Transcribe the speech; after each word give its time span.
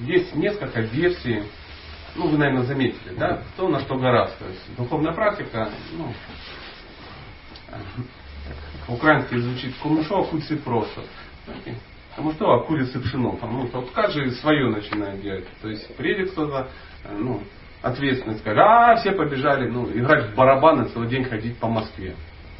есть 0.00 0.34
несколько 0.34 0.80
версий, 0.80 1.42
ну 2.14 2.28
вы, 2.28 2.38
наверное, 2.38 2.64
заметили, 2.64 3.14
да, 3.16 3.42
кто 3.54 3.68
на 3.68 3.80
что 3.80 3.96
гораздо. 3.96 4.38
То 4.38 4.46
есть 4.46 4.76
духовная 4.76 5.12
практика, 5.12 5.68
ну, 5.92 6.12
украинский 8.88 9.38
звучит 9.38 9.74
«Комушо 9.82 10.20
акуцы 10.20 10.56
просто». 10.56 11.02
Потому 12.10 12.32
что 12.32 12.50
а 12.50 12.64
курица 12.64 12.98
пшено, 12.98 13.36
там, 13.36 13.52
ну, 13.52 13.66
вот 13.70 13.90
каждый 13.90 14.30
свое 14.36 14.70
начинает 14.70 15.20
делать. 15.20 15.46
То 15.60 15.68
есть 15.68 15.94
приедет 15.96 16.30
кто-то, 16.30 16.70
ну, 17.10 17.42
ответственность, 17.82 18.40
скажет, 18.40 18.58
а, 18.58 18.96
все 18.96 19.12
побежали, 19.12 19.68
ну, 19.68 19.90
играть 19.90 20.30
в 20.30 20.34
барабаны, 20.34 20.88
целый 20.88 21.08
день 21.08 21.24
ходить 21.24 21.58
по 21.58 21.68
Москве. 21.68 22.16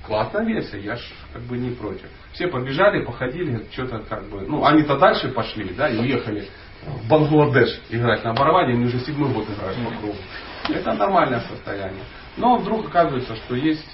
Классная 0.07 0.45
версия, 0.45 0.79
я 0.81 0.97
ж 0.97 1.01
как 1.33 1.43
бы 1.43 1.57
не 1.57 1.71
против. 1.71 2.07
Все 2.33 2.49
побежали, 2.49 3.03
походили, 3.03 3.65
что-то 3.73 4.01
как 4.01 4.29
бы, 4.29 4.43
ну, 4.43 4.63
они-то 4.65 4.99
дальше 4.99 5.31
пошли, 5.31 5.73
да, 5.73 5.89
и 5.89 5.99
уехали 5.99 6.49
в 6.87 7.09
Бангладеш 7.09 7.81
играть 7.91 8.25
на 8.25 8.33
барабане, 8.33 8.75
они 8.75 8.85
уже 8.87 9.01
седьмой 9.01 9.33
год 9.33 9.47
играют 9.51 9.77
по 9.85 9.91
кругу. 9.97 10.17
Это 10.69 10.95
нормальное 10.95 11.41
состояние. 11.41 12.05
Но 12.37 12.59
вдруг 12.59 12.87
оказывается, 12.89 13.37
что 13.37 13.55
есть 13.57 13.87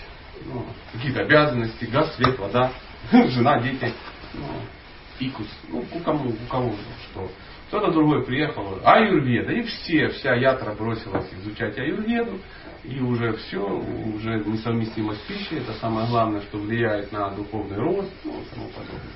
ну, 0.45 0.67
какие-то 0.93 1.23
обязанности, 1.23 1.85
газ, 1.87 2.15
свет, 2.17 2.39
вода, 2.39 2.73
жена, 3.13 3.61
дети, 3.61 3.93
ну, 4.35 4.47
фикус, 5.19 5.49
ну, 5.69 5.85
у 5.93 5.99
кому, 6.01 6.31
у 6.31 6.51
кого 6.51 6.75
что. 7.11 7.31
Кто-то 7.69 7.91
другой 7.91 8.25
приехал, 8.25 8.79
аюрведа, 8.85 9.53
и 9.53 9.63
все, 9.63 10.09
вся 10.09 10.35
ятра 10.35 10.75
бросилась 10.75 11.27
изучать 11.41 11.79
аюрведу, 11.79 12.39
и 12.85 13.01
уже 13.01 13.33
все, 13.35 13.61
уже 13.61 14.45
несовместимость 14.45 15.27
пищи, 15.27 15.55
это 15.55 15.73
самое 15.75 16.07
главное, 16.09 16.43
что 16.43 16.59
влияет 16.59 17.13
на 17.13 17.31
духовный 17.31 17.79
рост, 17.79 18.13
ну, 18.25 18.33
и 18.33 18.55
тому 18.55 18.69
подобное. 18.69 19.13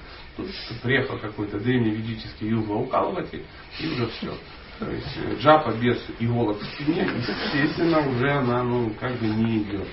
Приехал 0.83 1.19
какой-то 1.19 1.59
древний 1.59 1.91
ведический 1.91 2.49
юга 2.49 2.73
укалыватель, 2.73 3.45
и 3.81 3.87
уже 3.89 4.07
все. 4.09 4.37
То 4.79 4.91
есть 4.91 5.17
э, 5.17 5.37
джапа 5.41 5.73
без 5.73 5.99
иголок 6.19 6.59
в 6.61 6.65
спине, 6.67 7.09
естественно, 7.17 8.07
уже 8.07 8.31
она 8.31 8.63
ну, 8.63 8.93
как 9.01 9.13
бы 9.19 9.27
не 9.27 9.63
идет. 9.63 9.89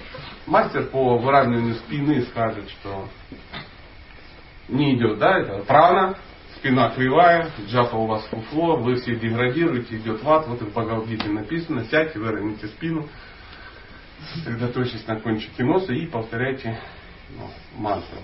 Мастер 0.45 0.87
по 0.87 1.17
выравниванию 1.17 1.75
спины 1.75 2.21
скажет, 2.23 2.69
что 2.69 3.07
не 4.67 4.95
идет, 4.95 5.19
да, 5.19 5.39
это 5.39 5.63
прана, 5.63 6.17
спина 6.57 6.89
кривая, 6.89 7.49
джапа 7.67 7.95
у 7.95 8.07
вас 8.07 8.25
фуфло, 8.25 8.75
вы 8.75 8.95
все 8.95 9.15
деградируете, 9.15 9.97
идет 9.97 10.21
ват, 10.23 10.47
вот 10.47 10.61
и 10.61 10.65
в 10.65 10.71
Бхагавдгите 10.71 11.29
написано, 11.29 11.85
сядьте, 11.85 12.19
выровняйте 12.19 12.67
спину, 12.67 13.07
сосредоточьтесь 14.33 15.07
на 15.07 15.19
кончике 15.19 15.63
носа 15.63 15.93
и 15.93 16.07
повторяйте 16.07 16.77
ну, 17.37 17.49
мантру. 17.77 18.17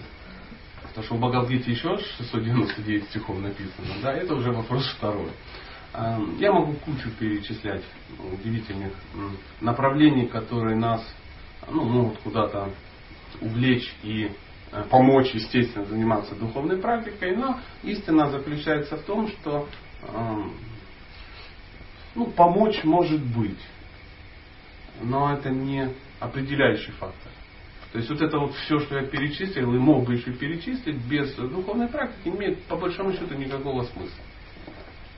Потому 0.99 1.17
что 1.17 1.27
в 1.27 1.31
Бхагавдгите 1.31 1.71
еще 1.71 1.97
699 1.97 3.05
стихов 3.05 3.39
написано, 3.39 3.87
да, 4.03 4.11
это 4.11 4.35
уже 4.35 4.51
вопрос 4.51 4.85
второй. 4.97 5.29
Я 6.39 6.51
могу 6.51 6.73
кучу 6.73 7.09
перечислять 7.17 7.83
удивительных 8.33 8.91
направлений, 9.61 10.27
которые 10.27 10.75
нас 10.75 11.01
ну, 11.71 11.85
могут 11.85 12.17
куда-то 12.19 12.73
увлечь 13.39 13.89
и 14.03 14.29
э, 14.73 14.83
помочь, 14.89 15.31
естественно, 15.33 15.85
заниматься 15.85 16.35
духовной 16.35 16.77
практикой, 16.77 17.33
но 17.33 17.61
истина 17.83 18.29
заключается 18.29 18.97
в 18.97 19.03
том, 19.03 19.29
что 19.29 19.69
ну, 22.13 22.25
помочь 22.25 22.83
может 22.83 23.21
быть, 23.21 23.61
но 25.01 25.31
это 25.31 25.49
не 25.49 25.93
определяющий 26.19 26.91
фактор. 26.91 27.31
То 27.91 27.97
есть 27.97 28.09
вот 28.09 28.21
это 28.21 28.37
вот 28.37 28.53
все, 28.53 28.79
что 28.79 28.99
я 28.99 29.07
перечислил, 29.07 29.73
и 29.73 29.77
мог 29.77 30.05
бы 30.05 30.13
еще 30.13 30.31
перечислить, 30.31 30.97
без 31.07 31.33
духовной 31.35 31.87
практики, 31.87 32.27
имеет 32.27 32.63
по 32.65 32.75
большому 32.75 33.13
счету 33.13 33.33
никакого 33.33 33.83
смысла. 33.83 34.23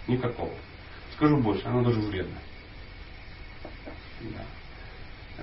Никакого. 0.08 0.54
Скажу 1.16 1.38
больше, 1.38 1.66
оно 1.66 1.84
даже 1.84 2.00
вредно. 2.00 2.38
Да. 4.22 4.46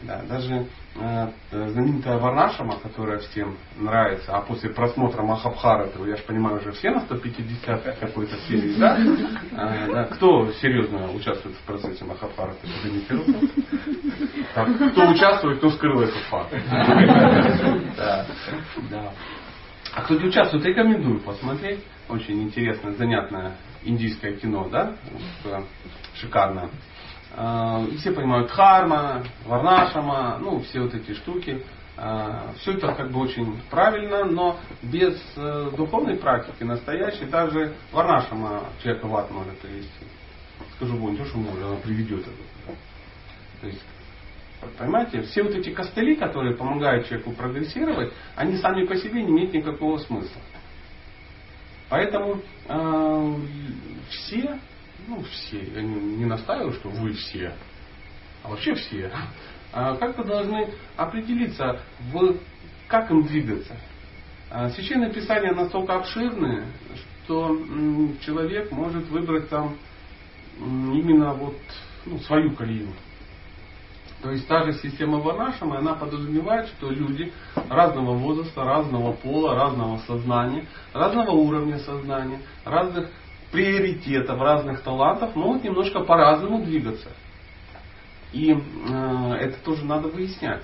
Да, 0.03 0.23
даже 0.29 0.67
э, 0.97 1.29
знаменитая 1.51 2.19
Варнашама, 2.19 2.79
которая 2.79 3.19
всем 3.19 3.57
нравится, 3.77 4.37
а 4.37 4.41
после 4.43 4.71
просмотра 4.71 5.23
Махабхараты, 5.23 5.99
я 6.09 6.17
же 6.17 6.23
понимаю, 6.23 6.59
уже 6.59 6.73
все 6.73 6.91
на 6.91 7.01
150 7.01 7.99
какой-то 7.99 8.37
серии, 8.49 8.75
да? 8.79 8.99
Э, 9.53 9.93
да? 9.93 10.05
Кто 10.05 10.51
серьезно 10.53 11.13
участвует 11.13 11.57
в 11.57 11.61
процессе. 11.63 12.05
Так, 14.55 14.93
кто 14.93 15.09
участвует, 15.09 15.59
кто 15.59 15.71
скрыл 15.71 16.01
этот 16.01 16.23
факт. 16.25 16.55
Да, 17.97 18.27
да. 18.91 19.13
А 19.95 20.03
кто 20.03 20.15
не 20.15 20.29
участвует, 20.29 20.65
рекомендую 20.65 21.21
посмотреть. 21.21 21.81
Очень 22.09 22.43
интересное, 22.43 22.93
занятное 22.93 23.57
индийское 23.83 24.37
кино, 24.37 24.69
да? 24.71 24.95
Шикарное. 26.15 26.71
А, 27.37 27.85
все 27.99 28.13
понимают 28.13 28.51
харма, 28.51 29.25
варнашама, 29.45 30.39
ну, 30.41 30.61
все 30.61 30.81
вот 30.81 30.95
эти 30.95 31.15
штуки. 31.15 31.65
А, 31.97 32.53
все 32.59 32.73
это 32.73 32.93
как 32.95 33.11
бы 33.11 33.21
очень 33.21 33.61
правильно, 33.71 34.25
но 34.25 34.59
без 34.83 35.21
э, 35.37 35.71
духовной 35.77 36.17
практики 36.17 36.63
настоящей 36.63 37.25
даже 37.25 37.75
варнашама 37.93 38.65
человека 38.83 39.07
в 39.07 39.17
ад 39.17 39.31
может 39.31 39.59
привести. 39.59 40.07
Скажу, 40.77 40.97
вон, 40.97 41.17
что 41.17 41.39
может, 41.39 41.65
она 41.65 41.77
приведет 41.77 42.21
это. 42.21 42.77
То 43.61 43.67
есть 43.67 43.83
Понимаете, 44.77 45.23
все 45.23 45.45
вот 45.45 45.55
эти 45.55 45.71
костыли, 45.71 46.17
которые 46.17 46.57
помогают 46.57 47.07
человеку 47.07 47.33
прогрессировать, 47.33 48.13
они 48.35 48.57
сами 48.57 48.87
по 48.87 48.97
себе 48.97 49.23
не 49.23 49.31
имеют 49.31 49.53
никакого 49.53 49.99
смысла. 49.99 50.41
Поэтому 51.89 52.41
э, 52.67 53.35
ну 55.09 55.23
все, 55.23 55.63
я 55.63 55.83
не, 55.83 56.27
настаиваю, 56.27 56.73
что 56.75 56.91
вы 56.91 57.13
все, 57.15 57.55
а 58.43 58.51
вообще 58.51 58.75
все, 58.75 59.11
э, 59.73 59.97
как-то 59.99 60.23
должны 60.23 60.75
определиться, 60.97 61.81
в, 62.13 62.37
как 62.87 63.11
им 63.11 63.23
двигаться. 63.23 63.77
Э, 64.51 64.69
Священное 64.71 65.11
Писание 65.11 65.53
настолько 65.53 65.97
обширное, 65.97 66.67
что 67.25 67.57
человек 68.21 68.71
может 68.71 69.09
выбрать 69.09 69.49
там 69.49 69.77
именно 70.59 71.33
вот 71.33 71.57
ну, 72.05 72.19
свою 72.21 72.55
колею. 72.55 72.93
То 74.23 74.33
есть 74.33 74.49
та 74.49 74.65
же 74.65 74.73
система 74.75 75.19
Варнашамы, 75.21 75.79
она 75.79 75.95
подразумевает, 75.95 76.69
что 76.69 76.91
люди 76.91 77.33
разного 77.71 78.15
возраста, 78.15 78.65
разного 78.65 79.13
пола, 79.13 79.55
разного 79.55 79.99
сознания, 80.07 80.67
разного 80.93 81.31
уровня 81.31 81.79
сознания, 81.79 82.41
разных 82.65 83.11
приоритетов, 83.51 84.41
разных 84.41 84.83
талантов 84.83 85.35
могут 85.35 85.65
немножко 85.65 86.01
по-разному 86.01 86.65
двигаться. 86.65 87.11
И 88.33 88.53
э, 88.53 89.33
это 89.41 89.59
тоже 89.65 89.85
надо 89.85 90.09
выяснять. 90.09 90.63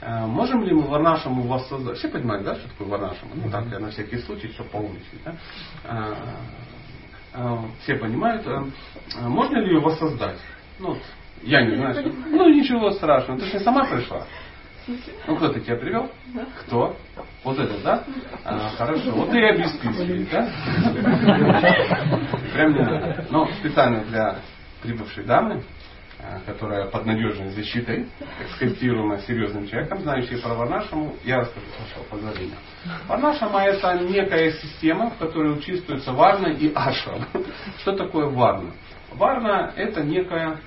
Э, 0.00 0.26
можем 0.26 0.62
ли 0.64 0.74
мы 0.74 0.82
Варнашаму 0.82 1.42
воссоздать? 1.42 1.98
Все 1.98 2.08
понимают, 2.08 2.44
да, 2.44 2.54
что 2.56 2.68
такое 2.68 2.88
Варнашама? 2.88 3.32
Ну 3.34 3.50
так, 3.50 3.66
я 3.70 3.78
на 3.78 3.90
всякий 3.90 4.18
случай, 4.18 4.48
чтобы 4.48 4.70
поумничать. 4.70 5.22
Да? 5.24 5.36
Э, 5.84 6.14
э, 7.34 7.58
все 7.82 7.96
понимают. 7.96 8.46
Э, 8.46 8.64
можно 9.22 9.56
ли 9.56 9.74
ее 9.74 9.80
воссоздать? 9.80 10.38
Ну, 10.78 10.98
я 11.42 11.64
не 11.64 11.76
знаю. 11.76 12.12
Ну 12.26 12.48
ничего 12.50 12.90
страшного. 12.90 13.40
Ты 13.40 13.46
же 13.46 13.60
сама 13.60 13.86
пришла. 13.86 14.26
Ну 15.26 15.36
кто-то 15.36 15.60
тебя 15.60 15.76
привел? 15.76 16.10
Да. 16.34 16.46
Кто? 16.60 16.96
Вот 17.42 17.58
этот, 17.58 17.82
да? 17.82 18.04
А, 18.44 18.70
хорошо. 18.76 19.10
Вот 19.12 19.34
и 19.34 19.42
обеспечили, 19.42 20.24
да? 20.30 20.50
Прям 22.52 22.72
не 22.72 22.80
надо. 22.80 23.26
Но 23.30 23.46
специально 23.58 24.04
для 24.04 24.36
прибывшей 24.82 25.24
дамы, 25.24 25.64
а, 26.20 26.38
которая 26.46 26.86
под 26.86 27.04
надежной 27.04 27.50
защитой, 27.50 28.06
скорректируемая 28.54 29.18
серьезным 29.20 29.66
человеком, 29.66 30.00
знающий 30.02 30.36
про 30.36 30.54
Варнашаму, 30.54 31.16
я 31.24 31.38
расскажу 31.38 31.66
с 31.66 31.80
вашего 31.80 32.04
позволения. 32.04 32.56
Варнашама 33.08 33.64
это 33.64 33.94
некая 33.94 34.52
система, 34.52 35.10
в 35.10 35.18
которой 35.18 35.58
участвуются 35.58 36.12
Варна 36.12 36.48
и 36.48 36.72
Ашрам. 36.72 37.26
Что 37.80 37.96
такое 37.96 38.26
Варна? 38.26 38.70
Варна 39.12 39.72
это 39.74 40.04
некая 40.04 40.60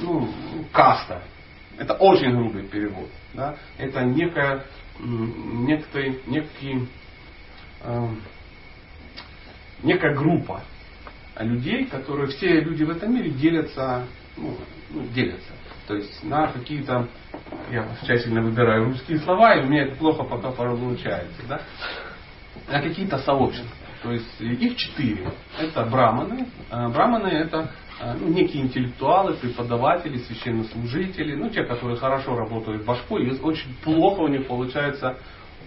ну, 0.00 0.28
каста. 0.72 1.22
Это 1.78 1.94
очень 1.94 2.32
грубый 2.32 2.64
перевод. 2.64 3.08
Да? 3.34 3.56
Это 3.76 4.04
некая, 4.04 4.64
некий, 4.98 6.20
некий, 6.26 6.88
э, 7.82 8.08
некая 9.82 10.14
группа 10.14 10.62
людей, 11.38 11.86
которые 11.86 12.28
все 12.28 12.60
люди 12.60 12.84
в 12.84 12.90
этом 12.90 13.14
мире 13.14 13.30
делятся, 13.30 14.06
ну, 14.36 14.56
ну, 14.90 15.06
делятся. 15.08 15.52
То 15.86 15.94
есть 15.94 16.22
на 16.22 16.48
какие-то, 16.48 17.08
я 17.70 17.88
тщательно 18.02 18.42
выбираю 18.42 18.86
русские 18.86 19.18
слова, 19.20 19.54
и 19.54 19.64
у 19.64 19.68
меня 19.68 19.84
это 19.84 19.96
плохо 19.96 20.24
пока 20.24 20.50
получается, 20.50 21.42
да? 21.48 21.62
на 22.68 22.82
какие-то 22.82 23.18
сообщества. 23.18 23.70
То 24.02 24.12
есть 24.12 24.40
их 24.40 24.76
четыре. 24.76 25.32
Это 25.58 25.84
браманы. 25.84 26.46
А 26.70 26.88
браманы 26.88 27.28
это 27.28 27.70
ну, 28.00 28.28
некие 28.28 28.62
интеллектуалы, 28.62 29.34
преподаватели, 29.34 30.18
священнослужители, 30.18 31.34
ну, 31.34 31.50
те, 31.50 31.64
которые 31.64 31.96
хорошо 31.96 32.36
работают 32.36 32.84
башкой, 32.84 33.26
и 33.26 33.40
очень 33.40 33.74
плохо 33.82 34.20
у 34.20 34.28
них 34.28 34.46
получается 34.46 35.18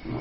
Ну, 0.05 0.19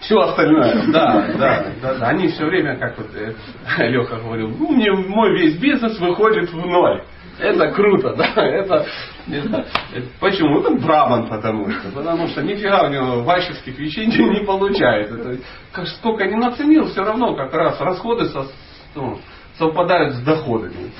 все 0.00 0.18
остальное, 0.18 0.86
да, 0.92 1.32
да, 1.36 1.72
да, 1.82 1.94
да. 1.98 2.08
Они 2.08 2.28
все 2.28 2.46
время, 2.46 2.76
как 2.76 2.96
вот 2.96 3.08
э, 3.14 3.34
Леха 3.88 4.16
говорил, 4.16 4.50
ну, 4.50 4.68
мне 4.70 4.90
мой 4.92 5.32
весь 5.38 5.56
бизнес 5.58 5.98
выходит 5.98 6.50
в 6.50 6.56
ноль. 6.56 7.02
Это 7.38 7.70
круто, 7.72 8.14
да, 8.14 8.32
это, 8.36 8.86
это, 9.28 9.66
это 9.92 10.06
почему? 10.20 10.60
Это 10.60 10.70
Брабан, 10.76 11.28
потому 11.28 11.70
что, 11.70 11.90
потому 11.90 12.28
что 12.28 12.42
нифига 12.42 12.86
у 12.86 12.90
него 12.90 13.22
ващевских 13.22 13.78
вещей 13.78 14.06
не, 14.06 14.16
не 14.40 14.46
получается. 14.46 15.16
Это, 15.16 15.42
как, 15.72 15.86
сколько 15.88 16.24
не 16.24 16.36
наценил, 16.36 16.86
все 16.86 17.02
равно 17.02 17.34
как 17.34 17.52
раз 17.52 17.78
расходы 17.80 18.26
со, 18.26 18.46
ну, 18.94 19.18
совпадают 19.58 20.14
с 20.14 20.20
доходами. 20.20 20.90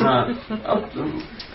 А, 0.00 0.28
а, 0.64 0.82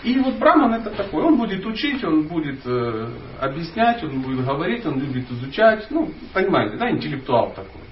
и 0.02 0.18
вот 0.20 0.34
Браман 0.38 0.74
это 0.74 0.90
такой, 0.90 1.24
он 1.24 1.36
будет 1.36 1.64
учить, 1.66 2.02
он 2.04 2.28
будет 2.28 2.60
э, 2.64 3.08
объяснять, 3.40 4.02
он 4.04 4.20
будет 4.20 4.44
говорить, 4.44 4.86
он 4.86 5.00
любит 5.00 5.30
изучать, 5.30 5.86
ну, 5.90 6.10
понимаете, 6.32 6.76
да, 6.76 6.90
интеллектуал 6.90 7.50
такой. 7.50 7.82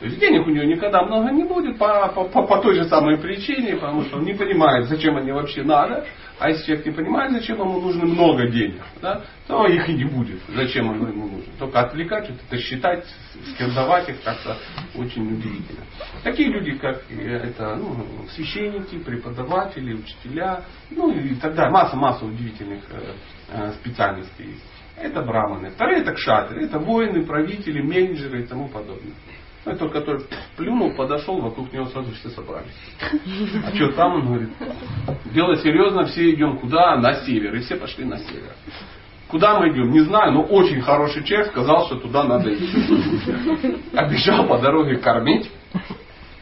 То 0.00 0.06
есть 0.06 0.18
денег 0.18 0.46
у 0.46 0.50
него 0.50 0.64
никогда 0.64 1.02
много 1.02 1.30
не 1.30 1.44
будет 1.44 1.76
по, 1.76 2.08
по, 2.08 2.24
по, 2.24 2.42
по 2.46 2.58
той 2.62 2.74
же 2.74 2.84
самой 2.84 3.18
причине, 3.18 3.76
потому 3.76 4.02
что 4.04 4.16
он 4.16 4.24
не 4.24 4.32
понимает, 4.32 4.86
зачем 4.86 5.16
они 5.18 5.30
вообще 5.30 5.62
надо. 5.62 6.06
А 6.40 6.48
если 6.48 6.64
человек 6.64 6.86
не 6.86 6.92
понимает, 6.92 7.32
зачем 7.32 7.60
ему 7.60 7.80
нужно 7.80 8.06
много 8.06 8.48
денег, 8.48 8.80
да, 9.02 9.22
то 9.46 9.66
их 9.66 9.86
и 9.90 9.92
не 9.92 10.04
будет. 10.04 10.40
Зачем 10.48 10.88
оно 10.88 11.08
ему 11.08 11.28
нужно? 11.28 11.52
Только 11.58 11.80
отвлекать, 11.80 12.30
это 12.30 12.58
считать, 12.58 13.04
скирдовать 13.52 14.08
их 14.08 14.22
как-то 14.22 14.56
очень 14.94 15.34
удивительно. 15.34 15.84
Такие 16.24 16.48
люди, 16.48 16.78
как 16.78 17.02
это, 17.10 17.76
ну, 17.76 18.06
священники, 18.30 18.98
преподаватели, 18.98 19.92
учителя, 19.92 20.64
ну 20.88 21.12
и 21.12 21.34
тогда 21.34 21.68
масса-масса 21.68 22.24
удивительных 22.24 22.84
э, 22.90 23.12
э, 23.52 23.72
специальностей 23.72 24.46
есть. 24.46 24.64
Это 24.96 25.20
браманы. 25.20 25.68
Вторые 25.70 26.00
это 26.00 26.12
кшатры, 26.14 26.64
это 26.64 26.78
воины, 26.78 27.22
правители, 27.26 27.82
менеджеры 27.82 28.42
и 28.42 28.46
тому 28.46 28.68
подобное. 28.68 29.12
Ну, 29.64 29.72
это 29.72 29.88
который 29.88 30.22
плюнул, 30.56 30.94
подошел, 30.94 31.38
вокруг 31.38 31.70
него 31.72 31.86
сразу 31.86 32.10
все 32.12 32.30
собрались. 32.30 32.72
А 33.64 33.74
что 33.74 33.92
там, 33.92 34.14
он 34.14 34.26
говорит, 34.26 34.48
дело 35.34 35.56
серьезно, 35.56 36.06
все 36.06 36.30
идем 36.30 36.58
куда? 36.58 36.96
На 36.96 37.24
север. 37.24 37.54
И 37.54 37.60
все 37.60 37.76
пошли 37.76 38.04
на 38.04 38.18
север. 38.18 38.54
Куда 39.28 39.60
мы 39.60 39.70
идем? 39.70 39.90
Не 39.90 40.00
знаю, 40.00 40.32
но 40.32 40.42
очень 40.42 40.80
хороший 40.80 41.22
человек 41.24 41.48
сказал, 41.48 41.86
что 41.86 41.96
туда 41.96 42.24
надо 42.24 42.52
идти. 42.54 43.76
Обещал 43.94 44.46
по 44.46 44.58
дороге 44.58 44.96
кормить. 44.96 45.50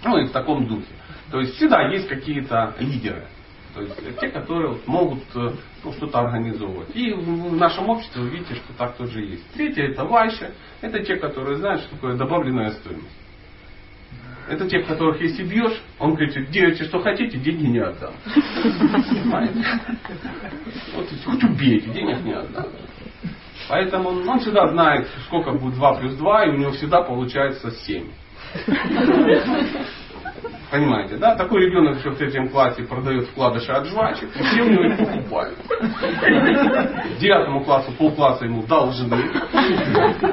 Ну 0.05 0.19
и 0.19 0.27
в 0.27 0.31
таком 0.31 0.67
духе. 0.67 0.87
То 1.31 1.41
есть 1.41 1.57
всегда 1.57 1.89
есть 1.89 2.09
какие-то 2.09 2.75
лидеры. 2.79 3.27
То 3.75 3.83
есть 3.83 4.21
те, 4.21 4.29
которые 4.29 4.79
могут 4.87 5.23
э, 5.35 5.51
ну, 5.85 5.93
что-то 5.93 6.21
организовывать. 6.21 6.89
И 6.95 7.13
в 7.13 7.57
нашем 7.57 7.89
обществе 7.89 8.23
вы 8.23 8.31
видите, 8.31 8.55
что 8.55 8.73
так 8.77 8.97
тоже 8.97 9.21
есть. 9.23 9.45
Третье 9.53 9.85
это 9.89 10.05
вайши. 10.05 10.53
Это 10.81 11.01
те, 11.01 11.17
которые 11.17 11.57
знают, 11.59 11.83
что 11.83 11.95
такое 11.95 12.17
добавленная 12.17 12.71
стоимость. 12.73 13.17
Это 14.49 14.67
те, 14.69 14.81
которых 14.81 15.21
если 15.21 15.45
бьешь, 15.45 15.79
он 15.99 16.15
говорит, 16.15 16.51
делайте 16.51 16.85
что 16.85 17.01
хотите, 17.01 17.39
деньги 17.39 17.67
не 17.67 17.81
отдам. 17.81 18.15
Понимаете? 18.35 19.65
Вот 20.95 21.07
хоть 21.25 21.45
убейте, 21.45 21.91
денег 21.91 22.25
не 22.25 22.33
отдам. 22.33 22.67
Поэтому 23.69 24.09
он, 24.09 24.27
он 24.27 24.41
всегда 24.41 24.69
знает, 24.69 25.07
сколько 25.27 25.53
будет 25.53 25.75
2 25.75 25.95
плюс 25.97 26.15
2, 26.15 26.45
и 26.47 26.51
у 26.51 26.57
него 26.57 26.71
всегда 26.73 27.03
получается 27.03 27.71
7. 27.71 28.11
Понимаете, 30.71 31.17
да? 31.17 31.35
Такой 31.35 31.65
ребенок 31.67 31.99
еще 31.99 32.11
в 32.11 32.19
третьем 32.19 32.49
классе 32.51 32.83
продает 32.83 33.27
вкладыши 33.29 33.73
от 33.73 33.87
жвачек, 33.87 34.29
и 34.37 34.43
все 34.43 34.63
у 34.63 34.69
него 34.69 34.85
их 34.85 34.99
покупают. 34.99 35.59
Девятому 37.19 37.65
классу, 37.65 37.93
полкласса 37.93 38.45
ему 38.45 38.63
должны. 38.65 39.17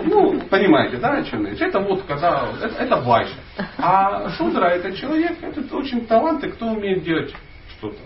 Ну, 0.06 0.42
понимаете, 0.50 0.98
да, 0.98 1.18
о 1.18 1.24
чем 1.24 1.48
речь? 1.48 1.62
Это 1.62 1.80
вот 1.80 2.04
когда, 2.04 2.50
это, 2.62 2.76
это 2.76 2.96
вайша. 2.98 3.36
А 3.78 4.30
шудра 4.32 4.66
это 4.66 4.96
человек, 4.96 5.38
это 5.42 5.76
очень 5.76 6.06
талантливый, 6.06 6.56
кто 6.56 6.68
умеет 6.68 7.04
делать 7.04 7.34
что-то. 7.78 8.00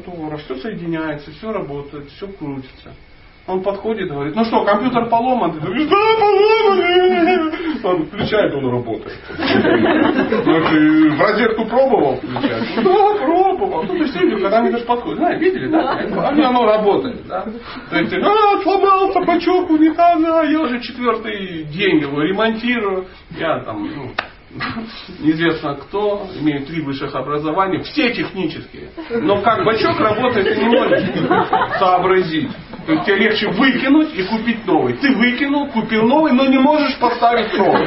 Кто 0.00 0.36
все 0.38 0.56
соединяется, 0.56 1.30
все 1.30 1.52
работает, 1.52 2.10
все 2.10 2.26
крутится. 2.28 2.92
Он 3.48 3.62
подходит 3.62 4.06
и 4.06 4.10
говорит, 4.10 4.36
ну 4.36 4.44
что, 4.44 4.62
компьютер 4.62 5.08
поломан? 5.08 5.52
Ты 5.52 5.60
говоришь, 5.60 5.88
да, 5.88 5.96
поломан. 6.20 7.52
Он 7.82 8.06
включает, 8.06 8.54
он 8.54 8.70
работает. 8.70 9.18
Ну, 9.38 10.60
ты 10.68 11.10
в 11.10 11.20
розетку 11.20 11.64
пробовал 11.64 12.16
включать? 12.16 12.84
Да, 12.84 13.14
пробовал. 13.24 13.84
Ну, 13.84 13.94
есть 13.94 14.14
люди, 14.20 14.42
когда 14.42 14.58
они 14.58 14.70
даже 14.70 14.84
подходят, 14.84 15.18
знаете, 15.18 15.44
видели, 15.44 15.68
да? 15.68 15.92
Они, 15.92 16.42
оно 16.42 16.66
работает, 16.66 17.26
да? 17.26 17.46
То 17.88 17.98
есть, 17.98 18.12
а, 18.12 18.62
сломался 18.62 19.20
бачок 19.20 19.70
унитаза, 19.70 20.42
я 20.42 20.60
уже 20.60 20.80
четвертый 20.80 21.64
день 21.64 22.00
его 22.00 22.20
ремонтирую. 22.20 23.06
Я 23.38 23.60
там, 23.60 23.82
ну, 23.82 24.10
неизвестно 25.18 25.74
кто, 25.74 26.26
имеют 26.40 26.66
три 26.66 26.80
высших 26.80 27.14
образования, 27.14 27.82
все 27.82 28.12
технические. 28.14 28.88
Но 29.10 29.42
как 29.42 29.64
бачок 29.64 30.00
работает, 30.00 30.48
ты 30.48 30.56
не 30.56 30.68
можешь 30.68 31.02
сообразить. 31.78 32.50
То 32.86 32.92
есть 32.92 33.04
тебе 33.04 33.16
легче 33.16 33.48
выкинуть 33.50 34.14
и 34.14 34.22
купить 34.22 34.66
новый. 34.66 34.94
Ты 34.94 35.14
выкинул, 35.14 35.68
купил 35.68 36.04
новый, 36.04 36.32
но 36.32 36.46
не 36.46 36.58
можешь 36.58 36.96
поставить 36.98 37.52
новый. 37.52 37.84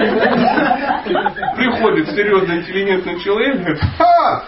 Приходит 1.56 2.10
серьезный 2.10 2.60
интеллигентный 2.60 3.20
человек 3.20 3.58
говорит, 3.60 3.82
ха, 3.98 4.44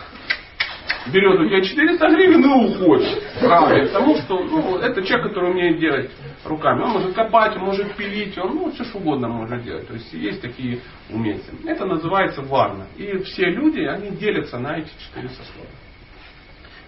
берет 1.08 1.40
у 1.40 1.46
тебя 1.46 1.62
400 1.62 2.10
гривен 2.10 2.44
и 2.44 2.74
уходит. 2.74 3.24
Правда, 3.40 3.84
потому 3.84 4.16
что 4.18 4.40
ну, 4.44 4.78
это 4.78 5.04
человек, 5.04 5.30
который 5.30 5.52
умеет 5.52 5.80
делать 5.80 6.12
руками. 6.46 6.82
Он 6.82 6.92
может 6.92 7.14
копать, 7.14 7.56
он 7.58 7.64
может 7.64 7.94
пилить, 7.96 8.38
он 8.38 8.56
ну, 8.56 8.72
все 8.72 8.84
что 8.84 9.00
угодно 9.00 9.28
может 9.28 9.64
делать. 9.64 9.88
То 9.88 9.94
есть 9.94 10.14
есть 10.14 10.42
такие 10.42 10.80
умельцы. 11.10 11.52
Это 11.66 11.86
называется 11.86 12.42
варна. 12.42 12.88
И 12.98 13.18
все 13.24 13.46
люди, 13.46 13.82
они 13.82 14.12
делятся 14.12 14.60
на 14.60 14.78
эти 14.78 14.90
четыре 15.00 15.30
сословия. 15.30 15.72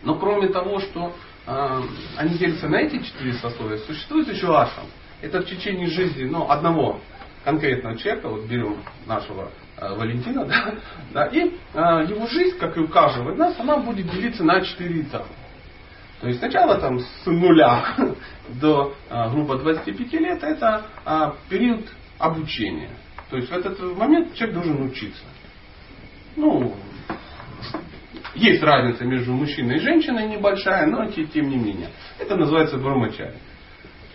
Но 0.04 0.16
кроме 0.16 0.50
того, 0.50 0.80
что 0.80 1.14
э, 1.48 1.82
они 2.18 2.38
делятся 2.38 2.68
на 2.68 2.78
эти 2.78 3.02
четыре 3.04 3.34
сословия, 3.34 3.78
существует 3.78 4.28
еще 4.28 4.56
ашам. 4.56 4.86
Это 5.22 5.42
в 5.42 5.46
течение 5.46 5.88
жизни 5.88 6.26
ну, 6.26 6.50
одного 6.50 7.00
конкретного 7.44 7.98
человека, 7.98 8.30
вот 8.30 8.46
берем 8.46 8.78
нашего 9.06 9.52
Валентина, 9.80 10.46
да, 10.48 10.76
да, 11.14 11.26
и 11.26 11.52
э, 11.74 12.06
его 12.10 12.28
жизнь, 12.28 12.58
как 12.58 12.78
и 12.78 12.80
у 12.80 12.88
каждого 12.88 13.34
из 13.34 13.38
нас, 13.38 13.60
она 13.60 13.78
будет 13.78 14.10
делиться 14.10 14.44
на 14.44 14.62
четыре 14.62 15.02
этапа. 15.02 15.28
То 16.22 16.28
есть 16.28 16.40
сначала 16.40 16.80
там 16.80 17.00
с 17.00 17.26
нуля 17.26 17.86
до 18.62 18.94
э, 19.10 19.30
грубо 19.32 19.58
25 19.58 20.14
лет 20.14 20.44
это 20.44 20.86
э, 21.06 21.32
период 21.50 21.86
обучения. 22.18 22.90
То 23.30 23.38
есть 23.38 23.50
в 23.50 23.54
этот 23.54 23.80
момент 23.98 24.34
человек 24.36 24.56
должен 24.56 24.82
учиться. 24.84 25.24
Ну, 26.36 26.74
есть 28.36 28.62
разница 28.62 29.06
между 29.06 29.34
мужчиной 29.34 29.78
и 29.78 29.80
женщиной 29.80 30.28
небольшая, 30.28 30.86
но 30.88 31.06
тем 31.10 31.50
не 31.50 31.58
менее. 31.58 31.90
Это 32.20 32.36
называется 32.36 32.78
брамачари. 32.78 33.36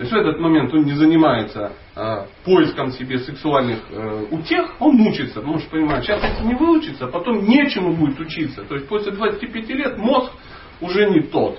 То 0.00 0.04
есть 0.04 0.14
в 0.14 0.16
этот 0.16 0.40
момент 0.40 0.72
он 0.72 0.84
не 0.84 0.94
занимается 0.94 1.72
э, 1.94 2.24
поиском 2.46 2.90
себе 2.90 3.18
сексуальных 3.18 3.80
э, 3.90 4.24
утех, 4.30 4.76
он 4.78 4.94
мучится, 4.94 5.40
потому 5.40 5.58
что 5.58 5.68
понимает, 5.68 6.04
сейчас 6.04 6.24
если 6.24 6.42
не 6.42 6.54
выучится, 6.54 7.06
потом 7.06 7.46
нечему 7.46 7.92
будет 7.92 8.18
учиться. 8.18 8.64
То 8.64 8.76
есть 8.76 8.88
после 8.88 9.12
25 9.12 9.68
лет 9.68 9.98
мозг 9.98 10.32
уже 10.80 11.10
не 11.10 11.20
тот. 11.20 11.58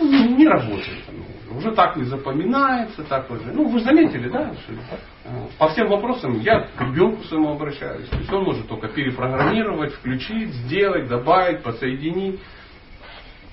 Ну, 0.00 0.36
не 0.38 0.48
работает. 0.48 1.04
Уже 1.54 1.72
так 1.72 1.96
не 1.96 2.04
запоминается, 2.04 3.04
так 3.04 3.30
уже. 3.30 3.52
Ну, 3.52 3.68
вы 3.68 3.80
заметили, 3.80 4.30
да? 4.30 4.54
Э, 5.26 5.48
по 5.58 5.68
всем 5.68 5.88
вопросам 5.88 6.40
я 6.40 6.60
к 6.60 6.80
ребенку 6.80 7.24
своему 7.24 7.50
обращаюсь. 7.50 8.08
То 8.08 8.16
есть 8.16 8.32
он 8.32 8.44
может 8.44 8.66
только 8.68 8.88
перепрограммировать, 8.88 9.92
включить, 9.92 10.54
сделать, 10.54 11.08
добавить, 11.08 11.62
подсоединить. 11.62 12.40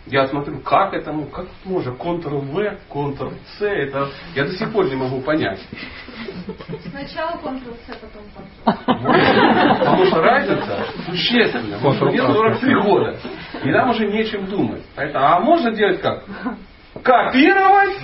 Я 0.10 0.28
смотрю, 0.28 0.60
как 0.62 0.94
это, 0.94 1.12
ну, 1.12 1.26
как 1.26 1.46
можно, 1.66 1.92
Ctrl-V, 1.92 2.80
Ctrl-C, 2.90 3.68
это 3.68 4.10
я 4.36 4.46
до 4.46 4.52
сих 4.54 4.72
пор 4.72 4.86
не 4.86 4.96
могу 4.96 5.22
понять. 5.22 5.60
Сначала 6.90 7.34
Ctrl-C, 7.44 7.94
потом 8.02 8.24
Ctrl-V. 8.36 9.80
Потому 9.80 10.06
что 10.06 10.22
разница 10.22 10.86
существенная. 11.06 11.80
Мне 11.80 12.22
43 12.22 12.76
года. 12.82 13.20
И 13.64 13.70
нам 13.70 13.90
уже 13.92 14.08
нечем 14.08 14.48
думать. 14.48 14.82
А 14.96 15.40
можно 15.42 15.72
делать 15.72 16.02
как? 16.02 16.24
Копировать, 17.04 17.98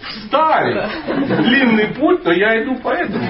вставить. 0.00 1.06
Длинный 1.44 1.88
путь, 1.88 2.24
но 2.24 2.32
я 2.32 2.62
иду 2.62 2.76
по 2.76 2.88
этому. 2.88 3.26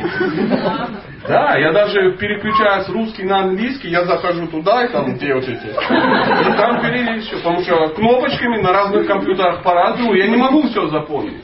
Да, 1.31 1.57
я 1.57 1.73
даже 1.73 2.13
переключаю 2.17 2.83
с 2.83 2.89
русский 2.89 3.23
на 3.23 3.41
английский, 3.41 3.89
я 3.89 4.05
захожу 4.05 4.49
туда 4.49 4.85
и 4.85 4.89
там 4.89 5.15
где 5.15 5.33
вот 5.35 5.45
эти. 5.45 5.67
И 5.67 6.57
там 6.57 6.81
перелечу, 6.81 7.37
потому 7.37 7.63
что 7.63 7.89
кнопочками 7.91 8.61
на 8.61 8.73
разных 8.73 9.07
компьютерах 9.07 9.63
по-разному 9.63 10.15
я 10.15 10.27
не 10.27 10.37
могу 10.37 10.63
все 10.69 10.89
запомнить. 10.89 11.41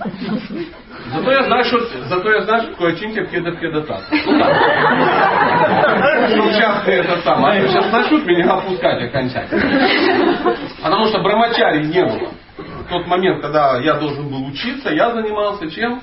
Зато 1.13 1.31
я 1.31 1.45
знаю, 1.45 1.65
что, 1.65 1.79
зато 2.09 2.33
я 2.33 2.41
знаю, 2.43 2.63
что 2.63 2.73
такое 2.73 2.97
чинтер 2.97 3.27
кеда 3.27 3.53
кеда 3.53 3.83
так. 3.83 4.01
Ну 4.11 4.39
так. 4.39 6.31
Что 6.31 6.53
сейчас 6.53 6.83
это 6.87 7.23
там. 7.23 7.45
Они 7.45 7.69
сейчас 7.69 7.93
начнут 7.93 8.27
меня 8.27 8.55
опускать 8.55 9.03
окончательно. 9.03 10.57
Потому 10.83 11.07
что 11.07 11.21
брамачари 11.21 11.85
не 11.85 12.05
было. 12.05 12.31
В 12.59 12.89
тот 12.89 13.07
момент, 13.07 13.41
когда 13.43 13.79
я 13.81 13.95
должен 13.95 14.29
был 14.29 14.47
учиться, 14.47 14.91
я 14.91 15.13
занимался 15.13 15.71
чем? 15.71 16.01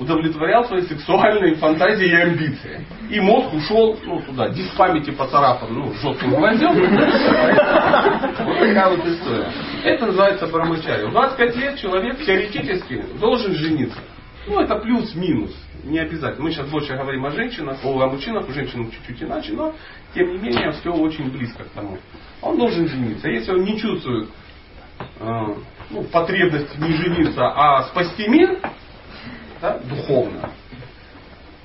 Удовлетворял 0.00 0.64
свои 0.64 0.80
сексуальные 0.82 1.56
фантазии 1.56 2.08
и 2.08 2.14
амбиции. 2.14 2.86
И 3.10 3.20
мозг 3.20 3.52
ушел 3.52 3.98
ну, 4.04 4.20
туда, 4.22 4.48
диск 4.48 4.74
памяти 4.76 5.10
поцарапан, 5.10 5.72
ну, 5.72 5.92
жестким 5.92 6.30
гвоздем. 6.30 6.72
Вот 8.40 8.58
такая 8.58 8.96
вот 8.96 9.06
история. 9.06 9.52
Это 9.84 10.06
называется 10.06 10.46
брамачари. 10.46 11.06
В 11.06 11.12
25 11.12 11.56
лет 11.56 11.78
человек 11.78 12.24
теоретически 12.24 13.04
должен 13.20 13.54
жениться. 13.54 13.98
Ну, 14.46 14.60
это 14.60 14.76
плюс-минус. 14.76 15.54
Не 15.84 15.98
обязательно. 15.98 16.44
Мы 16.44 16.50
сейчас 16.50 16.68
больше 16.68 16.94
говорим 16.94 17.26
о 17.26 17.30
женщинах, 17.30 17.78
о, 17.84 18.00
о 18.00 18.06
мужчинах, 18.06 18.48
у 18.48 18.52
женщин 18.52 18.90
чуть-чуть 18.90 19.22
иначе, 19.22 19.52
но 19.52 19.74
тем 20.14 20.32
не 20.32 20.38
менее 20.38 20.72
все 20.72 20.90
очень 20.90 21.30
близко 21.30 21.64
к 21.64 21.70
тому. 21.70 21.98
Он 22.40 22.56
должен 22.56 22.88
жениться. 22.88 23.28
Если 23.28 23.52
он 23.52 23.64
не 23.64 23.78
чувствует 23.78 24.28
э, 25.20 25.46
ну, 25.90 26.04
потребность 26.04 26.78
не 26.78 26.92
жениться, 26.92 27.42
а 27.46 27.82
спасти 27.84 28.28
мир, 28.28 28.58
да, 29.60 29.78
духовно, 29.78 30.50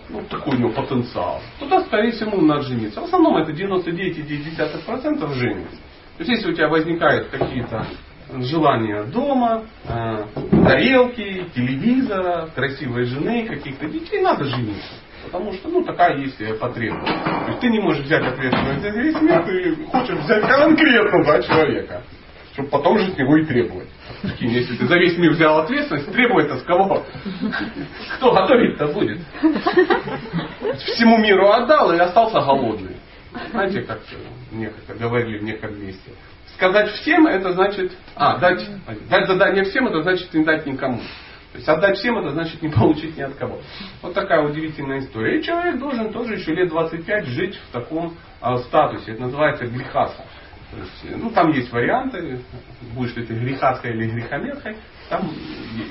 ну, 0.10 0.22
такой 0.30 0.56
у 0.56 0.60
него 0.60 0.70
потенциал, 0.70 1.42
тогда, 1.60 1.82
скорее 1.82 2.12
всего, 2.12 2.40
надо 2.42 2.62
жениться. 2.64 3.02
В 3.02 3.06
основном 3.06 3.38
это 3.38 3.52
99,9% 3.52 5.34
женится. 5.34 5.78
То 6.18 6.24
есть, 6.24 6.30
если 6.30 6.52
у 6.52 6.54
тебя 6.54 6.70
возникают 6.70 7.28
какие-то 7.30 7.86
желания 8.40 9.04
дома, 9.04 9.66
э, 9.88 10.26
тарелки, 10.66 11.46
телевизора, 11.54 12.50
красивой 12.56 13.06
жены, 13.06 13.48
каких-то 13.48 13.88
детей, 13.88 14.22
надо 14.22 14.46
жениться. 14.46 14.94
Потому 15.26 15.54
что, 15.54 15.70
ну, 15.70 15.84
такая 15.84 16.18
есть 16.18 16.38
потребность. 16.60 17.24
То 17.24 17.48
есть 17.48 17.60
ты 17.60 17.70
не 17.70 17.80
можешь 17.80 18.06
взять 18.06 18.24
ответственность 18.24 18.82
за 18.82 18.90
весь 18.90 19.22
мир, 19.22 19.44
ты 19.44 19.76
хочешь 19.88 20.18
взять 20.20 20.42
конкретного 20.44 21.44
человека 21.44 22.04
чтобы 22.56 22.70
потом 22.70 22.98
же 22.98 23.12
с 23.12 23.18
него 23.18 23.36
и 23.36 23.46
требовать. 23.46 23.90
Если 24.40 24.78
ты 24.78 24.88
за 24.88 24.96
весь 24.96 25.18
мир 25.18 25.32
взял 25.34 25.60
ответственность, 25.60 26.12
требовать-то 26.12 26.60
с 26.60 26.64
кого? 26.64 27.06
Кто 28.16 28.32
готовить-то 28.32 28.88
будет? 28.88 29.20
Всему 30.86 31.18
миру 31.18 31.50
отдал 31.50 31.94
и 31.94 31.98
остался 31.98 32.40
голодный. 32.40 32.96
Знаете, 33.52 33.82
как 33.82 34.00
мне 34.52 34.72
говорили 34.88 35.40
в 35.40 35.44
неком 35.44 35.86
месте. 35.86 36.12
Сказать 36.56 36.90
всем, 36.92 37.28
это 37.28 37.52
значит... 37.52 37.92
А, 38.16 38.38
дать, 38.38 38.66
дать 39.10 39.28
задание 39.28 39.66
всем, 39.66 39.88
это 39.88 40.02
значит 40.04 40.34
не 40.34 40.46
дать 40.46 40.66
никому. 40.66 41.00
То 41.52 41.58
есть 41.58 41.68
отдать 41.68 41.98
всем, 41.98 42.18
это 42.18 42.30
значит 42.32 42.62
не 42.62 42.70
получить 42.70 43.18
ни 43.18 43.22
от 43.22 43.36
кого. 43.36 43.60
Вот 44.02 44.14
такая 44.14 44.42
удивительная 44.46 45.00
история. 45.00 45.40
И 45.40 45.44
человек 45.44 45.78
должен 45.80 46.14
тоже 46.14 46.36
еще 46.36 46.54
лет 46.54 46.70
25 46.70 47.26
жить 47.28 47.60
в 47.70 47.74
таком 47.74 48.16
э, 48.42 48.58
статусе. 48.60 49.12
Это 49.12 49.24
называется 49.24 49.66
грехаса. 49.66 50.26
Есть, 50.76 51.18
ну, 51.18 51.30
там 51.32 51.52
есть 51.52 51.72
варианты, 51.72 52.40
будешь 52.94 53.16
ли 53.16 53.26
ты 53.26 53.34
грехаской 53.34 53.92
или 53.92 54.10
грехометкой, 54.10 54.76
там 55.10 55.30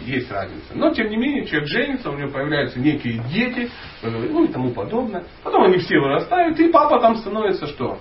есть 0.05 0.31
разница. 0.31 0.75
Но, 0.75 0.93
тем 0.93 1.09
не 1.09 1.17
менее, 1.17 1.47
человек 1.47 1.69
женится, 1.69 2.11
у 2.11 2.17
него 2.17 2.31
появляются 2.31 2.79
некие 2.81 3.23
дети, 3.33 3.71
э, 4.03 4.11
ну 4.11 4.45
и 4.45 4.49
тому 4.49 4.71
подобное. 4.71 5.25
Потом 5.43 5.65
они 5.65 5.79
все 5.79 5.99
вырастают, 5.99 6.59
и 6.59 6.69
папа 6.71 7.01
там 7.01 7.17
становится 7.17 7.67
что? 7.67 7.99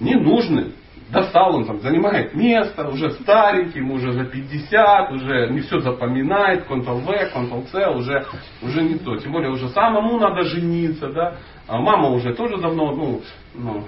Ненужным. 0.00 0.74
Достал 1.10 1.56
он 1.56 1.64
там, 1.64 1.80
занимает 1.80 2.34
место, 2.34 2.88
уже 2.88 3.10
старенький, 3.10 3.80
ему 3.80 3.94
уже 3.94 4.12
за 4.12 4.24
50, 4.24 5.10
уже 5.10 5.50
не 5.50 5.60
все 5.60 5.80
запоминает, 5.80 6.68
Ctrl-V, 6.68 7.32
Ctrl-C, 7.34 7.88
уже, 7.88 8.26
уже 8.62 8.82
не 8.82 8.96
то. 8.96 9.16
Тем 9.16 9.32
более 9.32 9.50
уже 9.50 9.68
самому 9.70 10.20
надо 10.20 10.42
жениться, 10.44 11.08
да. 11.12 11.36
А 11.66 11.78
мама 11.80 12.10
уже 12.10 12.32
тоже 12.32 12.58
давно, 12.58 12.92
ну, 12.94 13.22
ну 13.54 13.84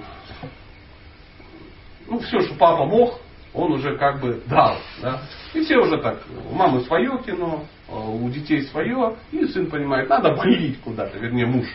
ну, 2.07 2.19
все, 2.19 2.41
что 2.41 2.55
папа 2.55 2.85
мог, 2.85 3.19
он 3.53 3.71
уже 3.73 3.97
как 3.97 4.19
бы 4.19 4.41
дал. 4.47 4.77
Да? 5.01 5.21
И 5.53 5.61
все 5.61 5.77
уже 5.77 5.97
так, 6.01 6.19
у 6.49 6.55
мамы 6.55 6.81
свое 6.81 7.17
кино, 7.23 7.65
у 7.89 8.27
детей 8.29 8.63
свое, 8.63 9.15
и 9.31 9.45
сын 9.45 9.69
понимает, 9.69 10.09
надо 10.09 10.33
валить 10.33 10.79
куда-то, 10.81 11.17
вернее 11.19 11.45
муж. 11.45 11.67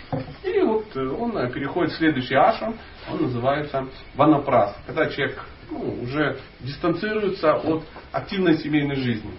И 0.43 0.61
вот 0.61 0.87
э, 0.97 1.09
он 1.09 1.33
переходит 1.53 1.93
в 1.93 1.97
следующий 1.97 2.35
ашам, 2.35 2.77
он 3.11 3.23
называется 3.23 3.87
ванапрас, 4.17 4.77
когда 4.87 5.07
человек 5.09 5.45
ну, 5.71 6.03
уже 6.03 6.39
дистанцируется 6.61 7.55
от 7.55 7.85
активной 8.11 8.59
семейной 8.59 8.97
жизни. 8.97 9.31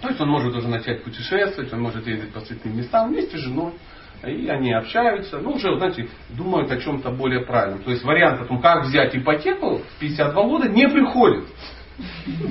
То 0.00 0.08
есть 0.08 0.20
он 0.20 0.30
может 0.30 0.54
уже 0.54 0.68
начать 0.68 1.04
путешествовать, 1.04 1.72
он 1.72 1.82
может 1.82 2.06
ездить 2.06 2.32
по 2.32 2.40
святым 2.40 2.76
местам 2.76 3.10
вместе 3.10 3.36
с 3.36 3.40
женой. 3.40 3.72
И 4.22 4.48
они 4.48 4.72
общаются, 4.72 5.38
ну 5.38 5.52
уже, 5.52 5.76
знаете, 5.76 6.08
думают 6.30 6.70
о 6.70 6.78
чем-то 6.78 7.10
более 7.10 7.40
правильном. 7.40 7.82
То 7.82 7.90
есть 7.90 8.04
вариант 8.04 8.42
о 8.42 8.44
том, 8.44 8.60
как 8.60 8.84
взять 8.84 9.16
ипотеку 9.16 9.78
в 9.78 9.98
52 9.98 10.42
года 10.44 10.68
не 10.68 10.88
приходит. 10.88 11.44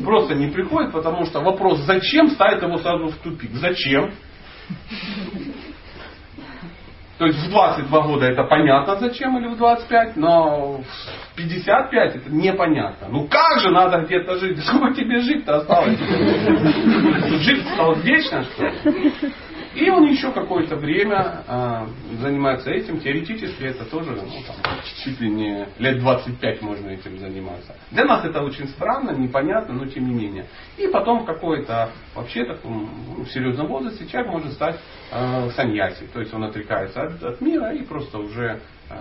Просто 0.04 0.36
не 0.36 0.48
приходит, 0.48 0.92
потому 0.92 1.26
что 1.26 1.42
вопрос 1.42 1.80
«зачем?» 1.80 2.30
ставит 2.30 2.62
его 2.64 2.78
сразу 2.78 3.08
в 3.08 3.16
тупик. 3.18 3.52
Зачем? 3.54 4.12
То 7.20 7.26
есть 7.26 7.38
в 7.38 7.50
22 7.50 8.02
года 8.02 8.26
это 8.28 8.44
понятно 8.46 8.96
зачем 8.96 9.38
или 9.38 9.48
в 9.48 9.58
25, 9.58 10.16
но 10.16 10.78
в 10.78 11.36
55 11.36 12.16
это 12.16 12.30
непонятно. 12.32 13.10
Ну 13.10 13.28
как 13.28 13.60
же 13.60 13.72
надо 13.72 14.06
где-то 14.06 14.38
жить? 14.38 14.58
Сколько 14.64 14.94
тебе 14.94 15.20
жить-то 15.20 15.58
осталось? 15.58 16.00
Жить 17.42 17.68
стало 17.74 17.96
вечно, 17.96 18.44
что 18.44 18.68
ли? 18.68 18.74
И 19.80 19.90
он 19.90 20.08
еще 20.08 20.32
какое-то 20.34 20.76
время 20.76 21.44
э, 21.48 21.88
занимается 22.20 22.70
этим. 22.70 23.00
Теоретически 23.00 23.64
это 23.64 23.86
тоже 23.86 24.12
ну, 24.12 24.44
там, 24.46 24.76
чуть 25.04 25.22
ли 25.22 25.30
не 25.30 25.68
лет 25.78 26.00
25 26.00 26.62
можно 26.62 26.90
этим 26.90 27.18
заниматься. 27.18 27.76
Для 27.90 28.04
нас 28.04 28.26
это 28.26 28.42
очень 28.42 28.68
странно, 28.68 29.12
непонятно, 29.12 29.74
но 29.74 29.86
тем 29.86 30.06
не 30.06 30.14
менее. 30.14 30.48
И 30.78 30.88
потом 30.88 31.26
какой-то 31.26 31.92
вообще 32.14 32.44
таком 32.44 32.90
ну, 33.18 33.26
серьезном 33.26 33.68
возрасте 33.68 34.06
человек 34.06 34.34
может 34.34 34.52
стать 34.52 34.80
э, 35.14 35.50
саньяси. 35.52 36.08
То 36.12 36.20
есть 36.20 36.34
он 36.34 36.44
отрекается 36.44 37.04
от, 37.04 37.24
от 37.24 37.40
мира 37.40 37.74
и 37.74 37.82
просто 37.84 38.18
уже 38.18 38.60
э, 38.90 38.96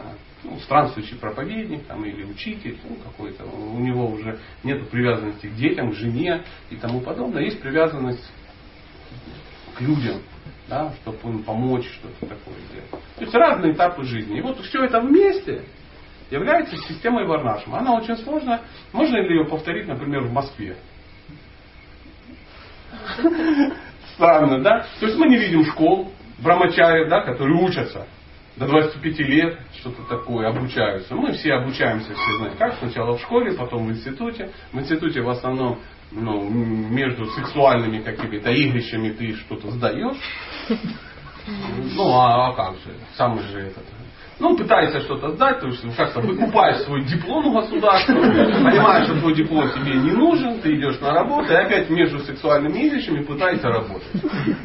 ну, 0.45 0.61
странствующий 0.61 1.17
проповедник 1.17 1.87
там, 1.87 2.05
или 2.05 2.23
учитель, 2.23 2.79
ну, 2.89 2.95
какой-то, 3.05 3.45
у 3.45 3.81
него 3.81 4.07
уже 4.07 4.39
нет 4.63 4.89
привязанности 4.91 5.49
к 5.49 5.57
детям, 5.57 5.91
к 5.91 5.95
жене 5.95 6.45
и 6.71 6.77
тому 6.77 7.01
подобное. 7.01 7.43
Есть 7.43 7.61
привязанность 7.61 8.33
к 9.75 9.81
людям, 9.81 10.23
да, 10.69 10.93
чтобы 11.03 11.31
им 11.31 11.43
помочь 11.43 11.87
что-то 11.87 12.35
такое 12.35 12.55
сделать. 12.71 12.91
То 13.17 13.23
есть 13.23 13.35
разные 13.35 13.73
этапы 13.73 14.05
жизни. 14.05 14.39
И 14.39 14.43
вот 14.43 14.61
все 14.61 14.85
это 14.85 15.01
вместе 15.01 15.65
является 16.31 16.77
системой 16.77 17.27
Варнашем. 17.27 17.75
Она 17.75 17.95
очень 17.95 18.17
сложная. 18.19 18.61
Можно 18.93 19.17
ли 19.17 19.39
ее 19.39 19.45
повторить, 19.47 19.89
например, 19.89 20.23
в 20.23 20.33
Москве? 20.33 20.77
Странно, 24.15 24.63
да? 24.63 24.87
То 25.01 25.07
есть 25.07 25.19
мы 25.19 25.29
не 25.29 25.39
видим 25.39 25.65
школ, 25.65 26.13
брамачари, 26.39 27.09
да, 27.09 27.23
которые 27.23 27.63
учатся 27.63 28.07
до 28.57 28.67
25 28.67 29.19
лет, 29.21 29.59
что-то 29.79 30.03
такое, 30.09 30.49
обучаются. 30.49 31.15
Мы 31.15 31.33
все 31.33 31.55
обучаемся, 31.55 32.13
все 32.13 32.37
знаем, 32.39 32.57
как 32.57 32.75
сначала 32.79 33.17
в 33.17 33.21
школе, 33.21 33.53
потом 33.53 33.87
в 33.87 33.91
институте. 33.91 34.51
В 34.73 34.79
институте 34.81 35.21
в 35.21 35.29
основном 35.29 35.79
ну, 36.11 36.49
между 36.49 37.27
сексуальными 37.27 38.03
какими-то 38.03 38.51
игрищами 38.51 39.11
ты 39.11 39.35
что-то 39.35 39.71
сдаешь. 39.73 40.19
Ну, 41.97 42.13
а, 42.13 42.49
а 42.49 42.53
как 42.55 42.75
же? 42.75 42.95
Самый 43.17 43.43
же 43.45 43.61
этот. 43.61 43.85
Ну, 44.39 44.57
пытаешься 44.57 45.01
что-то 45.01 45.31
сдать, 45.31 45.61
то 45.61 45.67
есть 45.67 45.83
как-то 45.97 46.21
выкупаешь 46.21 46.83
свой 46.83 47.05
диплом 47.05 47.47
у 47.47 47.61
государства, 47.61 48.15
понимаешь, 48.15 49.07
что 49.07 49.19
твой 49.19 49.35
диплом 49.35 49.69
тебе 49.71 49.95
не 49.95 50.13
нужен, 50.13 50.61
ты 50.61 50.77
идешь 50.77 51.01
на 51.01 51.13
работу 51.13 51.53
и 51.53 51.57
опять 51.57 51.91
между 51.91 52.21
сексуальными 52.21 52.79
игрищами 52.79 53.25
пытаешься 53.25 53.69
работать. 53.69 54.07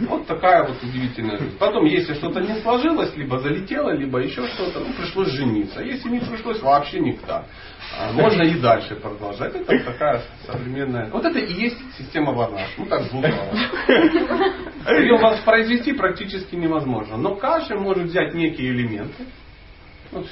Вот 0.07 0.27
такая 0.27 0.67
вот 0.67 0.77
удивительная 0.83 1.37
жизнь. 1.37 1.57
Потом, 1.57 1.85
если 1.85 2.13
что-то 2.13 2.39
не 2.41 2.59
сложилось, 2.61 3.15
либо 3.15 3.39
залетело, 3.39 3.91
либо 3.91 4.19
еще 4.19 4.47
что-то, 4.49 4.79
ну, 4.79 4.93
пришлось 4.93 5.29
жениться. 5.29 5.81
Если 5.81 6.09
не 6.09 6.19
пришлось, 6.19 6.61
вообще 6.61 6.99
никто. 6.99 7.45
А, 7.99 8.11
можно 8.13 8.43
и 8.43 8.59
дальше 8.59 8.95
продолжать. 8.95 9.55
Это 9.55 9.83
такая 9.83 10.21
современная... 10.45 11.09
Вот 11.09 11.25
это 11.25 11.39
и 11.39 11.53
есть 11.53 11.77
система 11.97 12.33
Варнаш. 12.33 12.69
Ну 12.77 12.85
так 12.85 13.09
двух 13.09 13.25
Ее 13.25 15.17
воспроизвести 15.19 15.93
практически 15.93 16.55
невозможно. 16.55 17.17
Но 17.17 17.35
каждый 17.35 17.79
может 17.79 18.05
взять 18.05 18.33
некие 18.33 18.69
элементы. 18.69 19.25
Ну, 20.13 20.25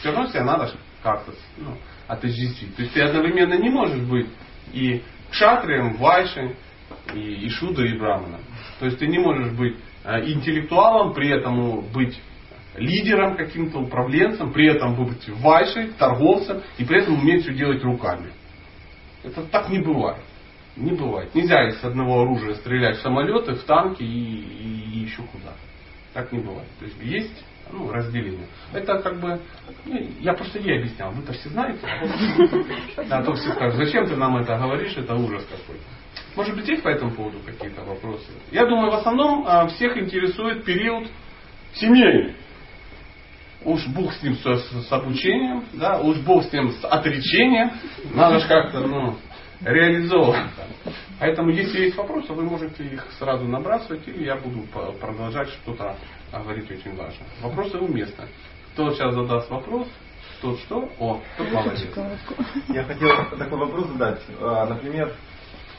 все 0.00 0.12
равно 0.12 0.28
себе 0.28 0.42
надо 0.42 0.70
как-то 1.02 1.32
ну, 1.56 1.76
отождествить. 2.06 2.74
То 2.76 2.82
есть 2.82 2.94
ты 2.94 3.02
одновременно 3.02 3.54
не 3.54 3.70
можешь 3.70 4.02
быть 4.02 4.28
и 4.72 5.02
кшатрием, 5.30 5.94
вайшей, 5.96 6.56
и, 7.14 7.18
и 7.18 7.48
шудой, 7.48 7.92
и 7.92 7.98
браманом. 7.98 8.40
То 8.78 8.86
есть 8.86 8.98
ты 8.98 9.06
не 9.06 9.18
можешь 9.18 9.52
быть 9.52 9.76
э, 10.04 10.30
интеллектуалом, 10.30 11.14
при 11.14 11.28
этом 11.28 11.80
быть 11.92 12.20
лидером, 12.76 13.36
каким-то 13.36 13.80
управленцем, 13.80 14.52
при 14.52 14.66
этом 14.68 14.94
быть 14.94 15.28
вайшей, 15.28 15.88
торговцем 15.92 16.62
и 16.78 16.84
при 16.84 17.02
этом 17.02 17.18
уметь 17.18 17.42
все 17.42 17.54
делать 17.54 17.82
руками. 17.82 18.32
Это 19.22 19.42
так 19.44 19.68
не 19.68 19.80
бывает. 19.80 20.22
Не 20.76 20.92
бывает. 20.92 21.34
Нельзя 21.34 21.68
из 21.68 21.84
одного 21.84 22.22
оружия 22.22 22.54
стрелять 22.54 22.96
в 22.96 23.02
самолеты, 23.02 23.54
в 23.54 23.64
танки 23.64 24.02
и, 24.02 24.06
и, 24.06 24.94
и 24.94 24.98
еще 25.00 25.22
куда. 25.22 25.52
Так 26.14 26.32
не 26.32 26.40
бывает. 26.40 26.68
То 26.78 26.86
есть 26.86 26.96
есть 27.02 27.44
ну, 27.72 27.90
разделение. 27.90 28.46
Это 28.72 28.98
как 28.98 29.20
бы, 29.20 29.40
ну, 29.86 30.00
я 30.20 30.34
просто 30.34 30.58
ей 30.58 30.78
объяснял, 30.78 31.10
вы-то 31.12 31.32
все 31.32 31.48
знаете. 31.48 31.80
А, 31.86 33.18
а 33.18 33.22
то 33.22 33.34
все 33.34 33.52
скажут, 33.52 33.76
зачем 33.76 34.06
ты 34.06 34.16
нам 34.16 34.36
это 34.36 34.56
говоришь, 34.58 34.96
это 34.96 35.14
ужас 35.14 35.44
какой-то. 35.44 35.82
Может 36.36 36.56
быть, 36.56 36.68
есть 36.68 36.82
по 36.82 36.88
этому 36.88 37.12
поводу 37.12 37.38
какие-то 37.44 37.82
вопросы? 37.82 38.30
Я 38.50 38.66
думаю, 38.66 38.90
в 38.90 38.94
основном 38.94 39.44
а, 39.46 39.66
всех 39.68 39.96
интересует 39.96 40.64
период 40.64 41.08
семейный. 41.74 42.34
Уж 43.64 43.86
Бог 43.88 44.12
с 44.12 44.22
ним 44.22 44.36
с, 44.36 44.42
с 44.42 44.92
обучением, 44.92 45.64
да, 45.74 46.00
уж 46.00 46.18
Бог 46.18 46.44
с 46.44 46.52
ним 46.52 46.72
с 46.72 46.84
отречением. 46.84 47.70
Надо 48.12 48.40
же 48.40 48.48
как-то 48.48 48.80
ну, 48.80 49.16
реализовывать. 49.64 50.50
Поэтому, 51.18 51.50
если 51.50 51.82
есть 51.82 51.96
вопросы, 51.96 52.32
вы 52.32 52.42
можете 52.42 52.84
их 52.84 53.06
сразу 53.18 53.44
набрасывать, 53.44 54.06
или 54.08 54.24
я 54.24 54.36
буду 54.36 54.62
продолжать 55.00 55.48
что-то 55.50 55.96
говорить 56.32 56.70
очень 56.70 56.96
важно. 56.96 57.24
Вопросы 57.42 57.78
уместны. 57.78 58.24
Кто 58.72 58.92
сейчас 58.92 59.14
задаст 59.14 59.50
вопрос, 59.50 59.86
тот 60.40 60.58
что? 60.60 60.88
О, 60.98 61.20
тот 61.36 61.52
молодец. 61.52 61.88
Я 62.68 62.84
хотел 62.84 63.08
такой 63.38 63.58
вопрос 63.58 63.88
задать. 63.88 64.20
А, 64.40 64.66
например, 64.66 65.14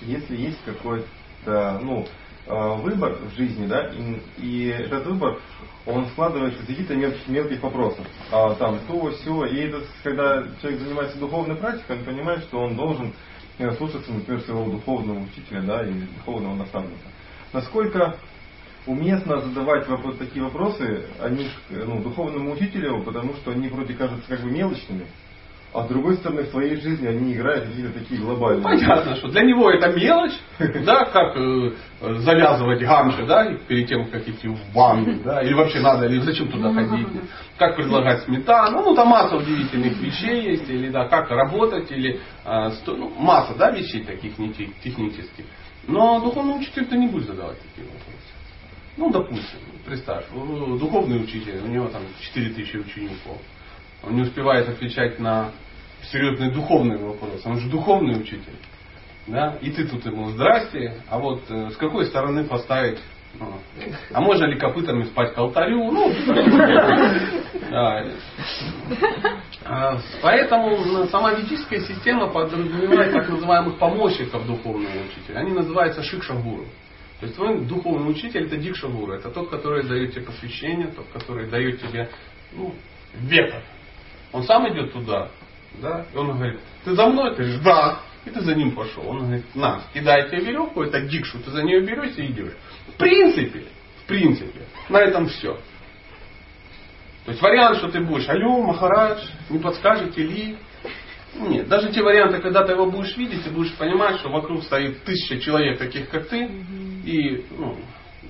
если 0.02 0.38
есть 0.38 0.60
какой-то 0.64 1.80
ну, 1.82 2.06
а, 2.48 2.76
выбор 2.76 3.16
в 3.16 3.36
жизни, 3.36 3.66
да, 3.68 3.90
и, 3.90 4.22
и 4.38 4.68
этот 4.68 5.06
выбор, 5.06 5.40
он 5.86 6.06
складывается 6.08 6.62
из 6.62 6.68
каких-то 6.68 6.96
мелких, 6.96 7.28
мелких 7.28 7.64
вопросов. 7.64 8.06
А, 8.32 8.54
там 8.56 8.80
то, 8.88 9.12
все. 9.12 9.46
И 9.46 9.58
это, 9.58 9.82
когда 10.04 10.44
человек 10.62 10.82
занимается 10.82 11.18
духовной 11.18 11.56
практикой, 11.56 11.98
он 11.98 12.06
понимает, 12.06 12.44
что 12.44 12.60
он 12.60 12.76
должен 12.76 13.14
э, 13.58 13.72
слушаться, 13.76 14.12
например, 14.12 14.42
своего 14.42 14.66
духовного 14.66 15.20
учителя, 15.20 15.62
да, 15.62 15.84
или 15.84 16.08
духовного 16.18 16.56
наставника. 16.56 17.08
Насколько 17.52 18.18
уместно 18.86 19.42
задавать 19.42 19.88
вот 19.88 20.20
такие 20.20 20.44
вопросы 20.44 21.06
они, 21.22 21.50
ну, 21.70 22.02
духовному 22.02 22.54
учителю, 22.54 23.04
потому 23.04 23.34
что 23.36 23.52
они 23.52 23.70
вроде 23.70 23.94
кажутся 23.94 24.28
как 24.28 24.42
бы 24.42 24.52
мелочными, 24.52 25.08
а 25.74 25.86
с 25.86 25.88
другой 25.88 26.18
стороны, 26.18 26.44
в 26.44 26.50
своей 26.50 26.76
жизни 26.80 27.08
они 27.08 27.34
играют 27.34 27.66
какие-то 27.66 28.00
такие 28.00 28.22
глобальные. 28.22 28.64
Понятно, 28.64 29.16
что 29.16 29.30
для 29.30 29.42
него 29.42 29.72
это 29.72 29.92
мелочь, 29.92 30.34
да, 30.86 31.06
как 31.06 31.36
э, 31.36 31.72
завязывать 32.20 32.82
ганши, 32.82 33.26
да, 33.26 33.52
перед 33.68 33.88
тем, 33.88 34.06
как 34.10 34.28
идти 34.28 34.48
в 34.48 34.74
баню, 34.74 35.22
да, 35.26 35.42
или 35.42 35.54
вообще 35.54 35.80
надо, 35.80 36.06
или 36.06 36.20
зачем 36.20 36.50
туда 36.50 36.72
ходить, 36.74 37.08
как 37.58 37.76
предлагать 37.76 38.24
сметану, 38.24 38.84
ну, 38.84 38.96
там 38.96 39.08
масса 39.08 39.36
удивительных 39.36 40.00
вещей 40.00 40.52
есть, 40.52 40.70
или, 40.70 40.90
да, 40.90 41.08
как 41.08 41.30
работать, 41.32 41.92
или, 41.92 42.20
э, 42.46 42.72
сто, 42.82 42.96
ну, 42.96 43.10
масса, 43.18 43.56
да, 43.56 43.72
вещей 43.72 44.04
таких 44.04 44.36
технических. 44.36 45.46
Но 45.88 46.20
духовный 46.20 46.60
учитель-то 46.60 46.96
не 46.96 47.08
будет 47.08 47.26
задавать 47.26 47.58
такие 47.60 47.88
вопросы. 47.88 48.34
Ну, 48.96 49.10
допустим, 49.10 49.60
представь, 49.86 50.26
духовный 50.30 51.24
учитель, 51.24 51.62
у 51.64 51.68
него 51.68 51.88
там 51.88 52.04
4000 52.20 52.78
учеников. 52.78 53.42
Он 54.04 54.16
не 54.16 54.22
успевает 54.24 54.68
отвечать 54.70 55.20
на 55.20 55.52
серьезные 56.12 56.52
духовные 56.52 56.98
вопросы. 56.98 57.48
Он 57.48 57.60
же 57.60 57.70
духовный 57.70 58.20
учитель. 58.20 58.56
Да? 59.28 59.58
И 59.62 59.72
ты 59.72 59.88
тут 59.88 60.06
ему 60.06 60.30
здрасте, 60.30 60.98
а 61.10 61.18
вот 61.18 61.44
э, 61.50 61.70
с 61.70 61.78
какой 61.78 62.06
стороны 62.06 62.44
поставить 62.44 63.00
ну, 63.40 63.48
а 64.12 64.22
можно 64.22 64.46
ли 64.46 64.60
копытами 64.60 65.06
спать 65.06 65.34
к 65.34 65.38
алтарю? 65.38 65.92
Ну. 65.92 66.14
А, 69.66 69.98
поэтому 70.22 71.08
сама 71.08 71.34
ведическая 71.34 71.80
система 71.80 72.28
подразумевает 72.28 73.14
так 73.14 73.30
называемых 73.30 73.78
помощников 73.78 74.46
духовного 74.46 74.92
учителя. 75.10 75.40
Они 75.40 75.54
называются 75.54 76.04
шикшагуру. 76.04 76.66
То 77.20 77.26
есть 77.26 77.36
твой 77.38 77.62
духовный 77.62 78.12
учитель 78.12 78.46
это 78.46 78.58
дикшагура, 78.58 79.14
это 79.16 79.30
тот, 79.30 79.50
который 79.50 79.88
дает 79.88 80.12
тебе 80.12 80.26
посвящение, 80.26 80.88
тот, 80.88 81.06
который 81.14 81.50
дает 81.50 81.82
тебе 81.82 82.10
ну, 82.52 82.76
вектор. 83.14 83.64
Он 84.34 84.44
сам 84.44 84.68
идет 84.74 84.92
туда, 84.92 85.30
да, 85.82 86.06
и 86.14 86.18
он 86.18 86.36
говорит, 86.36 86.60
ты 86.84 86.94
за 86.94 87.08
мной, 87.08 87.36
ты 87.36 87.44
же 87.44 87.60
да, 87.62 88.00
и 88.26 88.30
ты 88.30 88.42
за 88.42 88.56
ним 88.56 88.72
пошел. 88.72 89.08
Он 89.08 89.20
говорит, 89.20 89.56
на, 89.56 89.82
кидай 89.94 90.30
тебе 90.30 90.46
веревку, 90.46 90.84
это 90.84 91.02
дикшу, 91.02 91.40
ты 91.40 91.52
за 91.52 91.64
нее 91.64 91.82
берешься 91.82 92.22
и 92.22 92.32
идешь. 92.32 92.54
В 92.88 92.98
принципе, 92.98 93.66
в 94.04 94.08
принципе, 94.08 94.62
на 94.90 94.98
этом 94.98 95.28
все. 95.28 95.58
То 97.26 97.32
есть 97.32 97.42
вариант, 97.42 97.78
что 97.78 97.90
ты 97.90 98.02
будешь, 98.02 98.28
алло, 98.28 98.62
Махарадж, 98.62 99.22
не 99.50 99.60
подскажете 99.60 100.24
ли, 100.24 100.58
нет, 101.36 101.68
даже 101.68 101.92
те 101.92 102.02
варианты, 102.02 102.40
когда 102.40 102.64
ты 102.64 102.74
его 102.74 102.86
будешь 102.90 103.16
видеть, 103.16 103.44
ты 103.44 103.50
будешь 103.50 103.74
понимать, 103.76 104.18
что 104.20 104.30
вокруг 104.30 104.64
стоит 104.64 105.04
тысяча 105.04 105.40
человек, 105.40 105.80
таких 105.80 106.10
как 106.10 106.28
ты, 106.28 106.44
и 107.06 107.46
ну, 107.58 107.78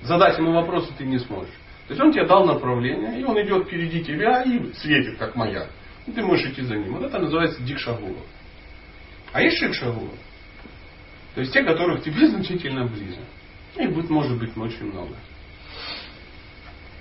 задать 0.02 0.38
ему 0.38 0.52
вопросы 0.52 0.92
ты 0.96 1.04
не 1.04 1.18
сможешь. 1.18 1.54
То 1.86 1.92
есть 1.92 2.00
он 2.00 2.12
тебе 2.12 2.26
дал 2.26 2.46
направление, 2.46 3.20
и 3.20 3.24
он 3.24 3.40
идет 3.42 3.66
впереди 3.66 4.02
тебя 4.02 4.42
и 4.42 4.72
светит, 4.74 5.18
как 5.18 5.34
маяк. 5.34 5.68
И 6.06 6.12
ты 6.12 6.22
можешь 6.22 6.50
идти 6.50 6.62
за 6.62 6.76
ним. 6.76 6.94
Вот 6.94 7.04
это 7.04 7.18
называется 7.18 7.62
дикшагура. 7.62 8.20
А 9.32 9.42
есть 9.42 9.58
шикшагура. 9.58 10.12
То 11.34 11.40
есть 11.40 11.52
те, 11.52 11.62
которых 11.62 12.02
тебе 12.02 12.28
значительно 12.28 12.86
ближе. 12.86 13.20
Их 13.76 13.92
будет, 13.92 14.10
может 14.10 14.38
быть 14.38 14.56
очень 14.56 14.92
много. 14.92 15.16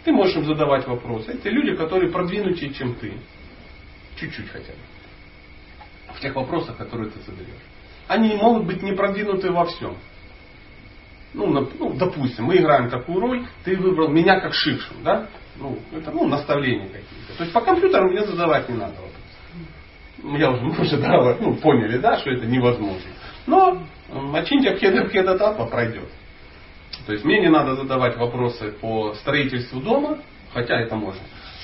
Ты 0.04 0.12
можешь 0.12 0.36
им 0.36 0.46
задавать 0.46 0.88
вопросы. 0.88 1.32
Это 1.32 1.50
люди, 1.50 1.76
которые 1.76 2.12
продвинутее, 2.12 2.74
чем 2.74 2.96
ты. 2.96 3.14
Чуть-чуть 4.16 4.50
хотя 4.50 4.74
бы 4.74 4.80
в 6.14 6.20
тех 6.20 6.36
вопросах, 6.36 6.78
которые 6.78 7.10
ты 7.10 7.20
задаешь. 7.22 7.50
Они 8.08 8.36
могут 8.36 8.66
быть 8.66 8.82
не 8.82 8.94
продвинуты 8.94 9.52
во 9.52 9.66
всем. 9.66 9.98
Ну, 11.34 11.48
ну, 11.48 11.94
допустим, 11.96 12.46
мы 12.46 12.58
играем 12.58 12.90
такую 12.90 13.20
роль, 13.20 13.46
ты 13.64 13.76
выбрал 13.76 14.10
меня 14.10 14.40
как 14.40 14.54
шившим, 14.54 15.04
да? 15.04 15.28
Ну, 15.58 15.78
это 15.92 16.12
ну, 16.12 16.28
наставления 16.28 16.88
какие-то. 16.88 17.38
То 17.38 17.44
есть 17.44 17.54
по 17.54 17.62
компьютеру 17.62 18.10
мне 18.10 18.26
задавать 18.26 18.70
не 18.70 18.76
надо 18.76 18.94
вопрос. 18.94 20.40
Я 20.40 20.52
уже, 20.52 20.62
мы 20.62 20.72
уже 20.80 20.98
да, 20.98 21.38
ну, 21.40 21.56
поняли, 21.56 21.98
да, 21.98 22.18
что 22.20 22.32
это 22.32 22.46
невозможно. 22.46 23.10
Но 23.46 23.84
Мачинтия 24.10 24.76
Пхеда 24.76 25.38
Татва 25.38 25.66
пройдет. 25.66 26.10
То 27.06 27.14
есть 27.14 27.26
мне 27.26 27.42
не 27.42 27.50
надо 27.50 27.76
задавать 27.76 28.18
вопросы 28.18 28.72
по 28.80 29.14
строительству 29.16 29.82
дома, 29.82 30.20
хотя 30.54 30.80
это 30.80 30.96
можно 30.96 31.22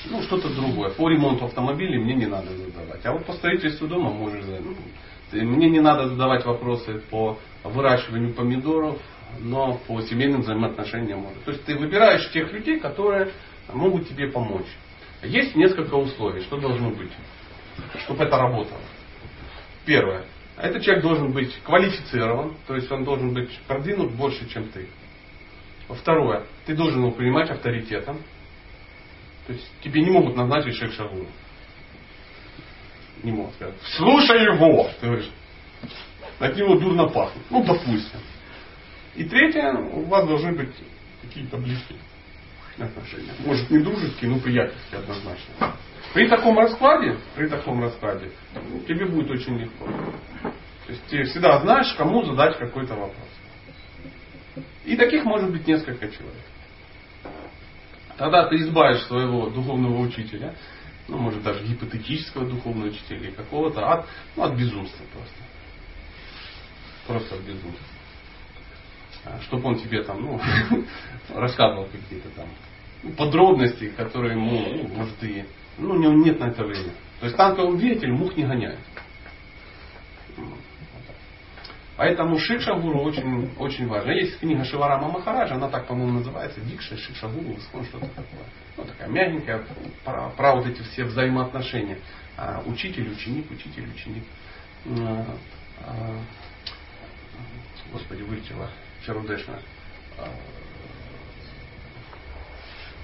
ну, 0.09 0.21
что-то 0.23 0.49
другое. 0.49 0.89
По 0.91 1.09
ремонту 1.09 1.45
автомобиля 1.45 1.99
мне 1.99 2.15
не 2.15 2.25
надо 2.25 2.55
задавать. 2.55 3.05
А 3.05 3.11
вот 3.11 3.25
по 3.25 3.33
строительству 3.33 3.87
дома 3.87 4.11
можешь 4.11 4.43
задать. 4.43 4.61
Ну, 4.63 5.43
мне 5.43 5.69
не 5.69 5.79
надо 5.79 6.07
задавать 6.07 6.45
вопросы 6.45 7.01
по 7.09 7.37
выращиванию 7.63 8.33
помидоров, 8.33 8.97
но 9.39 9.79
по 9.87 10.01
семейным 10.01 10.41
взаимоотношениям 10.41 11.19
можно. 11.19 11.39
То 11.45 11.51
есть 11.51 11.65
ты 11.65 11.75
выбираешь 11.77 12.31
тех 12.31 12.51
людей, 12.51 12.79
которые 12.79 13.31
могут 13.73 14.07
тебе 14.07 14.29
помочь. 14.31 14.67
Есть 15.23 15.55
несколько 15.55 15.95
условий, 15.95 16.41
что 16.41 16.57
должно 16.57 16.91
быть, 16.91 17.11
чтобы 18.03 18.23
это 18.23 18.37
работало. 18.37 18.81
Первое. 19.85 20.25
Этот 20.57 20.83
человек 20.83 21.03
должен 21.03 21.31
быть 21.31 21.55
квалифицирован, 21.63 22.55
то 22.67 22.75
есть 22.75 22.91
он 22.91 23.03
должен 23.03 23.33
быть 23.33 23.57
продвинут 23.67 24.11
больше, 24.11 24.47
чем 24.49 24.69
ты. 24.69 24.87
Второе. 25.87 26.45
Ты 26.65 26.75
должен 26.75 26.99
его 26.99 27.11
принимать 27.11 27.49
авторитетом. 27.49 28.21
То 29.47 29.53
есть 29.53 29.67
тебе 29.81 30.01
не 30.01 30.11
могут 30.11 30.35
назначить 30.35 30.75
шейх 30.75 30.93
шагура. 30.93 31.27
Не 33.23 33.31
могут 33.31 33.55
сказать. 33.55 33.75
Слушай 33.97 34.43
его! 34.43 34.89
Ты 34.99 35.07
говоришь, 35.07 35.29
от 36.39 36.55
него 36.55 36.75
дурно 36.77 37.07
пахнет. 37.07 37.43
Ну, 37.49 37.63
допустим. 37.63 38.19
И 39.15 39.23
третье, 39.23 39.73
у 39.73 40.03
вас 40.05 40.27
должны 40.27 40.53
быть 40.53 40.73
какие-то 41.21 41.57
близкие 41.57 41.99
отношения. 42.85 43.31
Может 43.45 43.69
не 43.69 43.79
дружеские, 43.79 44.31
но 44.31 44.39
приятельские 44.39 44.99
однозначно. 45.01 45.75
При 46.13 46.27
таком 46.27 46.57
раскладе, 46.57 47.17
при 47.35 47.47
таком 47.47 47.81
раскладе, 47.81 48.31
тебе 48.87 49.05
будет 49.05 49.29
очень 49.29 49.57
легко. 49.59 49.85
То 49.85 50.93
есть 50.93 51.03
ты 51.07 51.23
всегда 51.25 51.61
знаешь, 51.61 51.93
кому 51.93 52.23
задать 52.25 52.57
какой-то 52.57 52.95
вопрос. 52.95 53.27
И 54.85 54.95
таких 54.95 55.23
может 55.23 55.51
быть 55.51 55.67
несколько 55.67 56.07
человек. 56.07 56.45
Тогда 58.17 58.47
ты 58.49 58.55
избавишь 58.57 59.03
своего 59.03 59.49
духовного 59.49 59.99
учителя, 59.99 60.55
ну, 61.07 61.17
может, 61.17 61.43
даже 61.43 61.63
гипотетического 61.63 62.45
духовного 62.45 62.89
учителя 62.89 63.19
или 63.19 63.31
какого-то, 63.31 63.87
от, 63.87 64.07
ну, 64.35 64.43
от 64.43 64.55
безумства 64.55 65.03
просто. 65.13 65.35
Просто 67.07 67.35
от 67.35 67.41
безумства. 67.41 67.85
А, 69.25 69.39
Чтобы 69.41 69.69
он 69.69 69.79
тебе 69.79 70.03
там, 70.03 70.21
ну, 70.21 70.41
рассказывал 71.29 71.85
какие-то 71.85 72.29
там 72.29 72.49
подробности, 73.17 73.89
которые 73.89 74.33
ему, 74.33 74.87
ну, 74.95 75.27
и, 75.27 75.45
ну, 75.77 75.93
у 75.93 75.97
него 75.97 76.13
нет 76.13 76.39
на 76.39 76.45
это 76.45 76.63
времени. 76.63 76.91
То 77.19 77.25
есть 77.25 77.37
танковый 77.37 77.77
двигатель 77.77 78.11
мух 78.11 78.35
не 78.35 78.43
гоняет. 78.43 78.79
Поэтому 81.99 82.39
Шикшагуру 82.39 83.01
очень, 83.01 83.53
очень 83.57 83.85
важно. 83.87 84.11
Есть 84.11 84.39
книга 84.39 84.63
Шиварама 84.63 85.09
Махараджа, 85.09 85.55
она 85.55 85.67
так, 85.67 85.85
по-моему, 85.85 86.19
называется 86.19 86.61
Дикша 86.61 86.95
Шикшагуру, 86.95 87.57
что-то 87.59 88.07
такое. 88.07 88.45
Ну, 88.77 88.85
такая 88.85 89.09
мягенькая, 89.09 89.65
про, 90.05 90.29
про 90.29 90.55
вот 90.55 90.65
эти 90.65 90.81
все 90.81 91.03
взаимоотношения. 91.03 91.99
А, 92.37 92.63
учитель, 92.65 93.11
ученик, 93.11 93.51
учитель, 93.51 93.89
ученик. 93.89 94.23
А, 94.85 95.25
а, 95.85 96.21
господи, 97.91 98.21
вылетела 98.21 98.69
Чарудешна. 99.05 99.59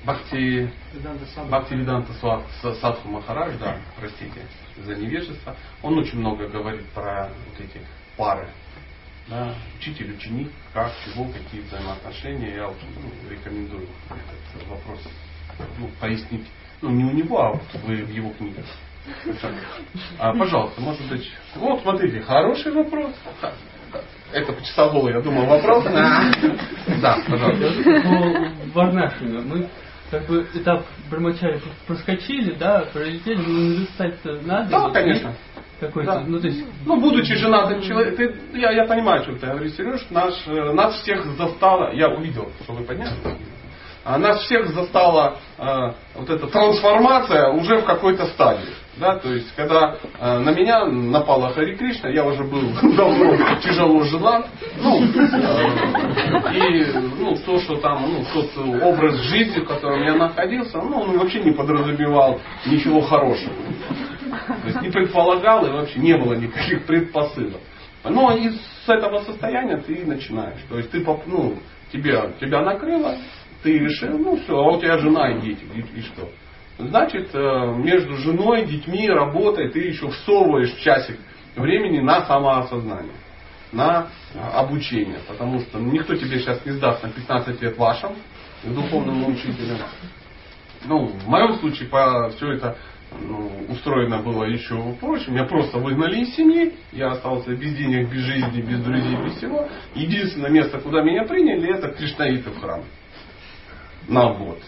Бхакти, 0.05 0.69
Бхакти 1.49 1.73
Виданта 1.73 2.13
Садху 2.79 3.09
Махарадж, 3.09 3.57
да, 3.59 3.77
простите 3.99 4.41
за 4.77 4.95
невежество, 4.95 5.55
он 5.81 5.97
очень 5.97 6.19
много 6.19 6.47
говорит 6.47 6.87
про 6.89 7.29
вот 7.29 7.59
эти 7.59 7.81
пары 8.15 8.47
Да, 9.27 9.55
учитель, 9.79 10.13
ученик, 10.13 10.51
как, 10.73 10.91
чего, 11.03 11.25
какие 11.25 11.61
взаимоотношения. 11.61 12.55
Я 12.55 12.67
вот, 12.67 12.77
ну, 13.01 13.29
рекомендую 13.31 13.87
этот 14.09 14.67
вопрос 14.67 14.99
ну, 15.79 15.89
пояснить. 15.99 16.45
Ну, 16.81 16.91
не 16.91 17.03
у 17.03 17.11
него, 17.11 17.41
а 17.41 17.53
вот 17.53 17.63
вы 17.83 18.03
в 18.03 18.11
его 18.11 18.29
книгах. 18.31 18.65
А, 20.19 20.33
пожалуйста, 20.33 20.81
может 20.81 21.07
быть. 21.09 21.31
Вот, 21.55 21.81
смотрите, 21.81 22.21
хороший 22.21 22.71
вопрос. 22.71 23.13
Это 24.31 24.53
по 24.53 24.61
часовому, 24.61 25.09
я 25.09 25.21
думал, 25.21 25.45
вопрос. 25.45 25.83
Да, 27.01 27.17
пожалуйста. 27.27 27.73
Ну, 28.03 28.51
Варнашина, 28.73 29.41
мы 29.41 29.69
как 30.19 30.27
бы 30.27 30.47
этап 30.53 30.85
брамачари 31.09 31.61
проскочили, 31.87 32.53
да, 32.55 32.85
пролетели, 32.93 33.37
но 33.37 33.59
наверстать-то 33.69 34.41
надо. 34.43 34.69
Да, 34.69 34.89
конечно. 34.91 35.33
Какой-то, 35.79 36.11
Да. 36.11 36.23
ну 36.25 36.39
то 36.39 36.47
есть... 36.47 36.65
Ну, 36.85 37.01
будучи 37.01 37.35
женатым 37.35 37.81
человеком, 37.81 38.17
ты- 38.17 38.57
я, 38.59 38.71
я 38.71 38.85
понимаю, 38.85 39.23
что 39.23 39.35
ты 39.35 39.45
говоришь, 39.47 39.73
Сереж, 39.73 40.05
наш, 40.09 40.33
э, 40.47 40.71
нас 40.71 41.01
всех 41.01 41.25
застала, 41.37 41.91
я 41.93 42.07
увидел, 42.07 42.49
что 42.63 42.73
вы 42.73 42.85
подняли, 42.85 43.11
а 44.05 44.17
нас 44.17 44.39
всех 44.43 44.67
застала 44.69 45.37
э, 45.57 45.91
вот 46.15 46.29
эта 46.29 46.47
трансформация 46.47 47.49
уже 47.49 47.77
в 47.77 47.85
какой-то 47.85 48.25
стадии. 48.27 48.69
Да, 48.97 49.17
то 49.17 49.33
есть, 49.33 49.53
когда 49.55 49.97
э, 50.19 50.39
на 50.39 50.51
меня 50.51 50.85
напала 50.85 51.49
Хари 51.49 51.75
Кришна, 51.75 52.09
я 52.09 52.25
уже 52.25 52.43
был 52.43 52.61
давно 52.95 53.35
тяжело 53.61 54.03
женат, 54.03 54.47
ну, 54.81 55.03
э, 55.03 56.53
и 56.53 56.85
ну, 57.19 57.35
то, 57.45 57.59
что 57.59 57.75
там, 57.77 58.05
ну, 58.07 58.25
тот 58.33 58.83
образ 58.83 59.15
жизни, 59.23 59.59
в 59.59 59.67
котором 59.67 60.01
я 60.01 60.15
находился, 60.15 60.77
ну, 60.77 61.01
он 61.01 61.17
вообще 61.17 61.41
не 61.41 61.51
подразумевал 61.51 62.39
ничего 62.65 63.01
хорошего. 63.01 63.53
То 64.47 64.67
есть 64.67 64.81
не 64.81 64.89
предполагал 64.89 65.65
и 65.65 65.71
вообще 65.71 65.99
не 65.99 66.15
было 66.17 66.33
никаких 66.33 66.85
предпосылок. 66.85 67.59
Но 68.05 68.35
и 68.35 68.49
с 68.49 68.87
этого 68.87 69.23
состояния 69.23 69.77
ты 69.77 70.05
начинаешь. 70.05 70.59
То 70.69 70.77
есть 70.77 70.91
ты, 70.91 71.05
ну, 71.25 71.57
тебя, 71.91 72.31
тебя 72.39 72.61
накрыло, 72.61 73.17
ты 73.61 73.77
решил, 73.77 74.17
ну 74.17 74.37
все, 74.37 74.55
а 74.55 74.71
у 74.71 74.79
тебя 74.79 74.97
жена 74.99 75.31
и 75.31 75.41
дети, 75.41 75.65
и, 75.73 75.99
и 75.99 76.01
что? 76.01 76.29
Значит, 76.77 77.29
э, 77.33 77.73
между 77.77 78.17
женой, 78.17 78.65
детьми, 78.65 79.09
работой 79.09 79.69
ты 79.69 79.79
еще 79.79 80.09
всовываешь 80.09 80.73
часик 80.81 81.17
времени 81.55 81.99
на 81.99 82.25
самоосознание, 82.25 83.15
на 83.71 84.07
э, 84.33 84.39
обучение. 84.39 85.19
Потому 85.27 85.59
что 85.61 85.79
никто 85.79 86.15
тебе 86.15 86.39
сейчас 86.39 86.65
не 86.65 86.73
сдаст 86.73 87.01
на 87.01 87.09
15 87.09 87.61
лет 87.61 87.77
вашим, 87.77 88.11
к 88.63 88.67
духовному 88.67 89.29
учителю. 89.29 89.77
Ну, 90.85 91.07
в 91.07 91.27
моем 91.27 91.55
случае 91.59 91.87
по, 91.87 92.29
все 92.35 92.51
это 92.53 92.77
ну, 93.21 93.49
устроено 93.69 94.21
было 94.21 94.43
еще 94.43 94.75
проще. 94.99 95.31
Меня 95.31 95.45
просто 95.45 95.77
выгнали 95.77 96.21
из 96.21 96.35
семьи. 96.35 96.73
Я 96.91 97.11
остался 97.11 97.55
без 97.55 97.73
денег, 97.75 98.09
без 98.11 98.21
жизни, 98.21 98.61
без 98.61 98.81
друзей, 98.81 99.15
без 99.23 99.37
всего. 99.37 99.69
Единственное 99.93 100.49
место, 100.49 100.79
куда 100.79 101.01
меня 101.01 101.23
приняли, 101.23 101.73
это 101.73 101.89
Кришнаиты 101.89 102.49
в 102.49 102.59
храм. 102.59 102.83
На 104.07 104.33
год. 104.33 104.59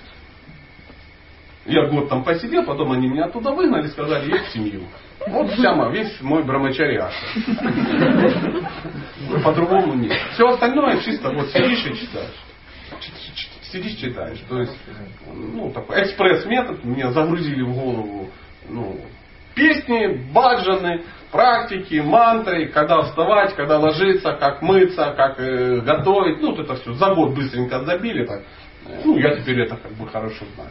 Я 1.67 1.87
год 1.87 2.07
там 2.09 2.23
посидел, 2.23 2.63
потом 2.63 2.93
они 2.93 3.09
меня 3.09 3.25
оттуда 3.25 3.51
выгнали, 3.51 3.87
сказали, 3.87 4.31
есть 4.31 4.45
в 4.45 4.53
семью. 4.53 4.83
Вот 5.27 5.51
вся 5.51 5.73
весь 5.89 6.21
мой 6.21 6.43
брамачариат. 6.43 7.11
По-другому 9.43 9.93
нет. 9.95 10.17
Все 10.33 10.47
остальное 10.47 11.01
чисто 11.01 11.29
вот 11.31 11.49
сидишь 11.49 11.85
и 11.85 11.97
читаешь. 11.97 12.35
Сидишь, 13.63 13.97
читаешь. 13.97 14.39
То 14.47 14.61
есть, 14.61 14.77
ну, 15.33 15.69
такой 15.71 16.03
экспресс-метод 16.03 16.85
мне 16.85 17.11
загрузили 17.11 17.63
в 17.63 17.73
голову 17.73 18.29
ну, 18.69 18.99
песни, 19.55 20.31
баджаны, 20.31 21.03
практики, 21.31 22.01
мантры, 22.03 22.67
когда 22.67 23.01
вставать, 23.01 23.55
когда 23.55 23.77
ложиться, 23.79 24.33
как 24.33 24.61
мыться, 24.61 25.13
как 25.17 25.39
э, 25.39 25.81
готовить. 25.81 26.41
Ну, 26.41 26.51
вот 26.51 26.59
это 26.59 26.75
все 26.75 26.93
за 26.93 27.13
год 27.13 27.35
быстренько 27.35 27.83
забили. 27.83 28.25
Так. 28.25 28.41
Э, 28.85 29.01
Ну, 29.05 29.17
я 29.17 29.35
теперь 29.35 29.59
это 29.61 29.75
как 29.77 29.91
бы 29.93 30.07
хорошо 30.07 30.45
знаю. 30.55 30.69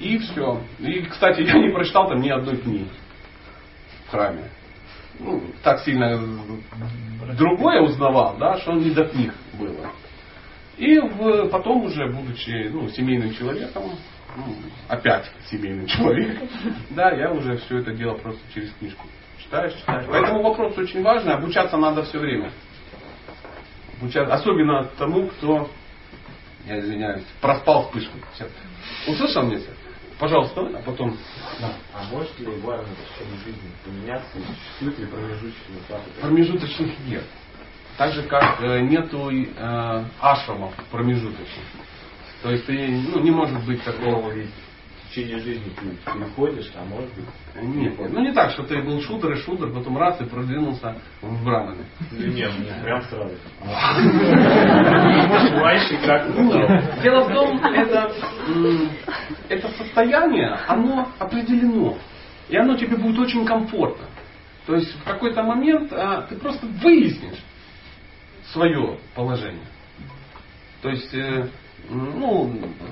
И 0.00 0.18
все. 0.18 0.60
И, 0.80 1.02
кстати, 1.02 1.42
я 1.42 1.54
не 1.54 1.70
прочитал 1.70 2.08
там 2.08 2.20
ни 2.20 2.28
одной 2.28 2.56
книги 2.58 2.88
в 4.06 4.10
храме. 4.10 4.44
Ну, 5.20 5.42
так 5.62 5.80
сильно 5.80 6.20
другое 7.38 7.80
узнавал, 7.82 8.36
да, 8.38 8.58
что 8.58 8.72
не 8.72 8.90
до 8.90 9.04
книг 9.04 9.32
было. 9.54 9.90
И 10.76 10.98
в- 10.98 11.48
потом 11.50 11.84
уже, 11.84 12.06
будучи 12.08 12.68
ну, 12.72 12.88
семейным 12.88 13.32
человеком, 13.34 13.84
ну, 14.36 14.56
опять 14.88 15.30
семейным 15.48 15.86
человеком, 15.86 16.48
да, 16.90 17.12
я 17.12 17.30
уже 17.30 17.58
все 17.58 17.78
это 17.78 17.92
дело 17.92 18.14
просто 18.14 18.40
через 18.52 18.72
книжку 18.72 19.06
читаешь, 19.40 19.72
читаешь. 19.74 20.04
Поэтому 20.10 20.42
вопрос 20.42 20.76
очень 20.76 21.02
важный, 21.02 21.34
обучаться 21.34 21.76
надо 21.76 22.02
все 22.02 22.18
время. 22.18 22.50
Обучаться, 24.00 24.34
особенно 24.34 24.84
тому, 24.98 25.28
кто, 25.28 25.70
я 26.66 26.80
извиняюсь, 26.80 27.24
проспал 27.40 27.86
вспышку. 27.86 28.16
Сейчас. 28.34 28.48
Услышал 29.06 29.42
меня? 29.42 29.58
сейчас? 29.58 29.74
Пожалуйста, 30.18 30.60
а 30.60 30.82
потом. 30.82 31.16
Да. 31.60 31.74
А 31.92 32.04
может 32.04 32.38
ли 32.38 32.46
варна 32.60 32.84
в 32.84 33.18
течение 33.18 33.38
жизни 33.44 33.70
поменяться 33.84 34.38
и 34.38 34.42
существует 34.42 34.98
ли 34.98 35.06
промежуточный 35.06 35.76
этап? 35.86 36.02
Промежуточных 36.20 36.90
нет. 37.06 37.24
Так 37.96 38.12
же, 38.12 38.22
как 38.24 38.60
э, 38.60 38.80
нету 38.80 39.30
э, 39.30 40.04
ашрамов 40.20 40.74
промежуточных. 40.90 41.64
То 42.42 42.50
есть 42.50 42.66
ты, 42.66 42.88
ну, 42.88 43.20
не 43.20 43.30
может 43.30 43.64
быть 43.64 43.82
такого 43.84 44.20
в 44.30 44.34
течение 45.14 45.38
жизни 45.38 45.70
ты 45.70 46.12
переходишь, 46.12 46.72
а 46.76 46.84
может 46.84 47.08
быть... 47.14 47.24
Нет, 47.62 47.98
нет. 47.98 48.12
Ну 48.12 48.20
не 48.20 48.32
так, 48.32 48.50
что 48.50 48.64
ты 48.64 48.82
был 48.82 49.00
шутер 49.00 49.32
и 49.32 49.36
шутер, 49.36 49.72
потом 49.72 49.96
раз 49.96 50.20
и 50.20 50.24
продвинулся 50.24 50.96
в 51.20 51.44
браманы. 51.44 51.84
Ну, 52.10 52.26
Нет, 52.26 52.50
нет, 52.58 52.82
прям 52.82 53.02
сразу. 53.02 53.34
Вайши 55.60 55.96
как 56.04 56.28
Нет. 56.36 57.02
Дело 57.02 57.28
в 57.28 57.32
том, 57.32 57.64
это, 57.64 58.12
это 59.48 59.68
состояние, 59.68 60.58
оно 60.66 61.08
определено. 61.18 61.96
И 62.48 62.56
оно 62.56 62.76
тебе 62.76 62.96
будет 62.96 63.18
очень 63.18 63.46
комфортно. 63.46 64.06
То 64.66 64.74
есть 64.74 64.92
в 64.98 65.04
какой-то 65.04 65.42
момент 65.42 65.92
а, 65.92 66.22
ты 66.22 66.36
просто 66.36 66.66
выяснишь 66.66 67.38
свое 68.52 68.98
положение. 69.14 69.66
То 70.82 70.90
есть, 70.90 71.14
э, 71.14 71.48
ну, 71.90 72.50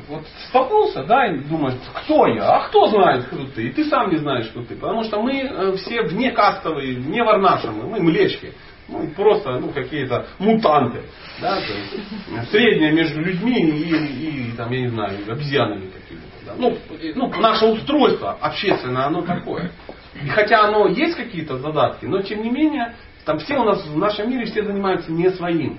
вот 0.09 0.25
столкнулся, 0.49 1.05
да, 1.05 1.27
и 1.27 1.39
думаешь, 1.41 1.77
кто 1.95 2.27
я? 2.27 2.57
А 2.57 2.69
кто 2.69 2.87
знает, 2.89 3.25
кто 3.25 3.45
ты? 3.45 3.69
И 3.69 3.71
ты 3.71 3.85
сам 3.85 4.11
не 4.11 4.17
знаешь, 4.17 4.49
кто 4.49 4.63
ты. 4.63 4.75
Потому 4.75 5.05
что 5.05 5.21
мы 5.21 5.41
э, 5.41 5.77
все 5.77 6.03
вне 6.03 6.31
кастовые, 6.33 6.97
вне 6.97 7.23
варнашамы, 7.25 7.89
мы 7.89 8.01
млечки. 8.01 8.53
Ну, 8.89 9.09
просто 9.17 9.59
ну, 9.59 9.71
какие-то 9.71 10.27
мутанты. 10.39 11.03
Да, 11.41 11.57
то 11.57 11.73
есть, 11.73 12.51
среднее 12.51 12.93
между 12.93 13.21
людьми 13.21 13.57
и, 13.57 14.51
и, 14.51 14.53
там, 14.57 14.71
я 14.73 14.81
не 14.81 14.89
знаю, 14.89 15.19
обезьянами 15.29 15.89
какими-то. 15.89 16.27
Да. 16.45 16.55
Ну, 16.59 16.77
ну, 17.15 17.41
наше 17.41 17.67
устройство 17.67 18.37
общественное, 18.41 19.07
оно 19.07 19.23
такое. 19.23 19.71
И 20.15 20.29
хотя 20.29 20.65
оно 20.69 20.89
есть 20.89 21.17
какие-то 21.17 21.59
задатки, 21.59 22.05
но 22.05 22.21
тем 22.21 22.43
не 22.43 22.51
менее, 22.51 22.95
там 23.25 23.39
все 23.39 23.57
у 23.57 23.65
нас 23.65 23.87
в 23.87 23.97
нашем 23.97 24.29
мире 24.31 24.45
все 24.45 24.65
занимаются 24.65 25.11
не 25.11 25.31
своим. 25.31 25.79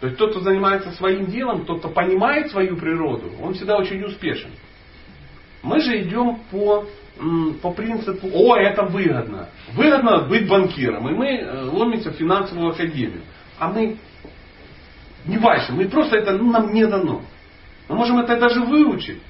То 0.00 0.08
есть 0.08 0.18
тот, 0.18 0.32
кто 0.32 0.40
занимается 0.40 0.92
своим 0.92 1.26
делом, 1.26 1.64
тот, 1.64 1.78
кто 1.78 1.88
понимает 1.88 2.50
свою 2.50 2.76
природу, 2.76 3.32
он 3.40 3.54
всегда 3.54 3.76
очень 3.76 4.02
успешен. 4.02 4.50
Мы 5.62 5.80
же 5.80 6.02
идем 6.02 6.40
по, 6.50 6.86
по 7.62 7.72
принципу, 7.72 8.28
о, 8.32 8.56
это 8.56 8.84
выгодно. 8.84 9.48
Выгодно 9.72 10.26
быть 10.28 10.46
банкиром. 10.46 11.08
И 11.08 11.12
мы 11.12 11.38
э, 11.38 11.62
ломимся 11.64 12.10
в 12.10 12.16
финансовую 12.16 12.70
академию. 12.70 13.22
А 13.58 13.68
мы 13.68 13.96
не 15.26 15.38
вайши, 15.38 15.72
мы 15.72 15.88
просто 15.88 16.16
это 16.16 16.32
ну, 16.32 16.50
нам 16.50 16.72
не 16.74 16.86
дано. 16.86 17.22
Мы 17.88 17.96
можем 17.96 18.18
это 18.18 18.38
даже 18.38 18.60
выучить. 18.60 19.22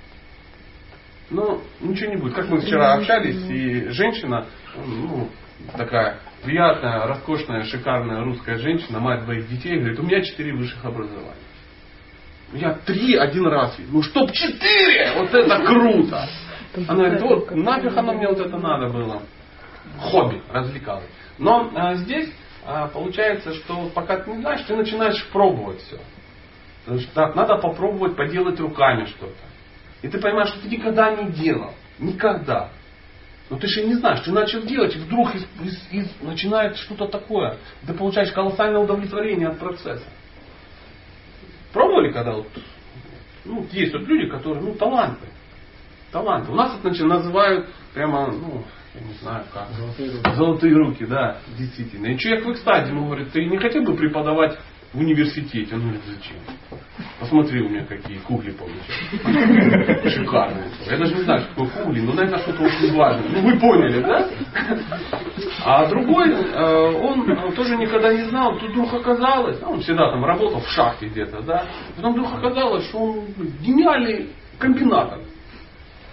Но 1.30 1.60
ничего 1.80 2.10
не 2.10 2.16
будет. 2.16 2.34
Как 2.34 2.48
мы 2.48 2.60
вчера 2.60 2.94
общались, 2.94 3.48
и 3.48 3.88
женщина, 3.90 4.46
ну, 4.76 5.28
такая 5.76 6.18
приятная, 6.44 7.06
роскошная, 7.06 7.64
шикарная 7.64 8.22
русская 8.22 8.58
женщина, 8.58 9.00
мать 9.00 9.24
двоих 9.24 9.48
детей, 9.48 9.78
говорит, 9.78 9.98
у 9.98 10.02
меня 10.02 10.20
четыре 10.22 10.54
высших 10.54 10.84
образования. 10.84 11.34
Я 12.52 12.74
три 12.74 13.16
один 13.16 13.46
раз. 13.46 13.76
Ну 13.90 14.02
чтоб 14.02 14.30
четыре! 14.30 15.12
Вот 15.16 15.34
это 15.34 15.64
круто! 15.64 16.28
Она 16.88 17.04
говорит, 17.04 17.22
вот 17.22 17.50
нафиг 17.50 17.96
оно 17.96 18.12
мне 18.14 18.28
вот 18.28 18.38
это 18.38 18.56
надо 18.56 18.88
было. 18.88 19.22
Хобби, 19.98 20.42
развлекалось. 20.50 21.08
Но 21.38 21.70
а, 21.74 21.94
здесь 21.94 22.32
а, 22.64 22.88
получается, 22.88 23.54
что 23.54 23.90
пока 23.94 24.18
ты 24.18 24.30
не 24.30 24.40
знаешь, 24.40 24.62
ты 24.66 24.76
начинаешь 24.76 25.26
пробовать 25.28 25.80
все. 25.82 25.98
Что 26.84 27.14
так, 27.14 27.34
надо 27.34 27.56
попробовать 27.56 28.16
поделать 28.16 28.60
руками 28.60 29.06
что-то. 29.06 29.42
И 30.02 30.08
ты 30.08 30.20
понимаешь, 30.20 30.50
что 30.50 30.60
ты 30.60 30.68
никогда 30.68 31.14
не 31.14 31.32
делал. 31.32 31.72
Никогда. 31.98 32.70
Но 33.50 33.58
ты 33.58 33.66
же 33.66 33.84
не 33.84 33.94
знаешь, 33.94 34.20
ты 34.20 34.32
начал 34.32 34.62
делать, 34.62 34.96
и 34.96 34.98
вдруг 34.98 35.34
из- 35.34 35.46
из- 35.62 35.92
из- 35.92 36.22
начинает 36.22 36.76
что-то 36.78 37.06
такое. 37.06 37.58
Ты 37.86 37.92
получаешь 37.92 38.32
колоссальное 38.32 38.80
удовлетворение 38.80 39.48
от 39.48 39.58
процесса. 39.58 40.06
Пробовали 41.72 42.10
когда 42.12 42.32
вот, 42.32 42.48
ну, 43.44 43.66
есть 43.72 43.92
вот 43.92 44.02
люди, 44.02 44.30
которые, 44.30 44.62
ну, 44.62 44.74
таланты. 44.74 45.26
Таланты. 46.10 46.52
У 46.52 46.54
нас 46.54 46.72
это 46.72 46.82
значит, 46.82 47.04
называют 47.04 47.68
прямо, 47.92 48.28
ну, 48.28 48.64
я 48.94 49.00
не 49.00 49.14
знаю 49.14 49.44
как. 49.52 49.68
Золотые 49.72 50.10
руки. 50.12 50.34
Золотые 50.36 50.74
руки, 50.74 51.04
да, 51.04 51.38
действительно. 51.58 52.06
И 52.06 52.18
человек 52.18 52.46
в 52.46 52.52
экстазе 52.52 52.92
ему 52.92 53.06
говорит, 53.06 53.32
ты 53.32 53.44
не 53.44 53.58
хотел 53.58 53.82
бы 53.82 53.94
преподавать 53.96 54.58
в 54.94 54.98
университете? 54.98 55.76
Говорит, 55.76 56.00
зачем? 56.06 56.36
Посмотри 57.18 57.60
у 57.62 57.68
меня 57.68 57.84
какие 57.84 58.18
кугли 58.18 58.52
получаются. 58.52 60.10
Шикарные. 60.10 60.70
Я 60.86 60.98
даже 60.98 61.14
не 61.14 61.22
знаю, 61.22 61.40
что 61.40 61.50
такое 61.50 61.84
кугли, 61.84 62.00
но, 62.00 62.12
наверное, 62.12 62.38
что-то 62.38 62.62
очень 62.62 62.96
важное. 62.96 63.28
Ну, 63.30 63.40
вы 63.42 63.58
поняли, 63.58 64.00
да? 64.00 64.28
А 65.64 65.86
другой, 65.88 66.30
э, 66.30 66.94
он 67.02 67.52
тоже 67.54 67.76
никогда 67.76 68.12
не 68.12 68.22
знал, 68.24 68.58
тут 68.58 68.70
вдруг 68.70 68.94
оказалось, 68.94 69.60
он 69.62 69.80
всегда 69.80 70.10
там 70.10 70.24
работал 70.24 70.60
в 70.60 70.68
шахте 70.68 71.06
где-то, 71.06 71.42
да, 71.42 71.64
потом 71.96 72.12
вдруг 72.12 72.34
оказалось, 72.34 72.84
что 72.88 72.98
он 72.98 73.26
гениальный 73.60 74.28
комбинатор. 74.58 75.20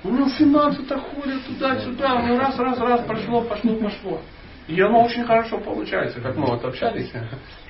У 0.04 0.10
него 0.10 0.30
финансы 0.30 0.84
так 0.84 1.00
ходят 1.14 1.46
туда-сюда, 1.46 2.24
ну 2.28 2.40
раз, 2.40 2.58
раз, 2.58 2.80
раз, 2.80 3.02
прошло, 3.06 3.42
пошло, 3.42 3.76
пошло. 3.76 4.22
И 4.68 4.80
оно 4.82 5.04
очень 5.04 5.26
хорошо 5.26 5.60
получается, 5.60 6.22
как 6.22 6.36
мы 6.38 6.48
вот 6.48 6.64
общались, 6.64 7.12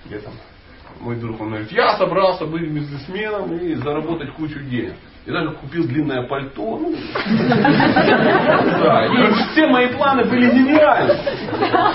где 0.06 0.20
там 0.20 0.34
мой 1.00 1.16
друг, 1.16 1.40
он 1.42 1.50
говорит, 1.50 1.72
я 1.72 1.98
собрался 1.98 2.46
быть 2.46 2.70
бизнесменом 2.70 3.56
и 3.56 3.76
заработать 3.76 4.34
кучу 4.34 4.60
денег. 4.60 4.96
И 5.26 5.32
даже 5.32 5.52
купил 5.52 5.88
длинное 5.88 6.28
пальто. 6.28 6.80
Ну, 6.80 6.96
да, 8.84 9.06
и 9.06 9.34
все 9.52 9.68
мои 9.68 9.88
планы 9.90 10.24
были 10.26 10.50
гениальны. 10.50 11.16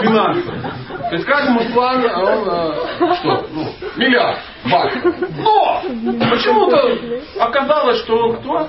Финансовые. 0.00 0.62
То 0.62 1.14
есть 1.14 1.24
каждому 1.24 1.60
плану 1.72 2.08
он, 2.08 2.48
а, 2.48 3.14
что, 3.16 3.48
ну, 3.52 3.68
миллиард 3.96 4.38
баксов. 4.70 5.04
Но 5.38 5.82
почему-то 6.30 7.42
оказалось, 7.42 7.98
что 8.04 8.14
он 8.16 8.36
кто? 8.36 8.68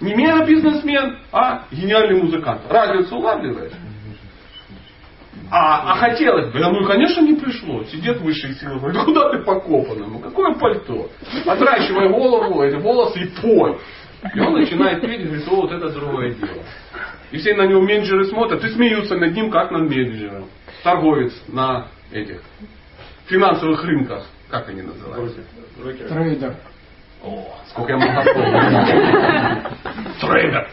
Не 0.00 0.14
мега 0.14 0.44
бизнесмен, 0.44 1.18
а 1.30 1.62
гениальный 1.70 2.22
музыкант. 2.22 2.62
Разницу 2.68 3.16
улавливаешь? 3.16 3.72
А, 5.50 5.92
а 5.92 5.96
хотелось 5.96 6.52
бы, 6.52 6.60
ну 6.60 6.86
конечно 6.86 7.20
не 7.22 7.34
пришло. 7.34 7.82
Сидит 7.84 8.20
высшие 8.20 8.54
силы, 8.54 8.78
говорит, 8.78 9.02
куда 9.02 9.30
ты 9.30 9.38
покопанный? 9.40 10.06
Ну 10.06 10.20
какое 10.20 10.54
пальто? 10.54 11.08
Отращивай 11.44 12.08
голову, 12.08 12.62
эти 12.62 12.76
волосы 12.76 13.20
и 13.20 13.26
пой. 13.40 13.78
И 14.34 14.40
он 14.40 14.52
начинает 14.52 15.00
петь 15.00 15.20
и 15.20 15.24
говорит, 15.24 15.48
о, 15.48 15.62
вот 15.62 15.72
это 15.72 15.88
другое 15.90 16.34
дело. 16.34 16.62
И 17.32 17.38
все 17.38 17.54
на 17.54 17.66
него 17.66 17.80
менеджеры 17.80 18.26
смотрят 18.26 18.62
и 18.64 18.68
смеются 18.68 19.16
над 19.16 19.34
ним, 19.34 19.50
как 19.50 19.70
над 19.70 19.88
менеджером. 19.88 20.46
Торговец 20.84 21.32
на 21.48 21.86
этих 22.12 22.42
финансовых 23.26 23.82
рынках. 23.84 24.24
Как 24.50 24.68
они 24.68 24.82
называются? 24.82 25.40
Трейдер. 26.08 26.54
О, 27.22 27.54
сколько 27.68 27.92
я 27.92 27.98
могу 27.98 28.12
Трейдер. 30.20 30.68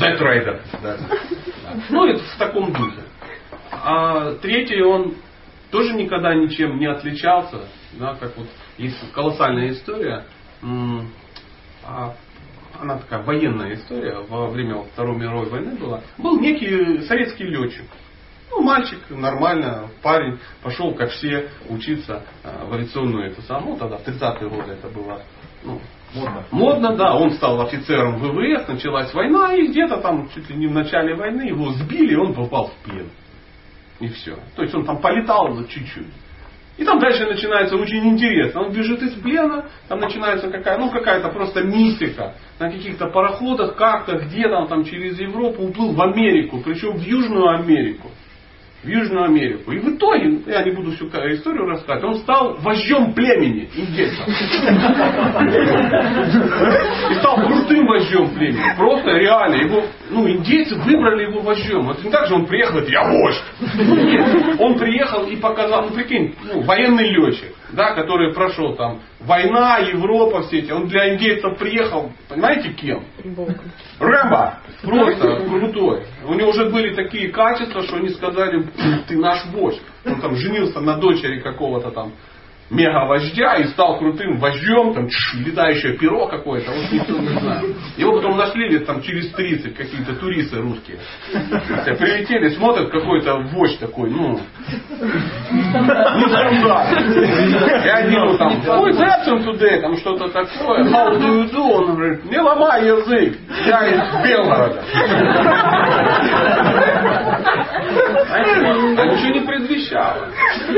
The 0.00 0.16
trader. 0.18 0.60
Да. 0.82 0.96
Ну, 1.90 2.06
это 2.06 2.22
в 2.22 2.36
таком 2.38 2.72
духе. 2.72 3.00
А 3.82 4.34
третий, 4.34 4.82
он 4.82 5.14
тоже 5.70 5.94
никогда 5.94 6.34
ничем 6.34 6.78
не 6.78 6.86
отличался. 6.86 7.66
Да, 7.92 8.14
как 8.14 8.36
вот 8.36 8.48
есть 8.78 8.96
колоссальная 9.12 9.70
история. 9.70 10.24
А, 11.86 12.14
она 12.80 12.98
такая 12.98 13.22
военная 13.22 13.74
история 13.74 14.20
во 14.28 14.48
время 14.48 14.82
Второй 14.92 15.16
мировой 15.16 15.48
войны 15.48 15.76
была. 15.76 16.00
Был 16.18 16.40
некий 16.40 17.02
советский 17.02 17.44
летчик. 17.44 17.86
Ну, 18.50 18.62
мальчик, 18.62 18.98
нормально, 19.10 19.88
парень, 20.02 20.38
пошел, 20.62 20.94
как 20.94 21.10
все, 21.10 21.48
учиться 21.68 22.22
э, 22.44 22.66
в 22.66 22.72
авиационную 22.72 23.32
эту 23.32 23.42
самую, 23.42 23.72
ну, 23.72 23.78
тогда 23.78 23.96
в 23.96 24.06
30-е 24.06 24.48
годы 24.48 24.72
это 24.72 24.88
было 24.88 25.22
ну, 25.64 25.80
модно. 26.14 26.44
Модно, 26.52 26.96
да, 26.96 27.16
он 27.16 27.32
стал 27.32 27.60
офицером 27.62 28.18
ВВС, 28.18 28.68
началась 28.68 29.12
война, 29.12 29.54
и 29.54 29.66
где-то 29.66 29.96
там, 29.96 30.28
чуть 30.32 30.48
ли 30.50 30.56
не 30.56 30.68
в 30.68 30.72
начале 30.72 31.16
войны, 31.16 31.42
его 31.48 31.72
сбили, 31.72 32.12
и 32.12 32.16
он 32.16 32.34
попал 32.34 32.68
в 32.68 32.74
плен. 32.88 33.10
И 34.00 34.08
все. 34.08 34.36
То 34.56 34.62
есть 34.62 34.74
он 34.74 34.84
там 34.84 35.00
полетал 35.00 35.64
чуть-чуть. 35.66 36.08
И 36.76 36.84
там 36.84 36.98
дальше 36.98 37.24
начинается 37.26 37.76
очень 37.76 38.04
интересно. 38.04 38.62
Он 38.62 38.72
бежит 38.72 39.00
из 39.02 39.14
плена, 39.14 39.66
там 39.88 40.00
начинается 40.00 40.50
какая, 40.50 40.76
ну 40.78 40.90
какая-то 40.90 41.28
просто 41.28 41.62
мистика. 41.62 42.34
На 42.58 42.70
каких-то 42.70 43.06
пароходах, 43.06 43.76
как-то, 43.76 44.16
где-то 44.18 44.56
он 44.56 44.68
там 44.68 44.84
через 44.84 45.18
Европу 45.20 45.62
уплыл 45.62 45.92
в 45.92 46.02
Америку, 46.02 46.60
причем 46.64 46.96
в 46.96 47.02
Южную 47.02 47.48
Америку 47.48 48.10
в 48.84 48.88
Южную 48.88 49.24
Америку. 49.24 49.72
И 49.72 49.78
в 49.78 49.96
итоге, 49.96 50.40
я 50.46 50.62
не 50.62 50.72
буду 50.72 50.92
всю 50.92 51.06
историю 51.06 51.66
рассказывать, 51.66 52.04
он 52.04 52.14
стал 52.20 52.56
вождем 52.60 53.14
племени 53.14 53.68
индейцев. 53.74 54.28
И 57.10 57.14
стал 57.14 57.36
крутым 57.46 57.86
вождем 57.86 58.34
племени. 58.34 58.76
Просто 58.76 59.10
реально. 59.12 59.54
Его, 59.54 59.84
ну, 60.10 60.28
индейцы 60.28 60.76
выбрали 60.76 61.30
его 61.30 61.40
вождем. 61.40 61.90
Это 61.90 62.04
не 62.04 62.10
так 62.10 62.26
же 62.26 62.34
он 62.34 62.46
приехал 62.46 62.78
и 62.80 62.90
я 62.90 63.04
вождь. 63.04 63.42
Нет, 63.74 64.60
он 64.60 64.78
приехал 64.78 65.24
и 65.26 65.36
показал, 65.36 65.86
ну 65.88 65.94
прикинь, 65.94 66.34
ну, 66.44 66.60
военный 66.62 67.10
летчик 67.10 67.54
да, 67.74 67.94
который 67.94 68.32
прошел 68.32 68.74
там 68.74 69.00
война, 69.26 69.78
Европа, 69.78 70.42
все 70.42 70.58
эти. 70.58 70.70
Он 70.70 70.86
для 70.86 71.14
индейцев 71.14 71.58
приехал, 71.58 72.12
понимаете, 72.28 72.72
кем? 72.72 73.04
Рэмбо. 73.98 74.58
Просто 74.82 75.46
крутой. 75.46 76.04
У 76.26 76.34
него 76.34 76.50
уже 76.50 76.70
были 76.70 76.94
такие 76.94 77.28
качества, 77.30 77.82
что 77.82 77.96
они 77.96 78.10
сказали, 78.10 78.66
ты 79.08 79.16
наш 79.18 79.44
вождь. 79.46 79.82
Он 80.04 80.20
там 80.20 80.36
женился 80.36 80.80
на 80.80 80.98
дочери 80.98 81.40
какого-то 81.40 81.90
там 81.90 82.12
мега 82.70 83.06
вождя 83.06 83.56
и 83.56 83.64
стал 83.64 83.98
крутым 83.98 84.38
вождем, 84.38 84.94
там 84.94 85.08
чш, 85.08 85.34
летающее 85.34 85.96
перо 85.98 86.26
какое-то, 86.26 86.70
вот 86.70 86.92
никто 86.92 87.18
не 87.18 87.28
знает. 87.38 87.76
Его 87.96 88.12
потом 88.16 88.36
нашли 88.36 88.68
лет 88.68 88.86
там 88.86 89.02
через 89.02 89.30
30 89.32 89.76
какие-то 89.76 90.14
туристы 90.16 90.60
русские. 90.60 90.98
Прилетели, 91.32 92.48
смотрят 92.50 92.90
какой-то 92.90 93.38
вождь 93.52 93.78
такой, 93.78 94.10
ну, 94.10 94.40
не 95.00 96.24
И 97.84 97.88
один 97.88 98.36
там, 98.38 98.62
ой, 98.80 98.92
зачем 98.92 99.38
today, 99.38 99.80
там 99.80 99.96
что-то 99.98 100.28
такое, 100.28 100.84
how 100.84 101.12
do 101.12 101.20
you 101.20 101.50
do? 101.50 101.70
Он 101.72 101.94
говорит, 101.94 102.24
не 102.24 102.38
ломай 102.38 102.86
язык, 102.86 103.38
я 103.66 103.86
из 103.86 104.00
Белгорода. 104.24 104.82
А 107.44 109.06
ничего 109.06 109.40
не 109.40 109.46
предвещало. 109.46 110.28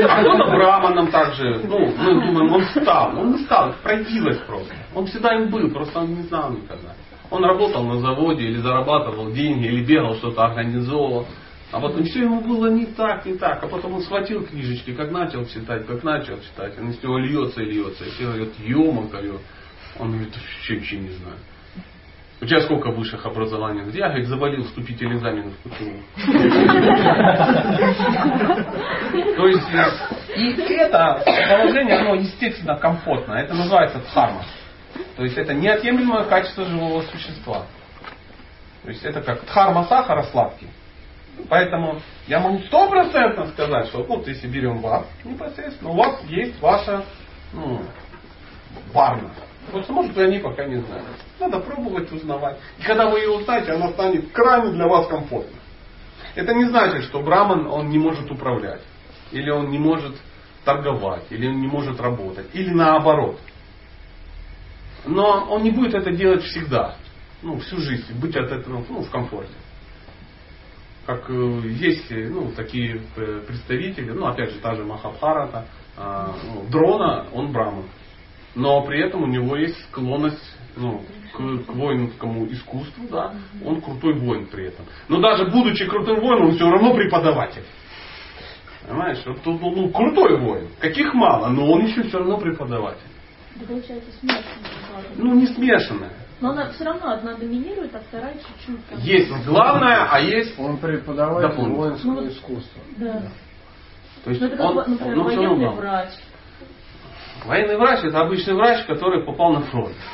А 0.09 0.21
кто-то 0.21 0.51
браманом 0.51 1.07
также, 1.11 1.61
ну, 1.63 1.93
мы 1.97 2.25
думаем, 2.25 2.53
он 2.53 2.63
стал. 2.65 3.17
Он 3.17 3.31
не 3.33 3.39
стал, 3.39 3.73
пробилось 3.83 4.39
просто. 4.39 4.73
Он 4.93 5.05
всегда 5.05 5.35
им 5.35 5.49
был, 5.49 5.69
просто 5.71 5.99
он 5.99 6.15
не 6.15 6.23
знал 6.23 6.51
никогда. 6.51 6.93
Он 7.29 7.43
работал 7.43 7.83
на 7.83 7.99
заводе 7.99 8.45
или 8.45 8.57
зарабатывал 8.57 9.31
деньги, 9.31 9.65
или 9.65 9.83
бегал 9.83 10.15
что-то 10.15 10.45
организовывал. 10.45 11.25
А 11.71 11.81
потом 11.81 12.03
все 12.03 12.21
ему 12.21 12.39
было 12.41 12.67
не 12.67 12.85
так, 12.85 13.25
не 13.25 13.33
так. 13.33 13.61
А 13.61 13.67
потом 13.67 13.95
он 13.95 14.01
схватил 14.01 14.45
книжечки, 14.45 14.93
как 14.93 15.11
начал 15.11 15.45
читать, 15.45 15.85
как 15.85 16.03
начал 16.03 16.39
читать. 16.39 16.77
Он 16.79 16.89
из 16.89 17.03
него 17.03 17.17
льется 17.17 17.61
и 17.61 17.65
льется. 17.65 18.05
И 18.05 18.09
все 18.11 18.25
говорят, 18.25 18.49
ема, 18.59 19.01
Он 19.99 20.11
говорит, 20.11 20.33
вообще 20.33 20.77
ничего 20.77 21.01
не 21.01 21.09
знаю. 21.09 21.37
У 22.39 22.45
тебя 22.45 22.61
сколько 22.61 22.91
высших 22.91 23.25
образований? 23.25 23.81
Я, 23.93 24.09
говорит, 24.09 24.27
завалил 24.27 24.63
вступительный 24.65 25.15
экзамен 25.15 25.51
в 25.51 25.69
КТУ. 25.69 25.85
То 29.35 29.47
есть, 29.47 29.67
и 30.35 30.73
это 30.73 31.23
положение, 31.25 31.97
оно 31.97 32.13
естественно 32.15 32.77
комфортно. 32.77 33.33
Это 33.33 33.55
называется 33.55 33.99
дхарма. 33.99 34.43
То 35.15 35.23
есть, 35.23 35.35
это 35.35 35.55
неотъемлемое 35.55 36.25
качество 36.25 36.63
живого 36.65 37.01
существа. 37.03 37.65
То 38.83 38.89
есть, 38.89 39.03
это 39.03 39.21
как 39.21 39.43
дхарма 39.45 39.85
сахара 39.85 40.23
сладкий. 40.23 40.67
Поэтому 41.49 42.01
я 42.27 42.39
могу 42.39 42.59
стопроцентно 42.63 43.47
сказать, 43.47 43.87
что 43.87 44.03
вот 44.03 44.27
если 44.27 44.47
берем 44.47 44.77
вас 44.79 45.07
непосредственно, 45.23 45.91
у 45.91 45.95
вас 45.95 46.21
есть 46.25 46.59
ваша 46.61 47.03
ну, 47.53 47.81
варна. 48.93 49.31
Просто 49.71 49.91
может 49.91 50.17
и 50.17 50.21
они 50.21 50.39
пока 50.39 50.65
не 50.65 50.77
знают. 50.77 51.05
Надо 51.39 51.59
пробовать 51.59 52.11
узнавать. 52.11 52.57
И 52.79 52.83
когда 52.83 53.09
вы 53.09 53.19
ее 53.19 53.31
узнаете, 53.31 53.73
она 53.73 53.89
станет 53.89 54.31
крайне 54.31 54.71
для 54.71 54.87
вас 54.87 55.07
комфортной. 55.07 55.59
Это 56.35 56.53
не 56.53 56.65
значит, 56.65 57.03
что 57.05 57.21
Браман 57.21 57.67
он 57.67 57.89
не 57.89 57.97
может 57.97 58.31
управлять. 58.31 58.81
Или 59.31 59.49
он 59.49 59.69
не 59.69 59.77
может 59.77 60.15
торговать. 60.63 61.25
Или 61.29 61.47
он 61.47 61.59
не 61.59 61.67
может 61.67 61.99
работать. 61.99 62.47
Или 62.53 62.69
наоборот. 62.69 63.39
Но 65.05 65.47
он 65.49 65.63
не 65.63 65.71
будет 65.71 65.93
это 65.93 66.11
делать 66.11 66.43
всегда. 66.43 66.95
Ну, 67.41 67.59
всю 67.59 67.77
жизнь. 67.77 68.17
Быть 68.19 68.35
от 68.35 68.51
этого 68.51 68.83
ну, 68.89 69.01
в 69.01 69.09
комфорте. 69.09 69.53
Как 71.05 71.29
э, 71.29 71.33
есть 71.33 72.09
ну, 72.09 72.51
такие 72.51 73.01
э, 73.15 73.41
представители, 73.47 74.11
ну 74.11 74.27
опять 74.27 74.51
же, 74.51 74.59
та 74.59 74.75
же 74.75 74.83
Махабхарата, 74.83 75.65
э, 75.97 76.27
ну, 76.43 76.65
Дрона, 76.69 77.27
он 77.33 77.51
Браман 77.53 77.85
но 78.57 78.81
при 78.81 78.99
этом 79.05 79.23
у 79.23 79.27
него 79.27 79.55
есть 79.55 79.79
склонность 79.85 80.41
ну, 80.75 81.03
к, 81.33 81.65
к 81.65 81.75
воинскому 81.75 82.47
искусству, 82.47 83.07
да, 83.09 83.33
он 83.63 83.81
крутой 83.81 84.19
воин 84.19 84.47
при 84.47 84.67
этом. 84.67 84.85
Но 85.07 85.21
даже 85.21 85.45
будучи 85.45 85.85
крутым 85.85 86.19
воином, 86.19 86.49
он 86.49 86.55
все 86.55 86.69
равно 86.69 86.93
преподаватель. 86.95 87.63
Понимаешь, 88.87 89.19
вот, 89.25 89.37
ну, 89.45 89.59
ну, 89.59 89.89
крутой 89.91 90.39
воин. 90.39 90.69
Каких 90.79 91.13
мало, 91.13 91.49
но 91.49 91.71
он 91.71 91.85
еще 91.85 92.03
все 92.03 92.17
равно 92.17 92.37
преподаватель. 92.37 92.99
Это 93.55 93.65
получается 93.65 94.11
смешанное. 94.19 94.43
Ну, 95.15 95.35
не 95.35 95.47
смешанное. 95.47 96.13
Но 96.39 96.51
она 96.51 96.69
все 96.71 96.83
равно 96.83 97.11
одна 97.11 97.35
доминирует, 97.35 97.93
а 97.95 97.99
вторая 97.99 98.33
чуть-чуть. 98.33 98.85
там. 98.87 98.99
Есть 98.99 99.31
главное, 99.45 100.07
а 100.09 100.19
есть... 100.19 100.57
Он 100.59 100.77
преподаватель 100.77 101.49
Дополнить. 101.49 101.77
воинского 101.77 102.21
Ну, 102.21 102.27
искусства. 102.27 102.81
Да. 102.97 103.23
То 104.23 104.29
есть 104.29 104.41
Ну, 104.41 104.47
это 104.47 104.57
как, 104.57 104.65
он, 104.65 104.75
например, 104.75 105.19
он 105.19 105.29
всё 105.29 105.41
равно 105.41 105.55
военный 105.55 105.75
врач. 105.75 106.09
Военный 107.47 107.77
врач 107.77 108.03
это 108.03 108.19
обычный 108.19 108.55
врач, 108.55 108.85
который 108.85 109.23
попал 109.23 109.53
на 109.53 109.61
фронт. 109.61 109.95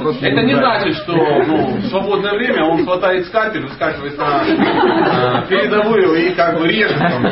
Это 0.00 0.42
не 0.42 0.54
значит, 0.54 0.94
что 0.96 1.12
ну, 1.12 1.76
в 1.76 1.86
свободное 1.86 2.32
время 2.32 2.64
он 2.64 2.84
хватает 2.84 3.26
скальпель, 3.26 3.62
выскакивает 3.62 4.16
на 4.18 4.42
э, 4.44 5.48
передовую 5.48 6.14
и 6.14 6.34
как 6.34 6.58
бы 6.58 6.66
режет. 6.66 6.98
Там. 6.98 7.26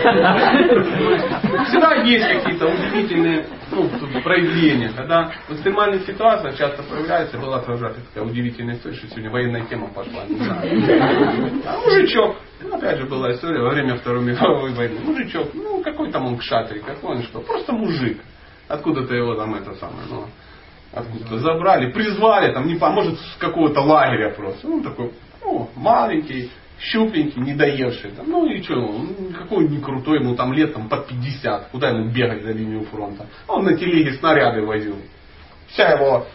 Всегда 1.64 1.94
есть 2.02 2.26
какие-то 2.26 2.66
удивительные 2.66 3.46
ну, 3.70 3.88
проявления. 4.22 4.92
Когда 4.96 5.30
в 5.48 5.52
экстремальных 5.54 6.04
ситуациях 6.04 6.56
часто 6.56 6.82
появляется, 6.82 7.38
была 7.38 7.60
тоже 7.60 7.94
такая 8.12 8.28
удивительная 8.28 8.76
история, 8.76 8.96
что 8.96 9.08
сегодня 9.08 9.30
военная 9.30 9.64
тема 9.66 9.88
пошла. 9.88 10.24
Не 10.28 10.36
знаю. 10.36 11.62
А 11.66 11.78
мужичок, 11.78 12.36
ну, 12.62 12.76
опять 12.76 12.98
же 12.98 13.06
была 13.06 13.32
история 13.32 13.62
во 13.62 13.70
время 13.70 13.96
Второй 13.96 14.24
мировой 14.24 14.72
войны. 14.74 15.00
Мужичок, 15.04 15.48
ну 15.54 15.82
какой 15.82 16.10
там 16.10 16.26
он 16.26 16.38
кшатри, 16.38 16.80
какой 16.80 17.16
он 17.16 17.22
что, 17.22 17.40
просто 17.40 17.72
мужик. 17.72 18.18
Откуда-то 18.68 19.14
его 19.14 19.34
там 19.34 19.54
это 19.54 19.74
самое, 19.76 20.06
ну, 20.10 20.26
откуда-то 20.92 21.38
забрали, 21.38 21.92
призвали, 21.92 22.52
там, 22.52 22.66
не 22.66 22.76
по, 22.76 22.90
может, 22.90 23.18
с 23.18 23.36
какого-то 23.38 23.80
лагеря 23.80 24.30
просто. 24.30 24.66
Ну, 24.66 24.82
такой, 24.82 25.12
ну, 25.44 25.68
маленький, 25.76 26.50
щупленький, 26.80 27.40
недоевший. 27.40 28.12
Там, 28.12 28.30
ну 28.30 28.46
и 28.46 28.62
что, 28.62 28.74
ну, 28.74 29.32
какой 29.36 29.68
не 29.68 29.80
крутой, 29.80 30.20
ему 30.20 30.34
там 30.34 30.52
лет 30.52 30.74
там, 30.74 30.88
под 30.88 31.06
50, 31.06 31.68
куда 31.68 31.90
ему 31.90 32.10
бегать 32.10 32.42
за 32.42 32.52
линию 32.52 32.84
фронта. 32.84 33.26
Он 33.46 33.64
на 33.64 33.76
телеге 33.76 34.14
снаряды 34.14 34.62
возил. 34.62 34.96
Вся 35.68 35.90
его 35.90 36.26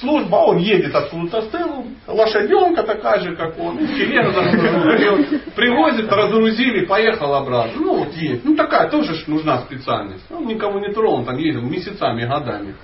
служба, 0.00 0.34
он 0.36 0.56
едет 0.56 0.92
откуда-то 0.92 1.42
с 1.42 1.48
тылу, 1.50 1.86
лошаденка 2.08 2.82
такая 2.82 3.20
же, 3.20 3.36
как 3.36 3.56
он, 3.56 3.78
телега 3.78 4.32
привозит, 5.54 6.10
разгрузили, 6.10 6.86
поехал 6.86 7.34
обратно. 7.34 7.80
Ну 7.80 7.98
вот 8.00 8.12
есть. 8.14 8.44
Ну 8.44 8.56
такая 8.56 8.90
тоже 8.90 9.14
нужна 9.28 9.58
специальность. 9.60 10.24
Он 10.28 10.44
никого 10.44 10.80
не 10.80 10.92
тронул, 10.92 11.24
там 11.24 11.36
ездил 11.36 11.62
месяцами, 11.62 12.26
годами. 12.26 12.74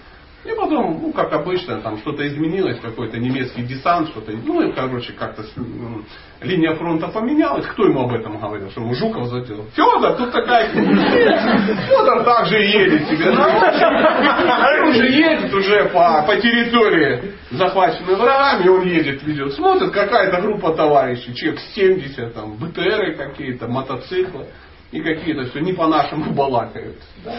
И 0.47 0.55
потом, 0.55 1.01
ну, 1.03 1.13
как 1.13 1.33
обычно, 1.33 1.81
там 1.81 1.99
что-то 1.99 2.27
изменилось, 2.27 2.79
какой-то 2.79 3.19
немецкий 3.19 3.63
десант, 3.63 4.11
что-то, 4.11 4.31
ну, 4.31 4.63
и, 4.63 4.73
короче, 4.73 5.13
как-то 5.13 5.43
м, 5.57 6.07
линия 6.41 6.75
фронта 6.77 7.09
поменялась. 7.09 7.67
Кто 7.67 7.87
ему 7.87 8.03
об 8.03 8.13
этом 8.13 8.39
говорил? 8.39 8.71
Что 8.71 8.83
ему 8.83 8.95
Жуков 8.95 9.27
задел? 9.27 9.65
Федор, 9.75 10.17
тут 10.17 10.31
такая... 10.31 10.69
Федор 11.89 12.23
также 12.23 12.63
и 12.63 12.69
едет 12.69 13.09
себе. 13.09 13.33
Ну, 13.33 13.43
Он 13.43 14.89
уже 14.91 15.09
едет 15.09 15.53
уже 15.53 15.87
по, 15.87 16.23
по 16.23 16.37
территории, 16.37 17.33
захваченной 17.51 18.15
врагами, 18.15 18.69
он 18.69 18.87
едет, 18.87 19.25
ведет. 19.25 19.53
Смотрит, 19.55 19.91
какая-то 19.91 20.41
группа 20.43 20.75
товарищей, 20.75 21.35
человек 21.35 21.61
70, 21.75 22.35
там, 22.35 22.57
БТРы 22.57 23.17
какие-то, 23.17 23.67
мотоциклы 23.67 24.47
и 24.93 25.01
какие-то 25.01 25.51
все 25.51 25.59
не 25.59 25.73
по-нашему 25.73 26.33
балакают. 26.33 26.99
Да? 27.25 27.35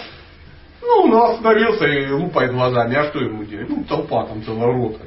Ну, 0.81 1.03
он 1.03 1.31
остановился 1.31 1.85
и 1.85 2.11
лупает 2.11 2.51
глазами. 2.51 2.95
А 2.95 3.03
что 3.05 3.19
ему 3.19 3.43
делать? 3.43 3.69
Ну, 3.69 3.83
толпа 3.83 4.25
там 4.25 4.43
целая 4.43 4.67
рота. 4.67 4.99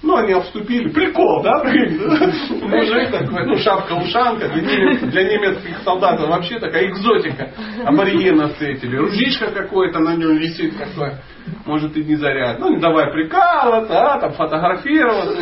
Ну, 0.00 0.14
они 0.16 0.32
обступили. 0.32 0.90
Прикол, 0.90 1.42
да? 1.42 1.64
Мужик 1.64 3.10
такой, 3.10 3.46
ну, 3.46 3.56
шапка-ушанка. 3.56 4.48
Для, 4.48 4.62
немец- 4.62 5.10
для 5.10 5.24
немецких 5.24 5.78
солдат 5.82 6.20
вообще 6.20 6.60
такая 6.60 6.86
экзотика. 6.88 7.50
Аборигена 7.84 8.48
встретили. 8.48 8.96
Ружишка 8.96 9.50
какое-то 9.50 9.98
на 9.98 10.14
нем 10.14 10.36
висит 10.36 10.78
такое. 10.78 11.20
Может 11.66 11.96
и 11.96 12.04
не 12.04 12.14
заряд. 12.14 12.60
Ну, 12.60 12.70
не 12.70 12.80
давай 12.80 13.10
прикалываться, 13.10 13.98
а, 13.98 14.20
там 14.20 14.32
фотографироваться. 14.34 15.36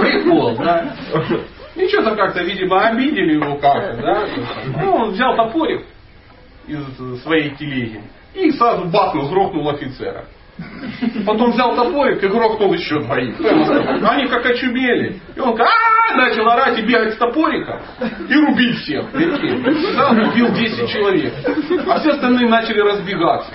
Прикол, 0.00 0.56
да? 0.56 0.94
И 1.76 1.86
что-то 1.88 2.16
как-то, 2.16 2.42
видимо, 2.42 2.80
обидели 2.88 3.34
его 3.34 3.56
как-то, 3.56 3.96
да? 4.00 4.26
Ну, 4.82 4.94
он 4.94 5.10
взял 5.10 5.36
топорик 5.36 5.84
из 6.68 7.22
своей 7.22 7.54
телеги 7.56 8.02
и 8.34 8.50
сразу 8.52 8.84
бахнул, 8.86 9.28
грохнул 9.30 9.68
офицера. 9.70 10.26
Потом 11.26 11.52
взял 11.52 11.74
топорик 11.76 12.22
и 12.22 12.28
грохнул 12.28 12.72
еще 12.72 13.00
двоих. 13.00 13.36
Прямо 13.38 14.10
Они 14.10 14.26
как 14.26 14.44
очумели. 14.46 15.20
И 15.36 15.40
он 15.40 15.58
а 15.60 16.16
начал 16.16 16.48
орать 16.48 16.78
и 16.78 16.82
бегать 16.82 17.14
с 17.14 17.16
топорика 17.16 17.82
и 18.28 18.34
рубить 18.34 18.78
всех. 18.78 19.04
Сразу 19.10 20.22
убил 20.30 20.50
10 20.52 20.88
человек. 20.90 21.32
А 21.86 22.00
все 22.00 22.10
остальные 22.10 22.48
начали 22.48 22.80
разбегаться. 22.80 23.50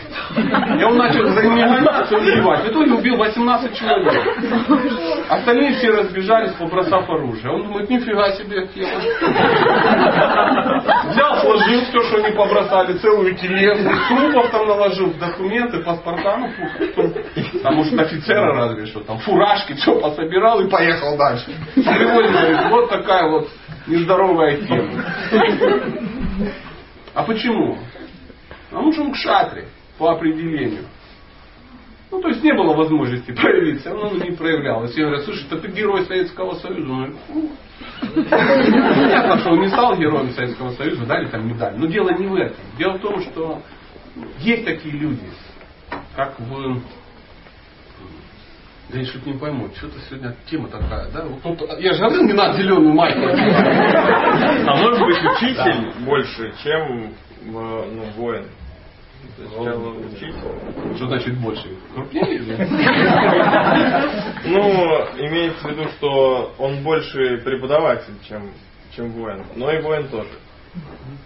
И 0.80 0.84
он 0.84 0.98
начал 0.98 1.28
за 1.30 1.44
ними 1.44 1.62
гоняться 1.62 2.16
и 2.16 2.20
убивать. 2.20 2.64
В 2.64 2.68
итоге 2.70 2.94
убил 2.94 3.18
18 3.18 3.76
человек. 3.76 4.24
Остальные 5.30 5.74
все 5.74 5.92
разбежались, 5.92 6.54
побросав 6.54 7.10
оружие. 7.10 7.52
Он 7.52 7.64
думает, 7.64 7.90
нифига 7.90 8.32
себе. 8.34 8.68
Взял, 11.10 11.36
сложил 11.42 11.82
все, 11.82 12.02
что 12.04 12.18
они 12.18 12.36
побросали, 12.36 12.98
целую 12.98 13.36
телегу, 13.36 13.90
трупов 14.08 14.52
там 14.52 14.68
наложил, 14.68 15.14
документы, 15.14 15.80
паспорта, 15.84 16.38
ну, 16.38 16.48
фу, 16.50 16.93
фу. 16.96 17.12
там 17.62 17.76
может 17.76 17.98
офицера 18.00 18.54
разве 18.54 18.86
что, 18.86 19.02
там 19.02 19.18
фуражки, 19.20 19.74
все 19.74 20.00
пособирал 20.00 20.62
и 20.62 20.70
поехал 20.70 21.18
дальше. 21.18 21.52
Приводит, 21.76 22.70
вот 22.70 22.90
такая 22.90 23.30
вот 23.30 23.50
нездоровая 23.88 24.58
тема. 24.58 25.06
А 27.14 27.24
почему? 27.24 27.78
Потому 28.70 28.92
что 28.92 29.04
он 29.04 29.12
кшатри 29.14 29.66
по 29.98 30.12
определению. 30.12 30.86
Ну, 32.14 32.22
то 32.22 32.28
есть 32.28 32.44
не 32.44 32.54
было 32.54 32.76
возможности 32.76 33.32
проявиться, 33.32 33.94
он 33.94 34.20
не 34.20 34.36
проявлялось. 34.36 34.96
Я 34.96 35.06
говорю, 35.06 35.24
слушай, 35.24 35.48
да 35.50 35.58
ты 35.58 35.68
герой 35.70 36.06
Советского 36.06 36.54
Союза. 36.56 37.12
«Ну, 37.30 37.52
Понятно, 38.30 39.40
что 39.40 39.50
он 39.50 39.62
не 39.62 39.68
стал 39.70 39.98
героем 39.98 40.32
Советского 40.32 40.72
Союза, 40.72 41.06
дали 41.06 41.28
там 41.28 41.48
медаль. 41.48 41.74
Но 41.76 41.88
дело 41.88 42.10
не 42.12 42.28
в 42.28 42.36
этом. 42.36 42.58
Дело 42.78 42.94
в 42.98 43.02
том, 43.02 43.20
что 43.22 43.62
есть 44.40 44.66
такие 44.66 44.94
люди, 44.94 45.24
как 46.16 46.40
в... 46.40 46.82
Да 48.90 49.00
я 49.00 49.06
что-то 49.06 49.30
не 49.30 49.38
пойму, 49.40 49.70
что-то 49.76 50.00
сегодня 50.10 50.36
тема 50.46 50.68
такая, 50.70 51.10
да? 51.12 51.26
Вот 51.26 51.58
тут- 51.58 51.80
я 51.80 51.94
же 51.94 52.00
говорил, 52.00 52.24
не 52.24 52.34
надо 52.34 52.58
зеленую 52.58 52.94
майку. 52.94 53.22
А 53.22 54.76
может 54.76 55.00
быть 55.00 55.18
учитель 55.36 56.04
больше, 56.06 56.54
чем 56.64 56.82
э, 57.06 57.12
ну, 57.46 58.04
воин? 58.16 58.46
Что 60.96 61.08
значит 61.08 61.38
больше? 61.40 61.70
Крупнее? 61.96 62.42
Ну, 64.46 64.60
имеется 65.18 65.68
в 65.68 65.72
виду, 65.72 65.88
что 65.98 66.54
он 66.60 66.84
больше 66.84 67.38
преподаватель, 67.38 68.14
чем, 68.28 68.52
чем 68.96 69.12
воин. 69.12 69.46
Но 69.56 69.72
и 69.72 69.82
воин 69.82 70.10
тоже. 70.10 70.30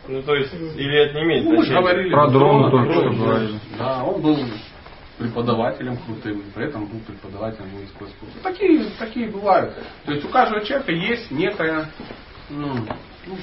Ну, 0.07 0.21
то 0.21 0.35
есть, 0.35 0.53
или 0.53 0.97
это 1.05 1.15
не 1.15 1.23
имеет 1.23 1.43
Ну, 1.45 1.51
мы 1.51 1.57
же 1.63 1.71
значения? 1.71 1.81
говорили. 1.81 2.11
Про 2.11 2.27
дрона 2.29 2.69
дрон, 2.69 2.71
только 2.71 2.93
что 2.93 3.01
дрон, 3.01 3.15
говорили. 3.17 3.59
Да, 3.77 4.03
он 4.03 4.21
был 4.21 4.37
преподавателем 5.17 5.97
крутым, 5.97 6.43
при 6.53 6.65
этом 6.65 6.85
был 6.85 6.99
преподавателем 6.99 7.69
воинского 7.69 8.07
искусства. 8.07 8.41
Такие, 8.43 8.89
такие 8.99 9.29
бывают. 9.29 9.75
То 10.05 10.11
есть 10.11 10.25
у 10.25 10.29
каждого 10.29 10.63
человека 10.63 10.91
есть 10.91 11.31
некая, 11.31 11.89
ну, 12.49 12.85
ну, 13.25 13.37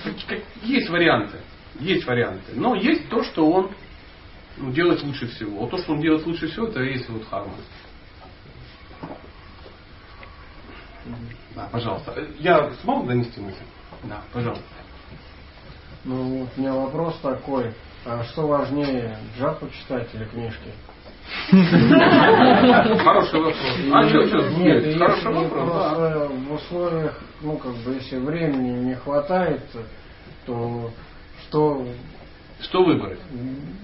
есть 0.62 0.88
варианты, 0.88 1.38
есть 1.80 2.06
варианты. 2.06 2.52
Но 2.54 2.74
есть 2.74 3.08
то, 3.08 3.24
что 3.24 3.50
он 3.50 3.70
ну, 4.56 4.70
делает 4.70 5.02
лучше 5.02 5.26
всего. 5.28 5.60
Вот 5.60 5.70
то, 5.70 5.78
что 5.78 5.92
он 5.92 6.00
делает 6.00 6.24
лучше 6.26 6.46
всего, 6.48 6.68
это 6.68 6.80
есть 6.82 7.08
вот 7.08 7.26
харма. 7.28 7.54
Да, 11.54 11.68
пожалуйста. 11.70 12.26
Я 12.38 12.72
смог 12.82 13.06
донести 13.06 13.40
мысль? 13.40 13.64
Да, 14.04 14.22
пожалуйста. 14.32 14.64
Ну, 16.04 16.48
у 16.56 16.60
меня 16.60 16.72
вопрос 16.72 17.18
такой. 17.20 17.74
А 18.04 18.22
что 18.24 18.46
важнее, 18.46 19.18
джапу 19.38 19.68
читать 19.70 20.08
или 20.14 20.24
книжки? 20.26 20.70
Хороший 22.98 23.40
вопрос. 23.40 23.76
А 23.92 24.08
что, 24.08 24.26
что? 24.26 24.48
Нет, 24.58 24.96
Хороший 24.98 25.32
вопрос, 25.32 26.28
в 26.48 26.52
условиях, 26.54 27.20
ну, 27.42 27.56
как 27.56 27.72
бы, 27.84 27.92
если 27.94 28.18
времени 28.18 28.84
не 28.88 28.94
хватает, 28.94 29.60
то 30.46 30.90
что, 31.42 31.86
Что 32.60 32.84
выбрать? 32.84 33.18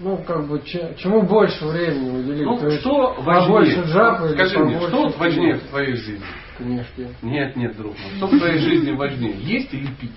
ну, 0.01 0.17
как 0.27 0.47
бы, 0.49 0.61
че- 0.65 0.95
чему 0.99 1.23
больше 1.23 1.65
времени 1.67 2.21
уделить? 2.21 2.47
Ну, 2.47 2.59
То 2.59 2.71
что 2.71 3.15
важнее? 3.21 3.83
джапа 3.85 4.29
Скажи 4.31 4.59
мне, 4.59 4.81
что 4.81 5.03
вот 5.03 5.19
важнее 5.19 5.55
в 5.57 5.63
твоей 5.69 5.95
жизни? 5.95 6.25
книжки? 6.57 7.09
Нет, 7.23 7.57
нет, 7.57 7.77
друг 7.77 7.95
мой. 7.99 8.11
Что 8.17 8.27
в 8.27 8.39
твоей 8.39 8.59
жизни 8.59 8.93
важнее? 8.93 9.35
Есть 9.39 9.73
или 9.75 9.87
пить? 10.01 10.13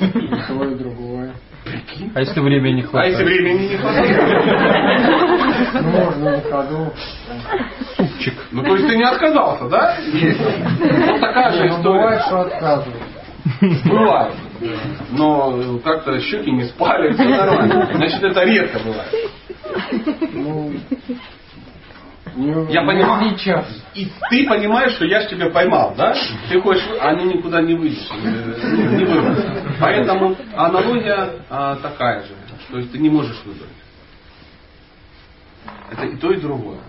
И 0.00 0.28
то, 0.48 0.64
и 0.64 0.74
другое. 0.74 1.34
Прикинь. 1.64 2.10
А 2.14 2.20
если 2.20 2.40
времени 2.40 2.76
не 2.76 2.82
А 2.82 2.86
хватает? 2.86 3.12
если 3.12 3.24
времени 3.24 3.68
не 3.68 3.76
хватает? 3.76 4.16
Ну, 5.74 5.90
можно 5.90 6.30
на 6.30 6.40
ходу. 6.40 6.92
Супчик. 7.96 8.34
Ну, 8.50 8.62
то 8.64 8.74
есть 8.76 8.88
ты 8.88 8.96
не 8.96 9.04
отказался, 9.04 9.68
да? 9.68 9.96
Есть. 10.12 10.40
Вот 10.40 11.20
такая 11.20 11.52
же 11.52 11.68
ну, 11.68 11.82
бывает, 11.82 12.20
история. 12.20 12.26
что 12.26 12.40
отказывают. 12.56 13.02
Бывает. 13.84 14.34
Но 15.12 15.78
как-то 15.84 16.18
щеки 16.20 16.50
не 16.50 16.64
спали, 16.64 17.12
все 17.12 17.24
нормально. 17.28 17.90
Значит, 17.94 18.22
это 18.22 18.44
редко 18.44 18.78
бывает. 18.80 19.12
Ну, 20.32 20.72
Не, 22.34 22.72
Я 22.72 22.82
не- 22.82 22.86
понимаю. 22.86 23.30
Не 23.30 23.38
час. 23.38 23.66
И 23.94 24.06
ты 24.30 24.48
понимаешь, 24.48 24.92
что 24.92 25.04
я 25.04 25.20
ж 25.20 25.26
тебя 25.28 25.50
поймал, 25.50 25.94
да? 25.96 26.14
Ты 26.48 26.60
хочешь, 26.60 26.86
а 27.00 27.10
они 27.10 27.34
никуда 27.34 27.60
не 27.60 27.74
выйдешь, 27.74 28.08
э, 28.10 28.16
не, 28.16 29.04
не. 29.04 29.76
Поэтому 29.80 30.36
аналогия 30.56 31.30
а, 31.50 31.76
такая 31.76 32.22
же. 32.22 32.34
То 32.70 32.78
есть 32.78 32.92
ты 32.92 32.98
не 32.98 33.10
можешь 33.10 33.40
выбрать. 33.44 33.68
Это 35.90 36.06
и 36.06 36.16
то, 36.16 36.32
и 36.32 36.40
другое. 36.40 36.80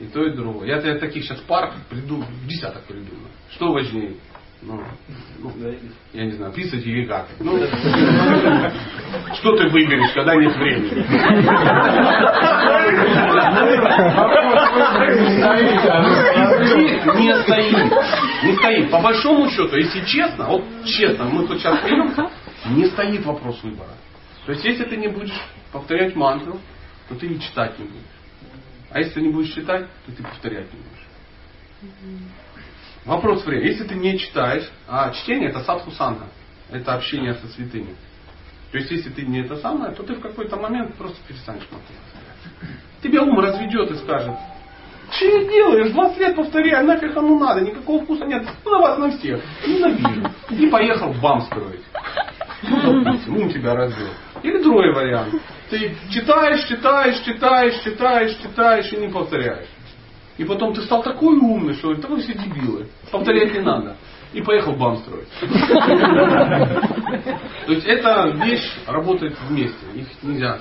И 0.00 0.06
то, 0.06 0.24
и 0.24 0.34
другое. 0.34 0.66
Я, 0.68 0.80
я 0.80 0.98
таких 0.98 1.24
сейчас 1.24 1.38
пар 1.40 1.72
приду, 1.88 2.24
десяток 2.46 2.82
придумаю. 2.84 3.28
Что 3.50 3.72
важнее? 3.72 4.14
Ну, 4.66 4.80
ну, 5.40 5.52
я 6.14 6.24
не 6.24 6.32
знаю, 6.32 6.52
писать 6.52 6.86
или 6.86 7.04
какать. 7.04 7.38
Ну, 7.38 7.58
что 9.34 9.56
ты 9.56 9.68
выберешь, 9.68 10.12
когда 10.14 10.34
нет 10.36 10.56
времени? 10.56 11.04
Не 17.20 17.42
стоит. 17.42 17.92
Не 18.44 18.56
стоит. 18.56 18.90
По 18.90 19.00
большому 19.02 19.50
счету, 19.50 19.76
если 19.76 20.00
честно, 20.06 20.46
вот 20.46 20.64
честно, 20.86 21.24
мы 21.24 21.46
тут 21.46 21.58
сейчас 21.58 21.80
пьем, 21.80 22.14
не 22.70 22.86
стоит 22.86 23.24
вопрос 23.26 23.62
выбора. 23.62 23.92
То 24.46 24.52
есть, 24.52 24.64
если 24.64 24.84
ты 24.84 24.96
не 24.96 25.08
будешь 25.08 25.38
повторять 25.72 26.16
мантру, 26.16 26.58
то 27.08 27.14
ты 27.16 27.26
и 27.26 27.38
читать 27.38 27.78
не 27.78 27.84
будешь. 27.84 28.02
А 28.90 28.98
если 29.00 29.12
ты 29.14 29.20
не 29.20 29.30
будешь 29.30 29.52
читать, 29.52 29.86
то 30.06 30.12
ты 30.12 30.22
повторять 30.22 30.72
не 30.72 30.78
будешь. 30.78 31.04
Вопрос 33.04 33.44
времени. 33.44 33.68
Если 33.68 33.84
ты 33.84 33.94
не 33.94 34.18
читаешь, 34.18 34.70
а 34.88 35.10
чтение 35.10 35.50
это 35.50 35.60
садху 35.60 35.90
санга, 35.90 36.26
это 36.70 36.94
общение 36.94 37.34
со 37.34 37.46
святыми. 37.48 37.94
То 38.72 38.78
есть, 38.78 38.90
если 38.90 39.10
ты 39.10 39.22
не 39.22 39.42
это 39.42 39.56
самое, 39.56 39.94
то 39.94 40.02
ты 40.02 40.14
в 40.14 40.20
какой-то 40.20 40.56
момент 40.56 40.94
просто 40.94 41.16
перестанешь 41.28 41.66
повторять. 41.66 42.02
Тебя 43.02 43.22
ум 43.22 43.38
разведет 43.38 43.90
и 43.90 43.94
скажет, 43.96 44.34
что 45.10 45.44
делаешь? 45.44 45.92
20 45.92 46.18
лет 46.18 46.36
повторяю, 46.36 46.86
нафиг 46.86 47.16
оно 47.16 47.38
надо, 47.38 47.60
никакого 47.60 48.02
вкуса 48.02 48.24
нет. 48.24 48.46
Ну, 48.64 48.70
на 48.70 48.78
вас 48.78 48.98
на 48.98 49.10
всех. 49.10 49.40
Ненавижу. 49.66 50.28
И 50.50 50.66
поехал 50.68 51.12
бам 51.22 51.42
строить. 51.42 51.82
Ну, 52.62 53.04
допустим, 53.04 53.36
ум 53.36 53.50
тебя 53.50 53.74
развел. 53.74 54.08
Или 54.42 54.62
другой 54.62 54.92
вариант. 54.92 55.34
Ты 55.70 55.94
читаешь, 56.10 56.64
читаешь, 56.64 57.20
читаешь, 57.20 57.78
читаешь, 57.82 58.36
читаешь 58.38 58.92
и 58.92 58.96
не 58.96 59.08
повторяешь. 59.08 59.68
И 60.36 60.44
потом 60.44 60.74
ты 60.74 60.82
стал 60.82 61.02
такой 61.02 61.36
умный, 61.36 61.74
что 61.74 61.94
да 61.94 62.08
вы 62.08 62.20
все 62.20 62.34
дебилы. 62.34 62.88
Повторять 63.10 63.54
не 63.54 63.60
надо. 63.60 63.96
И 64.32 64.42
поехал 64.42 64.74
бам 64.74 64.98
строить. 64.98 65.28
То 65.40 65.46
есть 67.72 67.86
эта 67.86 68.30
вещь 68.44 68.68
работает 68.86 69.38
вместе. 69.48 69.86
Их 69.94 70.06
нельзя 70.22 70.58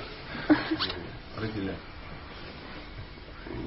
разделять. 1.35 1.75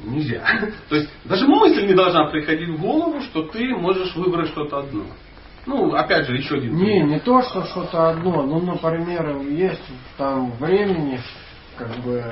Нельзя. 0.04 0.42
То 0.88 0.96
есть 0.96 1.10
даже 1.24 1.46
мысль 1.48 1.86
не 1.86 1.94
должна 1.94 2.30
приходить 2.30 2.68
в 2.68 2.80
голову, 2.80 3.20
что 3.22 3.42
ты 3.48 3.74
можешь 3.74 4.14
выбрать 4.14 4.50
что-то 4.50 4.78
одно. 4.78 5.06
Ну, 5.66 5.94
опять 5.94 6.26
же, 6.26 6.36
еще 6.36 6.54
один 6.54 6.76
Не, 6.76 7.02
не 7.02 7.18
то, 7.18 7.42
что 7.42 7.64
что-то 7.64 8.10
одно. 8.10 8.42
Ну, 8.42 8.60
например, 8.60 9.40
есть 9.48 9.82
там 10.16 10.52
времени, 10.52 11.20
как 11.76 11.90
бы 12.04 12.24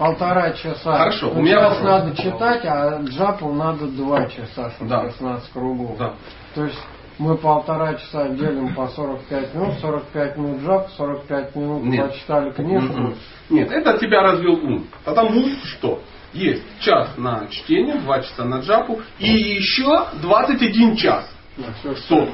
полтора 0.00 0.52
часа. 0.52 0.96
Хорошо, 0.96 1.26
Ну, 1.26 1.40
у 1.40 1.42
меня 1.42 1.56
час 1.60 1.78
вопрос. 1.78 1.90
надо 1.90 2.16
читать, 2.16 2.64
а 2.64 3.02
джапу 3.02 3.52
надо 3.52 3.86
два 3.86 4.24
часа, 4.28 4.72
Да. 4.80 5.02
16 5.10 5.52
кругов. 5.52 5.98
Да. 5.98 6.14
То 6.54 6.64
есть 6.64 6.78
мы 7.18 7.36
полтора 7.36 7.94
часа 7.96 8.30
делим 8.30 8.74
по 8.74 8.88
45 8.88 9.54
минут, 9.54 9.74
45 9.78 10.36
минут 10.38 10.62
джап, 10.62 10.88
45 10.96 11.54
минут 11.54 11.82
Нет. 11.84 12.06
почитали 12.08 12.50
книжку. 12.50 12.98
Мгм. 12.98 13.14
Нет, 13.50 13.70
это 13.70 13.98
тебя 13.98 14.22
развел 14.22 14.54
ум. 14.54 14.86
Потому 15.04 15.44
что 15.64 16.00
есть 16.32 16.62
час 16.80 17.10
на 17.18 17.48
чтение, 17.50 17.96
два 17.96 18.22
часа 18.22 18.44
на 18.46 18.60
джапу 18.60 19.02
и 19.18 19.30
еще 19.30 20.06
21 20.22 20.96
час. 20.96 21.30
На. 21.58 22.26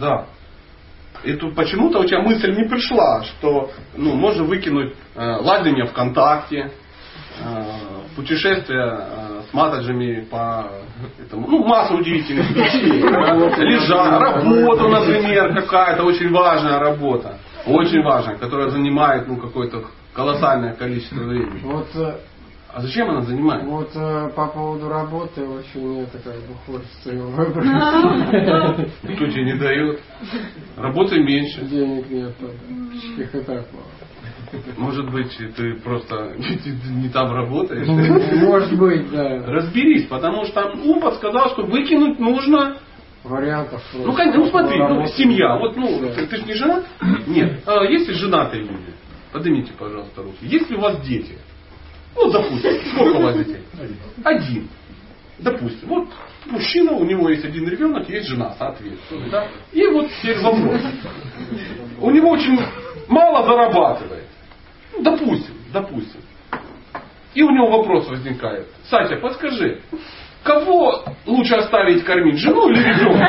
Да. 0.00 0.26
И 1.22 1.32
тут 1.34 1.54
почему-то 1.54 2.00
у 2.00 2.04
тебя 2.04 2.22
мысль 2.22 2.54
не 2.56 2.68
пришла, 2.68 3.22
что 3.24 3.70
ну, 3.96 4.14
можно 4.14 4.44
выкинуть 4.44 4.94
э, 5.14 5.20
ладение 5.40 5.86
ВКонтакте, 5.86 6.72
путешествия 8.16 8.98
э, 9.00 9.42
с 9.48 9.54
матаджами 9.54 10.24
по 10.24 10.70
этому, 11.24 11.46
ну, 11.48 11.64
масса 11.64 11.94
удивительных 11.94 12.50
вещей. 12.50 13.00
Лежа, 13.00 14.18
работу, 14.18 14.88
например, 14.88 15.54
какая-то 15.54 16.04
очень 16.04 16.30
важная 16.32 16.78
работа. 16.78 17.38
Очень 17.66 18.02
важная, 18.02 18.36
которая 18.36 18.70
занимает 18.70 19.28
ну, 19.28 19.36
какое-то 19.36 19.84
колоссальное 20.12 20.74
количество 20.74 21.22
времени. 21.22 21.60
Вот, 21.62 21.86
э, 21.94 22.16
А 22.74 22.80
зачем 22.80 23.08
она 23.10 23.20
занимает? 23.22 23.64
вот 23.64 23.90
э, 23.94 24.30
по 24.34 24.46
поводу 24.48 24.88
работы 24.88 25.42
очень 25.46 26.00
это 26.02 26.18
как 26.18 26.34
бы 26.34 26.54
хочется 26.66 27.10
его 27.12 27.28
выбрать. 27.30 27.66
Никто 29.04 29.26
тебе 29.26 29.44
не 29.44 29.58
дает. 29.58 30.00
Работы 30.76 31.20
меньше. 31.22 31.60
Денег 31.62 32.10
нет, 32.10 32.34
их 33.18 33.34
и 33.34 33.40
так 33.40 33.64
мало. 33.72 33.86
Может 34.76 35.10
быть, 35.10 35.36
ты 35.56 35.74
просто 35.74 36.34
не 36.90 37.08
там 37.08 37.32
работаешь. 37.32 37.86
Может 37.86 38.78
быть, 38.78 39.10
да. 39.10 39.44
Разберись, 39.46 40.06
потому 40.06 40.44
что 40.44 40.54
там 40.54 40.80
ум 40.86 41.00
подсказал, 41.00 41.50
что 41.50 41.62
выкинуть 41.64 42.18
нужно. 42.18 42.76
Вариантов. 43.24 43.82
Ну, 43.92 44.12
конечно, 44.12 44.40
ну 44.40 44.48
смотри, 44.48 44.78
ну, 44.78 45.06
семья. 45.08 45.56
Вот, 45.58 45.76
ну, 45.76 46.00
Да. 46.00 46.14
ты, 46.14 46.26
ты 46.26 46.36
же 46.36 46.44
не 46.44 46.54
женат? 46.54 46.84
Нет. 47.26 47.62
А 47.66 47.82
если 47.84 48.12
женатые 48.12 48.62
люди, 48.62 48.94
поднимите, 49.32 49.72
пожалуйста, 49.78 50.22
руки. 50.22 50.38
Если 50.42 50.76
у 50.76 50.80
вас 50.80 51.00
дети, 51.04 51.36
ну, 52.14 52.30
допустим, 52.30 52.72
сколько 52.92 53.16
у 53.16 53.22
вас 53.22 53.36
детей? 53.36 53.62
Один. 54.24 54.68
Допустим, 55.40 55.88
вот 55.88 56.08
мужчина, 56.46 56.92
у 56.92 57.04
него 57.04 57.28
есть 57.28 57.44
один 57.44 57.68
ребенок, 57.68 58.08
есть 58.08 58.28
жена, 58.28 58.54
соответственно. 58.58 59.28
Да? 59.30 59.48
И 59.72 59.86
вот 59.88 60.08
теперь 60.20 60.38
вопрос. 60.40 60.80
У 62.00 62.10
него 62.10 62.30
очень 62.30 62.58
мало 63.08 63.44
зарабатывает. 63.46 64.27
Допустим, 65.00 65.54
допустим. 65.72 66.20
И 67.34 67.42
у 67.42 67.50
него 67.50 67.78
вопрос 67.78 68.08
возникает. 68.08 68.66
Сатя, 68.88 69.16
подскажи, 69.16 69.80
кого 70.42 71.04
лучше 71.26 71.54
оставить 71.54 72.04
кормить, 72.04 72.38
жену 72.38 72.68
или 72.70 72.82
ребенка? 72.82 73.28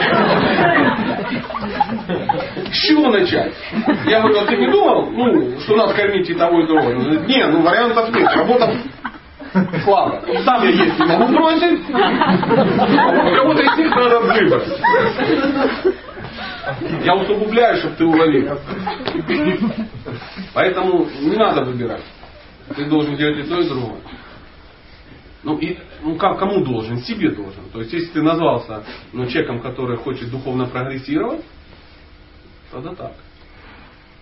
С 2.72 2.78
чего 2.88 3.12
начать? 3.12 3.54
Я 4.06 4.22
говорю, 4.22 4.40
а 4.40 4.46
ты 4.46 4.58
не 4.58 4.72
думал, 4.72 5.12
ну, 5.12 5.60
что 5.62 5.76
надо 5.76 5.94
кормить 5.94 6.30
и 6.30 6.34
того, 6.34 6.62
и 6.62 6.68
того? 6.68 6.92
Не, 6.92 7.46
ну 7.48 7.62
вариантов 7.62 8.10
нет, 8.16 8.32
работа 8.34 8.74
слабо. 9.84 10.22
Сам 10.44 10.64
я 10.64 10.70
есть 10.70 11.00
не 11.00 11.06
могу 11.06 11.34
бросить, 11.34 11.86
кого-то 13.36 13.62
из 13.62 13.78
них 13.78 13.96
надо 13.96 14.20
выбрать. 14.22 14.68
Я 17.04 17.16
усугубляю, 17.16 17.78
чтобы 17.78 17.96
ты 17.96 18.06
уловил. 18.06 18.60
Поэтому 20.54 21.08
не 21.22 21.36
надо 21.36 21.64
выбирать. 21.64 22.04
Ты 22.76 22.86
должен 22.86 23.16
делать 23.16 23.46
и 23.46 23.50
то, 23.50 23.60
и 23.60 23.68
другое. 23.68 24.02
Ну, 25.44 25.58
и, 25.58 25.78
ну 26.02 26.16
как, 26.18 26.38
кому 26.38 26.64
должен? 26.64 27.00
Себе 27.00 27.32
должен. 27.32 27.70
То 27.72 27.80
есть, 27.80 27.94
если 27.94 28.08
ты 28.12 28.22
назвался 28.22 28.84
ну, 29.14 29.26
человеком, 29.28 29.62
который 29.62 29.98
хочет 29.98 30.30
духовно 30.30 30.66
прогрессировать, 30.68 31.44
тогда 32.72 32.94
так. 32.94 33.14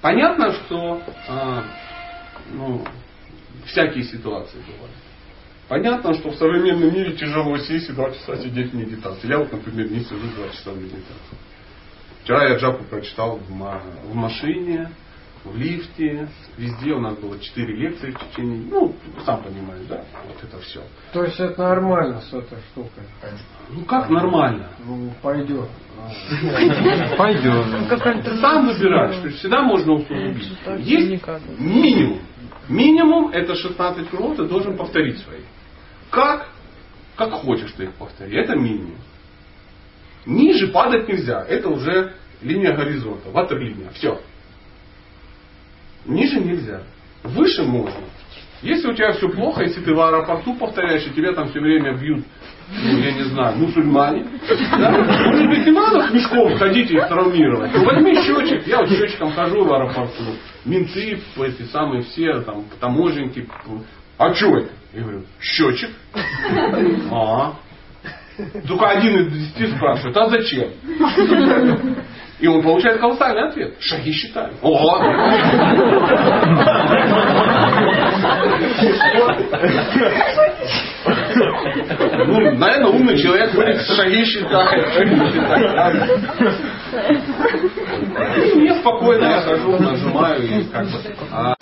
Понятно, 0.01 0.53
что 0.53 1.01
а, 1.27 1.63
ну, 2.51 2.85
всякие 3.65 4.03
ситуации 4.03 4.59
бывают. 4.59 4.95
Понятно, 5.67 6.13
что 6.13 6.29
в 6.29 6.35
современном 6.35 6.93
мире 6.93 7.13
тяжело 7.13 7.57
сесть 7.57 7.89
и 7.89 7.93
два 7.93 8.11
часа 8.11 8.37
сидеть 8.37 8.71
в 8.71 8.75
медитации. 8.75 9.27
Я 9.27 9.39
вот, 9.39 9.51
например, 9.51 9.91
не 9.91 9.99
сижу 10.01 10.27
два 10.35 10.49
часа 10.49 10.71
в 10.71 10.77
медитации. 10.77 11.37
Вчера 12.27 12.45
я 12.49 12.57
джапу 12.57 12.83
прочитал 12.83 13.37
в, 13.37 13.49
ма- 13.49 13.81
в 14.03 14.13
машине, 14.13 14.91
в 15.45 15.55
лифте, 15.55 16.27
везде 16.57 16.91
у 16.91 16.99
нас 16.99 17.17
было 17.17 17.39
четыре 17.39 17.73
лекции 17.73 18.11
в 18.11 18.19
течение, 18.19 18.67
ну, 18.69 18.93
сам 19.25 19.41
понимаешь, 19.43 19.85
да, 19.87 20.03
вот 20.27 20.35
это 20.43 20.59
все. 20.59 20.83
То 21.13 21.23
есть 21.23 21.39
это 21.39 21.61
нормально 21.61 22.19
с 22.19 22.33
этой 22.33 22.57
штукой. 22.71 23.03
Ну 23.69 23.85
как 23.85 24.09
нормально? 24.09 24.67
Ну, 24.85 25.13
пойдет. 25.21 25.69
Пойдет. 27.17 27.65
Сам 28.41 28.67
выбираешь, 28.67 29.21
то 29.21 29.27
есть 29.27 29.39
всегда 29.39 29.61
можно 29.61 29.93
усугубить. 29.93 30.51
Есть 30.79 31.23
минимум. 31.57 32.19
Минимум 32.67 33.29
это 33.29 33.55
16 33.55 34.09
кругов 34.09 34.35
ты 34.35 34.43
должен 34.49 34.75
повторить 34.75 35.17
свои. 35.19 35.39
Как? 36.09 36.49
Как 37.15 37.31
хочешь 37.31 37.71
ты 37.71 37.85
их 37.85 37.93
повтори. 37.93 38.37
Это 38.37 38.53
минимум. 38.57 38.97
Ниже 40.27 40.67
падать 40.67 41.07
нельзя. 41.07 41.43
Это 41.47 41.69
уже 41.69 42.13
линия 42.41 42.75
горизонта. 42.75 43.29
Ватерлиния. 43.31 43.89
Все. 43.91 44.21
Ниже 46.05 46.39
нельзя. 46.41 46.83
Выше 47.23 47.63
можно. 47.63 48.01
Если 48.61 48.89
у 48.89 48.93
тебя 48.93 49.13
все 49.13 49.29
плохо, 49.29 49.63
если 49.63 49.81
ты 49.81 49.93
в 49.93 50.01
аэропорту 50.01 50.55
повторяешь, 50.55 51.05
и 51.05 51.11
тебя 51.11 51.31
там 51.31 51.49
все 51.49 51.59
время 51.59 51.95
бьют, 51.95 52.25
ну, 52.69 52.97
я 52.97 53.11
не 53.11 53.23
знаю, 53.23 53.55
мусульмане, 53.57 54.25
да? 54.71 54.91
может 54.91 55.47
быть, 55.47 55.65
не 55.65 55.71
надо 55.71 56.07
с 56.07 56.11
мешком 56.11 56.57
ходить 56.57 56.89
и 56.89 56.95
травмировать. 56.95 57.71
Ну, 57.73 57.85
возьми 57.85 58.15
счетчик, 58.15 58.65
я 58.67 58.79
вот 58.79 58.89
счетчиком 58.89 59.31
хожу 59.31 59.63
в 59.63 59.71
аэропорту, 59.71 60.23
менты, 60.65 61.19
эти 61.37 61.63
самые 61.71 62.01
все, 62.01 62.41
там, 62.41 62.65
таможенники, 62.79 63.47
а 64.17 64.33
что 64.33 64.57
это? 64.57 64.71
Я 64.91 65.01
говорю, 65.01 65.23
счетчик. 65.39 65.91
А. 67.11 67.53
Только 68.67 68.89
один 68.89 69.19
из 69.19 69.33
десяти 69.33 69.75
спрашивает, 69.75 70.15
а 70.17 70.29
зачем? 70.29 70.69
И 72.39 72.47
он 72.47 72.61
получает 72.61 72.99
колоссальный 72.99 73.49
ответ. 73.49 73.73
Шаги 73.79 74.11
считаю. 74.11 74.53
О, 74.61 74.69
ладно. 74.69 75.07
Ну, 82.27 82.39
наверное, 82.57 82.87
умный 82.87 83.17
человек 83.17 83.53
будет 83.55 83.81
шаги 83.81 84.23
считает, 84.25 84.93
шаги 84.93 85.15
считает. 85.31 86.09
Я 88.55 88.75
спокойно, 88.81 89.25
я 89.25 89.41
хожу, 89.41 89.77
нажимаю 89.79 90.43
и 90.43 90.63
как 90.65 90.85
бы 90.85 90.99
а, 91.31 91.55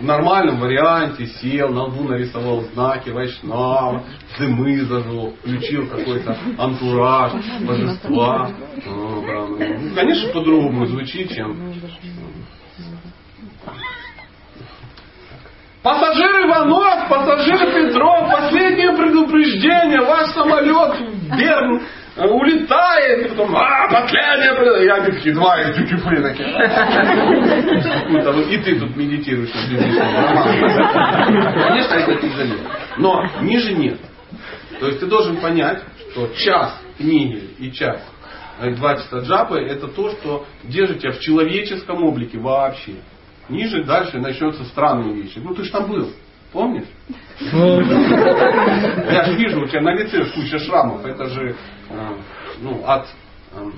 в 0.00 0.04
нормальном 0.04 0.60
варианте 0.60 1.26
сел, 1.26 1.70
на 1.70 1.84
лбу 1.84 2.04
нарисовал 2.04 2.62
знаки 2.72 3.10
Вайшнава, 3.10 4.04
дымы 4.38 4.80
зажег, 4.82 5.34
включил 5.40 5.88
какой-то 5.88 6.36
антураж, 6.56 7.32
божества. 7.62 8.50
Ну, 8.86 9.22
да, 9.26 9.46
ну, 9.46 9.94
конечно, 9.94 10.32
по-другому 10.32 10.86
звучит, 10.86 11.34
чем 11.34 11.74
Пассажиры 15.82 16.48
Иванов, 16.48 17.08
пассажиры 17.08 17.72
Петров, 17.72 18.30
последнее 18.30 18.92
предупреждение, 18.96 20.00
ваш 20.00 20.30
самолет 20.30 20.96
Берн 21.38 21.82
улетает, 22.26 23.26
и 23.26 23.28
потом, 23.30 23.54
а, 23.56 23.88
последнее 23.88 24.54
предупреждение. 24.54 24.86
Я 24.86 25.04
такие 25.04 25.34
два 25.34 25.60
и 25.60 25.72
тюки 25.74 25.96
такие. 26.22 26.48
И 28.54 28.58
ты 28.58 28.80
тут 28.80 28.96
медитируешь. 28.96 29.52
Конечно, 31.68 31.94
это 31.94 32.14
тяжелее. 32.16 32.58
Но 32.98 33.24
ниже 33.42 33.72
нет. 33.74 33.98
То 34.80 34.86
есть 34.86 35.00
ты 35.00 35.06
должен 35.06 35.36
понять, 35.36 35.82
что 36.12 36.28
час 36.34 36.80
книги 36.98 37.50
и 37.58 37.70
час 37.72 38.00
два 38.76 38.96
часа 38.96 39.20
джапы 39.20 39.60
это 39.60 39.88
то, 39.88 40.10
что 40.10 40.46
держит 40.64 41.00
тебя 41.00 41.12
в 41.12 41.20
человеческом 41.20 42.02
облике 42.04 42.38
вообще. 42.38 42.94
Ниже 43.48 43.84
дальше 43.84 44.18
начнутся 44.18 44.64
странные 44.64 45.14
вещи. 45.14 45.38
Ну 45.38 45.54
ты 45.54 45.64
ж 45.64 45.70
там 45.70 45.88
был. 45.90 46.12
Помнишь? 46.52 46.88
Я 47.40 49.24
же 49.24 49.34
вижу, 49.34 49.60
у 49.60 49.66
тебя 49.66 49.82
на 49.82 49.94
лице 49.94 50.24
куча 50.34 50.58
шрамов. 50.58 51.04
Это 51.04 51.26
же 51.26 51.50
э, 51.50 51.54
ну, 52.60 52.82
от 52.84 53.06
э, 53.52 53.70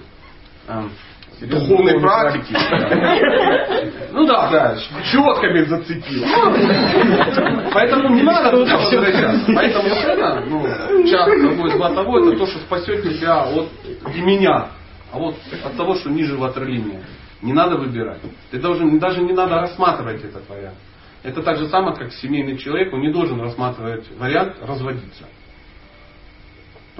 э, 0.68 1.46
духовной 1.46 2.00
практики. 2.00 2.56
Ну 4.12 4.26
да, 4.26 4.50
да, 4.50 4.76
четками 5.10 5.64
зацепил. 5.64 6.24
Поэтому 7.72 8.14
не 8.14 8.22
надо 8.22 8.50
туда 8.50 8.76
возвращаться. 8.76 9.52
Поэтому 9.54 9.88
вот 9.88 9.98
это, 9.98 10.44
ну, 10.46 11.06
час 11.06 11.40
другой, 11.40 11.70
два 11.72 11.94
того, 11.94 12.18
это 12.18 12.38
то, 12.38 12.46
что 12.46 12.58
спасет 12.60 13.02
тебя 13.02 13.44
от 13.44 13.68
не 14.14 14.20
меня, 14.22 14.68
а 15.12 15.18
вот 15.18 15.36
от 15.64 15.76
того, 15.76 15.94
что 15.94 16.10
ниже 16.10 16.36
ватерлинии. 16.36 17.00
Не 17.42 17.52
надо 17.52 17.76
выбирать. 17.76 18.20
Ты 18.50 18.58
должен, 18.58 18.98
даже 18.98 19.22
не 19.22 19.32
надо 19.32 19.54
рассматривать 19.54 20.22
этот 20.22 20.46
вариант. 20.48 20.76
Это 21.22 21.42
так 21.42 21.58
же 21.58 21.68
самое, 21.68 21.96
как 21.96 22.12
семейный 22.12 22.56
человек, 22.58 22.92
он 22.92 23.00
не 23.00 23.12
должен 23.12 23.40
рассматривать 23.40 24.06
вариант 24.18 24.56
разводиться. 24.62 25.24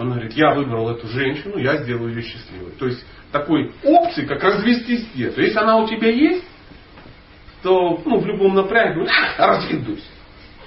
Он 0.01 0.13
говорит, 0.13 0.33
я 0.33 0.55
выбрал 0.55 0.91
эту 0.91 1.07
женщину, 1.09 1.59
я 1.59 1.77
сделаю 1.83 2.15
ее 2.15 2.23
счастливой. 2.23 2.73
То 2.73 2.87
есть 2.87 3.05
такой 3.31 3.73
опции, 3.85 4.25
как 4.25 4.43
развестись 4.43 5.07
нет. 5.15 5.37
Если 5.37 5.59
она 5.59 5.77
у 5.77 5.87
тебя 5.87 6.09
есть, 6.09 6.45
то 7.63 8.01
ну, 8.05 8.19
в 8.19 8.27
любом 8.27 8.59
а, 8.59 9.47
разведусь. 9.47 10.05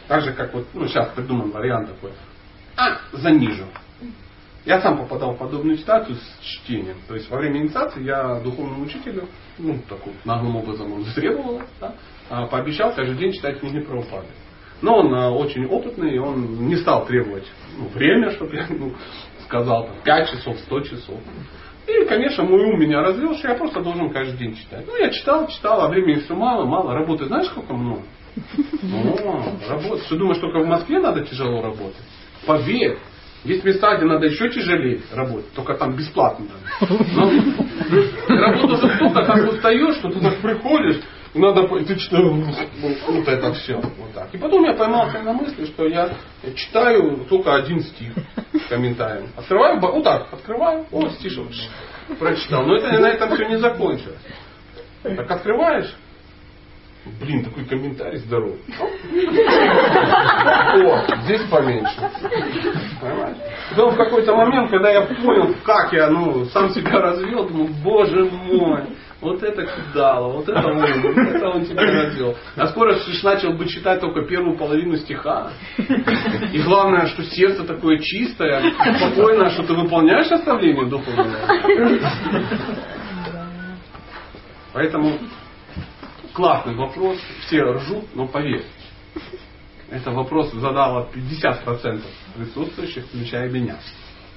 Так 0.08 0.22
же, 0.22 0.34
как 0.34 0.54
вот, 0.54 0.68
ну, 0.74 0.88
сейчас 0.88 1.10
придуман 1.16 1.50
вариант 1.50 1.90
такой, 1.90 2.12
а, 2.78 3.00
занижу. 3.12 3.66
Я 4.66 4.80
сам 4.82 4.98
попадал 4.98 5.34
в 5.34 5.38
подобную 5.38 5.78
ситуацию 5.78 6.16
с 6.16 6.40
чтением. 6.42 6.98
То 7.08 7.16
есть 7.16 7.30
во 7.30 7.38
время 7.38 7.62
инициации 7.62 8.04
я 8.04 8.40
духовному 8.40 8.86
учителю, 8.86 9.28
ну, 9.58 9.80
такой 9.90 10.14
наглым 10.24 10.58
образом 10.58 10.94
он 10.94 11.06
требовал, 11.06 11.62
да, 11.82 11.96
а, 12.30 12.46
пообещал 12.46 12.94
каждый 12.94 13.18
день 13.18 13.34
читать 13.34 13.60
книги 13.60 13.80
про 13.80 14.00
упады. 14.00 14.28
Но 14.84 14.98
он 14.98 15.16
а, 15.16 15.32
очень 15.32 15.66
опытный, 15.66 16.20
он 16.20 16.68
не 16.68 16.76
стал 16.76 17.06
требовать 17.06 17.50
ну, 17.80 17.88
время, 17.88 18.32
чтобы 18.32 18.54
я 18.58 18.68
ну, 18.70 18.92
сказал, 19.46 19.86
там, 19.86 19.96
5 20.04 20.30
часов, 20.30 20.60
100 20.60 20.80
часов. 20.82 21.20
И, 21.88 22.06
конечно, 22.06 22.44
мой 22.44 22.66
ум 22.66 22.78
меня 22.78 23.02
развел, 23.02 23.34
что 23.36 23.48
я 23.48 23.56
просто 23.56 23.80
должен 23.82 24.12
каждый 24.12 24.38
день 24.38 24.56
читать. 24.58 24.86
Ну, 24.86 24.98
я 24.98 25.10
читал, 25.10 25.48
читал, 25.48 25.82
а 25.82 25.88
времени 25.88 26.20
все 26.20 26.36
мало, 26.36 26.66
мало. 26.66 26.94
Работы 26.94 27.26
знаешь, 27.26 27.48
сколько 27.48 27.74
много? 27.74 28.02
О, 29.26 29.70
работать. 29.70 30.06
Ты 30.10 30.16
думаешь, 30.18 30.40
только 30.40 30.60
в 30.60 30.68
Москве 30.68 31.00
надо 31.00 31.22
тяжело 31.22 31.62
работать? 31.62 32.04
Поверь, 32.46 32.98
есть 33.46 33.64
места, 33.64 33.96
где 33.96 34.06
надо 34.06 34.26
еще 34.26 34.50
тяжелее 34.50 35.00
работать, 35.14 35.54
только 35.54 35.76
там 35.76 35.96
бесплатно. 35.96 36.48
Но 37.16 37.32
работа 38.28 38.78
столько, 38.78 39.24
как 39.24 39.50
устаешь, 39.50 39.96
что 39.96 40.10
ты 40.10 40.20
так 40.20 40.42
приходишь, 40.42 41.00
надо, 41.34 41.68
ты 41.68 41.96
читаешь, 41.96 42.24
вот 43.08 43.28
это 43.28 43.54
все. 43.54 43.76
Вот 43.76 44.14
так. 44.14 44.34
И 44.34 44.38
потом 44.38 44.64
я 44.66 44.74
поймался 44.74 45.20
на 45.22 45.34
мысли, 45.34 45.66
что 45.66 45.88
я 45.88 46.10
читаю 46.56 47.26
только 47.30 47.56
один 47.56 47.82
стих 47.82 48.14
комментарием. 48.70 49.30
Открываю, 49.36 49.80
вот 49.80 50.04
так, 50.04 50.32
открываю, 50.32 50.86
о, 50.92 51.10
стишок 51.10 51.48
прочитал. 52.20 52.66
Но 52.66 52.76
это 52.76 53.00
на 53.00 53.08
этом 53.08 53.34
все 53.34 53.46
не 53.46 53.58
закончилось. 53.58 54.20
Так 55.04 55.30
открываешь, 55.30 55.94
Блин, 57.20 57.44
такой 57.44 57.66
комментарий 57.66 58.18
здоровый. 58.20 58.62
О, 60.74 61.22
здесь 61.24 61.42
поменьше. 61.50 62.00
Понимаешь? 63.02 63.38
Потом 63.72 63.94
в 63.94 63.98
какой-то 63.98 64.34
момент, 64.34 64.70
когда 64.72 64.90
я 64.90 65.02
понял, 65.02 65.54
как 65.66 65.92
я 65.92 66.10
ну, 66.10 66.46
сам 66.46 66.70
себя 66.70 67.02
развел, 67.02 67.50
думаю, 67.50 67.74
боже 67.84 68.24
мой, 68.24 68.84
вот 69.24 69.42
это 69.42 69.66
кидало, 69.66 70.34
вот 70.34 70.48
это 70.50 70.68
он, 70.68 70.80
вот 70.80 71.18
это 71.18 71.50
он 71.50 71.66
тебя 71.66 71.82
развел. 71.82 72.36
А 72.56 72.68
скоро 72.68 72.94
ты 72.94 73.12
начал 73.24 73.54
бы 73.54 73.68
читать 73.68 74.02
только 74.02 74.24
первую 74.24 74.58
половину 74.58 74.98
стиха. 74.98 75.52
И 76.52 76.62
главное, 76.62 77.08
что 77.08 77.24
сердце 77.24 77.64
такое 77.64 78.00
чистое, 78.00 78.62
спокойное, 78.98 79.50
что 79.52 79.64
ты 79.64 79.74
выполняешь 79.74 80.30
наставление 80.30 80.86
духовное. 80.88 81.40
Поэтому 84.74 85.18
классный 86.34 86.76
вопрос, 86.76 87.18
все 87.46 87.62
ржут, 87.62 88.06
но 88.16 88.28
поверь, 88.28 88.66
это 89.90 90.12
вопрос 90.12 90.52
задало 90.54 91.10
50% 91.14 92.02
присутствующих, 92.36 93.06
включая 93.06 93.50
меня. 93.50 93.78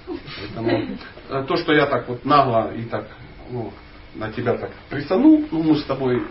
Поэтому 0.07 0.97
э, 1.31 1.45
то, 1.49 1.57
что 1.57 1.73
я 1.73 1.87
так 1.87 2.09
вот 2.09 2.25
нагло 2.25 2.73
и 2.73 2.85
так 2.85 3.09
ну, 3.51 3.73
на 4.17 4.33
тебя 4.33 4.55
так 4.55 4.71
присанул, 4.91 5.45
ну 5.51 5.63
мы 5.63 5.77
с 5.77 5.85
тобой 5.85 6.23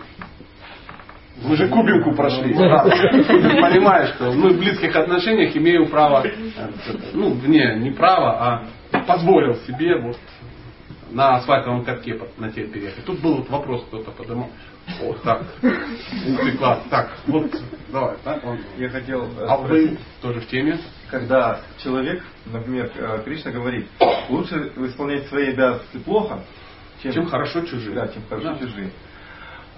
мы 1.42 1.54
же 1.56 1.68
кубинку 1.68 2.14
прошли. 2.14 2.54
Понимаешь, 2.54 4.14
что 4.14 4.32
мы 4.32 4.54
в 4.54 4.58
близких 4.58 4.96
отношениях 4.96 5.54
имею 5.56 5.86
право, 5.86 6.24
ну, 7.12 7.34
не, 7.46 7.78
не 7.78 7.90
право, 7.90 8.66
а 8.92 9.02
позволил 9.06 9.54
себе 9.66 9.98
вот 10.00 10.16
на 11.10 11.36
асфальтовом 11.36 11.84
катке 11.84 12.18
на 12.38 12.50
тебе 12.50 12.66
переехать. 12.66 13.04
Тут 13.04 13.20
был 13.20 13.36
вот 13.36 13.50
вопрос, 13.50 13.84
кто-то 13.88 14.10
подумал. 14.12 14.50
Вот 15.00 15.22
так. 15.22 15.42
Ух 15.62 16.40
ты, 16.42 16.52
класс. 16.52 16.80
Так, 16.90 17.12
вот, 17.26 17.50
давай. 17.90 18.16
Так, 18.22 18.44
он. 18.44 18.58
Я 18.76 18.88
хотел... 18.88 19.24
Э, 19.24 19.46
а 19.48 19.56
вы 19.56 19.98
тоже 20.22 20.40
в 20.40 20.46
теме? 20.46 20.78
Когда 21.10 21.60
человек, 21.82 22.22
например, 22.46 22.90
э, 22.94 23.22
Кришна 23.24 23.50
говорит, 23.50 23.88
лучше 24.28 24.72
исполнять 24.76 25.26
свои 25.26 25.48
обязанности 25.48 25.98
плохо, 25.98 26.40
чем, 27.02 27.12
чем 27.12 27.26
хорошо 27.26 27.62
чужие. 27.62 27.94
Да, 27.94 28.08
чем 28.08 28.22
хорошо 28.28 28.52
да. 28.52 28.58
чужие. 28.58 28.90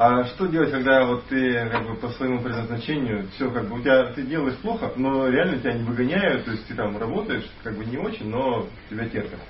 А 0.00 0.24
что 0.26 0.46
делать, 0.46 0.70
когда 0.70 1.04
вот 1.06 1.24
ты 1.26 1.68
как 1.70 1.84
бы 1.88 1.96
по 1.96 2.08
своему 2.10 2.40
предназначению, 2.40 3.26
все 3.34 3.50
как 3.50 3.68
бы 3.68 3.80
у 3.80 3.80
тебя 3.80 4.12
ты 4.12 4.22
делаешь 4.22 4.56
плохо, 4.58 4.92
но 4.94 5.28
реально 5.28 5.58
тебя 5.58 5.72
не 5.72 5.82
выгоняют, 5.82 6.44
то 6.44 6.52
есть 6.52 6.68
ты 6.68 6.74
там 6.74 6.96
работаешь, 6.96 7.50
как 7.64 7.76
бы 7.76 7.84
не 7.84 7.98
очень, 7.98 8.30
но 8.30 8.68
тебя 8.88 9.08
терпят. 9.08 9.40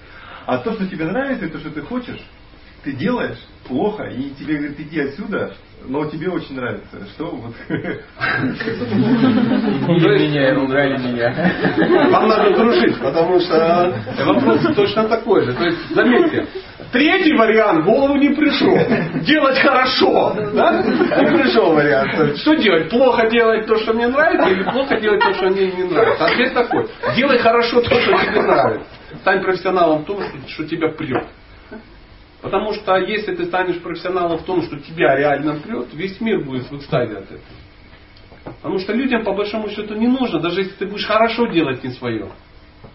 А 0.46 0.56
то, 0.56 0.72
что 0.72 0.86
тебе 0.86 1.04
нравится, 1.04 1.44
и 1.44 1.50
то, 1.50 1.58
что 1.58 1.70
ты 1.70 1.82
хочешь, 1.82 2.24
ты 2.82 2.92
делаешь 2.92 3.38
плохо, 3.66 4.04
и 4.04 4.30
тебе 4.30 4.56
говорят, 4.56 4.80
иди 4.80 5.00
отсюда, 5.00 5.52
но 5.86 6.06
тебе 6.06 6.30
очень 6.30 6.56
нравится. 6.56 7.06
Что 7.14 7.26
вот? 7.26 7.54
Не 7.68 7.88
меня, 10.28 10.54
ругали 10.54 10.96
меня. 10.96 12.08
Вам 12.10 12.28
надо 12.28 12.56
дружить, 12.56 12.98
потому 12.98 13.38
что 13.40 13.94
вопрос 14.24 14.74
точно 14.74 15.08
такой 15.08 15.44
же. 15.44 15.52
То 15.52 15.64
есть, 15.64 15.94
заметьте, 15.94 16.46
третий 16.92 17.34
вариант 17.34 17.82
в 17.82 17.84
голову 17.84 18.16
не 18.16 18.30
пришел. 18.30 18.76
Делать 19.22 19.58
хорошо. 19.58 20.34
Да? 20.54 20.82
Не 20.82 21.38
пришел 21.38 21.72
вариант. 21.72 22.38
Что 22.38 22.54
делать? 22.54 22.90
Плохо 22.90 23.28
делать 23.28 23.66
то, 23.66 23.76
что 23.76 23.92
мне 23.94 24.08
нравится, 24.08 24.48
или 24.48 24.62
плохо 24.64 24.98
делать 25.00 25.20
то, 25.20 25.32
что 25.34 25.48
мне 25.48 25.70
не 25.72 25.84
нравится? 25.84 26.26
Ответ 26.26 26.54
такой. 26.54 26.86
Делай 27.16 27.38
хорошо 27.38 27.80
то, 27.80 28.00
что 28.00 28.12
тебе 28.18 28.42
нравится. 28.42 28.88
Стань 29.20 29.42
профессионалом 29.42 30.02
в 30.02 30.04
том, 30.06 30.22
что 30.48 30.64
тебя 30.66 30.88
прет. 30.88 31.26
Потому 32.40 32.72
что 32.72 32.96
если 32.96 33.34
ты 33.34 33.46
станешь 33.46 33.80
профессионалом 33.80 34.38
в 34.38 34.44
том, 34.44 34.62
что 34.62 34.78
тебя 34.78 35.16
реально 35.16 35.54
прет, 35.56 35.88
весь 35.92 36.20
мир 36.20 36.44
будет 36.44 36.70
в 36.70 36.76
экстазе 36.76 37.14
от 37.14 37.24
этого. 37.24 37.40
Потому 38.44 38.78
что 38.78 38.92
людям 38.92 39.24
по 39.24 39.34
большому 39.34 39.68
счету 39.70 39.94
не 39.94 40.06
нужно, 40.06 40.40
даже 40.40 40.60
если 40.60 40.74
ты 40.74 40.86
будешь 40.86 41.04
хорошо 41.04 41.46
делать 41.46 41.82
не 41.82 41.90
свое. 41.90 42.28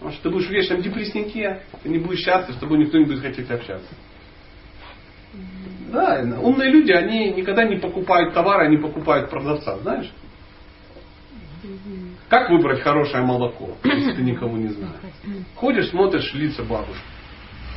Потому 0.04 0.16
что 0.16 0.22
ты 0.24 0.34
будешь 0.34 0.48
в 0.48 0.50
вечном 0.50 0.82
депресснике, 0.82 1.62
ты 1.82 1.88
не 1.88 1.96
будешь 1.96 2.18
счастлив, 2.18 2.54
с 2.54 2.58
тобой 2.58 2.76
никто 2.76 2.98
не 2.98 3.06
будет 3.06 3.22
хотеть 3.22 3.50
общаться. 3.50 3.88
Да, 5.90 6.22
умные 6.42 6.70
люди, 6.70 6.92
они 6.92 7.30
никогда 7.30 7.64
не 7.64 7.76
покупают 7.76 8.34
товар, 8.34 8.60
они 8.60 8.76
покупают 8.76 9.30
продавца, 9.30 9.78
знаешь? 9.78 10.12
Как 12.28 12.50
выбрать 12.50 12.82
хорошее 12.82 13.24
молоко, 13.24 13.78
если 13.82 14.12
ты 14.12 14.20
никого 14.20 14.58
не 14.58 14.68
знаешь? 14.68 14.92
Ходишь, 15.54 15.88
смотришь 15.88 16.34
лица 16.34 16.62
бабушки. 16.62 17.00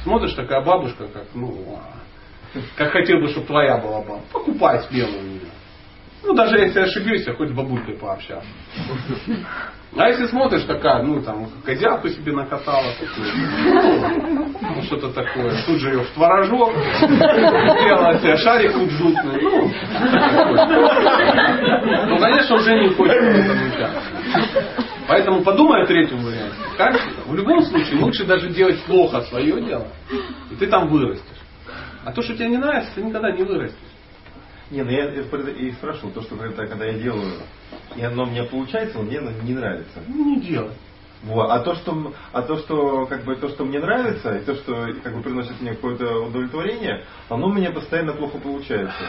Смотришь, 0.03 0.34
такая 0.34 0.61
бабушка, 0.65 1.07
как, 1.07 1.28
ну, 1.34 1.80
а, 1.80 2.59
как 2.75 2.91
хотел 2.91 3.21
бы, 3.21 3.30
чтобы 3.30 3.47
твоя 3.47 3.78
была 3.78 4.01
баба. 4.01 4.21
Покупай 4.34 4.82
смело 4.82 5.15
у 5.17 5.21
нее. 5.21 5.49
Ну, 6.24 6.34
даже 6.34 6.57
если 6.57 6.80
ошибешься, 6.80 7.34
хоть 7.34 7.49
с 7.49 7.53
бабулькой 7.53 7.95
пообщаться. 7.95 8.49
А 9.95 10.09
если 10.09 10.28
смотришь 10.28 10.63
такая, 10.63 11.01
ну 11.01 11.22
там, 11.22 11.49
козявку 11.63 12.09
себе 12.09 12.34
накатала, 12.34 12.84
ну, 13.15 14.82
что-то 14.84 15.11
такое, 15.11 15.55
тут 15.65 15.80
же 15.80 15.89
ее 15.89 16.01
в 16.03 16.09
творожок, 16.09 16.74
сделала 16.99 18.20
себе 18.20 18.36
шарик 18.38 18.74
кунжутный, 18.74 19.41
ну, 19.41 19.72
ну, 22.07 22.20
конечно, 22.20 22.55
уже 22.57 22.80
не 22.80 22.89
хочет. 22.89 23.24
Поэтому 25.07 25.41
подумай 25.41 25.84
о 25.84 25.86
третьем 25.86 26.20
варианте. 26.20 26.57
Как? 26.78 26.99
В 27.26 27.34
любом 27.34 27.61
случае, 27.63 27.99
лучше 28.01 28.26
даже 28.26 28.49
делать 28.49 28.84
плохо 28.84 29.22
свое 29.22 29.61
дело, 29.63 29.88
и 30.51 30.55
ты 30.55 30.68
там 30.68 30.89
вырастешь. 30.89 31.24
А 32.03 32.11
то, 32.11 32.22
что 32.22 32.36
тебе 32.36 32.49
не 32.49 32.57
нравится, 32.57 32.91
ты 32.93 33.01
никогда 33.01 33.32
не 33.32 33.43
вырастешь. 33.43 33.86
Не, 34.70 34.84
ну 34.84 34.89
я 34.89 35.05
и 35.05 35.72
спрашивал, 35.72 36.11
то, 36.11 36.22
что 36.22 36.36
когда, 36.36 36.65
когда 36.65 36.86
я 36.86 36.93
делаю, 36.99 37.34
и 37.95 38.01
оно 38.01 38.26
мне 38.26 38.43
получается, 38.43 38.99
мне 38.99 39.20
не 39.43 39.53
нравится. 39.53 40.03
Ну, 40.07 40.36
не 40.36 40.41
делай. 40.41 40.74
Вот. 41.24 41.49
А 41.49 41.59
то, 41.59 41.74
что, 41.76 42.13
а 42.32 42.41
то, 42.41 42.57
что 42.57 43.05
как 43.07 43.24
бы 43.24 43.36
то, 43.36 43.49
что 43.49 43.65
мне 43.65 43.80
нравится, 43.80 44.38
и 44.38 44.45
то, 44.45 44.55
что 44.55 44.88
как 45.03 45.15
бы 45.15 45.24
приносит 45.24 45.59
мне 45.61 45.72
какое-то 45.72 46.26
удовлетворение, 46.26 47.03
оно 47.30 47.47
у 47.47 47.53
меня 47.53 47.72
постоянно 47.72 48.13
плохо 48.13 48.38
получается. 48.38 49.03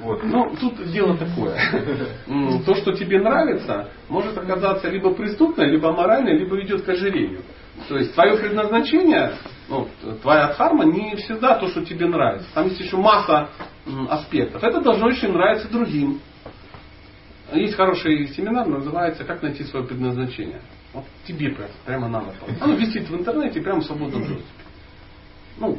Вот. 0.00 0.22
Ну, 0.22 0.54
тут 0.60 0.90
дело 0.92 1.16
такое. 1.16 1.58
То, 2.64 2.74
что 2.76 2.92
тебе 2.92 3.20
нравится, 3.20 3.88
может 4.08 4.38
оказаться 4.38 4.88
либо 4.88 5.12
преступно, 5.12 5.62
либо 5.62 5.90
морально, 5.90 6.28
либо 6.28 6.56
ведет 6.56 6.84
к 6.84 6.88
ожирению. 6.88 7.42
То 7.88 7.96
есть 7.96 8.14
твое 8.14 8.36
предназначение, 8.36 9.32
ну, 9.68 9.88
твоя 10.22 10.52
дхарма 10.52 10.84
не 10.84 11.16
всегда 11.16 11.58
то, 11.58 11.66
что 11.68 11.84
тебе 11.84 12.06
нравится. 12.06 12.48
Там 12.54 12.66
есть 12.66 12.80
еще 12.80 12.96
масса 12.96 13.48
аспектов. 14.08 14.62
Это 14.62 14.80
должно 14.80 15.06
очень 15.06 15.32
нравиться 15.32 15.68
другим. 15.68 16.20
Есть 17.52 17.74
хороший 17.74 18.28
семинар, 18.28 18.66
называется 18.66 19.24
«Как 19.24 19.42
найти 19.42 19.64
свое 19.64 19.86
предназначение». 19.86 20.60
Вот 20.92 21.04
тебе 21.26 21.50
прям, 21.50 21.68
прямо 21.84 22.08
надо. 22.08 22.34
Оно 22.60 22.74
висит 22.74 23.08
в 23.08 23.14
интернете 23.14 23.60
прямо 23.60 23.80
в 23.80 23.84
свободном 23.84 24.20
доступе. 24.22 24.64
Ну, 25.58 25.78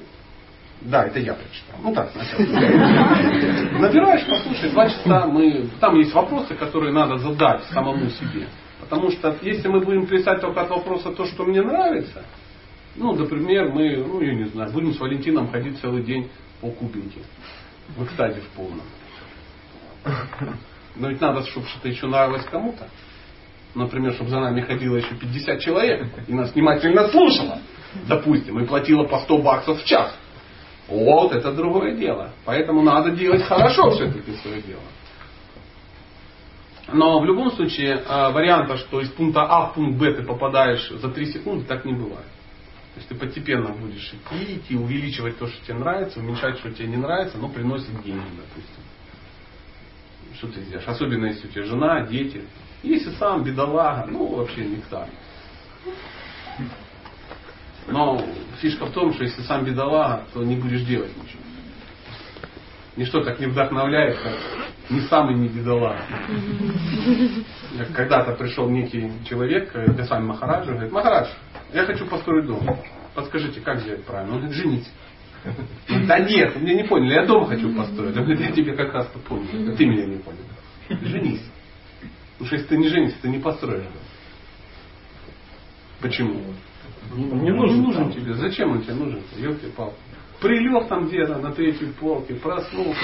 да, 0.82 1.06
это 1.06 1.20
я 1.20 1.34
прочитал. 1.34 1.80
Ну 1.84 1.94
так, 1.94 2.12
сначала. 2.12 2.42
Набираешь, 3.80 4.26
послушай, 4.30 4.72
два 4.72 4.90
часа 4.90 5.28
мы... 5.28 5.70
Там 5.80 5.96
есть 5.98 6.14
вопросы, 6.14 6.56
которые 6.56 6.94
надо 6.94 7.18
задать 7.18 7.64
самому 7.66 8.10
себе. 8.10 8.48
Потому 8.80 9.12
что 9.12 9.38
если 9.42 9.68
мы 9.68 9.82
будем 9.82 10.08
писать 10.08 10.42
только 10.42 10.62
от 10.62 10.70
вопроса 10.70 11.12
то, 11.12 11.26
что 11.26 11.44
мне 11.44 11.62
нравится, 11.62 12.24
ну, 12.96 13.14
например, 13.14 13.72
мы, 13.74 13.98
ну, 13.98 14.22
я 14.22 14.34
не 14.34 14.46
знаю, 14.46 14.72
будем 14.72 14.94
с 14.94 15.00
Валентином 15.00 15.52
ходить 15.52 15.80
целый 15.80 16.04
день 16.04 16.30
по 16.62 16.72
кубинке. 16.72 17.20
В 17.96 18.04
экстазе 18.04 18.42
в 18.42 18.48
полном. 18.50 18.86
Но 20.96 21.10
ведь 21.10 21.22
надо, 21.22 21.46
чтобы 21.48 21.68
что-то 21.68 21.88
еще 21.88 22.08
нравилось 22.08 22.46
кому-то. 22.46 22.88
Например, 23.76 24.14
чтобы 24.14 24.30
за 24.30 24.40
нами 24.40 24.62
ходило 24.62 24.98
еще 24.98 25.16
50 25.16 25.60
человек 25.60 26.08
и 26.28 26.34
нас 26.34 26.54
внимательно 26.54 27.08
слушало, 27.10 27.60
допустим, 28.08 28.60
и 28.60 28.66
платило 28.66 29.06
по 29.06 29.20
100 29.20 29.38
баксов 29.40 29.82
в 29.82 29.86
час. 29.86 30.16
Вот 30.88 31.32
это 31.32 31.52
другое 31.54 31.96
дело. 31.96 32.32
Поэтому 32.46 32.82
надо 32.82 33.12
делать 33.12 33.44
хорошо 33.44 33.92
все-таки 33.92 34.34
свое 34.38 34.62
дело. 34.62 34.82
Но 36.92 37.20
в 37.20 37.26
любом 37.26 37.52
случае 37.52 37.98
э, 37.98 38.32
варианта, 38.32 38.78
что 38.78 39.00
из 39.00 39.10
пункта 39.10 39.44
А 39.44 39.68
в 39.68 39.76
пункт 39.76 40.00
Б 40.00 40.14
ты 40.14 40.24
попадаешь 40.24 40.90
за 40.90 41.10
3 41.10 41.26
секунды, 41.28 41.66
так 41.66 41.86
не 41.86 41.94
бывает. 41.94 42.26
То 43.00 43.04
есть 43.04 43.10
ты 43.10 43.16
постепенно 43.16 43.70
будешь 43.70 44.14
идти, 44.14 44.56
идти, 44.58 44.76
увеличивать 44.76 45.38
то, 45.38 45.48
что 45.48 45.64
тебе 45.64 45.76
нравится, 45.76 46.20
уменьшать, 46.20 46.58
что 46.58 46.70
тебе 46.70 46.90
не 46.90 46.98
нравится, 46.98 47.38
но 47.38 47.48
приносит 47.48 47.94
деньги, 48.04 48.26
допустим. 48.36 48.84
Что 50.34 50.48
ты 50.50 50.62
сделаешь? 50.64 50.86
Особенно 50.86 51.28
если 51.28 51.48
у 51.48 51.50
тебя 51.50 51.64
жена, 51.64 52.06
дети. 52.06 52.44
Если 52.84 53.12
сам 53.12 53.44
бедолага, 53.44 54.06
ну 54.12 54.36
вообще 54.36 54.66
нектар. 54.66 55.08
Но 57.88 58.22
фишка 58.60 58.86
в 58.86 58.92
том, 58.92 59.14
что 59.14 59.24
если 59.24 59.44
сам 59.44 59.64
бедолага, 59.64 60.26
то 60.34 60.44
не 60.44 60.58
будешь 60.58 60.82
делать 60.82 61.16
ничего. 61.16 61.42
Ничто 62.98 63.24
так 63.24 63.40
не 63.40 63.46
вдохновляет, 63.46 64.20
как 64.20 64.34
не 64.90 65.00
самый 65.02 65.36
не 65.36 65.48
бедолага. 65.48 66.04
Когда-то 67.96 68.34
пришел 68.34 68.70
некий 68.70 69.10
человек, 69.24 69.72
Гасвами 69.96 70.26
Махараджа, 70.26 70.74
говорит, 70.74 70.92
Махарадж, 70.92 71.30
я 71.74 71.86
хочу 71.86 72.06
построить 72.06 72.46
дом. 72.46 72.62
Подскажите, 73.16 73.62
как 73.62 73.80
сделать 73.82 74.06
правильно? 74.06 74.36
Он 74.36 74.40
говорит, 74.40 74.58
женить. 74.58 74.90
Да 76.08 76.20
нет, 76.20 76.56
вы 76.56 76.62
меня 76.62 76.76
не 76.76 76.84
поняли, 76.84 77.14
я 77.14 77.26
дом 77.26 77.46
хочу 77.46 77.74
построить. 77.76 78.16
Он 78.18 78.24
говорит, 78.24 78.42
я 78.42 78.52
тебе 78.52 78.74
как 78.74 78.94
раз 78.94 79.08
то 79.08 79.20
понял. 79.20 79.76
Ты 79.76 79.86
меня 79.86 80.06
не 80.06 80.18
понял. 80.18 80.40
Женись. 80.90 81.44
Потому 82.34 82.48
что 82.48 82.56
если 82.56 82.68
ты 82.68 82.78
не 82.78 82.88
женишься, 82.88 83.18
ты 83.22 83.30
не 83.30 83.40
построишь 83.40 83.84
дом. 83.84 84.04
Почему? 86.02 86.42
Не, 87.14 87.24
не 87.24 87.52
нужен, 87.52 87.78
не 87.78 87.86
нужен 87.86 88.12
тебе. 88.12 88.34
Зачем 88.34 88.72
он 88.72 88.82
тебе 88.82 88.94
нужен? 88.94 89.22
Елки 89.38 89.68
палки 89.76 89.96
Прилег 90.42 90.88
там 90.88 91.08
где-то 91.08 91.38
на 91.38 91.52
третьей 91.52 91.92
полке, 92.00 92.36
проснулся. 92.36 93.02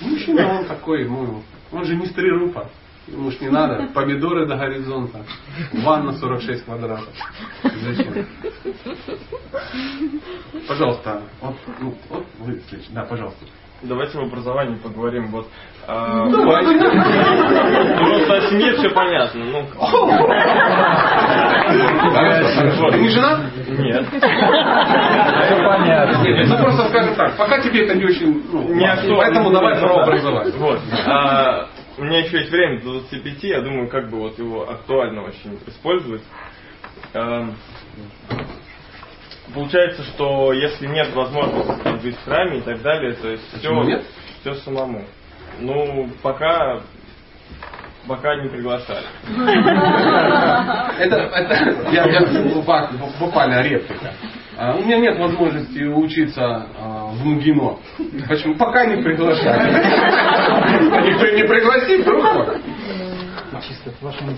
Мужчина 0.00 0.60
он 0.60 0.64
такой, 0.64 1.06
ну, 1.06 1.42
он 1.72 1.84
же 1.84 1.94
не 1.96 2.06
стрирупа. 2.06 2.70
Ему 3.06 3.30
ж 3.30 3.40
не 3.40 3.48
надо. 3.48 3.88
Помидоры 3.94 4.46
до 4.46 4.56
горизонта. 4.56 5.20
Ванна 5.72 6.12
46 6.12 6.64
квадратов. 6.64 7.08
Зачем? 7.62 8.26
Пожалуйста, 10.66 11.22
вот, 11.40 11.54
ну, 11.80 11.94
вот 12.08 12.26
вы, 12.40 12.60
да, 12.90 13.04
пожалуйста. 13.04 13.44
Давайте 13.82 14.18
в 14.18 14.22
образовании 14.22 14.76
поговорим. 14.76 15.28
Вот, 15.28 15.46
а... 15.86 16.28
Давайте. 16.30 16.78
Просто 16.78 18.34
о 18.34 18.40
семье 18.50 18.72
все 18.78 18.88
понятно. 18.88 19.44
Ну. 19.44 19.66
Ты 22.90 22.98
не 22.98 23.08
жена? 23.10 23.50
Нет. 23.68 24.06
Все 24.08 25.56
понятно. 25.62 26.24
Ну 26.46 26.58
просто 26.58 26.88
скажем 26.88 27.14
так, 27.16 27.36
пока 27.36 27.60
тебе 27.60 27.84
это 27.84 27.94
не 27.94 28.06
очень 28.06 28.42
ну, 28.50 28.74
не 28.74 28.88
поэтому 29.14 29.50
давай 29.50 29.78
про 29.78 30.02
образование. 30.02 30.54
Вот. 30.56 30.80
У 31.98 32.04
меня 32.04 32.18
еще 32.18 32.38
есть 32.38 32.50
время 32.50 32.80
до 32.82 33.00
25, 33.00 33.44
я 33.44 33.62
думаю, 33.62 33.88
как 33.88 34.10
бы 34.10 34.18
вот 34.18 34.38
его 34.38 34.70
актуально 34.70 35.22
очень 35.22 35.58
использовать. 35.66 36.22
А, 37.14 37.48
получается, 39.54 40.02
что 40.02 40.52
если 40.52 40.86
нет 40.88 41.14
возможности 41.14 42.02
быть 42.02 42.16
в 42.16 42.24
храме 42.24 42.58
и 42.58 42.60
так 42.60 42.82
далее, 42.82 43.14
то 43.14 43.28
есть 43.30 43.44
все, 43.58 43.72
нет? 43.82 44.04
все 44.40 44.54
самому. 44.56 45.04
Ну, 45.60 46.10
пока 46.22 46.82
пока 48.06 48.36
не 48.36 48.48
приглашали. 48.48 49.06
Это, 50.98 51.16
это 51.16 51.90
я, 51.92 52.06
я 52.06 52.20
буквально 53.18 53.62
реплика. 53.62 54.12
У 54.58 54.84
меня 54.84 54.98
нет 54.98 55.18
возможности 55.18 55.82
учиться 55.84 56.66
а, 56.78 56.95
в 57.12 57.24
МГИМО. 57.24 57.78
Почему? 58.28 58.56
Пока 58.56 58.86
не 58.86 59.02
приглашали. 59.02 59.72
Никто 61.06 61.26
не 61.30 61.44
пригласит, 61.44 62.00
вдруг 62.02 62.24
Чисто 63.66 63.90
в 63.90 64.02
вашем... 64.02 64.36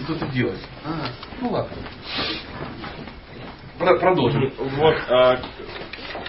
Что 0.00 0.14
ты 0.14 0.26
делаешь? 0.32 0.60
А, 0.84 1.08
ну 1.40 1.50
ладно. 1.50 1.76
Продолжим. 3.78 4.50
Вот, 4.58 4.94
а, 5.10 5.38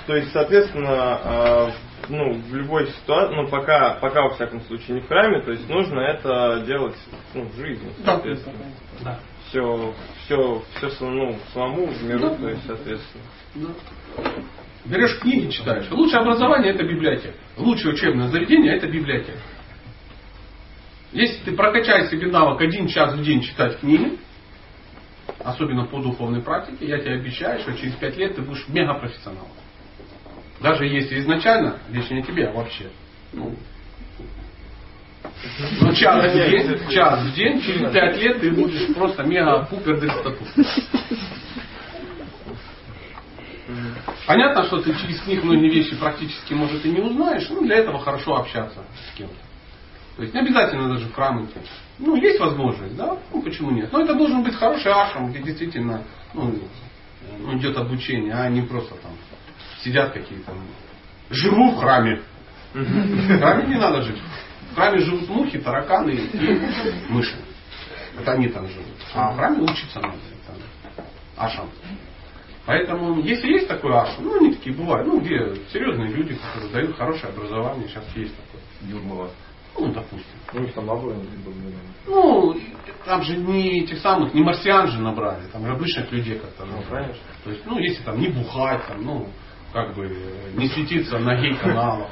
то 0.06 0.16
есть, 0.16 0.32
соответственно, 0.34 0.90
а, 0.92 1.72
ну, 2.10 2.34
в 2.34 2.56
любой 2.56 2.88
ситуации, 2.88 3.36
ну, 3.36 3.48
пока, 3.48 3.98
пока, 4.02 4.24
во 4.24 4.30
всяком 4.32 4.62
случае, 4.62 4.96
не 4.96 5.02
в 5.02 5.08
храме, 5.08 5.42
то 5.42 5.52
есть 5.52 5.68
нужно 5.70 6.00
это 6.02 6.64
делать 6.66 6.98
ну, 7.34 7.46
в 7.46 7.56
жизни, 7.56 7.92
соответственно. 8.04 8.56
Да. 9.02 9.20
Все, 9.48 9.94
все, 10.26 10.64
все 10.76 11.06
ну, 11.06 11.38
самому 11.54 11.88
в 11.88 12.04
миру, 12.04 12.30
да. 12.30 12.36
то 12.36 12.50
есть, 12.50 12.66
соответственно. 12.66 13.24
Да. 13.56 13.70
Берешь 14.90 15.20
книги, 15.20 15.50
читаешь. 15.52 15.90
Лучшее 15.92 16.22
образование 16.22 16.74
это 16.74 16.84
библиотека. 16.84 17.36
Лучшее 17.58 17.94
учебное 17.94 18.28
заведение 18.30 18.76
это 18.76 18.88
библиотека. 18.88 19.40
Если 21.12 21.44
ты 21.44 21.52
прокачаешь 21.56 22.10
себе 22.10 22.28
навык 22.28 22.62
один 22.62 22.88
час 22.88 23.16
в 23.16 23.24
день 23.24 23.42
читать 23.42 23.80
книги, 23.80 24.18
особенно 25.44 25.86
по 25.86 26.02
духовной 26.02 26.42
практике, 26.42 26.88
я 26.88 27.00
тебе 27.00 27.14
обещаю, 27.16 27.60
что 27.60 27.74
через 27.74 27.94
пять 27.96 28.18
лет 28.18 28.36
ты 28.36 28.42
будешь 28.42 28.66
мега 28.68 28.94
профессионалом. 28.94 29.50
Даже 30.62 30.86
если 30.86 31.20
изначально, 31.20 31.80
речь 31.92 32.10
не 32.10 32.24
тебе, 32.24 32.48
а 32.48 32.54
вообще. 32.54 32.90
Ну, 33.34 33.56
Ну, 35.82 35.94
час 35.94 36.32
в 36.32 36.34
день, 36.34 36.90
час 36.90 37.24
в 37.24 37.34
день, 37.34 37.62
через 37.62 37.92
пять 37.92 38.18
лет 38.18 38.40
ты 38.40 38.52
будешь 38.52 38.94
просто 38.96 39.24
мега-пупер 39.24 39.98
статус. 39.98 40.48
Понятно, 44.26 44.64
что 44.66 44.82
ты 44.82 44.94
через 44.96 45.26
них 45.28 45.44
многие 45.44 45.70
вещи 45.70 45.96
практически, 45.96 46.54
может, 46.54 46.86
и 46.86 46.90
не 46.90 47.02
узнаешь, 47.02 47.50
но 47.50 47.62
для 47.62 47.78
этого 47.78 48.00
хорошо 48.00 48.38
общаться 48.38 48.84
с 49.10 49.18
кем-то. 49.18 49.36
То 50.16 50.24
есть 50.24 50.34
не 50.34 50.40
обязательно 50.40 50.90
даже 50.90 51.08
в 51.08 51.14
храм 51.14 51.46
идти. 51.46 51.60
Ну, 52.00 52.16
есть 52.16 52.40
возможность, 52.40 52.96
да? 52.96 53.18
Ну, 53.32 53.42
почему 53.42 53.72
нет? 53.72 53.92
Но 53.92 54.02
это 54.02 54.16
должен 54.16 54.44
быть 54.44 54.56
хороший 54.56 54.92
ашрам, 54.92 55.30
где 55.30 55.44
действительно 55.44 56.04
ну, 56.34 56.60
ну, 57.40 57.58
идет 57.58 57.78
обучение, 57.78 58.34
а 58.34 58.50
не 58.50 58.62
просто 58.62 58.96
там 58.96 59.12
сидят 59.84 60.14
какие-то. 60.14 60.54
Живу 61.30 61.72
в 61.72 61.78
храме. 61.80 62.22
В 62.74 63.38
храме 63.40 63.68
не 63.68 63.76
надо 63.76 64.02
жить. 64.02 64.22
В 64.72 64.76
храме 64.76 65.00
живут 65.00 65.30
мухи, 65.30 65.60
тараканы 65.60 66.12
и 66.12 66.62
мыши. 67.10 67.36
Это 68.20 68.32
они 68.32 68.48
там 68.48 68.68
живут. 68.68 68.88
А 69.14 69.32
в 69.32 69.36
храме 69.36 69.62
учиться 69.62 70.00
надо. 70.00 70.18
Ашам. 71.36 71.70
Поэтому, 72.68 73.20
если 73.22 73.48
есть 73.48 73.68
такой 73.70 73.94
ашам, 73.94 74.26
ну, 74.26 74.36
они 74.40 74.52
такие 74.54 74.76
бывают, 74.76 75.08
ну, 75.08 75.22
где 75.22 75.56
серьезные 75.72 76.10
люди, 76.12 76.36
которые 76.36 76.70
дают 76.74 76.98
хорошее 76.98 77.32
образование, 77.34 77.88
сейчас 77.88 78.04
есть 78.14 78.36
такое. 78.36 78.62
Юрмала. 78.82 79.30
Ну, 79.80 79.88
допустим. 79.94 80.38
Ну, 80.54 80.64
их 80.64 80.74
там 80.74 80.86
набор. 80.86 81.16
Ну, 82.08 82.60
там 83.06 83.24
же 83.24 83.38
не 83.38 83.84
этих 83.84 84.00
самых, 84.00 84.34
не 84.34 84.44
марсиан 84.44 84.88
же 84.88 85.00
набрали, 85.00 85.46
там 85.54 85.66
же 85.66 85.72
обычных 85.72 86.12
людей 86.12 86.40
как-то 86.40 86.66
Ну, 86.66 86.78
набрали. 86.82 87.04
конечно. 87.06 87.24
То 87.46 87.50
есть, 87.52 87.66
ну, 87.66 87.80
если 87.80 88.04
там 88.04 88.20
не 88.20 88.28
бухать, 88.28 88.86
там, 88.88 89.02
ну, 89.04 89.28
как 89.72 89.96
бы 89.96 90.10
не 90.56 90.68
светиться 90.68 91.20
на 91.20 91.36
гей-каналах. 91.40 92.10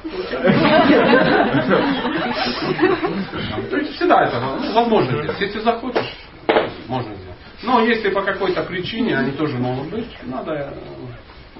Там, 3.51 3.67
То 3.69 3.77
есть 3.77 3.95
всегда 3.95 4.23
это 4.23 4.39
ну, 4.39 4.73
возможно. 4.73 5.33
Если 5.39 5.59
захочешь, 5.59 6.15
можно 6.87 7.13
сделать. 7.15 7.34
Но 7.63 7.81
если 7.81 8.09
по 8.09 8.21
какой-то 8.21 8.63
причине 8.63 9.17
они 9.17 9.31
тоже 9.31 9.57
могут 9.57 9.89
быть, 9.89 10.07
надо 10.23 10.73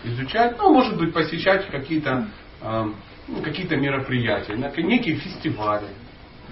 э, 0.04 0.10
изучать, 0.10 0.58
ну, 0.58 0.74
может 0.74 0.98
быть, 0.98 1.14
посещать 1.14 1.68
какие-то 1.70 2.28
э, 2.62 2.86
ну, 3.28 3.42
какие-то 3.42 3.76
мероприятия, 3.76 4.56
некие 4.84 5.16
фестивали. 5.16 5.88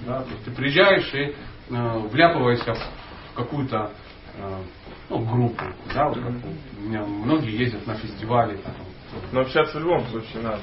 Да? 0.06 0.24
То 0.24 0.30
есть 0.30 0.46
ты 0.46 0.52
приезжаешь 0.52 1.14
и 1.14 1.36
э, 1.70 2.00
вляпываешься 2.12 2.74
в 2.74 3.36
какую-то 3.36 3.91
э, 4.36 4.58
ну, 5.10 5.20
группу. 5.20 5.66
Да? 5.94 6.10
Вот 6.10 6.18
как 6.18 6.34
у 6.78 6.82
меня 6.82 7.06
многие 7.06 7.56
ездят 7.56 7.86
на 7.86 7.96
фестивали. 7.96 8.58
Там, 8.58 8.74
Но 9.32 9.41
общаться 9.41 9.78
в 9.78 9.82
любом 9.82 10.05
случае 10.07 10.43
надо. 10.43 10.61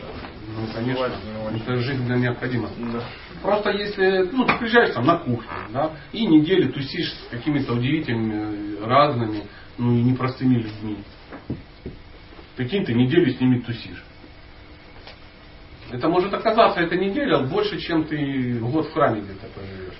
ну, 0.56 0.72
конечно, 0.74 1.12
это 1.54 1.76
жизненно 1.76 2.14
необходимо. 2.16 2.68
Да. 2.92 3.02
Просто 3.42 3.70
если, 3.70 4.28
ну, 4.32 4.44
ты 4.46 4.58
приезжаешь 4.58 4.94
там 4.94 5.06
на 5.06 5.18
кухню, 5.18 5.50
да, 5.70 5.92
и 6.12 6.26
неделю 6.26 6.72
тусишь 6.72 7.12
с 7.12 7.28
какими-то 7.30 7.74
удивительными, 7.74 8.84
разными, 8.84 9.44
ну 9.78 9.94
и 9.94 10.02
непростыми 10.02 10.56
людьми. 10.56 10.98
Прикинь, 12.56 12.84
ты 12.84 12.94
неделю 12.94 13.32
с 13.32 13.40
ними 13.40 13.60
тусишь. 13.60 14.04
Это 15.90 16.08
может 16.08 16.32
оказаться 16.32 16.80
эта 16.80 16.96
неделя 16.96 17.40
больше, 17.40 17.78
чем 17.78 18.04
ты 18.04 18.58
год 18.60 18.86
в 18.86 18.92
храме 18.92 19.22
где-то 19.22 19.46
проживешь. 19.48 19.98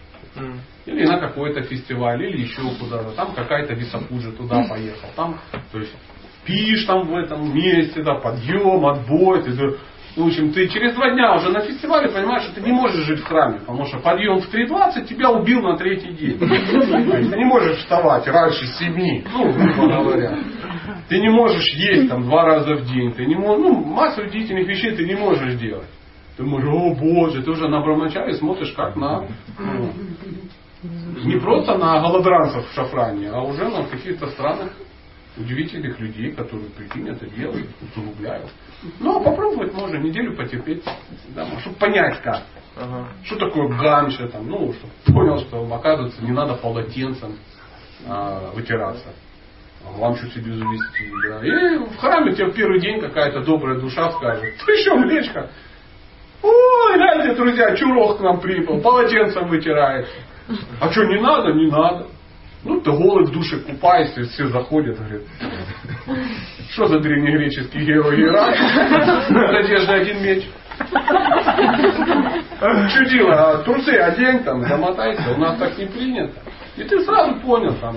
Или 0.87 1.07
на 1.07 1.19
какой-то 1.19 1.63
фестиваль, 1.63 2.23
или 2.23 2.43
еще 2.43 2.63
куда-то. 2.79 3.13
Там 3.13 3.35
какая-то 3.35 3.75
високуджа 3.75 4.31
туда 4.33 4.65
поехал. 4.69 5.09
Там, 5.17 5.41
то 5.73 5.79
есть, 5.79 5.95
пишешь 6.51 6.87
там 6.87 7.07
в 7.07 7.17
этом 7.17 7.55
месте, 7.55 8.03
да, 8.03 8.15
подъем, 8.15 8.85
отбой. 8.87 9.43
Ты, 9.43 9.53
в 10.17 10.27
общем, 10.27 10.53
ты 10.53 10.69
через 10.69 10.95
два 10.95 11.11
дня 11.11 11.37
уже 11.37 11.51
на 11.51 11.61
фестивале 11.61 12.09
понимаешь, 12.09 12.43
что 12.43 12.55
ты 12.55 12.63
не 12.63 12.73
можешь 12.73 13.07
жить 13.07 13.21
в 13.21 13.25
храме, 13.25 13.61
потому 13.61 13.87
что 13.87 13.99
подъем 13.99 14.41
в 14.41 14.53
3.20 14.53 15.07
тебя 15.07 15.31
убил 15.31 15.63
на 15.63 15.77
третий 15.77 16.13
день. 16.13 16.39
Ты 17.31 17.37
не 17.37 17.45
можешь 17.45 17.79
вставать 17.79 18.27
раньше 18.27 18.67
7, 18.67 19.25
ну, 19.33 19.53
грубо 19.53 20.03
говоря. 20.03 20.39
Ты 21.09 21.21
не 21.21 21.31
можешь 21.31 21.65
есть 21.75 22.09
там 22.09 22.25
два 22.25 22.45
раза 22.45 22.75
в 22.75 22.87
день. 22.87 23.13
Ты 23.13 23.25
не 23.27 23.37
можешь, 23.37 23.65
ну, 23.65 23.85
массу 23.85 24.23
удивительных 24.23 24.67
вещей 24.67 24.97
ты 24.97 25.07
не 25.07 25.15
можешь 25.15 25.55
делать. 25.55 25.89
Ты 26.37 26.43
можешь, 26.43 26.69
о 26.69 26.95
боже, 26.95 27.43
ты 27.43 27.51
уже 27.51 27.69
на 27.69 27.81
Брамачаре 27.81 28.35
смотришь 28.35 28.73
как 28.73 28.97
на, 28.97 29.27
ну, 29.59 29.93
не 31.25 31.39
просто 31.39 31.77
на 31.77 32.01
голодранцев 32.01 32.69
в 32.69 32.75
шафране, 32.75 33.29
а 33.31 33.43
уже 33.43 33.69
на 33.69 33.85
каких-то 33.85 34.29
странных 34.29 34.73
удивительных 35.37 35.99
людей, 36.01 36.33
которые, 36.33 36.71
прикинь, 36.71 37.09
это 37.09 37.27
делают, 37.27 37.69
усугубляют. 37.83 38.51
Ну, 38.99 39.21
а 39.21 39.23
попробовать 39.23 39.73
можно, 39.73 39.97
неделю 39.97 40.37
потерпеть, 40.37 40.83
да, 41.29 41.47
чтобы 41.61 41.77
понять 41.77 42.21
как. 42.23 42.43
Ага. 42.77 43.09
Что 43.25 43.37
такое 43.37 43.69
ганша, 43.69 44.29
там, 44.29 44.49
ну, 44.49 44.73
чтобы 44.73 44.93
понял, 45.07 45.39
что, 45.41 45.63
оказывается, 45.73 46.23
не 46.23 46.33
надо 46.33 46.55
полотенцем 46.55 47.37
а, 48.07 48.51
вытираться. 48.53 49.09
А 49.85 49.99
Ламшу 49.99 50.29
себе 50.31 50.53
завести. 50.53 51.11
Да. 51.29 51.45
И 51.45 51.79
в 51.79 51.97
храме 51.97 52.35
тебе 52.35 52.47
в 52.47 52.55
первый 52.55 52.81
день 52.81 53.01
какая-то 53.01 53.41
добрая 53.41 53.79
душа 53.79 54.11
скажет, 54.13 54.55
ты 54.67 54.77
что, 54.83 54.97
млечка? 54.97 55.51
Ой, 56.43 56.97
гляньте, 56.97 57.35
друзья, 57.35 57.77
чурок 57.77 58.19
к 58.19 58.21
нам 58.21 58.41
прибыл, 58.41 58.81
полотенцем 58.81 59.49
вытирает. 59.49 60.09
А 60.81 60.91
что, 60.91 61.05
не 61.05 61.21
надо? 61.21 61.53
Не 61.53 61.71
надо. 61.71 62.07
Ну, 62.63 62.81
ты 62.81 62.91
голый 62.91 63.25
в 63.25 63.31
душе 63.31 63.59
купаешься, 63.59 64.23
все 64.25 64.49
заходят, 64.49 64.99
говорят, 64.99 65.23
что 66.73 66.87
за 66.87 67.01
древнегреческий 67.01 67.85
герой 67.87 68.21
Ирак? 68.23 68.55
Надежда 69.31 69.95
один 69.95 70.23
меч. 70.23 70.45
Чудило, 72.93 73.35
а 73.35 73.59
трусы 73.63 73.91
одень, 73.91 74.45
там, 74.45 74.63
замотайся, 74.63 75.33
у 75.33 75.39
нас 75.39 75.59
так 75.59 75.77
не 75.79 75.87
принято. 75.87 76.35
И 76.77 76.85
ты 76.85 77.01
сразу 77.05 77.41
понял, 77.41 77.75
там, 77.77 77.97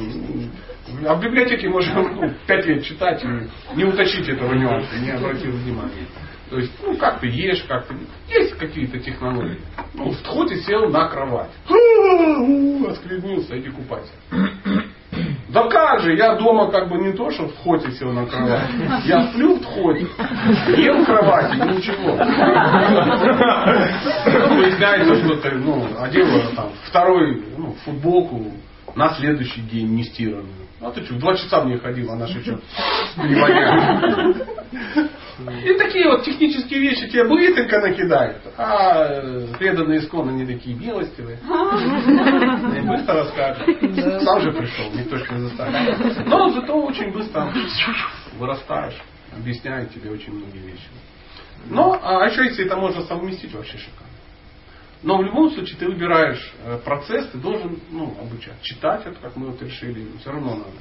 а 1.05 1.15
в 1.15 1.21
библиотеке 1.21 1.69
можно 1.69 2.01
ну, 2.01 2.33
пять 2.47 2.65
лет 2.65 2.83
читать 2.83 3.23
и 3.23 3.75
не 3.75 3.85
уточнить 3.85 4.29
этого 4.29 4.53
нюанса, 4.53 4.95
не 4.99 5.11
обратил 5.11 5.51
внимания. 5.51 6.07
То 6.53 6.59
есть, 6.59 6.71
ну, 6.83 6.95
как 6.97 7.19
ты 7.19 7.25
ешь, 7.29 7.63
как 7.67 7.87
ты... 7.87 7.95
Есть 8.29 8.55
какие-то 8.59 8.99
технологии. 8.99 9.59
Ну, 9.95 10.11
в 10.11 10.17
входе 10.19 10.57
сел 10.57 10.87
на 10.87 11.07
кровать. 11.07 11.49
У, 11.67 12.85
Осквернился, 12.87 13.59
иди 13.59 13.71
купайся. 13.71 14.11
Да 15.49 15.67
как 15.67 16.01
же, 16.01 16.15
я 16.15 16.35
дома 16.35 16.69
как 16.69 16.89
бы 16.89 16.99
не 16.99 17.13
то, 17.13 17.31
что 17.31 17.47
в 17.47 17.57
хоте 17.57 17.91
сел 17.93 18.11
на 18.11 18.27
кровать. 18.27 18.69
Я 19.05 19.29
сплю 19.29 19.55
в 19.55 19.65
хоте, 19.65 20.07
ем 20.77 21.01
в 21.01 21.05
кровати, 21.07 21.55
ничего. 21.55 22.17
Выясняется, 24.55 25.15
что 25.25 25.35
ты 25.37 25.55
ну, 25.55 25.87
одел 25.99 26.27
там, 26.55 26.69
второй 26.83 27.43
ну, 27.57 27.75
футболку 27.83 28.51
на 28.95 29.13
следующий 29.15 29.61
день 29.61 29.89
не 29.95 30.03
стиранную. 30.03 30.67
А 30.81 30.91
ты 30.91 31.03
что, 31.05 31.15
два 31.15 31.35
часа 31.35 31.63
мне 31.63 31.77
ходил, 31.77 32.11
она 32.11 32.27
же 32.27 32.41
что, 32.41 32.59
не 33.23 33.35
воняет. 33.35 34.47
И 35.65 35.73
такие 35.77 36.07
вот 36.07 36.23
технические 36.23 36.79
вещи 36.79 37.09
тебе 37.09 37.23
быстренько 37.23 37.79
накидают. 37.79 38.41
А 38.57 39.07
преданные 39.57 39.99
исконно 39.99 40.31
не 40.31 40.45
такие 40.45 40.75
милостивые. 40.75 41.39
И 42.77 42.81
быстро 42.81 43.15
расскажут. 43.15 43.67
Сам 44.23 44.41
же 44.41 44.51
пришел, 44.51 44.91
никто 44.93 45.17
ж 45.17 45.29
не 45.31 45.49
заставил. 45.49 46.27
Но 46.27 46.49
зато 46.49 46.73
очень 46.81 47.11
быстро 47.11 47.51
вырастаешь. 48.37 48.97
Объясняют 49.35 49.91
тебе 49.93 50.11
очень 50.11 50.33
многие 50.33 50.59
вещи. 50.59 50.87
Но, 51.67 51.99
а 52.01 52.27
еще 52.27 52.43
если 52.45 52.65
это 52.65 52.75
можно 52.75 53.01
совместить, 53.03 53.53
вообще 53.53 53.77
шикарно. 53.77 54.12
Но 55.03 55.17
в 55.17 55.23
любом 55.23 55.51
случае 55.51 55.77
ты 55.77 55.85
выбираешь 55.85 56.53
э, 56.65 56.79
процесс, 56.83 57.27
ты 57.27 57.37
должен 57.37 57.77
ну, 57.91 58.15
обучать. 58.21 58.61
Читать, 58.61 59.05
это 59.05 59.19
как 59.19 59.35
мы 59.35 59.47
вот 59.47 59.61
решили, 59.61 60.07
все 60.19 60.31
равно 60.31 60.55
надо 60.55 60.79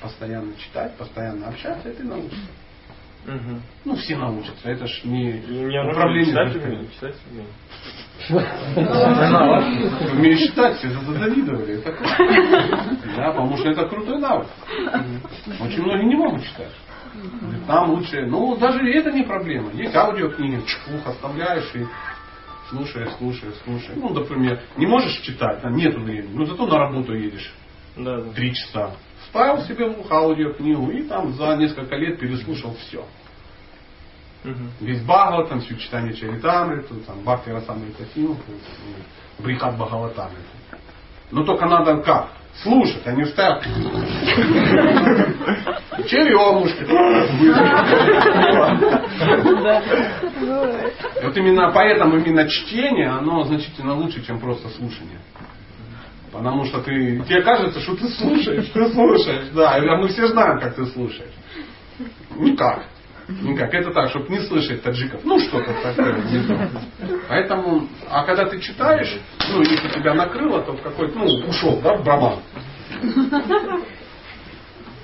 постоянно 0.00 0.54
читать, 0.56 0.96
постоянно 0.96 1.48
общаться, 1.48 1.88
и 1.88 1.94
ты 1.94 2.04
научишься. 2.04 2.48
Мгм. 3.26 3.60
Ну, 3.84 3.96
все 3.96 4.16
научатся. 4.16 4.70
Это 4.70 4.86
ж 4.86 5.00
не 5.02 5.32
мне 5.32 5.82
нужно 5.82 5.90
управление. 5.90 6.30
читать 6.30 6.56
умею, 6.56 6.88
читать 6.92 7.16
умею. 7.28 7.48
Умеешь 10.12 10.48
читать, 10.48 10.76
все 10.78 10.90
завидовали. 10.90 11.82
Да, 13.16 13.32
потому 13.32 13.56
что 13.56 13.70
это 13.70 13.88
крутой 13.88 14.20
навык. 14.20 14.46
Очень 15.60 15.82
многие 15.82 16.06
не 16.06 16.14
могут 16.14 16.44
читать. 16.44 16.70
Нам 17.66 17.90
лучше, 17.90 18.26
ну 18.26 18.56
даже 18.56 18.78
это 18.90 19.10
не 19.10 19.24
проблема. 19.24 19.72
Есть 19.72 19.94
аудиокниги, 19.96 20.62
ух 20.94 21.06
оставляешь 21.06 21.74
и 21.74 21.84
слушаешь, 22.70 23.10
слушаешь, 23.18 23.54
слушаешь. 23.64 23.96
Ну, 23.96 24.10
например, 24.10 24.60
не 24.76 24.86
можешь 24.86 25.20
читать, 25.20 25.62
там 25.62 25.74
нету 25.76 26.00
времени, 26.00 26.34
но 26.34 26.44
зато 26.44 26.66
на 26.66 26.78
работу 26.78 27.14
едешь 27.14 27.52
Да, 27.96 28.20
да. 28.20 28.30
три 28.32 28.54
часа. 28.54 28.92
Вставил 29.24 29.62
себе 29.62 29.88
в 29.88 30.00
ухо 30.00 30.16
аудиокнигу 30.16 30.90
и 30.90 31.02
там 31.02 31.32
за 31.34 31.56
несколько 31.56 31.96
лет 31.96 32.18
переслушал 32.18 32.74
все. 32.76 33.04
Мгм. 34.44 34.70
Весь 34.80 35.00
Бхагаватам, 35.02 35.60
все 35.60 35.76
читание 35.76 36.14
Чаритамриту, 36.14 36.94
там, 37.06 37.20
Бхакти 37.22 37.50
Расамрита 37.50 38.04
Симху, 38.14 38.52
Брихат 39.38 39.76
Бхагаватамриту. 39.76 40.42
Но 41.32 41.44
только 41.44 41.66
надо 41.66 41.96
как? 42.02 42.30
Слушать, 42.62 43.02
а 43.06 43.12
не 43.12 43.24
встать. 43.24 43.62
Черемушки. 46.06 46.82
И 51.20 51.24
вот 51.24 51.36
именно 51.36 51.70
поэтому 51.72 52.16
именно 52.16 52.48
чтение, 52.48 53.08
оно 53.08 53.44
значительно 53.44 53.94
лучше, 53.94 54.24
чем 54.24 54.40
просто 54.40 54.68
слушание. 54.70 55.20
Потому 56.32 56.64
что 56.64 56.80
ты, 56.80 57.22
тебе 57.26 57.42
кажется, 57.42 57.80
что 57.80 57.96
ты 57.96 58.08
слушаешь, 58.08 58.68
ты 58.72 58.88
слушаешь, 58.90 59.48
да, 59.54 59.74
а 59.74 59.96
мы 59.96 60.08
все 60.08 60.26
знаем, 60.28 60.60
как 60.60 60.74
ты 60.74 60.86
слушаешь. 60.86 61.32
Никак. 62.36 62.84
Никак. 63.28 63.74
Это 63.74 63.90
так, 63.90 64.10
чтобы 64.10 64.28
не 64.28 64.40
слышать 64.40 64.82
таджиков. 64.82 65.20
Ну, 65.24 65.38
что-то 65.38 65.72
такое. 65.82 66.14
Не 66.30 66.38
знаю. 66.38 66.70
Поэтому, 67.28 67.88
а 68.08 68.24
когда 68.24 68.46
ты 68.46 68.60
читаешь, 68.60 69.18
ну, 69.50 69.60
если 69.62 69.88
тебя 69.88 70.14
накрыло, 70.14 70.62
то 70.62 70.72
в 70.72 70.82
какой-то, 70.82 71.18
ну, 71.18 71.24
ушел, 71.48 71.80
да, 71.82 71.96
в 71.96 72.04
браман. 72.04 72.38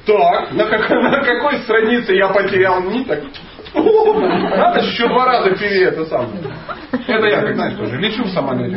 Так, 0.07 0.53
на, 0.53 0.64
как, 0.66 0.91
на 0.91 1.25
какой 1.25 1.59
странице 1.61 2.14
я 2.14 2.29
потерял 2.29 2.83
ниток? 2.83 3.20
Надо 3.75 4.81
еще 4.81 5.09
два 5.09 5.25
раза 5.25 5.51
пере 5.57 5.85
это 5.85 6.05
самое. 6.07 6.43
Это 6.93 7.27
я, 7.27 7.43
как 7.43 7.55
знаешь, 7.55 7.77
тоже 7.77 7.99
лечу 7.99 8.25
в 8.25 8.31
самолете. 8.31 8.77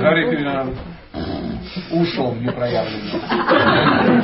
Ушел 1.91 2.31
в 2.31 2.41
непроявленное. 2.41 3.19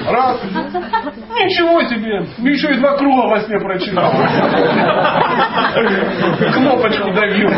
Раз. 0.09 0.39
Ничего 0.43 1.81
себе. 1.83 2.25
Еще 2.49 2.73
и 2.73 2.77
два 2.77 2.97
круга 2.97 3.27
во 3.27 3.41
сне 3.41 3.59
прочитал. 3.59 4.11
Кнопочку 6.53 7.13
давил. 7.13 7.49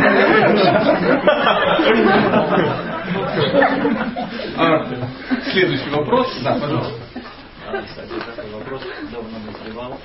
А, 4.58 4.86
следующий 5.52 5.90
вопрос. 5.90 6.28
Да, 6.44 6.58
пожалуйста. 6.60 6.94
Кстати, 7.86 8.12
такой 8.36 8.52
вопрос 8.52 8.82
давно 9.12 9.40
назревал. 9.40 9.98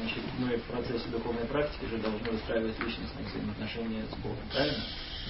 Значит, 0.00 0.22
мы 0.38 0.56
в 0.56 0.62
процессе 0.64 1.08
духовной 1.10 1.44
практики 1.46 1.86
же 1.86 1.98
должны 1.98 2.30
выстраивать 2.30 2.78
личностные 2.80 3.26
взаимоотношения 3.26 4.02
с 4.10 4.16
Богом, 4.16 4.38
правильно? 4.52 4.82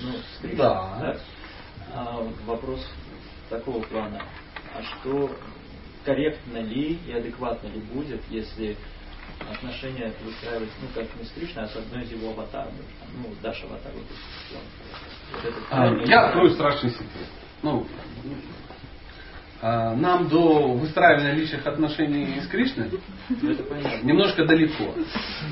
Ну, 0.02 0.12
с 0.12 0.40
Кришной, 0.40 0.58
да. 0.58 0.98
да? 1.00 1.16
А 1.94 2.22
вопрос 2.46 2.80
такого 3.48 3.82
плана. 3.82 4.22
А 4.74 4.82
что 4.82 5.30
корректно 6.04 6.58
ли 6.58 6.98
и 7.06 7.12
адекватно 7.12 7.68
ли 7.68 7.80
будет, 7.80 8.22
если 8.30 8.76
отношения 9.50 10.12
выстраивать, 10.24 10.70
ну, 10.80 10.88
как 10.94 11.06
не 11.18 11.26
с 11.26 11.32
Кришной, 11.32 11.64
а 11.64 11.68
с 11.68 11.76
одной 11.76 12.02
из 12.02 12.12
его 12.12 12.30
аватарами, 12.30 12.78
ну, 13.14 13.34
Даша 13.42 13.66
аватар. 13.66 13.92
Вот, 13.92 14.04
вот 15.34 15.44
этот, 15.44 15.62
а, 15.70 15.86
я 16.06 16.26
открою 16.26 16.50
страшный 16.50 16.90
секрет. 16.90 17.28
Ну, 17.62 17.86
а, 19.62 19.94
нам 19.94 20.28
до 20.28 20.68
выстраивания 20.74 21.32
личных 21.32 21.66
отношений 21.66 22.40
с 22.40 22.46
Кришной 22.46 22.90
немножко 24.02 24.44
далеко. 24.44 24.94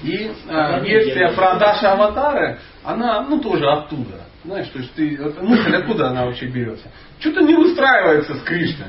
И 0.02 0.30
а, 0.48 0.80
версия 0.80 1.34
про 1.34 1.58
Даша 1.58 1.92
Аватары, 1.92 2.58
она 2.82 3.22
ну 3.22 3.40
тоже 3.40 3.66
оттуда. 3.66 4.24
Знаешь, 4.44 4.68
то 4.68 4.78
есть 4.78 4.92
ты, 4.94 5.16
эта 5.16 5.42
мысль 5.42 5.74
откуда 5.74 6.08
она 6.08 6.26
вообще 6.26 6.46
берется? 6.46 6.86
Что-то 7.18 7.40
не 7.40 7.54
выстраивается 7.54 8.34
с 8.34 8.42
Кришной. 8.42 8.88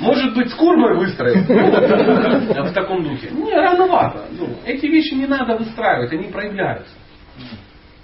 Может 0.00 0.34
быть, 0.34 0.50
с 0.50 0.54
Курмой 0.54 0.96
выстроится. 0.96 1.40
Ну, 2.60 2.64
в 2.64 2.72
таком 2.72 3.04
духе. 3.04 3.30
Не, 3.30 3.54
рановато. 3.54 4.26
Ну, 4.32 4.56
эти 4.64 4.86
вещи 4.86 5.14
не 5.14 5.26
надо 5.26 5.56
выстраивать, 5.56 6.12
они 6.12 6.24
проявляются. 6.24 6.92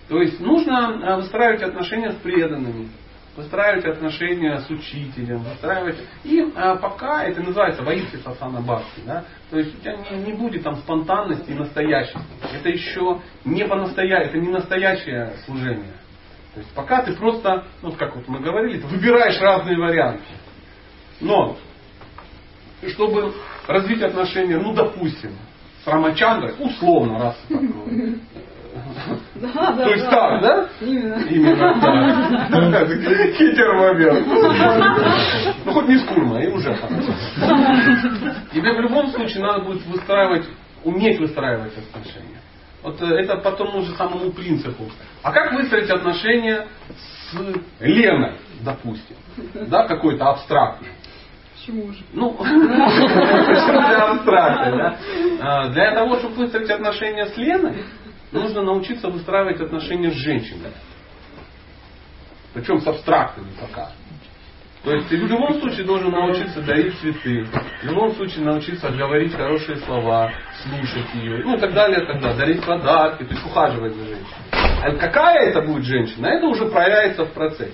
То 0.09 0.21
есть 0.21 0.41
нужно 0.41 1.15
а, 1.15 1.17
выстраивать 1.17 1.63
отношения 1.63 2.13
с 2.13 2.17
преданными 2.17 2.89
выстраивать 3.37 3.85
отношения 3.85 4.59
с 4.61 4.71
учителем, 4.71 5.41
выстраивать. 5.41 5.97
И 6.25 6.43
а, 6.55 6.77
пока 6.77 7.25
это 7.25 7.43
называется 7.43 7.83
воинцы 7.83 8.19
сасана 8.19 8.61
бхакти, 8.61 9.03
да, 9.05 9.25
то 9.51 9.59
есть 9.59 9.77
у 9.77 9.81
тебя 9.81 9.97
не, 9.97 10.23
не 10.25 10.33
будет 10.33 10.63
там 10.63 10.77
спонтанности 10.77 11.51
и 11.51 11.55
настоящести. 11.55 12.19
Это 12.59 12.69
еще 12.71 13.21
не 13.45 13.65
по 13.67 13.77
настоящему, 13.77 14.31
это 14.31 14.39
не 14.39 14.49
настоящее 14.49 15.35
служение. 15.45 15.93
То 16.57 16.61
есть 16.61 16.73
пока 16.73 17.03
ты 17.03 17.13
просто, 17.13 17.67
ну 17.83 17.93
как 17.93 18.17
вот 18.17 18.27
мы 18.29 18.41
говорили, 18.41 18.79
выбираешь 18.79 19.39
разные 19.43 19.77
варианты. 19.77 20.25
Но 21.21 21.59
чтобы 22.89 23.35
развить 23.67 24.01
отношения, 24.01 24.57
ну 24.57 24.73
допустим, 24.73 25.33
с 25.85 25.87
Рамачандрой, 25.87 26.55
условно, 26.59 27.19
раз 27.19 27.37
так 27.47 27.61
То 29.77 29.91
есть 29.91 30.09
так, 30.09 30.41
да? 30.41 30.67
Именно. 30.81 31.17
Именно 31.29 32.73
так. 32.73 32.89
Хитер 33.37 33.75
момент. 33.75 34.27
Ну 35.63 35.73
хоть 35.73 35.89
не 35.89 35.99
с 35.99 36.05
Курма, 36.05 36.43
и 36.43 36.49
уже 36.49 36.75
Тебе 38.51 38.73
в 38.79 38.81
любом 38.81 39.09
случае 39.09 39.43
надо 39.43 39.63
будет 39.63 39.85
выстраивать, 39.85 40.47
уметь 40.85 41.21
выстраивать 41.21 41.77
отношения. 41.77 42.41
Вот 42.87 43.03
э, 43.03 43.07
это 43.07 43.39
по 43.39 43.51
тому 43.51 43.83
же 43.83 43.97
самому 43.97 44.31
принципу. 44.31 44.85
А 45.21 45.33
как 45.33 45.53
выстроить 45.55 45.91
отношения 45.91 46.69
с 46.97 47.37
Леной, 47.81 48.35
допустим? 48.61 49.17
Да, 49.67 49.89
какой-то 49.89 50.27
абстрактный. 50.27 50.91
Почему 51.53 51.91
же? 51.91 52.05
Ну, 52.13 52.37
для 52.45 54.13
абстракта, 54.13 54.77
да? 54.77 54.99
А, 55.41 55.69
для 55.71 55.95
того, 55.97 56.19
чтобы 56.19 56.37
выстроить 56.37 56.71
отношения 56.71 57.27
с 57.27 57.37
Леной, 57.37 57.83
нужно 58.31 58.63
научиться 58.63 59.09
выстраивать 59.09 59.61
отношения 59.61 60.13
с 60.13 60.15
женщиной. 60.15 60.71
Причем 62.55 62.81
с 62.81 62.87
абстрактными 62.87 63.51
пока. 63.61 63.91
То 64.87 64.95
есть 64.95 65.09
ты 65.09 65.17
в 65.17 65.27
любом 65.27 65.59
случае 65.59 65.85
должен 65.85 66.13
научиться 66.13 66.63
дарить 66.63 66.97
цветы, 67.01 67.45
в 67.83 67.87
любом 67.87 68.15
случае 68.15 68.45
научиться 68.45 68.89
говорить 68.91 69.35
хорошие 69.35 69.79
слова, 69.79 70.31
слушать 70.63 71.13
ее, 71.15 71.43
ну 71.43 71.57
и 71.57 71.59
так 71.59 71.75
далее, 71.75 72.07
так 72.07 72.21
далее, 72.21 72.39
дарить 72.39 72.65
подарки, 72.65 73.25
то 73.25 73.35
есть 73.35 73.45
ухаживать 73.45 73.95
за 73.97 74.05
женщиной. 74.05 74.27
А 74.53 74.95
какая 74.95 75.49
это 75.49 75.63
будет 75.63 75.83
женщина, 75.83 76.29
это 76.29 76.47
уже 76.47 76.67
проявится 76.67 77.25
в 77.25 77.33
процессе. 77.33 77.73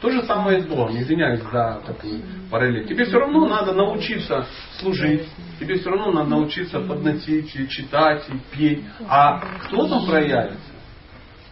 То 0.00 0.08
же 0.08 0.22
самое 0.22 0.60
и 0.60 0.62
с 0.62 0.64
Богом. 0.64 0.96
Извиняюсь 0.96 1.42
за 1.42 1.82
такую 1.84 2.22
параллель. 2.50 2.88
Тебе 2.88 3.04
все 3.04 3.18
равно 3.18 3.46
надо 3.46 3.74
научиться 3.74 4.46
служить. 4.78 5.28
Тебе 5.60 5.74
все 5.74 5.90
равно 5.90 6.10
надо 6.10 6.30
научиться 6.30 6.80
подносить, 6.80 7.54
и 7.54 7.68
читать, 7.68 8.24
и 8.30 8.56
петь. 8.56 8.84
А 9.06 9.40
кто 9.66 9.86
там 9.86 10.06
проявится? 10.06 10.72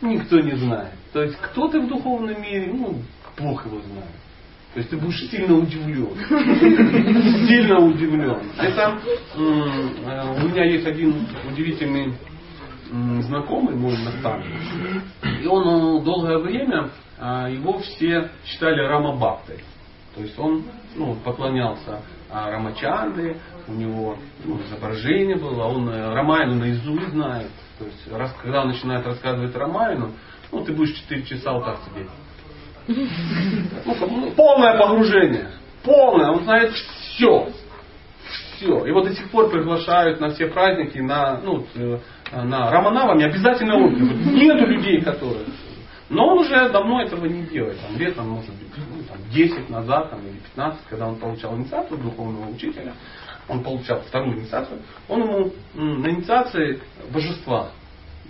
Никто 0.01 0.41
не 0.41 0.57
знает. 0.57 0.95
То 1.13 1.23
есть 1.23 1.37
кто 1.43 1.69
ты 1.69 1.81
в 1.81 1.89
духовном 1.89 2.41
мире, 2.41 2.73
ну, 2.73 3.03
Бог 3.37 3.67
его 3.67 3.81
знает. 3.83 4.24
То 4.75 4.81
есть 4.81 4.91
ты 4.91 4.97
будешь 4.97 5.31
сильно 5.31 5.57
удивлен. 5.57 6.17
Сильно 7.47 7.79
удивлен. 7.79 8.41
Это 8.59 8.99
э, 9.37 9.39
у 9.39 10.49
меня 10.49 10.65
есть 10.65 10.85
один 10.85 11.27
удивительный 11.49 12.13
знакомый, 13.23 13.77
мой 13.77 13.97
наставник. 13.99 14.61
И 15.41 15.47
он 15.47 16.01
э, 16.01 16.05
долгое 16.05 16.39
время 16.39 16.91
а, 17.19 17.49
его 17.49 17.79
все 17.79 18.31
считали 18.45 18.81
Рамабаптой. 18.81 19.61
То 20.17 20.23
есть 20.23 20.39
он 20.39 20.65
ну, 20.97 21.15
поклонялся 21.25 22.03
а, 22.31 22.51
Рамачанде, 22.51 23.37
у 23.69 23.73
него 23.73 24.17
ну, 24.45 24.61
изображение 24.63 25.37
было, 25.37 25.65
он 25.65 25.89
э, 25.89 26.15
Рамайну 26.15 26.57
наизусть 26.57 27.11
знает. 27.11 27.51
То 27.79 27.85
есть, 27.85 28.13
раз, 28.13 28.35
когда 28.43 28.63
он 28.63 28.69
начинает 28.69 29.07
рассказывать 29.07 29.55
Рамайну, 29.55 30.13
ну, 30.53 30.65
ты 30.65 30.73
будешь 30.73 30.95
4 31.09 31.23
часа 31.25 31.53
вот 31.53 31.65
так 31.65 31.79
сидеть. 31.89 32.11
Ну, 32.87 34.31
полное 34.37 34.79
погружение. 34.79 35.51
Полное. 35.83 36.31
Он 36.31 36.45
знает 36.45 36.73
все. 36.73 37.49
Все. 38.57 38.87
Его 38.87 39.03
до 39.03 39.15
сих 39.15 39.31
пор 39.31 39.51
приглашают 39.51 40.21
на 40.21 40.31
все 40.31 40.47
праздники, 40.47 40.99
на, 40.99 41.41
ну, 41.43 41.67
э, 41.75 41.99
на 42.33 42.71
Раманавами 42.71 43.25
обязательно 43.25 43.77
он. 43.77 43.95
Нету 44.35 44.67
людей, 44.67 45.01
которые 45.01 45.45
но 46.15 46.29
он 46.29 46.39
уже 46.39 46.69
давно 46.69 47.03
этого 47.03 47.27
не 47.27 47.43
делает. 47.43 47.81
Там, 47.81 47.97
лет, 47.97 48.17
может 48.17 48.51
быть, 48.51 48.69
ну, 48.77 49.03
там, 49.09 49.19
10 49.31 49.71
назад 49.71 50.11
там, 50.11 50.21
или 50.21 50.39
15, 50.55 50.81
когда 50.89 51.09
он 51.09 51.17
получал 51.17 51.57
инициацию 51.57 51.99
духовного 51.99 52.51
учителя, 52.51 52.95
он 53.49 53.63
получал 53.63 54.01
вторую 54.01 54.39
инициацию, 54.39 54.81
он 55.09 55.23
ему 55.23 55.53
на 55.75 56.09
инициации 56.09 56.81
божества 57.13 57.71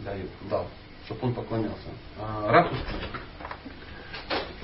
дает, 0.05 0.29
дал, 0.49 0.67
чтобы 1.07 1.29
он 1.29 1.35
поклонялся. 1.35 1.89
А, 2.21 2.51
Ратус 2.51 2.79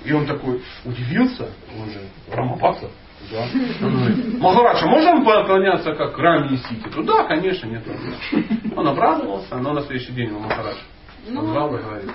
И 0.04 0.12
он 0.12 0.26
такой 0.26 0.62
удивился, 0.84 1.50
он 1.78 1.90
же 1.90 2.00
Рамапакса, 2.30 2.90
да? 3.30 3.46
Он 3.82 3.96
говорит, 3.96 4.40
Махараджа, 4.40 4.86
можем 4.86 5.24
поклоняться 5.24 5.92
как 5.94 6.18
Раме 6.18 6.54
и 6.54 6.56
Сити? 6.56 6.88
Да, 7.04 7.24
конечно, 7.24 7.66
нет 7.66 7.84
проблем. 7.84 8.74
Он 8.76 8.88
обрадовался, 8.88 9.56
но 9.58 9.72
на 9.72 9.82
следующий 9.82 10.12
день 10.12 10.28
ему 10.28 10.40
Махарадж 10.40 10.78
ну. 11.28 11.40
позвал 11.40 11.76
и 11.76 11.82
говорит, 11.82 12.10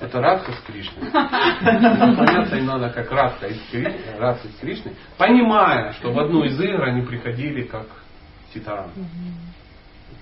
это 0.00 0.20
Радха 0.20 0.52
с 0.52 0.60
Кришной. 0.60 1.10
Поняться 1.10 2.56
им 2.56 2.66
надо 2.66 2.90
как 2.90 3.10
Радха 3.10 3.48
из 3.48 3.60
Кришны, 3.70 4.00
Радха 4.18 4.48
из 4.48 4.56
Кришны, 4.56 4.92
понимая, 5.18 5.92
что 5.94 6.12
в 6.12 6.18
одну 6.18 6.44
из 6.44 6.58
игр 6.60 6.82
они 6.84 7.02
приходили 7.02 7.62
как 7.62 7.86
Ситаран. 8.54 8.90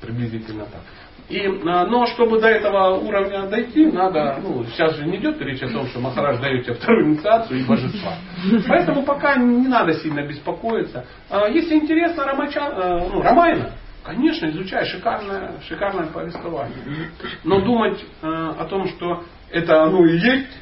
Приблизительно 0.01 0.65
так. 0.65 0.83
И, 1.31 1.47
а, 1.47 1.87
но 1.87 2.07
чтобы 2.07 2.41
до 2.41 2.49
этого 2.49 2.97
уровня 2.97 3.47
дойти, 3.47 3.87
надо, 3.87 4.41
ну, 4.43 4.65
сейчас 4.65 4.97
же 4.97 5.07
не 5.07 5.19
идет 5.19 5.41
речь 5.41 5.63
о 5.63 5.69
том, 5.69 5.87
что 5.87 6.01
Махарадж 6.01 6.41
дает 6.41 6.65
тебе 6.65 6.75
вторую 6.75 7.07
инициацию 7.07 7.61
и 7.61 7.65
божества. 7.65 8.15
Поэтому 8.69 9.05
пока 9.05 9.37
не 9.37 9.69
надо 9.69 9.95
сильно 9.95 10.27
беспокоиться. 10.27 11.07
А, 11.31 11.49
если 11.49 11.77
интересно 11.77 12.25
Рамача, 12.25 12.61
э, 12.61 13.09
ну, 13.13 13.23
Рамайна, 13.23 13.71
Конечно, 14.03 14.47
изучай, 14.47 14.87
шикарное, 14.87 15.61
шикарное 15.69 16.07
повествование. 16.07 17.11
Но 17.45 17.61
думать 17.61 18.03
о 18.23 18.65
том, 18.65 18.89
что 18.89 19.25
это 19.51 19.83
оно 19.83 20.07
и 20.07 20.17
есть, 20.17 20.59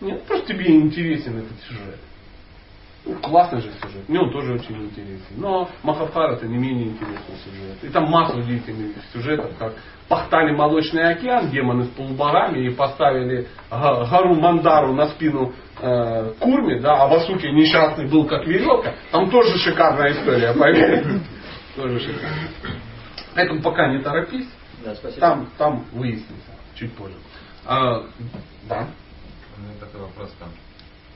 нет, 0.00 0.22
просто 0.24 0.54
тебе 0.54 0.76
интересен 0.76 1.38
этот 1.38 1.58
сюжет. 1.66 1.98
Ну, 3.06 3.14
классный 3.20 3.60
же 3.60 3.70
сюжет. 3.80 4.08
Мне 4.08 4.18
он 4.18 4.32
тоже 4.32 4.54
очень 4.54 4.84
интересен. 4.84 5.36
Но 5.36 5.68
Махабхара 5.84 6.34
это 6.34 6.48
не 6.48 6.56
менее 6.56 6.88
интересный 6.88 7.36
сюжет. 7.44 7.84
И 7.84 7.88
там 7.88 8.10
масса 8.10 8.36
удивительных 8.36 8.96
сюжетов, 9.12 9.56
как 9.58 9.74
пахтали 10.08 10.52
молочный 10.52 11.12
океан, 11.12 11.48
демоны 11.50 11.84
с 11.84 11.88
полубогами, 11.90 12.66
и 12.66 12.70
поставили 12.70 13.46
гору 13.70 14.34
Мандару 14.34 14.92
на 14.92 15.06
спину 15.10 15.52
э, 15.80 16.32
Курми, 16.40 16.80
да, 16.80 17.04
а 17.04 17.06
Васуки 17.06 17.46
несчастный 17.46 18.08
был 18.08 18.26
как 18.26 18.44
веревка. 18.44 18.96
Там 19.12 19.30
тоже 19.30 19.56
шикарная 19.58 20.10
история, 20.12 20.52
поверьте. 20.52 21.20
Тоже 21.76 22.00
шикарно. 22.00 22.48
Поэтому 23.36 23.62
пока 23.62 23.88
не 23.92 24.02
торопись. 24.02 24.48
Да, 24.84 24.96
спасибо. 24.96 25.20
Там, 25.20 25.48
там 25.58 25.84
выяснится 25.92 26.50
чуть 26.74 26.92
позже. 26.94 27.14
А, 27.64 28.02
да. 28.68 28.88
У 29.56 29.60
меня 29.60 29.74
такой 29.78 30.00
вопрос 30.00 30.34
там. 30.40 30.48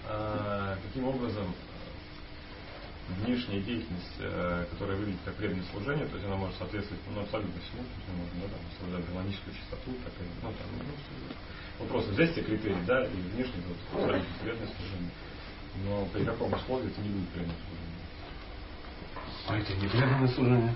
А, 0.08 0.76
каким 0.86 1.08
образом 1.08 1.46
внешняя 3.18 3.60
деятельность, 3.60 4.16
э, 4.18 4.66
которая 4.70 4.96
выглядит 4.96 5.20
как 5.24 5.34
преданное 5.34 5.64
служение, 5.72 6.06
то 6.06 6.14
есть 6.14 6.26
она 6.26 6.36
может 6.36 6.56
соответствовать 6.56 7.02
ну, 7.14 7.20
абсолютно 7.20 7.60
всему, 7.60 7.82
то 7.82 7.94
есть 7.96 8.08
можем 8.16 8.40
да, 8.40 8.48
там, 8.48 8.60
соблюдать 8.78 9.06
гармоническую 9.06 9.54
чистоту, 9.54 9.90
так 10.04 10.12
и, 10.18 10.24
ну, 10.42 10.52
там, 10.52 10.68
ну, 10.78 11.84
вопрос 11.84 12.06
взять 12.06 12.32
все 12.32 12.42
критерии, 12.42 12.82
да, 12.86 13.04
и 13.04 13.16
внешне 13.34 13.62
вот, 13.66 13.78
преданное 14.40 14.70
служение. 14.76 15.12
Но 15.84 16.04
при 16.12 16.24
каком 16.24 16.52
условии 16.52 16.88
это 16.88 17.00
не 17.00 17.08
будет 17.08 17.28
преданное 17.30 17.56
служение? 17.56 17.90
А 19.46 19.58
это 19.58 19.72
не 19.74 19.88
преданное 19.88 20.28
служение? 20.28 20.74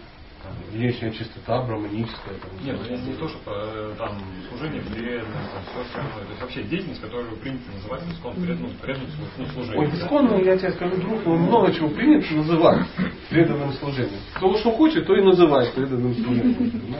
Внешняя 0.72 1.12
чистота, 1.12 1.62
браманическая. 1.62 2.34
Там, 2.34 2.50
Нет, 2.64 2.78
ну, 2.88 2.96
не, 2.96 3.12
то, 3.14 3.28
что 3.28 3.38
э, 3.46 3.94
там 3.96 4.18
служение 4.48 4.82
преданное, 4.82 5.24
там 5.24 5.62
все 5.70 5.80
остальное. 5.82 6.24
То 6.24 6.30
есть 6.30 6.42
вообще 6.42 6.62
деятельность, 6.64 7.00
которую 7.00 7.36
принято 7.36 7.70
называть 7.72 8.02
искон 8.12 8.34
преданным, 8.34 8.70
преданным 8.82 9.10
ну, 9.38 9.46
служением. 9.46 9.80
Ой, 9.80 9.98
исконно, 9.98 10.34
я 10.42 10.58
тебе 10.58 10.72
скажу, 10.72 10.96
друг, 10.96 11.24
ну, 11.24 11.36
много 11.36 11.72
чего 11.72 11.88
принято 11.90 12.34
называть 12.34 12.86
преданным 13.30 13.72
служением. 13.74 14.20
Кто 14.34 14.56
что 14.58 14.72
хочет, 14.72 15.06
то 15.06 15.14
и 15.14 15.22
называет 15.22 15.72
преданным 15.74 16.14
служением. 16.14 16.92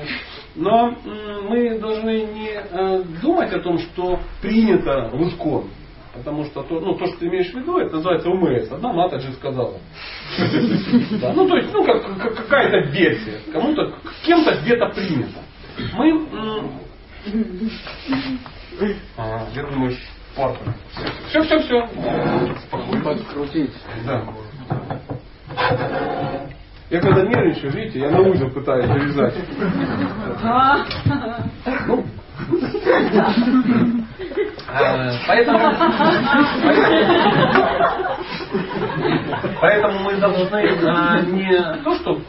Но 0.55 0.97
мы 1.49 1.79
должны 1.81 2.27
не 2.27 2.51
э, 2.53 3.03
думать 3.21 3.53
о 3.53 3.61
том, 3.61 3.79
что 3.79 4.21
принято 4.41 5.11
в 5.13 5.29
искон. 5.29 5.69
Потому 6.15 6.45
что 6.45 6.63
то, 6.63 6.81
ну, 6.81 6.95
то, 6.95 7.07
что 7.07 7.19
ты 7.19 7.27
имеешь 7.27 7.51
в 7.53 7.55
виду, 7.59 7.79
это 7.79 7.97
называется 7.97 8.29
УМС. 8.31 8.71
Одна 8.71 8.93
Матаджи 8.93 9.33
сказала. 9.33 9.75
Ну, 10.39 11.49
то 11.49 11.57
есть, 11.57 11.73
ну, 11.73 11.85
как, 11.85 12.03
как- 12.19 12.37
какая-то 12.37 12.89
версия. 12.91 13.41
Кому-то, 13.53 13.95
кем-то 14.25 14.55
где-то 14.63 14.87
принято. 14.91 15.41
Мы, 15.95 16.27
а, 19.17 19.47
я 19.55 19.63
думаю, 19.65 19.97
папа. 20.37 20.59
Все, 21.29 21.43
все, 21.43 21.59
все. 21.61 21.89
Спокойно. 22.69 23.05
Подкрутить. 23.05 23.73
Да. 24.07 24.25
Я 26.91 27.01
когда 27.01 27.23
нервничаю, 27.23 27.73
видите, 27.73 27.99
я 28.01 28.11
на 28.11 28.21
узел 28.21 28.51
пытаюсь 28.51 28.87
завязать. 28.87 29.35
Ну, 31.87 32.05
поэтому, 35.27 35.59
поэтому 39.61 39.99
мы 40.01 40.17
должны 40.17 40.57
э, 40.57 41.23
не 41.27 41.83
то, 41.83 41.95
что 41.97 42.21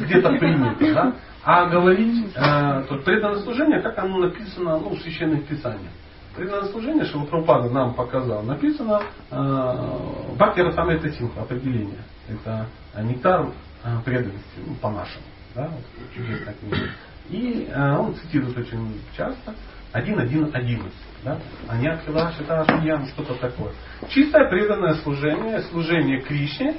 где-то 0.00 0.30
принято, 0.30 0.94
да, 0.94 1.12
а 1.44 1.66
говорить 1.66 2.32
э, 2.36 2.84
тут 2.88 3.04
преданное 3.04 3.40
служение, 3.42 3.80
как 3.80 3.98
оно 3.98 4.18
написано 4.18 4.78
ну, 4.78 4.90
в 4.90 5.00
священных 5.00 5.46
писаниях. 5.46 5.90
Преданное 6.36 6.70
служение, 6.70 7.04
что 7.04 7.20
Прабхупада 7.24 7.70
нам 7.70 7.94
показал, 7.94 8.42
написано 8.42 9.02
э, 9.30 10.34
Бхакти 10.36 10.60
Расамрита 10.60 11.10
Симха, 11.10 11.42
определение. 11.42 12.04
Это 12.28 12.66
э, 12.94 13.02
нектар 13.02 13.46
э, 13.84 13.96
преданности, 14.04 14.58
ну, 14.66 14.74
по-нашему. 14.74 15.24
Да, 15.54 15.68
вот. 15.68 16.84
И 17.30 17.68
э, 17.68 17.96
он 17.96 18.14
цитирует 18.14 18.56
очень 18.56 19.00
часто 19.16 19.54
1.1.11. 19.92 20.82
Да? 21.22 21.38
Аньякхила 21.68 22.32
Шита 22.32 22.64
Шуньян, 22.64 23.06
что-то 23.08 23.34
такое. 23.34 23.72
Чистое 24.08 24.48
преданное 24.48 24.94
служение, 24.94 25.60
служение 25.62 26.20
Кришне, 26.22 26.76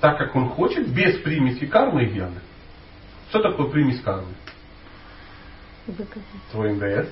так 0.00 0.18
как 0.18 0.34
он 0.34 0.50
хочет, 0.50 0.88
без 0.88 1.20
примеси 1.20 1.66
кармы 1.66 2.04
и 2.04 2.10
гьяны. 2.10 2.40
Что 3.28 3.42
такое 3.42 3.68
примесь 3.70 4.00
кармы? 4.00 4.32
Твой 6.50 6.72
НДС. 6.72 7.08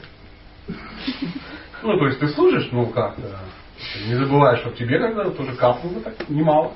Ну, 1.82 1.98
то 1.98 2.06
есть 2.06 2.20
ты 2.20 2.28
служишь, 2.28 2.68
ну 2.70 2.86
как, 2.86 3.20
да. 3.20 3.40
не 4.06 4.14
забываешь, 4.14 4.60
что 4.60 4.70
тебе 4.70 4.98
когда-то 4.98 5.32
тоже 5.32 5.54
капнуло 5.56 6.00
так 6.00 6.28
немало. 6.28 6.72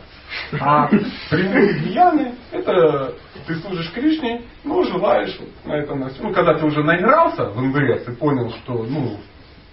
А 0.61 0.89
прямые 1.31 1.79
гьяны, 1.79 2.35
это 2.51 3.15
ты 3.47 3.55
служишь 3.57 3.93
Кришне, 3.93 4.43
ну, 4.65 4.83
желаешь 4.83 5.39
на 5.65 5.75
этом, 5.75 6.01
на. 6.01 6.11
Ну, 6.21 6.33
когда 6.33 6.55
ты 6.55 6.67
уже 6.67 6.83
наигрался 6.83 7.45
в 7.45 7.63
НДС 7.63 8.09
и 8.09 8.13
понял, 8.17 8.51
что, 8.51 8.83
ну, 8.83 9.21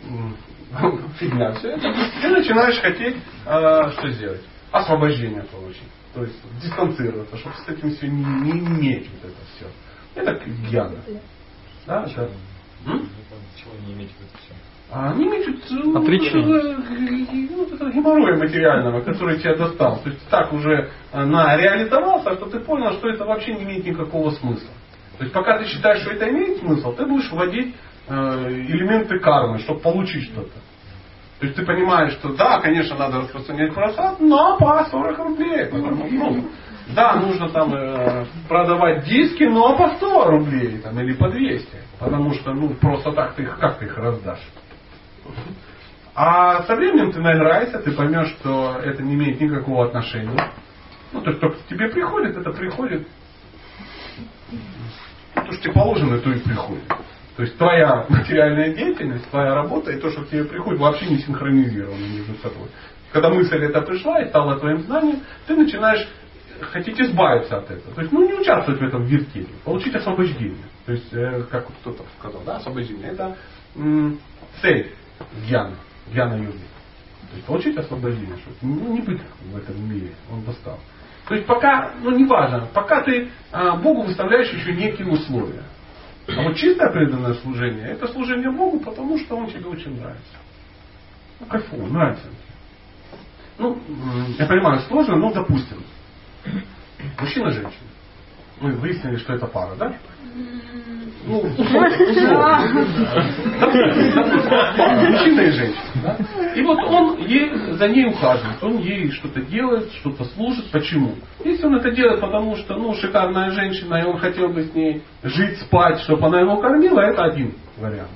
фигня 1.19 1.53
все 1.53 1.69
это, 1.69 1.93
ты 2.21 2.29
начинаешь 2.29 2.79
хотеть, 2.79 3.17
а, 3.45 3.91
что 3.91 4.09
сделать? 4.09 4.41
Освобождение 4.71 5.43
получить. 5.43 5.89
То 6.13 6.23
есть 6.23 6.35
дистанцироваться, 6.61 7.37
чтобы 7.37 7.55
с 7.55 7.69
этим 7.69 7.91
все 7.91 8.07
не, 8.07 8.23
не 8.23 8.51
иметь 8.59 9.09
вот 9.11 9.31
это 9.31 9.41
все. 9.55 9.65
Это 10.15 10.45
гьяна. 10.69 10.97
Да, 11.85 12.05
это, 12.05 12.29
м? 12.85 13.09
Чего 13.55 13.71
не 13.85 13.93
иметь 13.93 14.11
в 14.11 14.21
это 14.21 14.37
все? 14.37 14.53
А 14.91 15.11
они 15.11 15.25
мечут 15.25 15.59
ну, 15.71 16.01
Отречение. 16.01 16.77
ну, 17.49 17.57
вот 17.57 17.71
этого 17.71 17.91
геморроя 17.91 18.37
материального, 18.37 19.01
который 19.01 19.39
тебя 19.39 19.55
достал. 19.55 19.99
То 20.03 20.09
есть 20.09 20.23
ты 20.23 20.29
так 20.29 20.53
уже 20.53 20.91
э, 21.11 21.25
нареализовался, 21.25 22.35
что 22.35 22.45
ты 22.45 22.59
понял, 22.59 22.93
что 22.93 23.09
это 23.09 23.25
вообще 23.25 23.55
не 23.55 23.63
имеет 23.63 23.85
никакого 23.85 24.29
смысла. 24.31 24.69
То 25.17 25.23
есть 25.23 25.33
пока 25.33 25.57
ты 25.57 25.65
считаешь, 25.65 26.01
что 26.01 26.11
это 26.11 26.29
имеет 26.29 26.59
смысл, 26.59 26.93
ты 26.93 27.07
будешь 27.07 27.31
вводить 27.31 27.73
э, 27.73 27.77
элементы 28.07 29.19
кармы, 29.19 29.59
чтобы 29.59 29.79
получить 29.79 30.25
что-то. 30.25 30.51
То 31.39 31.47
есть 31.47 31.57
ты 31.57 31.65
понимаешь, 31.65 32.13
что 32.13 32.33
да, 32.35 32.59
конечно, 32.61 32.97
надо 32.97 33.21
распространять 33.21 33.73
просад, 33.73 34.19
но 34.19 34.57
по 34.57 34.85
40 34.85 35.17
рублей. 35.19 35.69
Ну, 35.71 36.49
да, 36.95 37.15
нужно 37.15 37.49
там 37.49 37.73
э, 37.73 38.25
продавать 38.47 39.05
диски, 39.05 39.43
но 39.43 39.77
по 39.77 39.89
100 39.95 40.25
рублей 40.25 40.77
там, 40.79 40.99
или 40.99 41.13
по 41.13 41.29
200. 41.29 41.67
Потому 41.99 42.33
что 42.33 42.53
ну, 42.53 42.69
просто 42.75 43.11
так 43.11 43.33
ты 43.35 43.43
их, 43.43 43.57
как 43.59 43.79
ты 43.79 43.85
их 43.85 43.97
раздашь? 43.97 44.45
А 46.15 46.63
со 46.63 46.75
временем 46.75 47.11
ты 47.11 47.19
наиграешься, 47.19 47.79
ты 47.79 47.91
поймешь, 47.91 48.29
что 48.39 48.77
это 48.83 49.01
не 49.01 49.15
имеет 49.15 49.41
никакого 49.41 49.85
отношения. 49.85 50.51
Ну, 51.11 51.21
то 51.21 51.29
есть, 51.29 51.41
то, 51.41 51.49
что 51.49 51.59
тебе 51.69 51.89
приходит, 51.89 52.37
это 52.37 52.51
приходит. 52.51 53.07
То, 55.33 55.51
что 55.51 55.61
тебе 55.61 55.73
положено, 55.73 56.19
то 56.19 56.31
и 56.31 56.39
приходит. 56.39 56.83
То 57.35 57.43
есть 57.43 57.57
твоя 57.57 58.05
материальная 58.09 58.73
деятельность, 58.73 59.29
твоя 59.29 59.55
работа 59.55 59.91
и 59.91 59.99
то, 59.99 60.11
что 60.11 60.23
к 60.23 60.29
тебе 60.29 60.43
приходит, 60.45 60.79
вообще 60.79 61.07
не 61.07 61.17
синхронизированы 61.19 62.07
между 62.07 62.35
собой. 62.35 62.67
Когда 63.11 63.29
мысль 63.29 63.63
эта 63.63 63.81
пришла 63.81 64.21
и 64.21 64.29
стала 64.29 64.59
твоим 64.59 64.81
знанием, 64.81 65.21
ты 65.47 65.55
начинаешь 65.55 66.07
хотеть 66.61 66.99
избавиться 66.99 67.57
от 67.57 67.71
этого. 67.71 67.93
То 67.95 68.01
есть, 68.01 68.13
ну, 68.13 68.25
не 68.25 68.33
участвовать 68.33 68.79
в 68.79 68.83
этом 68.83 69.03
вертеле, 69.05 69.47
получить 69.65 69.95
освобождение. 69.95 70.65
То 70.85 70.91
есть, 70.91 71.13
э, 71.13 71.43
как 71.49 71.67
кто-то 71.81 72.03
сказал, 72.19 72.41
да, 72.45 72.57
освобождение. 72.57 73.09
Это 73.09 73.35
м, 73.75 74.19
цель 74.61 74.93
гьяны, 75.47 75.75
гьяна 76.11 76.35
йоги. 76.35 76.57
То 77.29 77.35
есть, 77.35 77.45
получить 77.47 77.77
освобождение, 77.77 78.37
чтобы 78.37 78.55
ну, 78.61 78.93
не 78.93 79.01
быть 79.01 79.21
в 79.51 79.57
этом 79.57 79.89
мире, 79.89 80.11
он 80.31 80.43
достал. 80.43 80.79
То 81.27 81.35
есть, 81.35 81.47
пока, 81.47 81.93
ну, 82.01 82.11
не 82.11 82.25
важно, 82.25 82.67
пока 82.73 83.01
ты 83.01 83.29
а, 83.51 83.77
Богу 83.77 84.03
выставляешь 84.03 84.51
еще 84.51 84.73
некие 84.73 85.07
условия. 85.07 85.63
А 86.27 86.41
вот 86.43 86.55
чистое 86.55 86.89
преданное 86.89 87.33
служение, 87.35 87.87
это 87.87 88.07
служение 88.07 88.49
Богу, 88.51 88.79
потому 88.79 89.17
что 89.19 89.35
он 89.35 89.47
тебе 89.47 89.65
очень 89.65 89.99
нравится. 89.99 90.37
Ну, 91.39 91.45
кайфово, 91.47 91.87
нравится. 91.87 92.27
Ну, 93.57 93.77
я 94.39 94.45
понимаю, 94.45 94.79
сложно, 94.87 95.17
но 95.17 95.33
допустим. 95.33 95.83
Мужчина 97.19 97.51
Мы 98.63 98.71
выяснили, 98.77 99.17
что 99.17 99.33
это 99.33 99.45
пара, 99.45 99.75
да? 99.75 99.93
Ну, 101.25 101.41
мужчина 105.11 105.41
и 105.41 105.51
женщина. 105.51 105.83
да? 106.01 106.17
И 106.55 106.61
вот 106.61 106.79
он 106.79 107.17
ей, 107.25 107.73
за 107.73 107.89
ней 107.89 108.05
ухаживает, 108.05 108.63
он 108.63 108.77
ей 108.77 109.11
что-то 109.11 109.41
делает, 109.41 109.91
что-то 109.99 110.23
служит. 110.23 110.71
Почему? 110.71 111.15
Если 111.43 111.65
он 111.65 111.75
это 111.75 111.91
делает, 111.91 112.21
потому 112.21 112.55
что, 112.55 112.75
ну, 112.75 112.93
шикарная 112.93 113.51
женщина, 113.51 113.95
и 113.95 114.05
он 114.05 114.17
хотел 114.17 114.47
бы 114.47 114.63
с 114.63 114.73
ней 114.73 115.03
жить, 115.23 115.59
спать, 115.59 115.99
чтобы 116.03 116.27
она 116.27 116.39
его 116.39 116.55
кормила, 116.61 117.01
это 117.01 117.25
один 117.25 117.55
вариант. 117.77 118.11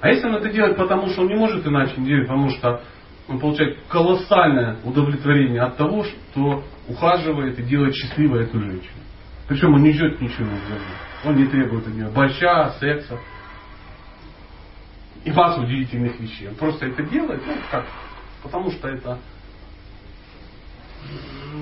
А 0.00 0.08
если 0.08 0.28
он 0.28 0.36
это 0.36 0.50
делает, 0.50 0.76
потому 0.76 1.08
что 1.08 1.22
он 1.22 1.26
не 1.28 1.34
может 1.34 1.66
иначе 1.66 1.94
не 1.96 2.06
делать, 2.06 2.28
потому 2.28 2.50
что 2.50 2.80
он 3.28 3.40
получает 3.40 3.76
колоссальное 3.88 4.76
удовлетворение 4.84 5.62
от 5.62 5.76
того, 5.76 6.04
что 6.04 6.62
ухаживает 6.88 7.58
и 7.58 7.62
делает 7.64 7.96
счастливой 7.96 8.44
эту 8.44 8.60
женщину. 8.60 9.00
Причем 9.50 9.74
он 9.74 9.82
не 9.82 9.92
ждет 9.92 10.20
ничего 10.20 10.46
взамен. 10.46 10.96
Он 11.24 11.34
не 11.34 11.44
требует 11.46 11.84
от 11.84 11.92
нее 11.92 12.08
борща, 12.08 12.70
секса 12.78 13.18
и 15.24 15.32
массу 15.32 15.62
удивительных 15.62 16.20
вещей. 16.20 16.50
Он 16.50 16.54
просто 16.54 16.86
это 16.86 17.02
делает, 17.02 17.42
ну 17.44 17.56
как, 17.68 17.84
потому 18.44 18.70
что 18.70 18.86
это 18.86 19.18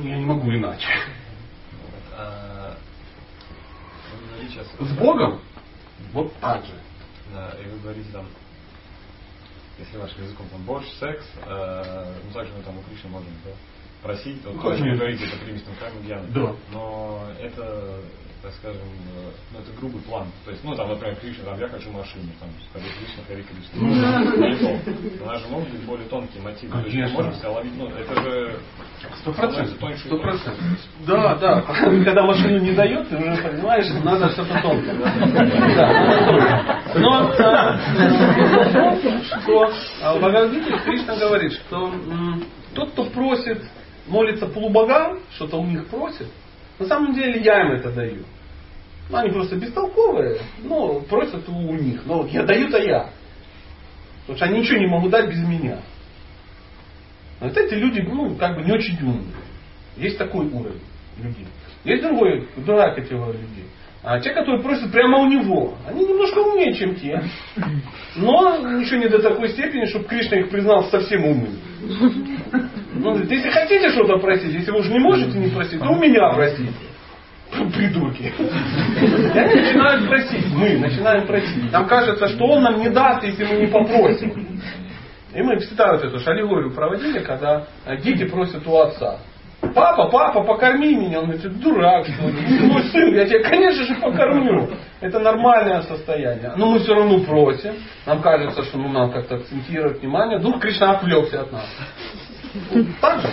я 0.02 0.18
не 0.18 0.26
могу 0.26 0.50
иначе. 0.50 0.86
А, 2.12 2.76
С 4.80 4.92
Богом 4.98 5.40
вот 6.12 6.36
так 6.40 6.66
же. 6.66 6.74
Да, 7.32 7.56
и 7.58 7.70
вы 7.70 7.78
говорите 7.78 8.10
там, 8.12 8.26
если 9.78 9.96
вашим 9.96 10.24
языком 10.24 10.46
там 10.50 10.62
борщ, 10.64 10.86
секс, 11.00 11.24
э, 11.42 12.14
ну 12.22 12.32
также 12.32 12.52
мы 12.52 12.62
там 12.64 12.76
у 12.76 12.82
Кришны 12.82 13.08
можем 13.08 13.32
да, 13.46 13.50
просить, 14.02 14.44
вот 14.44 14.60
то, 14.60 14.74
что 14.74 14.84
вы 14.84 14.96
говорите, 14.96 15.24
это 15.24 15.36
приместным 15.44 15.74
храме 15.76 16.00
Гьяна. 16.02 16.26
Да. 16.28 16.56
Но 16.72 17.22
это 17.40 18.00
так 18.42 18.52
скажем, 18.54 18.82
э, 18.82 19.30
ну 19.52 19.58
это 19.58 19.72
грубый 19.80 20.00
план. 20.02 20.28
То 20.44 20.52
есть, 20.52 20.62
ну 20.62 20.74
там, 20.76 20.88
например, 20.88 21.16
Кришна, 21.16 21.44
там, 21.44 21.58
я 21.58 21.68
хочу 21.68 21.90
машину, 21.90 22.28
там, 22.38 22.48
Харе 22.72 22.86
Кришна, 22.98 23.24
Харе 23.26 23.42
Кришна. 23.42 25.22
У 25.22 25.26
нас 25.26 25.42
же 25.42 25.48
могут 25.48 25.70
быть 25.70 25.82
более 25.84 26.08
тонкие 26.08 26.42
мотивы. 26.42 26.72
То 26.72 26.88
есть 26.88 26.96
мы 26.96 27.08
можем 27.08 27.34
себя 27.34 27.50
ловить, 27.50 27.72
ну 27.76 27.88
это 27.88 28.22
же 28.22 28.60
Сто 29.20 29.32
процентов. 29.32 29.76
Сто 29.98 30.18
процентов. 30.18 30.64
Да, 31.06 31.34
да. 31.36 31.60
Когда 31.62 32.22
машину 32.22 32.58
не 32.58 32.72
дает, 32.72 33.08
ты 33.08 33.16
уже 33.16 33.42
понимаешь, 33.42 33.86
что 33.86 34.04
надо 34.04 34.28
что-то 34.30 34.60
тонкое. 34.62 34.94
Да, 35.74 36.94
Но 36.94 37.32
что 39.24 39.66
в 40.14 40.18
Бхагавадгите 40.18 40.78
Кришна 40.84 41.16
говорит, 41.16 41.52
что 41.52 41.92
тот, 42.74 42.92
кто 42.92 43.04
просит, 43.06 43.64
молится 44.08 44.46
полубогам, 44.46 45.20
что-то 45.34 45.58
у 45.58 45.66
них 45.66 45.86
просит, 45.88 46.28
на 46.78 46.86
самом 46.86 47.14
деле 47.14 47.40
я 47.40 47.62
им 47.62 47.72
это 47.72 47.90
даю. 47.90 48.24
Ну, 49.10 49.16
они 49.16 49.30
просто 49.30 49.56
бестолковые, 49.56 50.40
но 50.62 51.00
просят 51.00 51.48
у 51.48 51.74
них. 51.74 52.02
Но 52.04 52.26
я 52.26 52.42
даю-то 52.42 52.78
я. 52.78 53.10
Потому 54.22 54.36
что 54.36 54.44
они 54.44 54.60
ничего 54.60 54.78
не 54.78 54.86
могут 54.86 55.10
дать 55.10 55.30
без 55.30 55.38
меня. 55.38 55.78
Вот 57.40 57.56
эти 57.56 57.74
люди, 57.74 58.00
ну, 58.00 58.34
как 58.36 58.56
бы 58.56 58.62
не 58.62 58.72
очень 58.72 58.98
умные. 59.00 59.34
Есть 59.96 60.18
такой 60.18 60.46
уровень 60.46 60.82
людей. 61.22 61.46
Есть 61.84 62.02
другой, 62.02 62.48
другая 62.56 62.94
категория 62.94 63.38
людей. 63.38 63.64
А 64.02 64.20
те, 64.20 64.30
которые 64.30 64.62
просят 64.62 64.92
прямо 64.92 65.18
у 65.18 65.26
него, 65.26 65.76
они 65.86 66.06
немножко 66.06 66.38
умнее, 66.38 66.74
чем 66.74 66.94
те. 66.96 67.22
Но 68.16 68.78
еще 68.80 68.98
не 68.98 69.08
до 69.08 69.20
такой 69.20 69.48
степени, 69.50 69.86
чтобы 69.86 70.04
Кришна 70.04 70.38
их 70.38 70.50
признал 70.50 70.84
совсем 70.84 71.24
умными. 71.24 71.58
Ну, 72.98 73.16
если 73.18 73.50
хотите 73.50 73.90
что-то 73.90 74.18
просить, 74.18 74.52
если 74.52 74.70
вы 74.70 74.80
уже 74.80 74.92
не 74.92 74.98
можете 74.98 75.38
не 75.38 75.50
просить, 75.50 75.80
то 75.80 75.90
у 75.90 75.98
меня 75.98 76.30
просите. 76.30 76.72
Придурки. 77.74 78.32
Они 79.34 79.54
начинают 79.54 80.06
просить. 80.08 80.46
Мы 80.54 80.78
начинаем 80.78 81.26
просить. 81.26 81.72
Нам 81.72 81.86
кажется, 81.86 82.28
что 82.28 82.44
он 82.44 82.62
нам 82.62 82.78
не 82.78 82.90
даст, 82.90 83.24
если 83.24 83.44
мы 83.44 83.60
не 83.60 83.66
попросим. 83.66 84.60
И 85.34 85.42
мы 85.42 85.58
всегда 85.58 85.92
вот 85.92 86.04
эту 86.04 86.30
аллегорию 86.30 86.72
проводили, 86.74 87.20
когда 87.20 87.66
дети 88.02 88.24
просят 88.24 88.66
у 88.66 88.76
отца. 88.78 89.18
Папа, 89.60 90.08
папа, 90.08 90.42
покорми 90.44 90.94
меня. 90.94 91.20
Он 91.20 91.30
говорит, 91.30 91.60
дурак, 91.60 92.06
что 92.06 92.28
ли? 92.28 92.60
Мой 92.60 92.82
сын, 92.84 93.14
я 93.14 93.26
тебя, 93.26 93.42
конечно 93.42 93.84
же, 93.84 93.94
покормлю. 93.96 94.70
Это 95.00 95.18
нормальное 95.18 95.82
состояние. 95.82 96.52
Но 96.56 96.70
мы 96.70 96.78
все 96.78 96.94
равно 96.94 97.20
просим. 97.20 97.74
Нам 98.06 98.20
кажется, 98.20 98.62
что 98.64 98.78
ну, 98.78 98.88
надо 98.88 99.14
как-то 99.14 99.36
акцентировать 99.36 100.00
внимание. 100.00 100.38
Дух 100.38 100.60
Кришна 100.60 100.92
отвлекся 100.92 101.42
от 101.42 101.52
нас. 101.52 101.66
Так 103.00 103.20
же? 103.20 103.28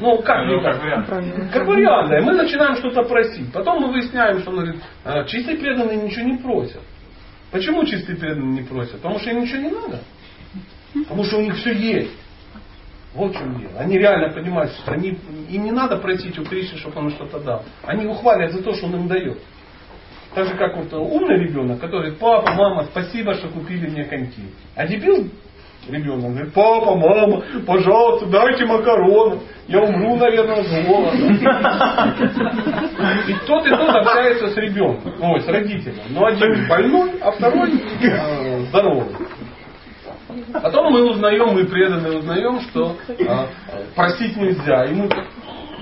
Ну, 0.00 0.18
как 0.22 0.46
ну, 0.46 0.60
как 0.62 0.82
вариант. 0.82 1.08
Как 1.52 1.66
вариант, 1.66 2.10
да. 2.10 2.20
Мы 2.20 2.32
начинаем 2.32 2.76
что-то 2.76 3.02
просить. 3.02 3.52
Потом 3.52 3.82
мы 3.82 3.92
выясняем, 3.92 4.40
что 4.40 4.50
он 4.50 4.56
говорит, 4.56 4.82
«А, 5.04 5.24
чистые 5.24 5.58
преданные 5.58 5.96
ничего 5.96 6.26
не 6.26 6.36
просят. 6.38 6.82
Почему 7.50 7.84
чистые 7.84 8.18
преданные 8.18 8.62
не 8.62 8.68
просят? 8.68 8.96
Потому 9.00 9.18
что 9.18 9.30
им 9.30 9.40
ничего 9.40 9.58
не 9.58 9.70
надо. 9.70 10.00
Потому 10.92 11.24
что 11.24 11.38
у 11.38 11.42
них 11.42 11.56
все 11.56 11.72
есть. 11.72 12.16
Вот 13.14 13.34
в 13.34 13.38
чем 13.38 13.58
дело. 13.58 13.72
Они 13.78 13.98
реально 13.98 14.34
понимают, 14.34 14.72
что 14.72 14.92
они, 14.92 15.18
им 15.48 15.64
не 15.64 15.70
надо 15.70 15.96
просить 15.96 16.38
у 16.38 16.44
Кришны, 16.44 16.78
чтобы 16.78 16.98
он 16.98 17.10
что-то 17.10 17.40
дал. 17.40 17.64
Они 17.82 18.02
его 18.02 18.14
хвалят 18.14 18.52
за 18.52 18.62
то, 18.62 18.74
что 18.74 18.86
он 18.86 18.96
им 18.96 19.08
дает. 19.08 19.38
Так 20.34 20.48
же, 20.48 20.54
как 20.54 20.76
вот 20.76 20.92
умный 20.92 21.38
ребенок, 21.38 21.80
который 21.80 22.10
говорит, 22.10 22.18
папа, 22.18 22.52
мама, 22.52 22.84
спасибо, 22.84 23.34
что 23.34 23.48
купили 23.48 23.88
мне 23.88 24.04
коньки. 24.04 24.42
А 24.74 24.86
дебил 24.86 25.30
ребенок 25.88 26.32
говорит, 26.32 26.52
папа, 26.52 26.94
мама, 26.96 27.42
пожалуйста, 27.66 28.26
дайте 28.26 28.64
макаронов. 28.66 29.42
Я 29.68 29.80
умру, 29.80 30.16
наверное, 30.16 30.62
с 30.62 30.86
голода. 30.86 31.16
И 33.28 33.34
тот 33.46 33.66
и 33.66 33.70
тот 33.70 33.88
общается 33.88 34.48
с 34.48 34.56
ребенком, 34.56 35.12
ой, 35.20 35.40
с 35.40 35.48
родителем. 35.48 36.02
Но 36.10 36.26
один 36.26 36.68
больной, 36.68 37.10
а 37.20 37.32
второй 37.32 37.72
э, 38.02 38.60
здоровый. 38.68 39.16
Потом 40.52 40.92
мы 40.92 41.10
узнаем, 41.10 41.54
мы 41.54 41.64
преданные 41.64 42.18
узнаем, 42.18 42.60
что 42.60 42.96
а, 43.28 43.48
просить 43.94 44.36
нельзя. 44.36 44.84
И 44.84 44.94
мы 44.94 45.08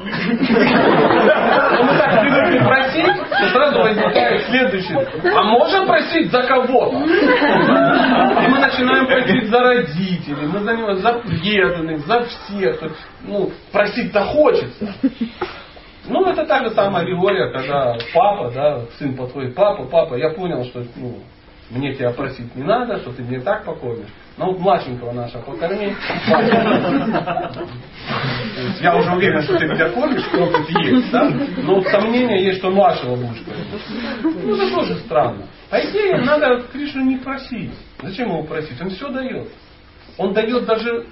но 0.05 1.83
мы 1.83 1.99
так 1.99 2.21
привыкли 2.21 2.59
просить, 2.59 3.17
что 3.27 3.49
сразу 3.49 3.79
возникает 3.81 4.43
следующее. 4.47 5.09
А 5.35 5.43
можем 5.45 5.87
просить 5.87 6.31
за 6.31 6.43
кого-то? 6.43 6.97
И 6.97 8.49
мы 8.49 8.59
начинаем 8.59 9.07
просить 9.07 9.49
за 9.49 9.61
родителей, 9.61 10.47
мы 10.47 10.61
за 10.61 10.77
него, 10.77 10.95
за 10.95 11.13
преданных, 11.15 12.07
за 12.07 12.25
всех. 12.25 12.81
Ну, 13.23 13.51
просить-то 13.73 14.25
хочется. 14.25 14.95
Ну, 16.07 16.27
это 16.27 16.45
та 16.45 16.63
же 16.63 16.71
самая 16.71 17.03
аллегория, 17.03 17.51
когда 17.51 17.97
папа, 18.13 18.51
да, 18.55 18.81
сын 18.99 19.17
подходит, 19.17 19.55
папа, 19.55 19.85
папа, 19.85 20.17
я 20.17 20.31
понял, 20.31 20.63
что 20.65 20.85
ну, 20.97 21.21
мне 21.71 21.95
тебя 21.95 22.11
просить 22.11 22.55
не 22.55 22.63
надо, 22.63 22.99
что 22.99 23.13
ты 23.13 23.23
мне 23.23 23.41
так 23.41 23.65
покормишь. 23.65 24.09
Ну 24.37 24.47
вот 24.47 24.59
младшенького 24.59 25.13
нашего 25.13 25.43
покорми. 25.43 25.95
Я 28.81 28.97
уже 28.97 29.13
уверен, 29.13 29.43
что 29.43 29.57
ты 29.59 29.67
меня 29.67 29.89
кормишь, 29.91 30.27
опыт 30.35 30.69
есть, 30.71 31.11
да? 31.11 31.31
Но 31.63 31.83
сомнение 31.83 32.45
есть, 32.45 32.59
что 32.59 32.71
младшего 32.71 33.17
кормить. 33.17 33.43
Ну 34.23 34.57
это 34.57 34.75
тоже 34.75 34.97
странно. 35.01 35.47
По 35.71 35.77
идее, 35.77 36.19
надо 36.19 36.63
Кришну 36.73 37.03
не 37.03 37.17
просить. 37.17 37.73
Зачем 38.03 38.29
его 38.29 38.43
просить? 38.43 38.81
Он 38.81 38.91
все 38.91 39.09
дает. 39.09 39.49
Он 40.19 40.33
дает 40.33 40.67
даже, 40.67 41.07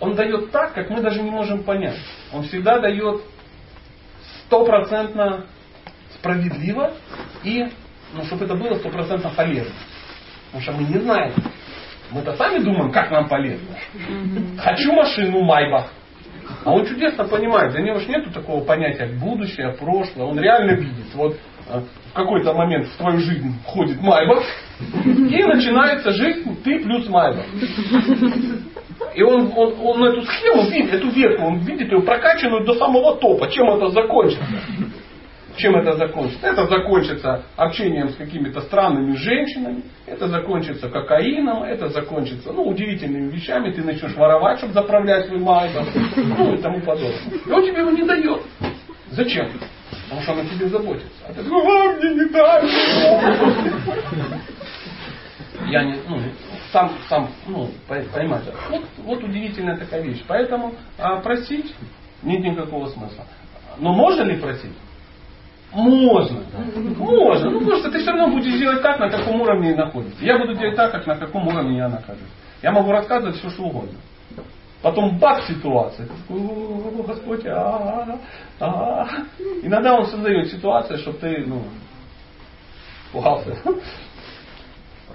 он 0.00 0.14
дает 0.14 0.50
так, 0.50 0.72
как 0.74 0.88
мы 0.90 1.00
даже 1.00 1.20
не 1.20 1.30
можем 1.30 1.64
понять. 1.64 1.98
Он 2.32 2.44
всегда 2.44 2.78
дает 2.78 3.22
стопроцентно 4.46 5.46
справедливо 6.14 6.94
и 7.42 7.68
ну, 8.14 8.24
чтобы 8.24 8.44
это 8.44 8.54
было 8.54 8.74
стопроцентно 8.74 9.30
полезно. 9.30 9.74
Потому 10.46 10.62
что 10.62 10.72
мы 10.72 10.84
не 10.84 10.98
знаем. 11.00 11.32
Мы-то 12.10 12.34
сами 12.36 12.58
думаем, 12.58 12.92
как 12.92 13.10
нам 13.10 13.28
полезно. 13.28 13.76
Хочу 14.58 14.92
машину 14.92 15.42
Майбах. 15.42 15.90
А 16.64 16.70
он 16.70 16.86
чудесно 16.86 17.24
понимает, 17.24 17.72
для 17.72 17.82
него 17.82 17.98
же 17.98 18.08
нету 18.08 18.30
такого 18.30 18.62
понятия 18.64 19.06
будущее, 19.18 19.72
прошлое. 19.78 20.26
Он 20.26 20.38
реально 20.38 20.72
видит. 20.72 21.06
Вот 21.14 21.36
э, 21.68 21.80
в 22.10 22.12
какой-то 22.12 22.52
момент 22.52 22.86
в 22.86 22.96
твою 22.96 23.18
жизнь 23.18 23.54
входит 23.64 24.00
Майбах, 24.00 24.44
и 24.94 25.44
начинается 25.44 26.12
жизнь 26.12 26.62
ты 26.62 26.80
плюс 26.80 27.08
Майбах. 27.08 27.46
И 29.14 29.22
он, 29.22 29.52
он, 29.56 29.74
он 29.80 30.04
эту 30.04 30.22
схему 30.22 30.68
видит, 30.70 30.94
эту 30.94 31.08
ветку, 31.08 31.44
он 31.46 31.58
видит 31.60 31.90
ее 31.90 32.02
прокачанную 32.02 32.64
до 32.64 32.74
самого 32.74 33.16
топа. 33.16 33.48
Чем 33.48 33.68
это 33.70 33.88
закончится? 33.88 34.44
Чем 35.56 35.76
это 35.76 35.96
закончится? 35.96 36.46
Это 36.46 36.66
закончится 36.66 37.42
общением 37.56 38.08
с 38.08 38.16
какими-то 38.16 38.60
странными 38.62 39.14
женщинами, 39.14 39.82
это 40.06 40.26
закончится 40.28 40.88
кокаином, 40.88 41.62
это 41.62 41.88
закончится 41.88 42.52
ну, 42.52 42.64
удивительными 42.64 43.30
вещами, 43.30 43.70
ты 43.70 43.82
начнешь 43.82 44.14
воровать, 44.16 44.58
чтобы 44.58 44.72
заправлять 44.72 45.26
свой 45.26 45.38
майдом, 45.38 45.86
ну 46.16 46.54
и 46.54 46.58
тому 46.58 46.80
подобное. 46.80 47.18
И 47.46 47.50
он 47.50 47.62
тебе 47.62 47.80
его 47.80 47.90
не 47.90 48.02
дает. 48.02 48.42
Зачем? 49.10 49.48
Потому 50.04 50.22
что 50.22 50.32
он 50.32 50.40
о 50.40 50.44
тебе 50.44 50.68
заботится. 50.68 51.10
А 51.28 51.32
ты 51.32 51.42
говоришь, 51.42 51.68
а, 51.70 51.92
мне 51.98 52.14
не 52.14 52.28
дай. 52.30 52.68
Я 55.70 55.84
не, 55.84 55.96
ну, 56.08 56.20
сам, 56.72 56.92
сам, 57.08 57.30
ну, 57.46 57.70
понимаете. 57.88 58.52
Вот, 58.70 58.82
вот 58.98 59.22
удивительная 59.22 59.76
такая 59.76 60.02
вещь. 60.02 60.22
Поэтому 60.26 60.74
а, 60.98 61.20
просить 61.20 61.74
нет 62.22 62.42
никакого 62.42 62.88
смысла. 62.88 63.24
Но 63.78 63.92
можно 63.92 64.22
ли 64.22 64.36
просить? 64.40 64.72
Можно. 65.74 66.40
Можно. 66.96 67.50
Ну 67.50 67.60
просто 67.66 67.90
ты 67.90 67.98
все 67.98 68.12
равно 68.12 68.28
будешь 68.28 68.58
делать 68.58 68.80
так, 68.82 68.98
на 69.00 69.10
каком 69.10 69.40
уровне 69.40 69.74
находишься. 69.74 70.24
Я 70.24 70.38
буду 70.38 70.54
делать 70.54 70.76
так, 70.76 70.92
как 70.92 71.06
на 71.06 71.16
каком 71.16 71.48
уровне 71.48 71.78
я 71.78 71.88
нахожусь. 71.88 72.22
Я 72.62 72.72
могу 72.72 72.92
рассказывать 72.92 73.36
все, 73.36 73.50
что 73.50 73.64
угодно. 73.64 73.98
Потом 74.82 75.18
бац 75.18 75.46
ситуация. 75.48 76.06
Ты 76.06 76.12
такой, 76.14 76.40
о, 76.42 77.02
Господь, 77.06 77.46
а, 77.46 78.18
а, 78.60 79.06
Иногда 79.62 79.94
он 79.94 80.06
создает 80.06 80.50
ситуацию, 80.50 80.98
чтобы 80.98 81.18
ты, 81.18 81.44
ну, 81.46 81.62
пугался. 83.12 83.56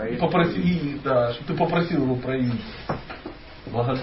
И 0.10 0.16
попросил, 0.16 1.00
да, 1.04 1.34
чтобы 1.34 1.48
ты 1.48 1.54
попросил 1.56 2.04
его 2.04 2.16
проявить. 2.16 2.62
Благодарю. 3.68 4.02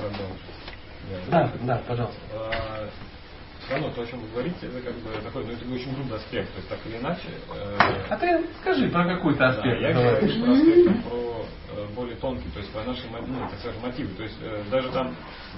Да, 1.30 1.50
да, 1.62 1.82
пожалуйста. 1.86 2.20
Все 3.66 3.74
равно 3.74 3.90
то, 3.90 4.02
о 4.02 4.06
чем 4.06 4.20
вы 4.20 4.28
говорите, 4.28 4.66
это 4.66 4.80
как 4.80 4.94
бы 4.94 5.10
такой, 5.22 5.44
ну, 5.44 5.52
это 5.52 5.74
очень 5.74 5.92
грубый 5.94 6.18
аспект, 6.18 6.52
то 6.52 6.56
есть 6.58 6.68
так 6.68 6.78
или 6.86 6.98
иначе. 6.98 7.28
Э, 7.52 8.06
а 8.10 8.16
ты 8.16 8.46
скажи 8.60 8.88
про 8.88 9.04
какой-то 9.04 9.48
аспект. 9.48 9.80
Да, 9.80 9.88
я 9.88 9.92
говорю 9.92 10.44
про 10.44 10.52
аспект, 10.52 11.04
про 11.04 11.46
э, 11.76 11.86
более 11.94 12.16
тонкий, 12.16 12.48
то 12.50 12.60
есть 12.60 12.72
про 12.72 12.84
наши, 12.84 13.02
ну, 13.10 13.40
так 13.50 13.58
скажем, 13.58 13.82
мотивы. 13.82 14.14
То 14.14 14.22
есть 14.22 14.36
э, 14.40 14.62
даже 14.70 14.88
там, 14.90 15.16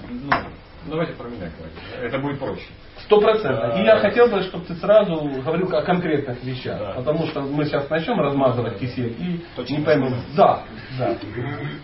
ну, 0.09 0.31
давайте 0.87 1.13
про 1.13 1.27
меня 1.27 1.51
говорить, 1.55 1.77
это 2.01 2.17
будет 2.17 2.39
проще. 2.39 2.65
Сто 3.05 3.21
процентов. 3.21 3.77
И 3.77 3.83
я 3.83 3.99
хотел 3.99 4.27
бы, 4.27 4.41
чтобы 4.41 4.65
ты 4.65 4.73
сразу 4.75 5.15
говорил 5.43 5.75
о 5.75 5.83
конкретных 5.83 6.43
вещах. 6.43 6.79
Да. 6.79 6.93
Потому 6.93 7.27
что 7.27 7.41
мы 7.41 7.65
сейчас 7.65 7.87
начнем 7.91 8.19
размазывать 8.19 8.79
кисель 8.79 9.15
и 9.19 9.45
Точно 9.55 9.75
не 9.75 9.83
поймем. 9.85 10.15
Да, 10.35 10.63
да. 10.97 11.15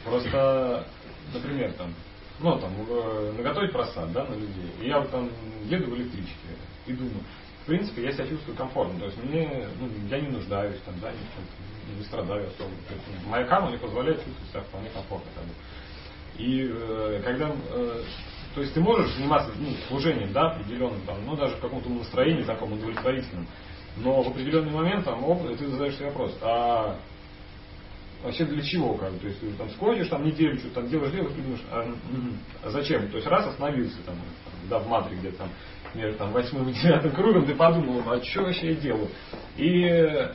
Просто, 0.03 0.87
например, 1.33 1.71
там, 1.73 1.93
ну, 2.39 2.59
там, 2.59 2.71
э, 2.89 3.33
наготовить 3.37 3.71
просад, 3.71 4.11
да, 4.11 4.25
на 4.25 4.33
людей. 4.33 4.71
И 4.81 4.87
я 4.87 4.99
вот 4.99 5.09
там 5.11 5.29
еду 5.65 5.91
в 5.91 5.95
электричке 5.95 6.33
и 6.85 6.93
думаю, 6.93 7.23
в 7.63 7.67
принципе, 7.67 8.03
я 8.03 8.11
себя 8.11 8.27
чувствую 8.27 8.55
комфортно. 8.55 8.99
То 8.99 9.05
есть 9.05 9.23
мне, 9.23 9.67
ну, 9.79 9.89
я 10.09 10.19
не 10.19 10.27
нуждаюсь 10.27 10.79
там, 10.85 10.93
да, 11.01 11.11
не, 11.11 12.03
страдаю 12.03 12.47
особо. 12.47 12.69
Есть, 12.69 13.27
моя 13.27 13.45
кама 13.45 13.69
мне 13.69 13.79
позволяет 13.79 14.23
чувствовать 14.23 14.49
себя 14.49 14.61
вполне 14.61 14.89
комфортно. 14.89 15.31
Как 15.35 15.45
бы. 15.45 15.51
И 16.37 16.69
э, 16.69 17.21
когда, 17.23 17.55
э, 17.71 18.03
то 18.53 18.61
есть 18.61 18.73
ты 18.73 18.81
можешь 18.81 19.11
заниматься 19.15 19.51
ну, 19.57 19.69
служением, 19.87 20.31
да, 20.33 20.51
определенным, 20.51 21.01
там, 21.07 21.25
ну, 21.25 21.35
даже 21.35 21.55
в 21.55 21.59
каком-то 21.59 21.89
настроении 21.89 22.43
таком 22.43 22.73
удовлетворительном, 22.73 23.47
но 23.97 24.21
в 24.21 24.27
определенный 24.27 24.71
момент 24.71 25.05
там, 25.05 25.23
оп, 25.23 25.41
ты 25.57 25.67
задаешь 25.67 25.95
себе 25.95 26.07
вопрос, 26.07 26.37
а 26.41 26.97
вообще 28.25 28.45
для 28.45 28.61
чего, 28.61 28.95
как 28.95 29.13
то 29.19 29.27
есть 29.27 29.39
ты 29.39 29.51
там 29.53 29.69
сходишь, 29.71 30.07
там 30.07 30.25
неделю, 30.25 30.57
что 30.57 30.69
там 30.69 30.87
делаешь, 30.87 31.11
делаешь, 31.11 31.33
и 31.37 31.41
думаешь, 31.41 31.63
а, 31.71 31.95
а 32.63 32.69
зачем? 32.69 33.07
То 33.09 33.17
есть 33.17 33.27
раз 33.27 33.47
остановился 33.47 33.97
там, 34.05 34.15
да, 34.69 34.79
в 34.79 34.87
матре 34.87 35.17
где-то 35.17 35.37
там, 35.37 35.49
между 35.93 36.17
там, 36.17 36.31
восьмым 36.31 36.69
и 36.69 36.73
девятым 36.81 37.11
кругом, 37.11 37.45
ты 37.45 37.55
подумал, 37.55 38.01
а 38.09 38.21
что 38.21 38.43
вообще 38.43 38.69
я 38.69 38.75
делаю? 38.75 39.09
И 39.57 40.29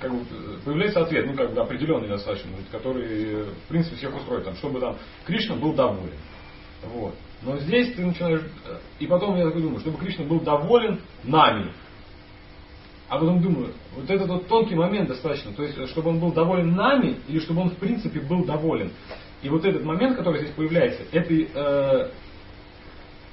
как 0.00 0.12
бы, 0.12 0.24
появляется 0.64 1.02
ответ, 1.02 1.26
ну 1.26 1.34
как 1.34 1.52
бы 1.52 1.60
определенный 1.60 2.08
достаточно, 2.08 2.50
который 2.70 3.44
в 3.44 3.68
принципе 3.68 3.96
всех 3.96 4.14
устроит, 4.16 4.44
там, 4.44 4.54
чтобы 4.56 4.80
там 4.80 4.96
Кришна 5.26 5.56
был 5.56 5.74
доволен. 5.74 6.16
Вот. 6.82 7.14
Но 7.42 7.58
здесь 7.58 7.94
ты 7.94 8.04
начинаешь, 8.04 8.42
и 8.98 9.06
потом 9.06 9.36
я 9.36 9.44
такой 9.44 9.62
думаю, 9.62 9.80
чтобы 9.80 9.98
Кришна 9.98 10.24
был 10.24 10.40
доволен 10.40 11.00
нами, 11.24 11.72
а 13.10 13.18
потом 13.18 13.42
думаю, 13.42 13.72
вот 13.96 14.08
этот 14.08 14.28
вот 14.28 14.46
тонкий 14.46 14.76
момент 14.76 15.08
достаточно, 15.08 15.52
то 15.52 15.64
есть, 15.64 15.90
чтобы 15.90 16.10
он 16.10 16.20
был 16.20 16.32
доволен 16.32 16.76
нами, 16.76 17.16
или 17.26 17.40
чтобы 17.40 17.62
он 17.62 17.70
в 17.70 17.76
принципе 17.76 18.20
был 18.20 18.44
доволен. 18.44 18.92
И 19.42 19.48
вот 19.48 19.64
этот 19.64 19.82
момент, 19.82 20.16
который 20.16 20.42
здесь 20.42 20.54
появляется, 20.54 21.02
это, 21.10 21.34
э, 21.34 21.48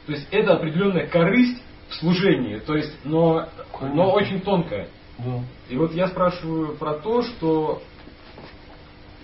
то 0.08 0.12
есть 0.12 0.28
это 0.32 0.54
определенная 0.54 1.06
корысть 1.06 1.64
в 1.90 1.94
служении, 1.94 2.58
то 2.58 2.76
есть, 2.76 2.92
но, 3.06 3.48
но 3.80 4.12
очень 4.14 4.42
тонкая. 4.42 4.90
Да. 5.20 5.42
И 5.70 5.78
вот 5.78 5.94
я 5.94 6.08
спрашиваю 6.08 6.76
про 6.76 6.96
то, 6.96 7.22
что 7.22 7.84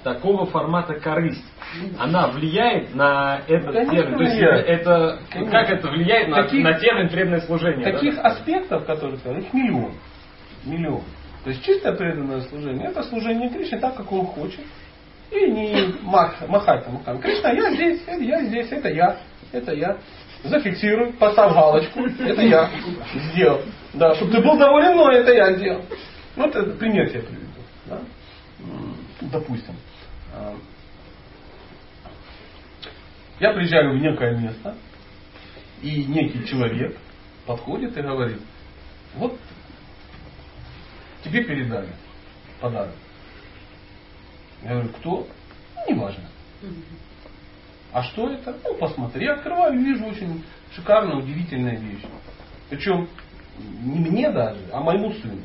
такого 0.03 0.45
формата 0.45 0.99
корысть, 0.99 1.43
она 1.97 2.27
влияет 2.27 2.93
на 2.93 3.41
этот 3.47 3.73
Конечно, 3.73 3.91
термин. 3.91 4.17
То 4.17 4.23
есть 4.23 4.37
это, 4.39 5.19
как 5.49 5.69
это 5.71 5.89
влияет 5.89 6.31
таких, 6.31 6.63
на, 6.63 6.71
на 6.73 6.79
термин 6.79 7.09
преданное 7.09 7.41
служение? 7.41 7.91
Таких 7.91 8.15
да? 8.17 8.21
аспектов, 8.21 8.85
которые 8.85 9.15
их 9.15 9.51
миллион 9.51 9.93
миллион. 10.65 11.03
То 11.43 11.49
есть 11.49 11.63
чистое 11.63 11.93
преданное 11.93 12.41
служение, 12.41 12.89
это 12.89 13.03
служение 13.03 13.49
Кришне 13.49 13.79
так, 13.79 13.95
как 13.95 14.11
он 14.11 14.25
хочет. 14.25 14.61
И 15.31 15.51
не 15.51 15.95
мах, 16.01 16.35
махать 16.47 16.85
там, 16.85 17.03
там, 17.03 17.19
Кришна, 17.19 17.51
я 17.51 17.73
здесь, 17.73 18.01
это 18.05 18.23
я 18.23 18.43
здесь, 18.43 18.71
это 18.71 18.89
я, 18.89 19.17
это 19.51 19.73
я. 19.73 19.97
Зафиксируй, 20.43 21.13
поставь 21.13 21.53
галочку, 21.53 22.05
это 22.05 22.41
я 22.41 22.69
сделал. 23.31 23.61
Да, 23.93 24.13
чтобы 24.15 24.31
ты 24.31 24.41
был 24.41 24.57
доволен, 24.57 24.97
но 24.97 25.11
это 25.11 25.33
я 25.33 25.53
сделал. 25.53 25.83
Ну, 26.35 26.47
это 26.47 26.63
пример 26.63 27.09
тебе 27.09 27.21
приведу. 27.21 27.47
Да? 27.85 27.99
Допустим. 29.21 29.75
А, 30.35 30.55
я 33.39 33.53
приезжаю 33.53 33.97
в 33.97 34.01
некое 34.01 34.37
место, 34.37 34.75
и 35.81 36.05
некий 36.05 36.45
человек 36.45 36.97
подходит 37.45 37.97
и 37.97 38.01
говорит, 38.01 38.39
вот 39.15 39.37
Тебе 41.33 41.45
передали 41.45 41.89
подарок. 42.61 42.93
Я 44.61 44.69
говорю, 44.73 44.89
кто? 44.89 45.27
Ну, 45.75 45.95
неважно. 45.95 46.29
А 47.91 48.03
что 48.03 48.29
это? 48.29 48.55
Ну, 48.63 48.75
посмотри. 48.75 49.25
Я 49.25 49.33
открываю 49.33 49.73
и 49.73 49.83
вижу 49.83 50.05
очень 50.05 50.43
шикарная, 50.75 51.15
удивительная 51.15 51.75
вещь. 51.75 52.03
Причем 52.69 53.09
не 53.57 53.99
мне 53.99 54.29
даже, 54.29 54.61
а 54.71 54.81
моему 54.81 55.11
сыну. 55.13 55.41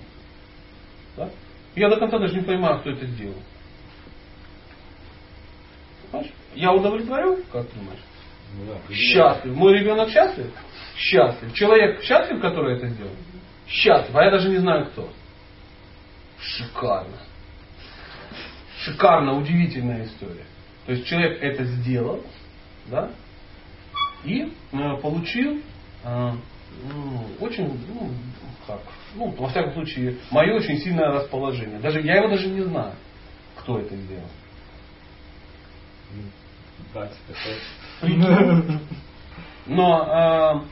Да? 1.17 1.31
Я 1.75 1.89
до 1.89 1.97
конца 1.97 2.19
даже 2.19 2.35
не 2.35 2.43
понимаю, 2.43 2.81
кто 2.81 2.91
это 2.91 3.07
сделал. 3.07 3.43
Понимаешь? 6.11 6.33
Я 6.55 6.75
удовлетворен, 6.75 7.45
как 7.51 7.67
думаешь? 7.73 8.05
Ну, 8.59 8.67
да, 8.67 8.95
счастлив. 8.95 9.55
Мой 9.55 9.73
ребенок 9.79 10.11
счастлив? 10.11 10.53
Счастлив. 10.97 11.55
Человек 11.55 12.03
счастлив, 12.03 12.43
который 12.43 12.77
это 12.77 12.89
сделал? 12.89 13.13
Счастлив. 13.67 14.15
А 14.15 14.25
я 14.25 14.31
даже 14.31 14.51
не 14.51 14.59
знаю 14.59 14.85
кто. 14.91 15.11
Шикарно. 16.41 17.19
Шикарно, 18.81 19.35
удивительная 19.35 20.05
история. 20.05 20.45
То 20.87 20.93
есть 20.93 21.07
человек 21.07 21.43
это 21.43 21.65
сделал, 21.65 22.25
да, 22.87 23.11
и 24.25 24.53
э, 24.73 24.97
получил 25.03 25.61
э, 26.05 26.33
ну, 26.93 27.27
очень, 27.41 27.67
ну, 27.89 28.11
как, 28.67 28.81
ну, 29.15 29.31
во 29.31 29.49
всяком 29.49 29.73
случае, 29.75 30.19
мое 30.31 30.55
очень 30.55 30.79
сильное 30.79 31.11
расположение. 31.11 31.79
Даже 31.81 32.01
я 32.01 32.17
его 32.17 32.29
даже 32.29 32.49
не 32.49 32.63
знаю, 32.63 32.95
кто 33.57 33.79
это 33.79 33.97
сделал. 33.97 34.29
Но 39.67 40.65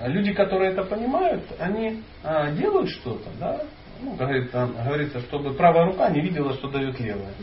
э, 0.00 0.08
люди, 0.08 0.32
которые 0.32 0.72
это 0.72 0.84
понимают, 0.84 1.44
они 1.58 2.02
э, 2.22 2.54
делают 2.56 2.90
что-то, 2.90 3.30
да, 3.40 3.64
ну, 4.02 4.14
говорится, 4.14 4.68
говорится, 4.84 5.20
чтобы 5.20 5.54
правая 5.54 5.86
рука 5.86 6.10
не 6.10 6.20
видела, 6.20 6.52
что 6.54 6.68
дает 6.68 6.98
левая. 7.00 7.34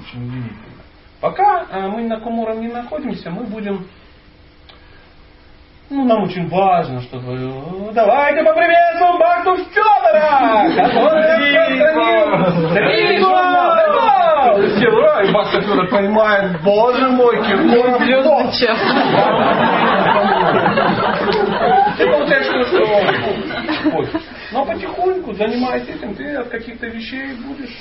Очень 0.00 0.26
удивительно. 0.28 0.82
Пока 1.20 1.66
а, 1.70 1.88
мы 1.88 2.02
на 2.02 2.16
каком 2.16 2.38
уровне 2.38 2.68
находимся, 2.68 3.30
мы 3.30 3.44
будем 3.44 3.86
ну, 5.90 6.04
нам 6.04 6.24
очень 6.24 6.48
важно, 6.50 7.00
чтобы... 7.00 7.34
Ну, 7.34 7.90
давайте 7.94 8.44
поприветствуем 8.44 9.18
Бахту 9.18 9.56
Федора! 9.56 10.68
Который... 10.76 11.48
И 15.26 15.32
Бахта 15.32 15.60
Федор 15.62 15.88
понимает, 15.88 16.60
боже 16.62 17.08
мой, 17.08 17.36
Киркоров 17.42 18.02
Ты 21.96 22.06
получаешь, 22.06 22.46
что 22.46 22.60
но 24.58 24.64
потихоньку, 24.64 25.34
занимаясь 25.34 25.88
этим, 25.88 26.16
ты 26.16 26.34
от 26.34 26.48
каких-то 26.48 26.88
вещей 26.88 27.34
будешь 27.46 27.78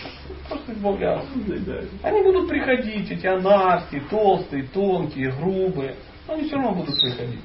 просто 0.48 0.74
избавляться. 0.74 1.28
Они 2.04 2.22
будут 2.22 2.48
приходить, 2.48 3.10
эти 3.10 3.26
анархии, 3.26 4.04
толстые, 4.12 4.68
тонкие, 4.68 5.32
грубые. 5.32 5.96
Но 6.28 6.36
они 6.36 6.44
все 6.44 6.56
равно 6.56 6.74
будут 6.76 6.94
приходить. 7.02 7.42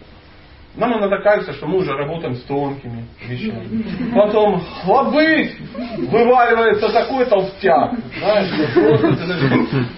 Нам 0.74 0.98
иногда 0.98 1.18
кажется, 1.18 1.52
что 1.52 1.66
мы 1.66 1.78
уже 1.78 1.92
работаем 1.92 2.34
с 2.34 2.42
тонкими 2.44 3.04
вещами. 3.26 4.12
Потом 4.14 4.58
хлобыть, 4.82 5.54
вываливается 6.10 6.90
такой 6.90 7.26
толстяк. 7.26 7.92
Знаешь, 8.18 8.48
просто 8.72 9.16
ты 9.16 9.26
даже 9.26 9.48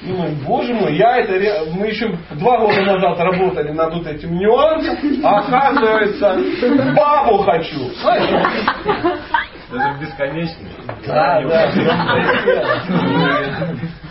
думаешь, 0.03 0.35
боже 0.45 0.75
мой, 0.75 0.97
я 0.97 1.19
это, 1.19 1.71
мы 1.73 1.87
еще 1.87 2.19
два 2.33 2.59
года 2.59 2.81
назад 2.83 3.19
работали 3.21 3.71
над 3.71 3.95
вот 3.95 4.07
этим 4.07 4.35
нюансом, 4.37 4.97
а 5.25 5.39
оказывается, 5.39 6.39
бабу 6.97 7.39
хочу. 7.39 7.91
Это 9.71 9.97
бесконечно. 10.01 10.69
Да, 11.07 11.41
да. 11.43 11.73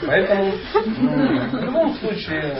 Поэтому 0.06 0.52
ну, 1.00 1.50
в 1.50 1.64
любом 1.64 1.94
случае 1.96 2.56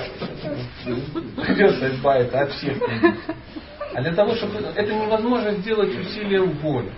придется 1.46 1.88
избавиться 1.90 2.42
от 2.42 2.52
всех. 2.52 2.78
А 3.94 4.02
для 4.02 4.14
того, 4.14 4.36
чтобы 4.36 4.60
это 4.60 4.94
невозможно 4.94 5.52
сделать 5.54 5.96
усилием 5.96 6.52
воли. 6.60 6.92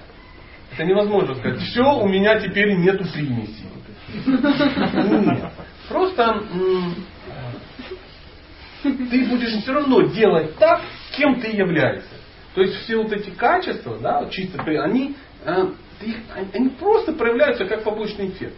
Это 0.74 0.84
невозможно 0.84 1.36
сказать, 1.36 1.60
все, 1.62 1.84
у 1.84 2.08
меня 2.08 2.40
теперь 2.40 2.76
нету 2.76 3.06
примеси. 3.14 3.66
Нет. 4.26 5.52
Просто 5.90 6.44
ты 8.84 9.26
будешь 9.28 9.62
все 9.62 9.74
равно 9.74 10.02
делать 10.04 10.56
так, 10.58 10.82
кем 11.18 11.40
ты 11.40 11.48
являешься. 11.48 12.10
То 12.54 12.62
есть 12.62 12.76
все 12.84 12.98
вот 12.98 13.12
эти 13.12 13.32
качества, 13.32 13.98
да, 14.00 14.28
чисто, 14.30 14.62
они, 14.62 15.16
э, 15.44 15.66
они 16.54 16.70
просто 16.70 17.14
проявляются 17.14 17.66
как 17.66 17.84
побочный 17.84 18.30
эффект. 18.30 18.56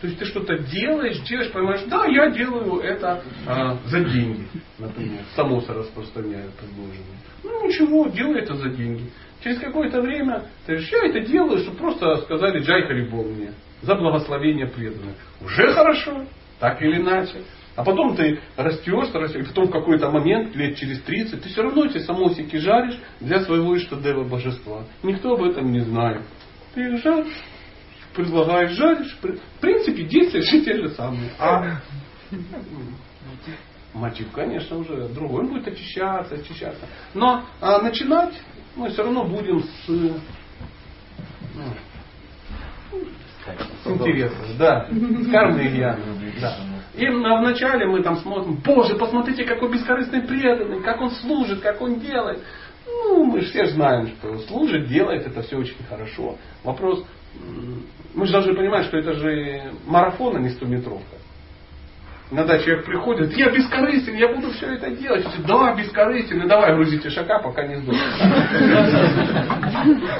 То 0.00 0.06
есть 0.06 0.18
ты 0.18 0.26
что-то 0.26 0.58
делаешь, 0.58 1.18
делаешь, 1.22 1.50
понимаешь, 1.52 1.82
да, 1.88 2.06
я 2.06 2.30
делаю 2.30 2.80
это 2.80 3.22
а, 3.46 3.78
за 3.86 4.00
деньги, 4.00 4.46
например. 4.78 5.22
Самоса 5.34 5.74
распространяют 5.74 6.54
предложение. 6.54 7.04
Ну 7.48 7.66
ничего, 7.66 8.08
делай 8.08 8.42
это 8.42 8.54
за 8.54 8.68
деньги. 8.68 9.10
Через 9.42 9.58
какое-то 9.60 10.00
время 10.00 10.44
ты 10.66 10.72
говоришь, 10.72 10.92
я 10.92 11.08
это 11.08 11.20
делаю, 11.20 11.58
чтобы 11.58 11.78
просто 11.78 12.16
сказали 12.18 12.60
Джай 12.60 12.86
Харибол 12.86 13.24
мне. 13.24 13.52
За 13.82 13.94
благословение 13.94 14.66
преданных. 14.66 15.14
Уже 15.40 15.72
хорошо, 15.72 16.26
так 16.58 16.82
или 16.82 17.00
иначе. 17.00 17.42
А 17.76 17.84
потом 17.84 18.16
ты 18.16 18.40
растешь, 18.56 19.14
растешь, 19.14 19.40
и 19.40 19.46
потом 19.46 19.66
в 19.66 19.70
какой-то 19.70 20.10
момент, 20.10 20.54
лет 20.56 20.76
через 20.76 21.00
30, 21.02 21.40
ты 21.40 21.48
все 21.48 21.62
равно 21.62 21.84
эти 21.84 21.98
самосики 21.98 22.56
жаришь 22.56 22.98
для 23.20 23.40
своего 23.40 23.76
Иштадева 23.78 24.24
божества. 24.24 24.84
Никто 25.04 25.34
об 25.34 25.44
этом 25.44 25.70
не 25.70 25.80
знает. 25.80 26.22
Ты 26.74 26.82
их 26.82 27.02
жаришь, 27.02 27.40
предлагаешь, 28.16 28.72
жаришь. 28.72 29.16
В 29.22 29.60
принципе, 29.60 30.02
действия 30.02 30.40
все 30.40 30.60
те 30.64 30.74
же 30.74 30.88
самые. 30.90 31.30
А 31.38 31.80
мотив, 33.98 34.30
конечно, 34.32 34.78
уже 34.78 35.08
другой. 35.08 35.44
Он 35.44 35.48
будет 35.48 35.68
очищаться, 35.68 36.36
очищаться. 36.36 36.86
Но 37.14 37.44
а, 37.60 37.82
начинать 37.82 38.34
мы 38.76 38.90
все 38.90 39.02
равно 39.02 39.24
будем 39.24 39.62
с, 39.62 39.88
ну, 39.88 40.14
с 43.84 43.86
интереса, 43.86 44.36
да, 44.58 44.88
с 44.90 45.30
кармы 45.30 45.62
Ильяна. 45.62 46.00
Да. 46.40 46.56
И 46.94 47.06
вначале 47.06 47.86
мы 47.86 48.02
там 48.02 48.16
смотрим, 48.16 48.60
Боже, 48.64 48.96
посмотрите, 48.96 49.44
какой 49.44 49.72
бескорыстный 49.72 50.22
преданный, 50.22 50.82
как 50.82 51.00
он 51.00 51.10
служит, 51.10 51.60
как 51.60 51.80
он 51.80 52.00
делает. 52.00 52.42
Ну, 52.86 53.24
мы 53.24 53.40
все 53.40 53.66
знаем, 53.66 54.08
что 54.08 54.38
служит, 54.40 54.88
делает, 54.88 55.26
это 55.26 55.42
все 55.42 55.56
очень 55.56 55.76
хорошо. 55.88 56.36
Вопрос, 56.64 57.04
мы 58.14 58.26
же 58.26 58.32
должны 58.32 58.54
понимать, 58.54 58.86
что 58.86 58.96
это 58.96 59.12
же 59.14 59.72
марафон, 59.86 60.36
а 60.36 60.40
не 60.40 60.48
100-метровка. 60.48 61.17
Иногда 62.30 62.58
человек 62.58 62.84
приходит, 62.84 63.34
я 63.38 63.48
бескорыстен, 63.48 64.14
я 64.16 64.28
буду 64.28 64.50
все 64.52 64.74
это 64.74 64.90
делать. 64.90 65.26
Все, 65.26 65.42
да, 65.46 65.74
бескорыстен, 65.74 66.42
и 66.42 66.46
давай 66.46 66.74
грузите 66.74 67.08
шака, 67.08 67.38
пока 67.38 67.66
не 67.66 67.76
сдохнет. 67.76 68.02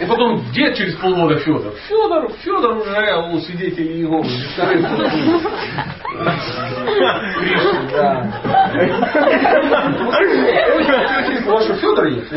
И 0.01 0.07
потом 0.07 0.43
дед 0.53 0.75
через 0.75 0.95
полгода 0.95 1.37
Федор. 1.41 1.75
Федор, 1.87 2.33
Федор 2.43 2.79
уже 2.79 3.15
у 3.31 3.39
свидетелей 3.41 3.99
Иеговы, 3.99 4.25
бескорыстный. 4.25 5.11
Кришна, 7.39 7.83
да. 7.93 8.25
У 11.47 11.51
вас 11.51 11.65
что, 11.65 11.75
Федор 11.75 12.07
есть? 12.07 12.33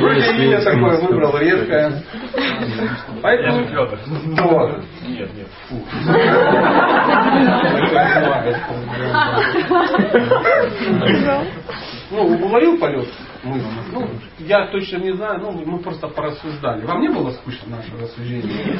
Вроде 0.00 0.20
имя 0.44 0.60
такое 0.62 1.00
выбрал 1.00 1.36
редкое. 1.38 2.04
Поэтому... 3.20 3.64
Федор. 3.66 3.98
Нет, 5.08 5.30
нет. 5.34 5.48
Ну, 12.10 12.46
уловил 12.46 12.78
полет 12.78 13.08
мысли? 13.44 13.68
Ну, 13.92 14.08
я 14.40 14.66
точно 14.66 14.96
не 14.98 15.12
знаю, 15.14 15.40
ну, 15.40 15.52
мы 15.52 15.78
просто 15.78 16.08
порассуждали. 16.08 16.84
Вам 16.84 17.00
не 17.00 17.08
было 17.08 17.30
скучно 17.30 17.76
наше 17.76 17.96
рассуждение? 18.00 18.78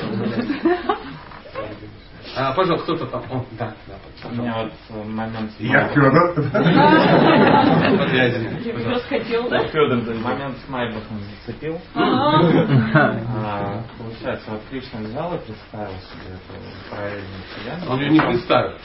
А, 2.36 2.52
пожалуйста, 2.52 2.94
кто-то 2.94 3.11
там. 3.11 3.23
О, 3.31 3.44
да, 3.59 3.74
да, 3.86 3.94
пожалуйста. 4.05 4.28
У 4.28 4.35
меня 4.35 4.62
вот 4.62 4.73
момент... 5.07 5.51
Я 5.59 5.89
Федор. 5.89 6.35
Расхотел, 8.90 9.48
да? 9.48 9.66
Федор 9.69 10.02
момент 10.19 10.59
с 10.59 10.69
Майбахом 10.69 11.20
зацепил. 11.20 11.81
А, 11.94 13.82
получается, 13.98 14.51
вот 14.51 14.61
Кришна 14.70 15.01
взял 15.01 15.35
и 15.35 15.39
представил 15.39 15.90
себе 15.90 16.35
эту 16.35 16.52
параллельную 16.90 17.43
вселенную. 17.51 17.90
Он 17.90 18.01
ее 18.01 18.11
не 18.11 18.20
представил, 18.20 18.77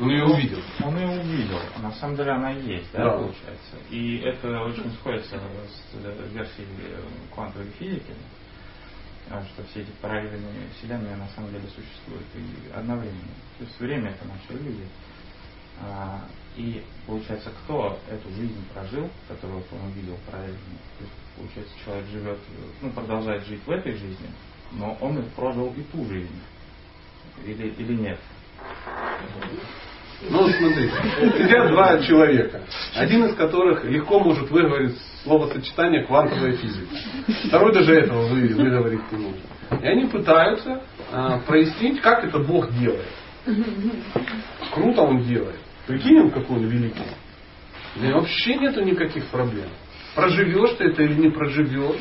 он 0.00 0.08
ее 0.10 0.24
увидел. 0.24 0.58
Он 0.84 0.96
ее 0.96 1.20
увидел. 1.20 1.60
На 1.82 1.92
самом 1.92 2.16
деле 2.16 2.32
она 2.32 2.50
есть, 2.50 2.90
да, 2.92 3.10
получается. 3.10 3.76
И 3.90 4.18
это 4.18 4.60
очень 4.62 4.90
сходится 5.00 5.36
с 5.36 5.94
версией 6.32 6.68
квантовой 7.34 7.68
физики 7.78 8.14
что 9.28 9.62
все 9.64 9.82
эти 9.82 9.90
параллельные 10.00 10.68
вселенные 10.76 11.16
на 11.16 11.28
самом 11.28 11.50
деле 11.50 11.68
существуют 11.68 12.24
и 12.34 12.72
одновременно. 12.72 13.34
То 13.58 13.64
есть 13.64 13.80
время 13.80 14.10
это 14.10 14.26
наша 14.26 14.60
иллюзия. 14.60 14.88
А, 15.80 16.24
и 16.56 16.82
получается, 17.06 17.50
кто 17.62 17.98
эту 18.10 18.28
жизнь 18.30 18.64
прожил, 18.74 19.08
которую 19.28 19.62
он 19.72 19.90
увидел 19.90 20.16
параллельно, 20.26 20.58
то 20.98 21.04
есть, 21.04 21.14
получается, 21.36 21.74
человек 21.84 22.06
живет, 22.08 22.38
ну, 22.82 22.90
продолжает 22.90 23.44
жить 23.46 23.64
в 23.64 23.70
этой 23.70 23.92
жизни, 23.92 24.30
но 24.72 24.96
он 25.00 25.22
прожил 25.36 25.72
и 25.74 25.82
ту 25.82 26.04
жизнь. 26.06 26.40
Или, 27.44 27.68
или 27.68 27.94
нет? 27.94 28.18
Ну, 30.22 30.48
смотри, 30.48 30.90
сидят 31.38 31.70
два 31.70 31.98
человека, 32.00 32.60
один 32.96 33.26
из 33.26 33.36
которых 33.36 33.84
легко 33.84 34.18
может 34.18 34.50
выговорить 34.50 34.96
словосочетание 35.22 36.04
квантовая 36.06 36.56
физика. 36.56 36.96
Второй 37.46 37.72
даже 37.72 37.94
этого 37.94 38.26
вы, 38.26 38.48
выговорить 38.48 39.12
не 39.12 39.18
может. 39.18 39.40
И 39.80 39.86
они 39.86 40.06
пытаются 40.06 40.82
а, 41.12 41.38
прояснить, 41.40 42.00
как 42.00 42.24
это 42.24 42.38
Бог 42.40 42.72
делает. 42.72 43.06
Круто 44.74 45.02
он 45.02 45.22
делает. 45.22 45.60
Прикинь, 45.86 46.18
он 46.18 46.30
какой 46.30 46.56
он 46.56 46.66
великий. 46.66 47.02
И 47.96 48.10
вообще 48.10 48.56
нету 48.56 48.82
никаких 48.82 49.24
проблем. 49.26 49.68
Проживешь 50.16 50.70
ты 50.78 50.84
это 50.84 51.02
или 51.02 51.14
не 51.14 51.30
проживешь. 51.30 52.00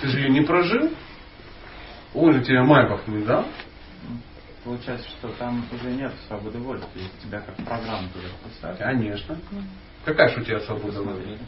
Ты 0.00 0.08
же 0.08 0.18
ее 0.18 0.30
не 0.30 0.40
прожил. 0.40 0.90
Он 2.12 2.32
же 2.32 2.42
тебе 2.42 2.62
Майбах 2.62 3.06
не 3.06 3.24
дал 3.24 3.46
получается, 4.64 5.08
что 5.10 5.28
там 5.38 5.64
уже 5.72 5.90
нет 5.90 6.12
свободы 6.26 6.58
воли, 6.58 6.78
то 6.78 6.98
есть 6.98 7.12
тебя 7.22 7.40
как 7.40 7.54
программу 7.56 8.08
туда 8.08 8.28
поставили. 8.42 8.82
Конечно. 8.82 9.38
Какая 10.04 10.28
же 10.30 10.40
у 10.40 10.44
тебя 10.44 10.60
свобода 10.60 11.02
воли? 11.02 11.38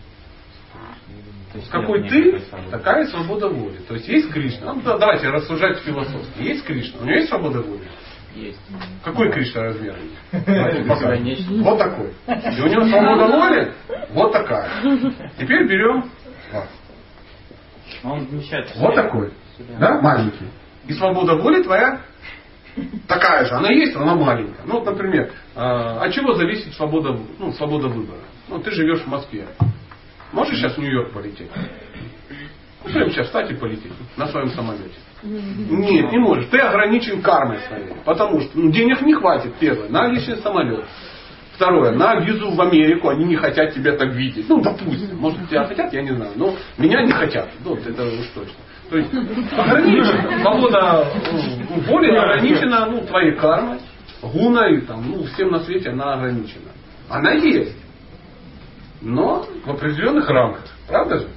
Какой 1.70 2.08
ты, 2.08 2.42
такая 2.70 3.06
свобода 3.06 3.48
воли. 3.48 3.78
То 3.88 3.94
есть 3.94 4.08
есть 4.08 4.30
Кришна. 4.30 4.74
Ну, 4.74 4.82
да, 4.82 4.98
давайте 4.98 5.28
рассуждать 5.30 5.78
философски. 5.78 6.42
Есть 6.42 6.64
Кришна. 6.64 7.00
У 7.00 7.04
него 7.04 7.16
есть 7.16 7.28
свобода 7.28 7.62
воли? 7.62 7.88
Есть. 8.34 8.60
Какой 9.02 9.32
Кришна 9.32 9.62
размер? 9.62 9.96
Вот 11.62 11.78
такой. 11.78 12.12
И 12.26 12.60
у 12.60 12.66
него 12.66 12.86
свобода 12.86 13.26
воли 13.26 13.72
вот 14.10 14.32
такая. 14.32 14.70
Теперь 15.38 15.66
берем 15.66 16.10
Он 18.04 18.28
Вот 18.76 18.94
такой. 18.94 19.32
Да, 19.78 20.00
маленький. 20.00 20.46
И 20.86 20.92
свобода 20.92 21.34
воли 21.36 21.62
твоя 21.62 22.02
такая 23.06 23.44
же, 23.44 23.54
она 23.54 23.70
есть, 23.70 23.96
она 23.96 24.14
маленькая. 24.14 24.64
Ну, 24.66 24.74
вот, 24.74 24.86
например, 24.86 25.32
а, 25.54 26.00
от 26.02 26.12
чего 26.12 26.34
зависит 26.34 26.74
свобода, 26.74 27.18
ну, 27.38 27.52
свобода 27.52 27.88
выбора? 27.88 28.20
Ну, 28.48 28.58
ты 28.58 28.70
живешь 28.70 29.00
в 29.00 29.06
Москве. 29.06 29.46
Можешь 30.32 30.58
сейчас 30.58 30.76
в 30.76 30.78
Нью-Йорк 30.78 31.12
полететь? 31.12 31.50
Ну, 32.84 32.92
прямо 32.92 33.10
сейчас 33.10 33.26
встать 33.26 33.50
и 33.50 33.54
полететь 33.54 33.92
на 34.16 34.28
своем 34.28 34.50
самолете. 34.50 34.94
Нет, 35.22 36.12
не 36.12 36.18
можешь. 36.18 36.46
Ты 36.50 36.58
ограничен 36.58 37.22
кармой 37.22 37.58
своей. 37.68 37.94
Потому 38.04 38.40
что 38.40 38.58
ну, 38.58 38.70
денег 38.70 39.00
не 39.02 39.14
хватит, 39.14 39.54
первое, 39.58 39.88
на 39.88 40.08
личный 40.08 40.36
самолет. 40.36 40.84
Второе, 41.54 41.92
на 41.92 42.20
визу 42.20 42.50
в 42.50 42.60
Америку 42.60 43.08
они 43.08 43.24
не 43.24 43.36
хотят 43.36 43.72
тебя 43.74 43.96
так 43.96 44.12
видеть. 44.12 44.46
Ну, 44.48 44.60
допустим. 44.60 45.16
Может, 45.16 45.48
тебя 45.48 45.66
хотят, 45.66 45.92
я 45.92 46.02
не 46.02 46.14
знаю. 46.14 46.32
Но 46.36 46.54
меня 46.76 47.02
не 47.02 47.12
хотят. 47.12 47.48
Вот 47.64 47.84
это 47.86 48.04
уж 48.04 48.26
точно. 48.34 48.54
То 48.90 48.98
есть 48.98 49.12
ограничена. 49.12 50.40
Свобода 50.42 51.12
ну, 51.32 51.80
воли 51.80 52.14
ограничена 52.14 52.86
ну, 52.86 53.04
твоей 53.06 53.36
кармой, 53.36 53.78
гуной, 54.22 54.82
там, 54.82 55.04
ну, 55.10 55.24
всем 55.24 55.50
на 55.50 55.60
свете 55.60 55.90
она 55.90 56.14
ограничена. 56.14 56.70
Она 57.08 57.32
есть. 57.32 57.76
Но 59.00 59.46
в 59.64 59.70
определенных 59.70 60.28
рамках. 60.28 60.64
Правда 60.88 61.18
же? 61.18 61.28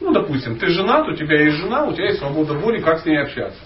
Ну, 0.00 0.12
допустим, 0.12 0.58
ты 0.58 0.68
женат, 0.68 1.06
у 1.06 1.14
тебя 1.14 1.42
есть 1.42 1.58
жена, 1.58 1.84
у 1.84 1.92
тебя 1.92 2.06
есть 2.06 2.18
свобода 2.18 2.54
воли, 2.54 2.80
как 2.80 3.00
с 3.00 3.04
ней 3.04 3.20
общаться. 3.20 3.60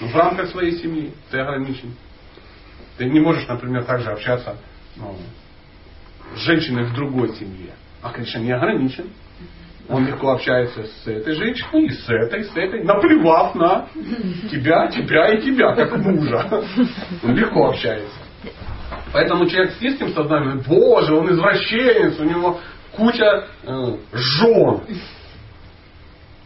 Но 0.00 0.08
в 0.08 0.16
рамках 0.16 0.48
своей 0.48 0.72
семьи 0.78 1.12
ты 1.30 1.38
ограничен. 1.38 1.94
Ты 2.96 3.04
не 3.04 3.20
можешь, 3.20 3.46
например, 3.46 3.84
также 3.84 4.10
общаться 4.10 4.56
ну, 4.96 5.16
с 6.34 6.40
женщиной 6.40 6.84
в 6.84 6.94
другой 6.94 7.34
семье. 7.36 7.74
А 8.02 8.12
Кришна 8.12 8.40
не 8.40 8.52
ограничен. 8.52 9.10
Он 9.88 10.06
легко 10.06 10.32
общается 10.32 10.84
с 10.84 11.06
этой 11.06 11.34
женщиной, 11.34 11.86
и 11.86 11.90
с 11.90 12.08
этой, 12.08 12.44
с 12.44 12.54
этой, 12.54 12.84
наплевав 12.84 13.54
на 13.54 13.88
тебя, 14.50 14.88
тебя 14.88 15.28
и 15.28 15.40
тебя, 15.40 15.74
как 15.74 15.96
мужа. 15.96 16.62
Он 17.22 17.34
легко 17.34 17.68
общается. 17.68 18.18
Поэтому 19.12 19.48
человек 19.48 19.72
с 19.72 19.80
низким 19.80 20.12
сознанием, 20.12 20.62
боже, 20.66 21.14
он 21.14 21.30
извращенец, 21.30 22.18
у 22.18 22.24
него 22.24 22.60
куча 22.92 23.46
э, 23.64 23.96
жен. 24.12 24.82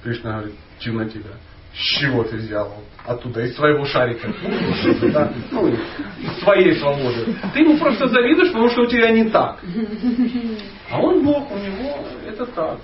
Кришна 0.04 0.32
говорит, 0.38 0.54
на 0.86 1.08
тебя. 1.08 1.30
С 1.74 2.00
чего 2.00 2.22
ты 2.24 2.36
взял? 2.36 2.70
Оттуда, 3.06 3.40
из 3.40 3.56
своего 3.56 3.84
шарика. 3.86 4.32
Ну, 5.50 5.68
из 5.68 6.38
своей 6.40 6.76
свободы. 6.76 7.34
Ты 7.54 7.60
ему 7.60 7.78
просто 7.78 8.08
завидуешь, 8.08 8.52
потому 8.52 8.68
что 8.68 8.82
у 8.82 8.86
тебя 8.86 9.10
не 9.10 9.30
так. 9.30 9.58
А 10.90 11.00
он 11.00 11.24
Бог, 11.24 11.50
у 11.50 11.56
него 11.56 12.04
это 12.26 12.44
так. 12.46 12.78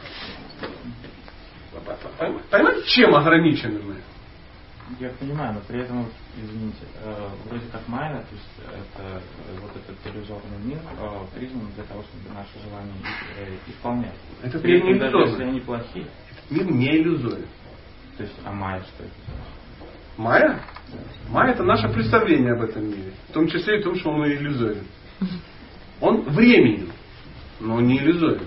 Понимаете, 2.51 2.89
чем 2.89 3.15
ограничены 3.15 3.81
мы? 3.81 3.97
Я 4.99 5.11
понимаю, 5.11 5.55
но 5.55 5.61
при 5.69 5.81
этом, 5.81 6.07
извините, 6.35 6.79
э, 7.05 7.29
вроде 7.45 7.67
как 7.71 7.87
майна, 7.89 8.21
то 8.21 8.35
есть 8.35 8.49
это 8.67 9.03
э, 9.05 9.59
вот 9.61 9.71
этот 9.77 9.97
иллюзорный 10.07 10.59
мир 10.65 10.79
э, 10.79 11.25
признан 11.35 11.69
для 11.75 11.85
того, 11.85 12.03
чтобы 12.03 12.35
наши 12.35 12.59
желания 12.59 12.95
исполнять. 13.67 14.15
Это 14.43 14.59
при 14.59 14.81
не 14.81 14.99
даже 14.99 15.19
если 15.19 15.45
они 15.45 15.61
плохие. 15.61 16.07
Мир 16.49 16.65
не 16.71 16.97
иллюзорен. 16.97 17.47
То 18.17 18.23
есть, 18.23 18.35
а 18.45 18.51
майя 18.51 18.81
что 18.81 19.05
это? 19.05 19.13
Майя? 20.17 20.63
Майя 21.29 21.53
это 21.53 21.65
наше 21.65 21.89
представление 21.91 22.55
об 22.55 22.63
этом 22.63 22.87
мире. 22.87 23.13
В 23.29 23.33
том 23.33 23.47
числе 23.47 23.79
и 23.79 23.81
в 23.83 23.85
том, 23.85 23.95
что 23.95 24.11
он 24.11 24.25
иллюзорен. 24.25 24.87
Он 26.01 26.23
временен, 26.23 26.91
но 27.61 27.75
он 27.75 27.87
не 27.87 27.99
иллюзорен. 27.99 28.47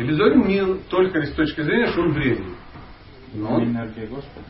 Иллюзорен 0.00 0.46
не 0.46 0.64
только 0.88 1.22
с 1.26 1.32
точки 1.32 1.60
зрения, 1.60 1.88
что 1.88 2.00
он 2.00 2.12
временен. 2.12 2.54
Но 3.34 3.56
он... 3.56 3.64
энергия 3.64 4.06
Господа. 4.06 4.46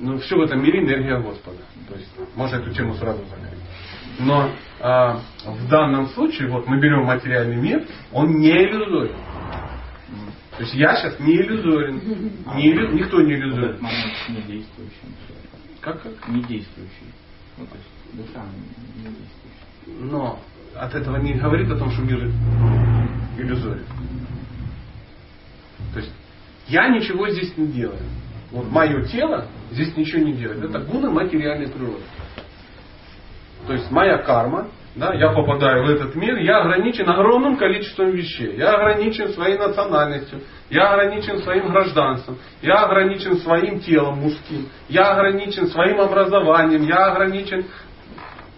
Ну, 0.00 0.18
все 0.18 0.36
в 0.36 0.40
этом 0.40 0.62
мире 0.62 0.80
энергия 0.80 1.20
Господа. 1.20 1.58
То 1.88 1.94
есть, 1.94 2.10
можно 2.34 2.56
эту 2.56 2.72
тему 2.72 2.94
сразу 2.94 3.22
закрыть. 3.26 3.60
Но 4.18 4.50
а, 4.80 5.20
в 5.44 5.68
данном 5.68 6.08
случае, 6.08 6.48
вот 6.48 6.66
мы 6.66 6.80
берем 6.80 7.04
материальный 7.04 7.56
мир, 7.56 7.86
он 8.10 8.38
не 8.38 8.50
иллюзорен. 8.50 9.16
То 10.56 10.64
есть 10.64 10.74
я 10.74 10.96
сейчас 10.96 11.20
не 11.20 11.36
иллюзорен. 11.36 12.00
Не 12.56 12.72
иллю... 12.72 12.92
Никто 12.92 13.22
не 13.22 13.34
иллюзорен. 13.34 13.76
В 13.76 13.82
момент 13.82 14.12
не 14.28 14.42
действующий. 14.42 15.14
Как 15.80 16.02
как? 16.02 16.28
Не 16.28 16.42
действующий. 16.42 17.14
Ну, 17.56 17.66
то 17.66 17.76
есть 17.76 18.26
душа 18.26 18.44
не 18.96 19.04
действующая. 19.04 20.10
Но 20.10 20.40
от 20.74 20.94
этого 20.94 21.16
не 21.18 21.34
говорит 21.34 21.70
о 21.70 21.76
том, 21.76 21.90
что 21.92 22.02
мир 22.02 22.28
иллюзорен. 23.38 23.84
То 25.92 26.00
есть 26.00 26.12
я 26.68 26.88
ничего 26.88 27.28
здесь 27.28 27.56
не 27.56 27.66
делаю. 27.66 28.00
Вот 28.52 28.70
мое 28.70 29.04
тело 29.04 29.46
здесь 29.70 29.96
ничего 29.96 30.22
не 30.22 30.32
делает. 30.32 30.64
Это 30.64 30.80
гуны 30.80 31.10
материальной 31.10 31.68
природы. 31.68 32.02
То 33.66 33.74
есть 33.74 33.90
моя 33.90 34.18
карма, 34.18 34.68
да, 34.96 35.14
я 35.14 35.30
попадаю 35.30 35.84
в 35.84 35.90
этот 35.90 36.16
мир, 36.16 36.36
я 36.38 36.58
ограничен 36.62 37.08
огромным 37.08 37.56
количеством 37.56 38.10
вещей. 38.10 38.56
Я 38.56 38.72
ограничен 38.74 39.28
своей 39.28 39.56
национальностью, 39.56 40.40
я 40.68 40.92
ограничен 40.92 41.38
своим 41.42 41.70
гражданством, 41.70 42.38
я 42.62 42.84
ограничен 42.84 43.36
своим 43.38 43.78
телом 43.80 44.18
мужским, 44.18 44.68
я 44.88 45.12
ограничен 45.12 45.68
своим 45.68 46.00
образованием, 46.00 46.82
я 46.82 47.12
ограничен... 47.12 47.66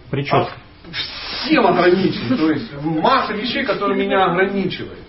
Прическа. 0.09 0.53
Всем 0.91 1.67
ограничен. 1.67 2.37
То 2.37 2.49
есть 2.49 2.73
масса 2.81 3.33
вещей, 3.33 3.63
которые 3.63 4.03
меня 4.03 4.25
ограничивают. 4.25 5.02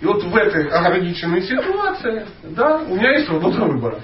И 0.00 0.06
вот 0.06 0.22
в 0.22 0.34
этой 0.34 0.68
ограниченной 0.68 1.42
ситуации, 1.42 2.26
да, 2.42 2.78
у 2.78 2.96
меня 2.96 3.12
есть 3.12 3.26
свобода 3.26 3.64
выбора. 3.64 4.00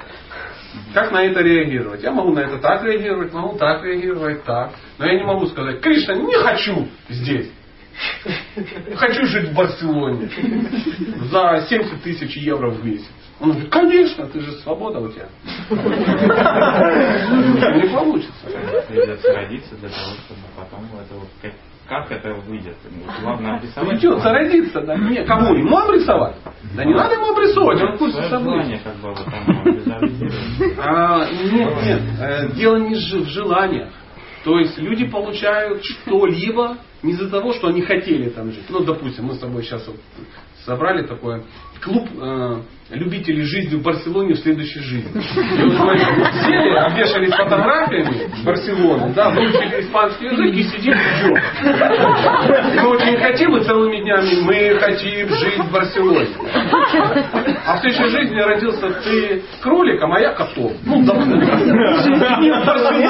Как 0.93 1.11
на 1.11 1.23
это 1.25 1.41
реагировать? 1.41 2.03
Я 2.03 2.13
могу 2.13 2.33
на 2.33 2.41
это 2.41 2.59
так 2.59 2.85
реагировать, 2.85 3.33
могу 3.33 3.57
так 3.57 3.83
реагировать, 3.83 4.45
так. 4.45 4.73
Но 4.99 5.07
я 5.07 5.19
не 5.19 5.25
могу 5.25 5.47
сказать, 5.47 5.81
Кришна, 5.81 6.15
не 6.15 6.35
хочу 6.35 6.89
здесь. 7.09 7.51
Хочу 8.97 9.27
жить 9.27 9.49
в 9.49 9.55
Барселоне 9.55 10.29
за 11.31 11.67
70 11.69 12.03
тысяч 12.03 12.37
евро 12.37 12.69
в 12.69 12.85
месяц. 12.85 13.09
Он 13.41 13.53
говорит, 13.53 13.71
конечно, 13.71 14.27
ты 14.27 14.41
же 14.41 14.53
свобода 14.63 14.99
у 14.99 15.11
тебя. 15.11 15.29
Не 17.75 17.89
получится. 17.93 18.47
Придется 18.89 19.33
родиться 19.33 19.75
для 19.77 19.89
того, 19.91 20.13
чтобы 20.25 20.41
потом 20.57 20.85
это 20.99 21.15
вот 21.15 21.29
как 21.89 22.11
это 22.11 22.35
выйдет? 22.35 22.77
Главное 23.23 23.57
обрисовать. 23.57 23.91
Придется 23.91 24.33
родиться, 24.33 24.81
да. 24.81 24.97
Не, 24.97 25.25
кому? 25.25 25.55
Ему 25.55 25.79
обрисовать? 25.79 26.37
Да 26.75 26.85
не 26.85 26.95
надо 26.95 27.15
ему 27.15 27.33
обрисовать, 27.33 27.81
он 27.83 27.93
в 27.95 27.99
курсе 27.99 28.23
событий. 28.29 28.81
как 28.83 28.97
бы 28.97 29.15
а, 30.79 31.27
Нет, 31.53 31.75
нет, 31.85 32.01
э, 32.21 32.53
дело 32.55 32.77
не 32.77 32.95
в 32.95 33.29
желаниях. 33.29 33.91
То 34.45 34.59
есть 34.59 34.79
люди 34.79 35.07
получают 35.07 35.85
что-либо 35.85 36.77
не 37.03 37.13
из-за 37.13 37.31
того, 37.31 37.53
что 37.53 37.69
они 37.69 37.83
хотели 37.83 38.29
там 38.31 38.51
жить. 38.53 38.67
Ну, 38.69 38.81
допустим, 38.81 39.27
мы 39.27 39.35
с 39.35 39.39
тобой 39.39 39.63
сейчас 39.63 39.87
вот 39.87 39.97
собрали 40.65 41.07
такое 41.07 41.45
клуб 41.83 42.09
э, 42.21 42.63
любителей 42.91 43.43
жизни 43.43 43.77
в 43.77 43.83
Барселоне 43.83 44.35
в 44.35 44.39
следующей 44.39 44.81
жизни. 44.81 45.11
И 45.11 45.77
вот 45.77 45.87
мы 45.87 45.99
сели, 45.99 46.77
обвешались 46.77 47.35
фотографиями 47.35 48.31
Барселоны, 48.45 49.13
да, 49.13 49.31
выучили 49.31 49.81
испанский 49.81 50.27
язык 50.27 50.55
и 50.55 50.63
сидим 50.63 50.93
и 50.93 50.97
ждем. 50.97 51.37
Мы 52.83 52.89
очень 52.89 53.17
хотим 53.19 53.57
и 53.57 53.65
целыми 53.65 54.01
днями 54.01 54.41
мы 54.43 54.79
хотим 54.79 55.29
жить 55.29 55.59
в 55.59 55.73
Барселоне. 55.73 56.29
А 57.67 57.77
в 57.77 57.81
следующей 57.81 58.09
жизни 58.09 58.41
родился 58.41 58.91
ты 59.03 59.43
кроликом, 59.61 60.13
а 60.13 60.21
я 60.21 60.33
котом. 60.35 60.73
Ну, 60.85 61.05
допустим. 61.05 61.41
Не 61.41 62.53
в 62.53 62.65
Барселоне. 62.65 63.09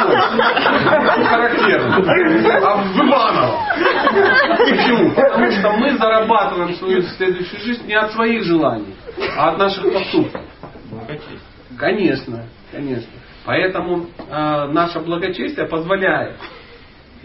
Характерно. 1.27 1.97
А 2.63 2.77
в 2.77 2.97
Иваново. 2.97 3.61
Почему? 4.59 5.11
Потому 5.15 5.51
что 5.51 5.73
мы 5.73 5.97
зарабатываем 5.99 6.75
свою 6.77 7.03
следующую 7.03 7.61
жизнь 7.61 7.87
не 7.87 7.95
от 7.95 8.13
своих 8.13 8.45
желаний, 8.45 8.95
а 9.37 9.53
от 9.53 9.59
наших 9.59 9.93
поступков. 9.93 10.43
Конечно, 11.79 12.47
конечно. 12.71 13.11
Поэтому 13.45 14.07
э, 14.19 14.67
наше 14.73 15.01
благочестие 15.01 15.67
позволяет 15.67 16.39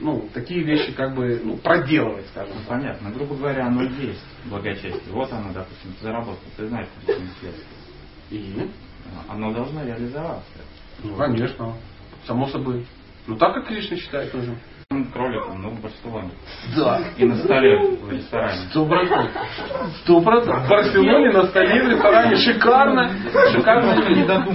ну, 0.02 0.28
такие 0.34 0.64
вещи 0.64 0.92
как 0.94 1.16
бы 1.16 1.40
ну, 1.44 1.58
проделывать, 1.58 2.26
скажем 2.28 2.56
так. 2.58 2.68
Понятно. 2.68 3.12
Грубо 3.12 3.36
говоря, 3.36 3.68
оно 3.68 3.84
есть 3.84 4.24
благочестие. 4.46 5.02
Вот 5.12 5.32
оно, 5.32 5.54
допустим, 5.54 5.94
ты 5.94 6.04
заработал, 6.04 6.40
ты 6.58 6.68
знаешь 6.68 6.88
причины 7.06 7.30
следствия. 7.40 7.68
И? 8.32 8.70
Оно 9.30 9.54
должно 9.54 9.84
реализоваться. 9.84 10.50
Ну, 11.04 11.16
конечно. 11.16 11.76
Само 12.26 12.48
собой. 12.48 12.86
Ну 13.28 13.38
так, 13.38 13.54
как 13.54 13.68
Кришна 13.68 13.98
считает 13.98 14.34
нужно 14.34 14.58
кроликом, 15.14 15.62
но 15.62 15.70
в 15.70 15.82
Барселоне. 15.82 16.32
Да. 16.76 17.00
И 17.18 17.26
на 17.26 17.36
столе 17.38 17.78
в 18.02 18.12
ресторане. 18.12 18.58
Сто 18.70 18.86
процентов. 18.86 19.32
Сто 20.04 20.22
процентов. 20.22 20.66
В 20.66 20.70
Барселоне 20.70 21.32
на 21.32 21.46
столе 21.46 21.84
в 21.84 21.90
ресторане 21.90 22.36
шикарно. 22.38 23.10
Шикарно. 23.52 23.96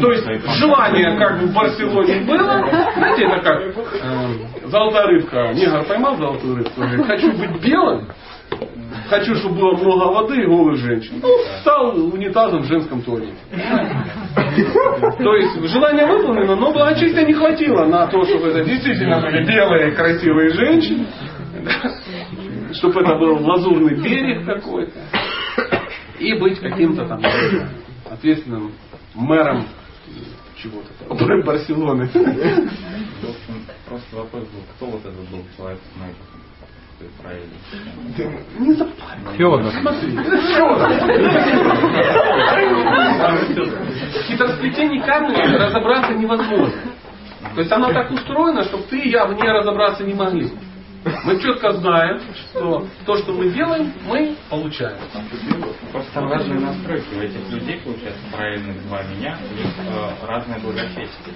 То 0.00 0.12
есть 0.12 0.26
желание 0.58 1.18
как 1.18 1.40
бы 1.40 1.46
в 1.46 1.54
Барселоне 1.54 2.20
было. 2.26 2.68
Знаете, 2.96 3.24
это 3.24 3.40
как 3.40 3.62
э, 3.62 4.66
золотая 4.66 5.06
рыбка. 5.06 5.52
Негр 5.54 5.84
поймал 5.84 6.16
золотую 6.16 6.56
рыбку. 6.56 6.82
Хочу 7.06 7.32
быть 7.32 7.62
белым. 7.64 8.08
Хочу, 9.08 9.36
чтобы 9.36 9.56
было 9.56 9.76
много 9.76 10.12
воды 10.12 10.42
и 10.42 10.46
голых 10.46 10.76
женщин. 10.78 11.20
Ну, 11.22 11.28
стал 11.60 11.96
унитазом 11.96 12.62
в 12.62 12.66
женском 12.66 13.02
туалете. 13.02 13.36
То 15.18 15.34
есть 15.36 15.70
желание 15.70 16.06
выполнено, 16.06 16.56
но 16.56 16.72
благочестия 16.72 17.24
не 17.24 17.34
хватило 17.34 17.84
на 17.84 18.06
то, 18.08 18.24
чтобы 18.24 18.48
это 18.48 18.64
действительно 18.64 19.20
были 19.20 19.46
белые 19.46 19.92
красивые 19.92 20.50
женщины. 20.50 21.06
Чтобы 22.72 23.00
это 23.02 23.16
был 23.16 23.44
лазурный 23.44 23.94
берег 24.02 24.44
какой-то. 24.44 24.98
И 26.18 26.34
быть 26.38 26.58
каким-то 26.58 27.06
там 27.06 27.20
ответственным 28.10 28.72
мэром 29.14 29.66
чего-то 30.56 30.88
там, 31.08 31.42
Барселоны. 31.42 32.08
Просто 33.86 34.16
вопрос 34.16 34.44
был, 34.44 34.62
кто 34.74 34.86
вот 34.86 35.00
этот 35.00 35.30
был 35.30 35.44
человек 35.56 35.78
с? 35.78 36.35
Правильно. 37.20 37.54
Не 38.58 38.72
запомни. 38.74 39.36
Федор. 39.36 39.62
Смотри, 39.80 40.10
Федор. 40.10 40.78
В 44.12 44.22
хитросплетении 44.26 45.00
кармы 45.00 45.34
разобраться 45.34 46.14
невозможно. 46.14 46.80
То 47.54 47.60
есть 47.60 47.72
оно 47.72 47.92
так 47.92 48.10
устроено, 48.10 48.64
чтобы 48.64 48.84
ты 48.84 48.98
и 48.98 49.10
я 49.10 49.26
в 49.26 49.34
ней 49.34 49.48
разобраться 49.48 50.04
не 50.04 50.14
могли. 50.14 50.50
Мы 51.24 51.40
четко 51.40 51.72
знаем, 51.72 52.20
что 52.34 52.86
то, 53.04 53.16
что 53.16 53.32
мы 53.32 53.50
делаем, 53.50 53.92
мы 54.06 54.34
получаем. 54.50 54.98
Просто 55.92 56.20
разные 56.20 56.58
настройки. 56.58 57.06
У 57.14 57.20
этих 57.20 57.48
людей, 57.50 57.80
получается, 57.84 58.20
правильных 58.32 58.82
два 58.88 59.02
меня, 59.04 59.38
у 59.38 59.54
них 59.54 59.72
э, 59.78 60.26
разное 60.26 60.58
благочестие. 60.58 61.34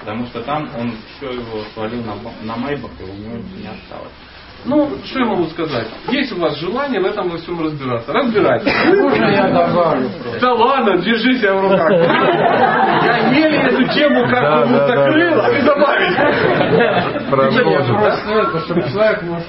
Потому 0.00 0.26
что 0.26 0.42
там 0.42 0.68
он 0.76 0.92
все 1.16 1.30
его 1.30 1.62
свалил 1.74 2.02
на, 2.02 2.16
на 2.42 2.56
Майбах, 2.56 2.90
и 3.00 3.04
у 3.04 3.14
него 3.14 3.36
не 3.56 3.68
осталось. 3.68 4.12
Ну, 4.66 4.90
что 5.04 5.18
я 5.18 5.24
могу 5.26 5.44
сказать? 5.46 5.86
Есть 6.08 6.32
у 6.32 6.40
вас 6.40 6.58
желание 6.58 7.00
в 7.00 7.04
этом 7.04 7.28
во 7.28 7.36
всем 7.36 7.60
разбираться. 7.62 8.12
Разбирайтесь. 8.12 8.72
Можно 8.86 9.24
я 9.26 9.48
добавлю? 9.48 10.08
Да 10.40 10.52
ладно, 10.54 10.98
держи 10.98 11.38
себя 11.38 11.54
в 11.54 11.62
руках. 11.62 11.90
Я 13.04 13.28
еле 13.30 13.58
эту 13.58 13.84
тему 13.92 14.26
как 14.28 14.66
бы 14.68 14.74
закрыл, 14.74 15.40
а 15.40 15.50
ты 15.50 15.62
добавить. 15.62 16.16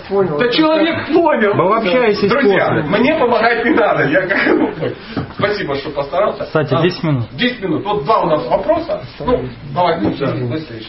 Понял. 0.10 0.38
Да 0.38 0.50
человек 0.50 1.08
понял. 1.08 1.54
Мы 1.54 1.78
общаетесь 1.78 2.30
Друзья, 2.30 2.70
мне 2.84 3.16
помогать 3.16 3.64
не 3.64 3.72
надо. 3.72 4.04
Я 4.04 4.28
как 4.28 5.25
Спасибо, 5.38 5.76
что 5.76 5.92
постарался. 5.92 6.46
Кстати, 6.46 6.82
10 6.82 7.04
минут. 7.04 7.26
10 7.34 7.62
минут. 7.62 7.84
Вот 7.86 8.06
два 8.06 8.22
у 8.22 8.26
нас 8.28 8.48
вопроса. 8.48 9.04
Ну, 9.20 9.50
давай, 9.74 10.00
ну, 10.02 10.10
быстрее. 10.12 10.84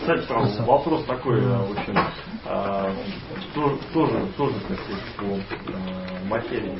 Кстати, 0.00 0.62
вопрос 0.62 1.04
такой 1.04 1.38
очень 1.38 1.94
тоже, 3.54 3.76
тоже, 3.92 4.26
тоже 4.36 4.54
кстати, 4.60 4.82
по 5.18 5.24
э, 5.24 6.28
материи. 6.28 6.78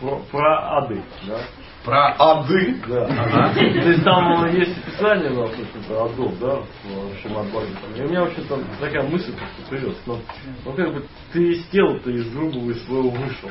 Про, 0.00 0.20
про 0.30 0.78
ады, 0.78 1.02
да? 1.26 1.38
Про 1.84 2.16
ады. 2.18 2.76
Да. 2.88 3.04
Ага. 3.04 3.54
То 3.54 3.60
есть 3.60 4.04
там 4.04 4.46
есть 4.54 4.72
описание 4.78 5.30
на 5.30 5.46
про 5.86 6.04
адов, 6.06 6.38
да, 6.38 6.56
в 6.82 7.22
Шимат 7.22 7.46
И 7.94 8.02
у 8.02 8.08
меня 8.08 8.22
вообще 8.22 8.40
там 8.48 8.64
такая 8.80 9.02
мысль 9.02 9.32
просто 9.36 9.70
появилась. 9.70 9.98
Ну, 10.06 10.18
ну 10.64 10.72
как 10.72 10.94
бы 10.94 11.04
ты 11.32 11.52
из 11.52 11.66
тела, 11.66 11.98
ты 12.00 12.12
из 12.12 12.32
грубого 12.32 12.70
из 12.70 12.82
своего 12.86 13.10
вышел. 13.10 13.50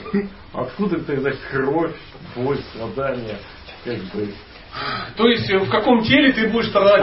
Откуда 0.52 1.00
тогда 1.04 1.30
кровь, 1.52 1.96
боль, 2.36 2.58
страдания? 2.74 3.38
Как 3.86 3.98
бы 3.98 4.30
То 5.16 5.28
есть 5.28 5.52
в 5.52 5.70
каком 5.70 6.02
теле 6.02 6.32
ты 6.32 6.48
будешь 6.48 6.70
страдать? 6.70 7.02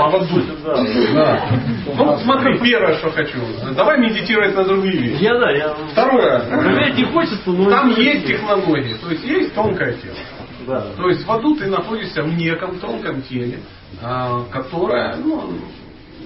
Да. 0.65 0.85
Да. 1.15 1.48
Ну, 1.97 2.19
смотри, 2.24 2.59
первое, 2.59 2.94
что 2.94 3.11
хочу. 3.11 3.39
Давай 3.77 3.98
медитировать 3.98 4.57
на 4.57 4.65
другие 4.65 4.97
вещи. 4.97 5.23
Я 5.23 5.39
да, 5.39 5.51
я. 5.52 5.74
Второе. 5.93 6.40
Проверять 6.40 6.97
не 6.97 7.05
хочется, 7.05 7.51
но. 7.51 7.70
Там 7.70 7.93
это- 7.93 8.01
есть 8.01 8.27
технологии, 8.27 8.94
то 8.94 9.11
есть 9.11 9.24
есть 9.24 9.55
тонкое 9.55 9.93
тело. 9.93 10.16
Да. 10.66 10.80
То 10.96 11.08
есть 11.08 11.24
в 11.24 11.32
аду 11.32 11.56
ты 11.56 11.66
находишься 11.66 12.22
в 12.22 12.34
неком 12.34 12.78
тонком 12.78 13.22
теле, 13.22 13.60
а, 14.02 14.44
которое 14.50 15.16
ну, 15.16 15.54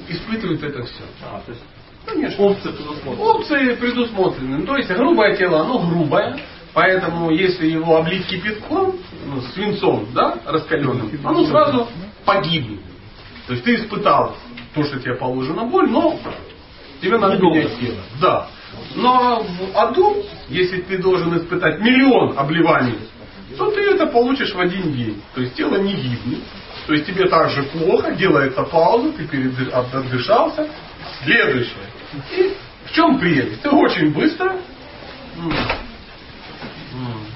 испытывает 0.08 0.62
это 0.62 0.82
все. 0.84 1.04
А, 1.22 1.40
то 1.44 1.52
есть 1.52 1.64
Конечно. 2.06 2.44
опция 2.44 2.72
предусмотрена. 2.72 3.22
Опции 3.22 3.74
предусмотрены. 3.74 4.58
Ну, 4.58 4.66
то 4.66 4.76
есть 4.76 4.90
грубое 4.90 5.36
тело, 5.36 5.60
оно 5.60 5.78
грубое, 5.78 6.38
поэтому 6.72 7.30
если 7.30 7.66
его 7.66 7.96
облить 7.96 8.26
кипятком, 8.26 8.96
ну, 9.26 9.40
свинцом, 9.54 10.08
да, 10.14 10.38
раскаленным, 10.46 11.10
оно 11.24 11.46
сразу 11.46 11.88
погибнет. 12.24 12.80
То 13.46 13.52
есть 13.52 13.64
ты 13.64 13.76
испытал 13.76 14.36
то, 14.74 14.84
что 14.84 14.98
тебе 14.98 15.14
положено 15.14 15.64
боль, 15.64 15.88
но 15.88 16.18
тебе 17.00 17.18
надо 17.18 17.36
Недолго. 17.36 17.56
менять 17.58 17.78
тело. 17.78 17.98
Да. 18.20 18.48
Но 18.96 19.42
в 19.42 19.76
аду, 19.78 20.24
если 20.48 20.80
ты 20.80 20.98
должен 20.98 21.36
испытать 21.36 21.80
миллион 21.80 22.36
обливаний, 22.36 22.98
то 23.56 23.70
ты 23.70 23.80
это 23.80 24.06
получишь 24.06 24.54
в 24.54 24.60
один 24.60 24.92
день. 24.92 25.22
То 25.34 25.40
есть 25.40 25.54
тело 25.54 25.76
не 25.76 25.94
гибнет. 25.94 26.40
То 26.86 26.92
есть 26.92 27.06
тебе 27.06 27.28
также 27.28 27.62
плохо, 27.64 28.12
делается 28.12 28.62
пауза, 28.62 29.12
ты 29.12 29.70
отдышался. 29.70 30.68
Следующее. 31.22 31.74
И 32.36 32.56
в 32.86 32.92
чем 32.92 33.18
прелесть? 33.18 33.62
Ты 33.62 33.70
очень 33.70 34.12
быстро 34.12 34.56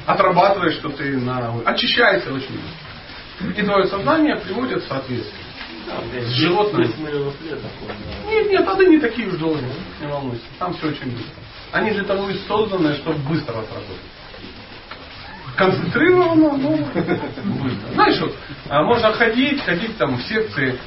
отрабатываешь, 0.06 0.74
что 0.74 0.88
ты 0.90 1.18
на... 1.18 1.60
Очищается 1.64 2.32
очень 2.32 2.54
быстро. 2.54 3.62
И 3.62 3.62
твое 3.64 3.86
сознание 3.86 4.36
приводит 4.36 4.82
в 4.82 4.88
соответствие. 4.88 5.44
С 6.20 6.32
животным. 6.32 6.84
Здесь, 6.84 6.98
наверное, 6.98 7.32
след 7.40 7.62
такой, 7.62 7.88
да. 7.88 8.30
Нет, 8.30 8.50
нет, 8.50 8.68
ады 8.68 8.86
не 8.86 8.98
такие 8.98 9.28
уж 9.28 9.36
долгие, 9.36 9.64
не 10.00 10.06
волнуйся. 10.06 10.42
Там 10.58 10.74
все 10.74 10.88
очень 10.88 11.10
быстро. 11.10 11.34
Они 11.72 11.90
для 11.92 12.04
того 12.04 12.28
и 12.28 12.34
созданы, 12.46 12.94
чтобы 12.96 13.18
быстро 13.20 13.58
отработать. 13.58 13.96
Концентрированно, 15.58 16.56
но 16.56 16.70
быстро. 16.70 17.88
Знаешь, 17.94 18.20
вот, 18.20 18.32
а, 18.68 18.84
можно 18.84 19.12
ходить, 19.12 19.60
ходить 19.64 19.98
там 19.98 20.16
в 20.16 20.22
секции 20.22 20.78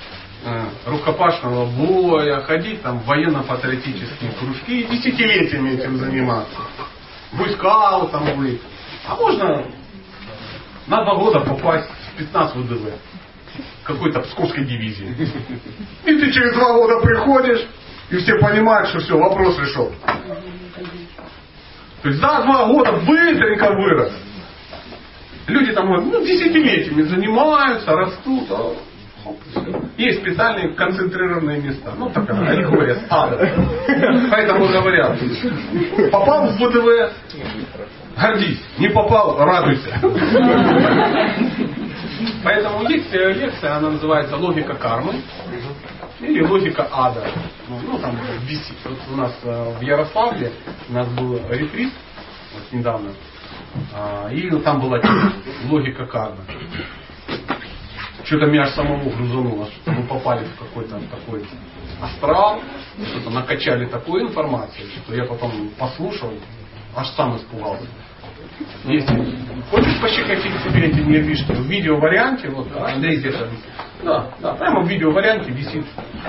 э, 0.46 0.66
рукопашного 0.86 1.66
боя, 1.66 2.40
ходить 2.44 2.82
там 2.82 3.00
в 3.00 3.06
военно-патриотические 3.06 4.32
кружки 4.40 4.80
и 4.80 4.88
десятилетиями 4.88 5.72
этим 5.72 5.98
заниматься. 5.98 6.58
Бойскаутом 7.34 8.38
быть. 8.38 8.62
А 9.06 9.16
можно 9.18 9.66
на 10.88 11.04
два 11.04 11.16
года 11.16 11.42
попасть 11.42 11.90
в 12.14 12.18
15 12.20 12.56
ВДВ 12.56 12.94
какой-то 13.84 14.22
псковской 14.22 14.64
дивизии. 14.64 15.30
И 16.06 16.16
ты 16.16 16.32
через 16.32 16.54
два 16.54 16.72
года 16.76 17.02
приходишь, 17.02 17.68
и 18.10 18.16
все 18.20 18.36
понимают, 18.40 18.88
что 18.88 19.00
все, 19.00 19.18
вопрос 19.18 19.60
решен. 19.60 19.92
То 22.04 22.08
есть 22.08 22.22
за 22.22 22.42
два 22.44 22.68
года 22.68 22.94
быстренько 22.94 23.70
вырос. 23.74 24.14
Люди 25.48 25.72
там 25.74 25.88
говорят, 25.88 26.06
ну, 26.06 26.24
десятилетиями 26.24 27.02
занимаются, 27.04 27.92
растут. 27.92 28.48
а 28.52 28.74
хоп. 29.24 29.38
Есть 29.98 30.20
специальные 30.22 30.74
концентрированные 30.74 31.62
места. 31.62 31.94
Ну, 31.98 32.10
так 32.10 32.30
аллегория 32.30 32.96
с 32.96 33.06
ада. 33.10 33.38
Поэтому 34.30 34.68
говорят, 34.68 35.20
попал 36.12 36.48
в 36.48 36.56
ВДВ, 36.58 37.14
гордись. 38.18 38.64
Не 38.78 38.90
попал, 38.90 39.38
радуйся. 39.38 40.00
Поэтому 42.44 42.88
есть 42.88 43.14
э, 43.14 43.34
лекция, 43.34 43.78
она 43.78 43.92
называется 43.92 44.36
«Логика 44.36 44.76
кармы» 44.76 45.16
или 46.20 46.44
«Логика 46.44 46.88
ада». 46.92 47.26
Ну, 47.68 47.80
ну, 47.84 47.98
там 47.98 48.16
висит. 48.46 48.78
Вот 48.84 48.98
у 49.12 49.16
нас 49.16 49.34
э, 49.44 49.74
в 49.80 49.82
Ярославле 49.82 50.52
у 50.90 50.94
нас 50.94 51.08
был 51.10 51.40
ретрит 51.50 51.92
вот 52.54 52.64
недавно. 52.72 53.12
А, 53.94 54.30
И 54.32 54.50
там 54.62 54.82
была 54.82 55.00
тема 55.00 55.34
«Логика 55.70 56.06
кармы». 56.06 56.40
Что-то 58.24 58.46
меня 58.46 58.64
аж 58.64 58.70
самого 58.72 59.10
грузануло, 59.10 59.68
мы 59.88 60.04
попали 60.04 60.46
в 60.46 60.56
какой-то 60.58 61.00
такой 61.10 61.44
астрал, 62.02 62.62
что-то 63.08 63.30
накачали 63.32 63.88
такую 63.88 64.28
информацию, 64.28 64.88
что 65.04 65.16
я 65.16 65.26
потом 65.26 65.70
послушал, 65.78 66.32
аж 66.96 67.08
сам 67.10 67.36
испугался. 67.38 67.88
Если 68.86 69.38
хочешь 69.70 70.00
пощекотить 70.00 70.54
себе 70.62 70.88
эти 70.88 71.00
нервишки, 71.00 71.52
в 71.52 71.66
видео-варианте, 71.68 72.50
вот 72.50 72.68
Андрей 72.76 73.18
где-то. 73.18 73.50
Да, 74.04 74.32
да, 74.40 74.54
прямо 74.54 74.84
в 74.84 74.88
видео-варианте 74.88 75.52
висит 75.52 75.86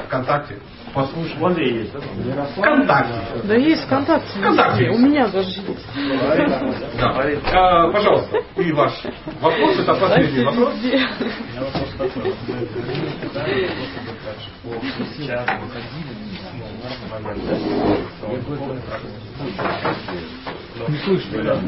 ВКонтакте. 0.06 0.58
Послушай. 0.94 1.38
В 1.38 1.46
Андрее 1.46 1.80
есть, 1.80 1.92
да? 1.92 2.44
ВКонтакте. 2.56 3.14
Да 3.44 3.54
есть 3.54 3.84
ВКонтакте. 3.84 4.38
ВКонтакте 4.38 4.84
У 4.84 4.92
есть. 4.92 5.00
меня 5.00 5.26
даже 5.28 5.48
есть. 5.48 5.86
Да. 6.98 7.16
А, 7.52 7.90
пожалуйста, 7.90 8.36
и 8.56 8.72
ваш 8.72 8.92
вопрос, 9.40 9.78
это 9.78 9.94
последний 9.94 10.44
вопрос. 10.44 10.74
У 10.74 10.86
меня 10.86 11.08
вопрос 11.60 11.88
такой. 11.98 12.34
Мы 12.46 12.66
по 14.68 15.06
сейчас 15.16 15.48
выходили, 15.60 16.12
ну, 16.52 16.66
да, 20.78 20.88
Не 20.88 20.96
слышно. 20.98 21.58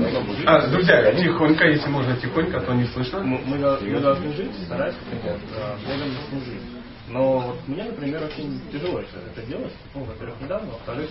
А, 0.47 0.67
друзья, 0.69 1.13
тихонько, 1.13 1.67
если 1.67 1.89
можно 1.89 2.17
тихонько, 2.17 2.59
а 2.59 2.61
то 2.61 2.75
не 2.75 2.85
слышно. 2.87 3.21
Мы, 3.21 3.39
мы 3.47 3.59
мы 3.59 4.01
должны 4.01 4.33
жить, 4.33 4.53
стараться, 4.67 4.99
например, 5.11 5.39
э, 5.55 5.77
Богом 5.87 6.11
служить. 6.31 6.74
Но 7.09 7.39
вот 7.39 7.69
мне, 7.69 7.85
например, 7.85 8.25
очень 8.25 8.61
тяжело 8.71 9.01
это, 9.01 9.19
это 9.19 9.43
делать. 9.47 9.73
Ну, 9.95 10.05
во-первых, 10.05 10.41
недавно, 10.41 10.73
во-вторых, 10.73 11.11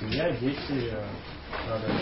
семья, 0.00 0.30
дети, 0.32 0.90
э, 0.90 1.04
надо 1.68 1.92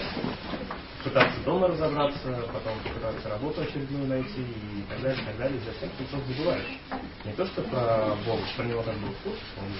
пытаться 1.02 1.40
дома 1.44 1.68
разобраться, 1.68 2.48
потом 2.52 2.78
пытаться 2.94 3.28
работу 3.28 3.60
очередную 3.60 4.06
найти 4.06 4.40
и 4.40 4.84
так 4.88 5.02
далее, 5.02 5.20
и 5.20 5.24
так 5.24 5.36
далее. 5.36 5.60
За 5.60 5.72
всех 5.72 5.90
просто 5.92 6.16
забываешь. 6.32 6.78
Не 7.24 7.32
то, 7.32 7.44
что 7.46 7.62
про 7.62 8.14
Бога, 8.24 8.42
про 8.56 8.64
него 8.64 8.82
как 8.82 8.94
бы 8.98 9.08
в 9.08 9.16
курсе, 9.22 9.40
что 9.52 9.60
он. 9.60 9.72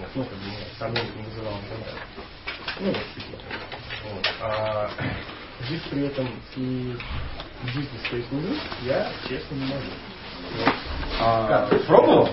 Вот, 0.00 0.08
ну, 0.14 0.24
как 0.24 0.38
бы 0.38 0.44
сомнений 0.78 1.10
не 1.16 1.22
вызывал 1.22 1.54
и 1.58 1.68
далее. 1.68 2.02
Ну, 2.80 2.86
вот 2.86 2.96
такие. 3.14 3.38
Вот. 4.10 4.34
А 4.40 4.90
жить 5.68 5.82
при 5.90 6.06
этом 6.06 6.28
и 6.56 6.96
в 7.62 7.66
жизни 7.68 7.98
своей 8.08 8.24
служить 8.24 8.62
я, 8.82 9.12
честно, 9.28 9.54
не 9.54 9.66
могу. 9.66 9.82
Вот. 10.58 10.74
А, 11.20 11.66
пробовал? 11.66 11.86
Пробовал. 11.86 12.28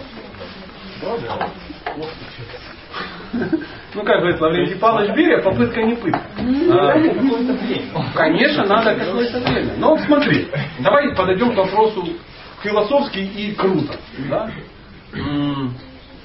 Ну, 3.93 4.03
как 4.03 4.19
говорит 4.19 4.39
Лаврентий 4.41 4.75
Павлович 4.77 5.15
Берия, 5.15 5.41
попытка 5.41 5.81
не 5.83 5.95
пытка. 5.95 6.21
А, 6.71 6.93
Какое-то 6.93 7.53
время. 7.53 8.11
Конечно, 8.13 8.65
надо 8.65 8.95
какое-то 8.95 9.39
время. 9.39 9.73
Но 9.77 9.89
вот 9.91 10.01
смотри, 10.01 10.47
давай 10.79 11.15
подойдем 11.15 11.53
к 11.53 11.57
вопросу 11.57 12.07
философски 12.63 13.19
и 13.19 13.53
круто. 13.55 13.95
Да? 14.29 14.51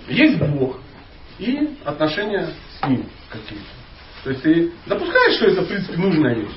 Есть 0.09 0.39
Бог 0.39 0.79
и 1.39 1.77
отношения 1.85 2.49
с 2.81 2.87
Ним 2.89 3.07
какие-то. 3.29 3.65
То 4.25 4.31
есть 4.31 4.43
ты 4.43 4.73
допускаешь, 4.87 5.35
что 5.37 5.47
это, 5.47 5.63
в 5.63 5.69
принципе, 5.69 5.97
нужная 5.99 6.35
вещь? 6.35 6.53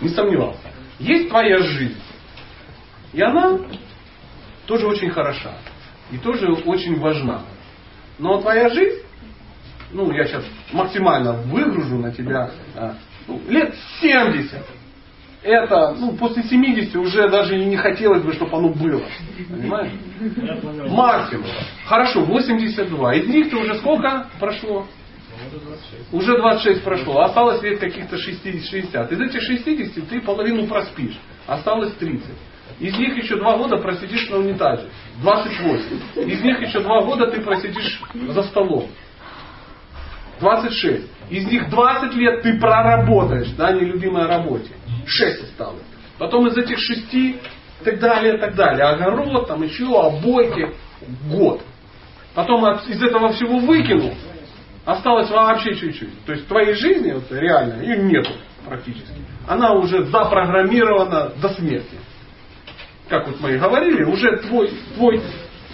Не 0.00 0.08
сомневался. 0.08 0.60
Есть 0.98 1.28
твоя 1.28 1.58
жизнь. 1.58 2.00
И 3.12 3.20
она 3.22 3.58
тоже 4.66 4.86
очень 4.86 5.10
хороша. 5.10 5.54
И 6.14 6.18
тоже 6.18 6.46
очень 6.52 7.00
важна. 7.00 7.42
Но 8.20 8.40
твоя 8.40 8.68
жизнь, 8.68 9.00
ну, 9.90 10.12
я 10.12 10.24
сейчас 10.26 10.44
максимально 10.72 11.32
выгружу 11.32 11.98
на 11.98 12.12
тебя, 12.12 12.52
а, 12.76 12.94
ну, 13.26 13.40
лет 13.48 13.74
70. 14.00 14.64
Это, 15.42 15.96
ну, 15.98 16.12
после 16.12 16.44
70 16.44 16.94
уже 16.96 17.28
даже 17.28 17.60
и 17.60 17.64
не 17.64 17.76
хотелось 17.76 18.22
бы, 18.22 18.32
чтобы 18.32 18.56
оно 18.56 18.68
было. 18.68 19.02
Понимаешь? 19.50 19.92
Максимум. 20.88 21.46
Хорошо, 21.84 22.24
82. 22.24 23.14
Из 23.16 23.26
них 23.26 23.50
ты 23.50 23.56
уже 23.56 23.74
сколько 23.78 24.28
прошло? 24.38 24.86
Это 25.48 25.64
26. 25.64 26.12
Уже 26.12 26.38
26 26.38 26.84
прошло, 26.84 27.22
осталось 27.22 27.60
лет 27.60 27.80
каких-то 27.80 28.16
60. 28.16 29.12
Из 29.12 29.20
этих 29.20 29.42
60 29.42 30.08
ты 30.08 30.20
половину 30.20 30.68
проспишь, 30.68 31.18
осталось 31.48 31.92
30. 31.94 32.24
Из 32.80 32.96
них 32.98 33.16
еще 33.16 33.36
два 33.36 33.56
года 33.56 33.76
просидишь 33.78 34.28
на 34.30 34.38
унитазе. 34.38 34.88
28. 35.22 36.28
Из 36.28 36.42
них 36.42 36.60
еще 36.60 36.80
два 36.80 37.02
года 37.02 37.30
ты 37.30 37.40
просидишь 37.40 38.00
за 38.30 38.42
столом. 38.44 38.88
26. 40.40 41.06
Из 41.30 41.46
них 41.46 41.70
20 41.70 42.14
лет 42.14 42.42
ты 42.42 42.58
проработаешь 42.58 43.56
на 43.56 43.72
нелюбимой 43.72 44.26
работе. 44.26 44.72
6 45.06 45.44
осталось. 45.44 45.82
Потом 46.18 46.46
из 46.48 46.56
этих 46.56 46.78
6 46.78 47.14
и 47.14 47.40
так 47.84 47.98
далее, 48.00 48.34
и 48.36 48.38
так 48.38 48.54
далее. 48.54 48.84
Огород, 48.84 49.46
там 49.48 49.62
еще, 49.62 49.84
обойки. 50.00 50.74
Год. 51.30 51.62
Потом 52.34 52.64
от- 52.64 52.88
из 52.88 53.02
этого 53.02 53.28
всего 53.32 53.58
выкинул. 53.58 54.14
Осталось 54.84 55.30
вообще 55.30 55.74
чуть-чуть. 55.76 56.24
То 56.24 56.32
есть 56.32 56.46
твоей 56.48 56.74
жизни 56.74 57.12
вот, 57.12 57.24
реально 57.30 57.82
ее 57.82 57.96
нету 57.98 58.32
практически. 58.66 59.12
Она 59.46 59.72
уже 59.72 60.04
запрограммирована 60.04 61.32
до 61.40 61.48
смерти. 61.50 61.96
Как 63.08 63.26
вот 63.26 63.40
мы 63.40 63.52
и 63.52 63.58
говорили, 63.58 64.02
уже 64.04 64.38
твой, 64.38 64.70
твой 64.94 65.20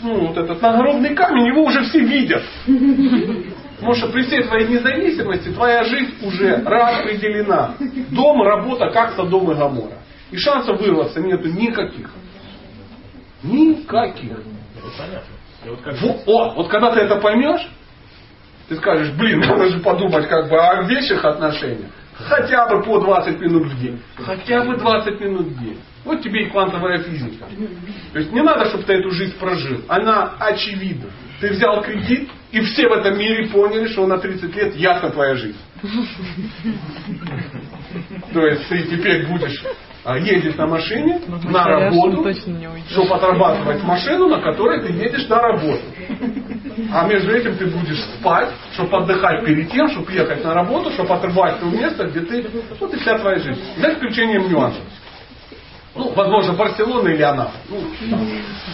ну, 0.03 0.27
вот 0.29 0.37
этот 0.37 0.61
нагробный 0.61 1.15
камень, 1.15 1.49
его 1.49 1.65
уже 1.65 1.83
все 1.85 2.01
видят. 2.01 2.43
Потому 2.65 3.95
что 3.95 4.09
при 4.09 4.23
всей 4.23 4.43
твоей 4.43 4.69
независимости 4.69 5.49
твоя 5.51 5.85
жизнь 5.85 6.15
уже 6.23 6.63
распределена. 6.65 7.75
Дом, 8.11 8.43
работа, 8.43 8.91
как 8.91 9.15
Содом 9.15 9.51
и 9.53 9.55
Гамора. 9.55 9.99
И 10.31 10.37
шансов 10.37 10.81
вырваться 10.81 11.21
нету 11.21 11.49
никаких. 11.49 12.11
Никаких. 13.43 14.39
Вот 15.65 15.81
как 15.83 16.01
Во- 16.01 16.23
о, 16.27 16.55
вот 16.55 16.69
когда 16.69 16.93
ты 16.93 17.01
это 17.01 17.17
поймешь, 17.17 17.69
ты 18.69 18.77
скажешь, 18.77 19.13
блин, 19.15 19.41
надо 19.41 19.69
же 19.69 19.81
подумать 19.81 20.29
как 20.29 20.49
бы 20.49 20.59
о 20.59 20.83
вещих 20.83 21.25
отношениях. 21.25 21.91
Хотя 22.27 22.67
бы 22.67 22.83
по 22.83 23.01
20 23.01 23.41
минут 23.41 23.69
в 23.69 23.81
день. 23.81 24.01
Хотя 24.17 24.65
бы 24.65 24.77
20 24.77 25.21
минут 25.21 25.47
в 25.47 25.61
день. 25.61 25.79
Вот 26.05 26.23
тебе 26.23 26.47
и 26.47 26.51
квантовая 26.51 26.99
физика. 26.99 27.47
То 28.13 28.19
есть 28.19 28.33
не 28.33 28.43
надо, 28.43 28.67
чтобы 28.67 28.85
ты 28.85 28.95
эту 28.95 29.11
жизнь 29.11 29.37
прожил. 29.39 29.83
Она 29.89 30.35
очевидна. 30.39 31.11
Ты 31.41 31.51
взял 31.51 31.83
кредит, 31.83 32.31
и 32.53 32.61
все 32.61 32.89
в 32.89 32.93
этом 32.93 33.19
мире 33.19 33.49
поняли, 33.49 33.87
что 33.89 34.07
на 34.07 34.19
30 34.19 34.57
лет 34.57 34.77
ясна 34.77 35.11
твоя 35.11 35.35
жизнь. 35.35 35.59
То 38.33 38.47
есть 38.47 38.69
ты 38.69 38.83
теперь 38.85 39.27
будешь 39.27 39.63
а, 40.05 40.17
ездить 40.17 40.57
на 40.57 40.67
машине 40.67 41.21
на 41.45 41.65
работу, 41.65 42.33
чтобы 42.91 43.15
отрабатывать 43.15 43.83
машину, 43.83 44.29
на 44.29 44.41
которой 44.41 44.81
ты 44.81 44.93
едешь 44.93 45.29
на 45.29 45.41
работу. 45.41 45.83
А 46.93 47.07
между 47.07 47.33
этим 47.33 47.57
ты 47.57 47.67
будешь 47.67 48.03
спать, 48.19 48.49
чтобы 48.73 48.97
отдыхать 48.97 49.45
перед 49.45 49.71
тем, 49.71 49.89
чтобы 49.91 50.11
ехать 50.13 50.43
на 50.45 50.55
работу, 50.55 50.91
чтобы 50.93 51.15
отрывать 51.15 51.61
то 51.61 51.67
место, 51.67 52.07
где 52.07 52.21
ты... 52.21 52.47
Вот 52.79 52.95
и 52.95 52.99
вся 52.99 53.19
твоя 53.19 53.39
жизнь. 53.39 53.61
За 53.77 53.93
исключением 53.93 54.51
нюансов. 54.51 54.83
Ну, 55.95 56.13
возможно, 56.15 56.53
Барселона 56.55 57.09
или 57.09 57.23
она. 57.23 57.51
Ну, 57.69 57.79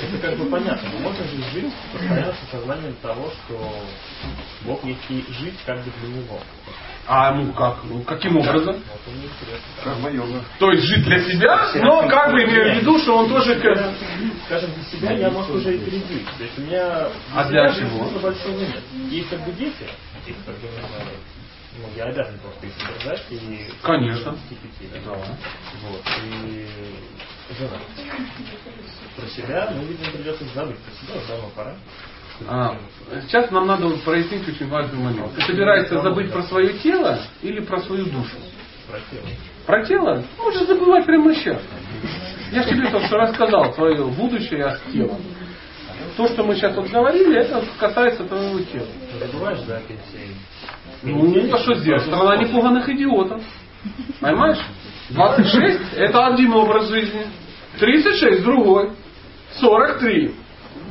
Это 0.02 0.18
как 0.20 0.38
бы 0.38 0.46
понятно, 0.46 0.88
но 0.92 0.98
можно 1.00 1.24
же 1.24 1.36
жить 1.52 1.72
постоянно 1.92 2.32
с 2.32 2.54
осознанием 2.54 2.94
того, 3.02 3.30
что 3.30 3.58
Бог 4.64 4.84
есть 4.84 5.00
и 5.08 5.24
жить 5.40 5.58
как 5.64 5.78
бы 5.78 5.90
для 6.00 6.08
него. 6.20 6.38
А 7.06 7.32
ну 7.34 7.52
как? 7.52 7.78
Ну, 7.84 8.02
каким 8.02 8.36
образом? 8.36 8.82
То 10.58 10.70
есть 10.72 10.84
жить 10.84 11.04
для 11.04 11.20
себя, 11.20 11.70
но 11.82 12.08
как 12.08 12.32
бы 12.32 12.42
имея 12.42 12.74
в 12.74 12.78
виду, 12.80 12.98
что 12.98 13.16
он 13.16 13.28
тоже... 13.28 13.54
Скажем, 14.46 14.70
для 14.74 14.84
себя 14.84 15.12
я, 15.12 15.30
может, 15.30 15.50
уже 15.50 15.76
и 15.76 15.78
пережить. 15.78 16.26
То 16.36 16.44
есть 16.44 16.58
у 16.58 16.62
меня 16.62 17.08
А 17.34 17.44
для 17.48 17.72
чего? 17.74 18.08
Есть 19.08 19.28
как 19.30 19.44
бы 19.44 19.52
дети, 19.52 19.86
их 20.26 20.36
как 20.44 20.54
бы, 20.56 20.68
ну, 21.78 21.88
я 21.94 22.04
обязан 22.04 22.38
просто 22.38 22.66
их 22.66 22.72
содержать 22.74 23.22
и... 23.30 23.68
Конечно. 23.82 24.32
воспитать. 24.32 25.02
Вот. 25.82 26.02
И 26.24 26.66
жена. 27.58 27.78
Про 29.16 29.26
себя, 29.28 29.70
ну, 29.74 29.82
видимо, 29.84 30.10
придется 30.10 30.44
забыть 30.54 30.78
про 30.78 30.92
себя, 30.94 31.26
давно 31.28 31.48
пора. 31.54 31.76
А, 32.48 32.76
сейчас 33.26 33.50
нам 33.50 33.66
надо 33.66 33.88
прояснить 34.04 34.48
очень 34.48 34.68
важный 34.68 34.98
момент. 34.98 35.34
Ты 35.34 35.42
собираешься 35.42 36.00
забыть 36.00 36.32
про 36.32 36.42
свое 36.42 36.74
тело 36.78 37.18
или 37.42 37.60
про 37.60 37.80
свою 37.80 38.04
душу? 38.06 38.36
Про 38.88 39.00
тело. 39.10 39.26
Про 39.66 39.84
тело 39.84 40.24
можешь 40.38 40.66
забывать 40.66 41.06
прямо 41.06 41.34
сейчас. 41.34 41.60
Я 42.52 42.62
же 42.62 42.70
тебе 42.70 42.90
только 42.90 43.06
что 43.06 43.16
рассказал 43.16 43.72
свое 43.74 44.04
будущее 44.06 44.70
с 44.70 44.92
телом. 44.92 45.20
То, 46.16 46.28
что 46.28 46.44
мы 46.44 46.54
сейчас 46.54 46.74
вот 46.76 46.88
говорили, 46.88 47.38
это 47.38 47.62
касается 47.78 48.24
твоего 48.24 48.60
тела. 48.60 48.86
Забываешь 49.18 49.60
за 49.60 49.80
пенсией? 49.80 50.36
Ну, 51.02 51.54
а 51.54 51.58
что 51.58 51.74
сделать? 51.74 52.02
Страна 52.02 52.36
непуганных 52.36 52.88
идиотов. 52.88 53.42
Понимаешь? 54.20 54.58
26 55.10 55.94
это 55.94 56.26
один 56.26 56.52
образ 56.52 56.88
жизни. 56.88 57.26
36 57.78 58.42
другой. 58.42 58.92
43 59.58 60.34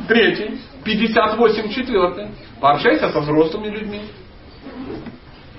третий. 0.07 0.59
58 0.85 1.69
четвертый. 1.71 2.27
Пообщайся 2.61 3.09
со 3.09 3.19
взрослыми 3.19 3.67
людьми, 3.67 4.01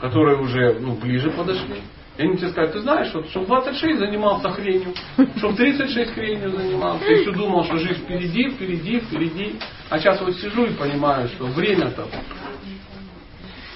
которые 0.01 0.39
уже 0.39 0.79
ну, 0.81 0.95
ближе 0.95 1.31
подошли. 1.31 1.83
И 2.17 2.23
они 2.23 2.39
тебе 2.39 2.49
скажут, 2.49 2.73
ты 2.73 2.81
знаешь, 2.81 3.13
вот, 3.13 3.29
что 3.29 3.41
в 3.41 3.47
26 3.47 3.99
занимался 3.99 4.51
хренью, 4.51 4.95
что 5.37 5.49
в 5.49 5.57
36 5.57 6.13
хренью 6.13 6.51
занимался, 6.51 7.05
и 7.05 7.23
все 7.23 7.33
думал, 7.33 7.65
что 7.65 7.77
жизнь 7.77 8.05
впереди, 8.05 8.49
впереди, 8.51 9.01
впереди. 9.01 9.57
А 9.91 9.99
сейчас 9.99 10.21
вот 10.21 10.35
сижу 10.37 10.65
и 10.65 10.73
понимаю, 10.73 11.29
что 11.29 11.45
время-то 11.47 12.07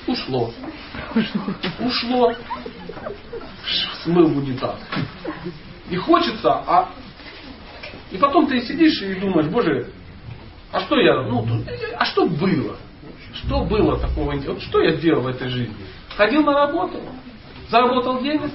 ушло. 0.07 0.53
Ушло. 1.81 2.33
Смыл 4.05 4.29
в 4.29 4.39
унитаз. 4.39 4.79
И 5.91 5.97
хочется, 5.97 6.53
а... 6.53 6.91
И 8.11 8.17
потом 8.17 8.47
ты 8.47 8.61
сидишь 8.63 9.03
и 9.03 9.15
думаешь, 9.17 9.49
боже, 9.49 9.93
а 10.73 10.81
что 10.81 11.01
я, 11.01 11.23
ну, 11.23 11.47
а 11.97 12.05
что 12.05 12.27
было? 12.27 12.77
Что 13.35 13.65
было 13.65 13.99
такого? 13.99 14.33
Вот 14.33 14.63
что 14.63 14.81
я 14.81 14.93
сделал 14.97 15.23
в 15.23 15.27
этой 15.27 15.49
жизни? 15.49 15.75
Ходил 16.17 16.43
на 16.43 16.53
работу, 16.53 17.01
заработал 17.69 18.21
денег, 18.23 18.51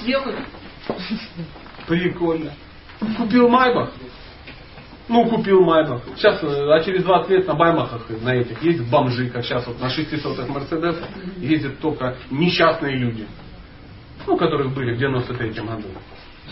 съел 0.00 0.22
их. 0.28 0.36
Прикольно. 1.86 2.52
Купил 3.16 3.48
Майбах. 3.48 3.90
Ну, 5.08 5.28
купил 5.28 5.62
Майбах. 5.62 6.02
Сейчас, 6.16 6.42
э, 6.42 6.46
а 6.46 6.82
через 6.82 7.04
20 7.04 7.30
лет 7.30 7.46
на 7.46 7.54
Баймахах, 7.54 8.08
на 8.22 8.34
этих, 8.34 8.62
ездят 8.62 8.88
бомжи, 8.88 9.28
как 9.28 9.44
сейчас 9.44 9.66
вот 9.66 9.78
на 9.78 9.90
600 9.90 10.48
Мерседесах 10.48 11.08
ездят 11.36 11.78
только 11.80 12.16
несчастные 12.30 12.96
люди. 12.96 13.26
Ну, 14.26 14.38
которых 14.38 14.72
были 14.72 14.94
в 14.94 14.98
93 14.98 15.50
году. 15.62 15.88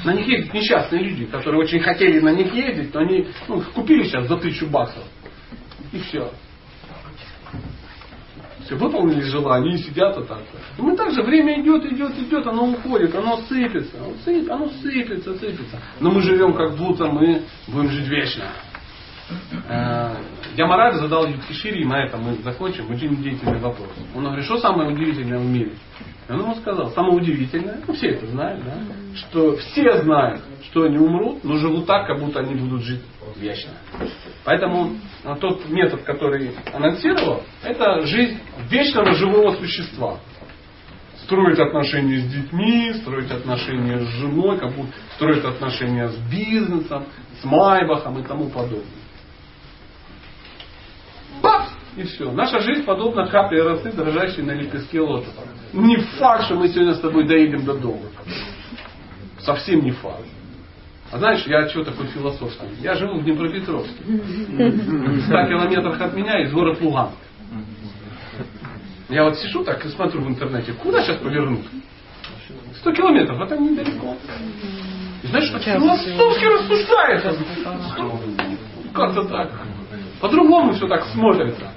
На 0.05 0.15
них 0.15 0.27
ездят 0.27 0.55
несчастные 0.55 1.03
люди, 1.03 1.27
которые 1.27 1.61
очень 1.61 1.81
хотели 1.81 2.19
на 2.21 2.31
них 2.31 2.53
ездить, 2.53 2.93
но 2.93 3.01
они 3.01 3.29
ну, 3.47 3.63
купили 3.75 4.05
сейчас 4.05 4.27
за 4.27 4.37
тысячу 4.37 4.67
баксов. 4.67 5.05
И 5.93 5.99
все. 6.01 6.33
Все, 8.65 8.77
выполнили 8.77 9.21
желание 9.21 9.75
и 9.75 9.79
сидят 9.79 10.17
вот 10.17 10.29
так. 10.29 10.41
И 10.79 10.83
мы 10.83 10.97
также, 10.97 11.23
время 11.23 11.61
идет, 11.61 11.85
идет, 11.87 12.17
идет, 12.19 12.47
оно 12.47 12.69
уходит, 12.71 13.15
оно 13.15 13.39
сыпется, 13.49 13.99
оно 13.99 14.15
сыпется, 14.25 14.55
оно 14.55 14.69
сыпется, 14.69 15.35
сыпется. 15.35 15.81
Но 16.01 16.11
мы 16.11 16.23
живем 16.23 16.55
как 16.55 16.77
будто 16.77 17.07
мы 17.07 17.43
будем 17.69 17.91
жить 17.91 18.09
вечно. 18.09 18.51
Ямарадж 20.57 20.97
задал 20.97 21.27
Юктишири, 21.27 21.83
и 21.83 21.87
на 21.87 22.05
этом 22.05 22.23
мы 22.23 22.35
закончим, 22.43 22.91
очень 22.91 23.09
удивительный 23.09 23.59
вопрос. 23.59 23.89
Он 24.15 24.25
говорит, 24.25 24.45
что 24.45 24.59
самое 24.59 24.91
удивительное 24.91 25.39
в 25.39 25.47
мире? 25.47 25.73
Он 26.29 26.41
ему 26.41 26.55
сказал, 26.57 26.91
самое 26.91 27.17
удивительное, 27.17 27.81
ну 27.87 27.95
все 27.95 28.11
это 28.11 28.27
знают, 28.27 28.65
да, 28.65 28.75
что 29.17 29.57
все 29.57 30.03
знают, 30.03 30.43
что 30.71 30.85
они 30.85 30.99
умрут, 30.99 31.43
но 31.43 31.57
живут 31.57 31.87
так, 31.87 32.07
как 32.07 32.21
будто 32.21 32.41
они 32.41 32.55
будут 32.55 32.83
жить 32.83 33.03
вечно. 33.37 33.73
Поэтому 34.45 34.93
а, 35.25 35.37
тот 35.37 35.69
метод, 35.69 36.03
который 36.03 36.53
анонсировал, 36.73 37.43
это 37.63 38.07
жизнь 38.07 38.39
вечного 38.71 39.13
живого 39.15 39.57
существа. 39.57 40.19
Строить 41.25 41.59
отношения 41.59 42.19
с 42.19 42.33
детьми, 42.33 42.93
строить 42.95 43.31
отношения 43.31 43.99
с 43.99 44.09
женой, 44.21 44.59
как 44.59 44.75
будто 44.75 44.93
строить 45.17 45.45
отношения 45.45 46.09
с 46.09 46.17
бизнесом, 46.31 47.05
с 47.41 47.45
майбахом 47.45 48.19
и 48.21 48.23
тому 48.23 48.49
подобное. 48.49 49.02
Бац! 51.41 51.69
И 51.97 52.03
все. 52.05 52.31
Наша 52.33 52.61
жизнь 52.61 52.85
подобна 52.85 53.27
капле 53.27 53.63
росы, 53.63 53.93
дрожащей 53.93 54.43
на 54.43 54.53
лепестке 54.53 55.01
лотоса. 55.01 55.43
Не 55.73 55.97
факт, 55.97 56.45
что 56.45 56.55
мы 56.55 56.69
сегодня 56.69 56.95
с 56.95 57.01
тобой 57.01 57.27
доедем 57.27 57.65
до 57.65 57.75
дома. 57.75 58.09
Совсем 59.41 59.85
не 59.85 59.91
факт. 59.93 60.25
А 61.11 61.19
знаешь, 61.19 61.45
я 61.47 61.69
что 61.69 61.85
такой 61.85 62.07
философский? 62.07 62.67
Я 62.81 62.95
живу 62.95 63.21
в 63.21 63.25
Днепропетровске. 63.25 64.03
В 64.03 65.21
100 65.27 65.47
километрах 65.47 66.01
от 66.01 66.15
меня 66.15 66.39
есть 66.39 66.53
город 66.53 66.81
Луганск. 66.81 67.17
Я 69.11 69.25
вот 69.25 69.37
сижу 69.37 69.63
так 69.63 69.85
и 69.85 69.89
смотрю 69.91 70.23
в 70.23 70.29
интернете, 70.29 70.73
куда 70.73 71.03
сейчас 71.03 71.19
повернуть? 71.19 71.67
100 72.77 72.93
километров, 72.93 73.41
это 73.43 73.59
недалеко. 73.59 74.17
И 75.23 75.27
знаешь, 75.27 75.51
философски 75.51 76.45
рассуждается. 76.47 77.37
Как-то 78.95 79.25
так. 79.25 79.51
По-другому 80.23 80.73
все 80.75 80.87
так 80.87 81.05
смотрится. 81.07 81.73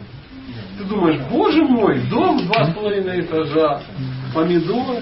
Ты 0.78 0.84
думаешь, 0.84 1.20
боже 1.32 1.64
мой, 1.64 2.00
дом 2.12 2.46
два 2.46 2.66
с 2.66 2.74
половиной 2.76 3.22
этажа, 3.22 3.82
помидоры, 4.36 5.02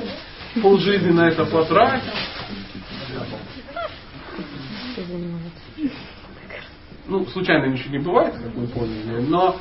полжизни 0.62 1.12
на 1.12 1.28
это 1.28 1.44
потратил. 1.46 2.14
Ну, 7.06 7.26
случайно 7.26 7.66
ничего 7.66 7.92
не 7.92 8.00
бывает, 8.00 8.34
как 8.34 8.56
мы 8.56 8.66
поняли, 8.68 9.26
но 9.28 9.58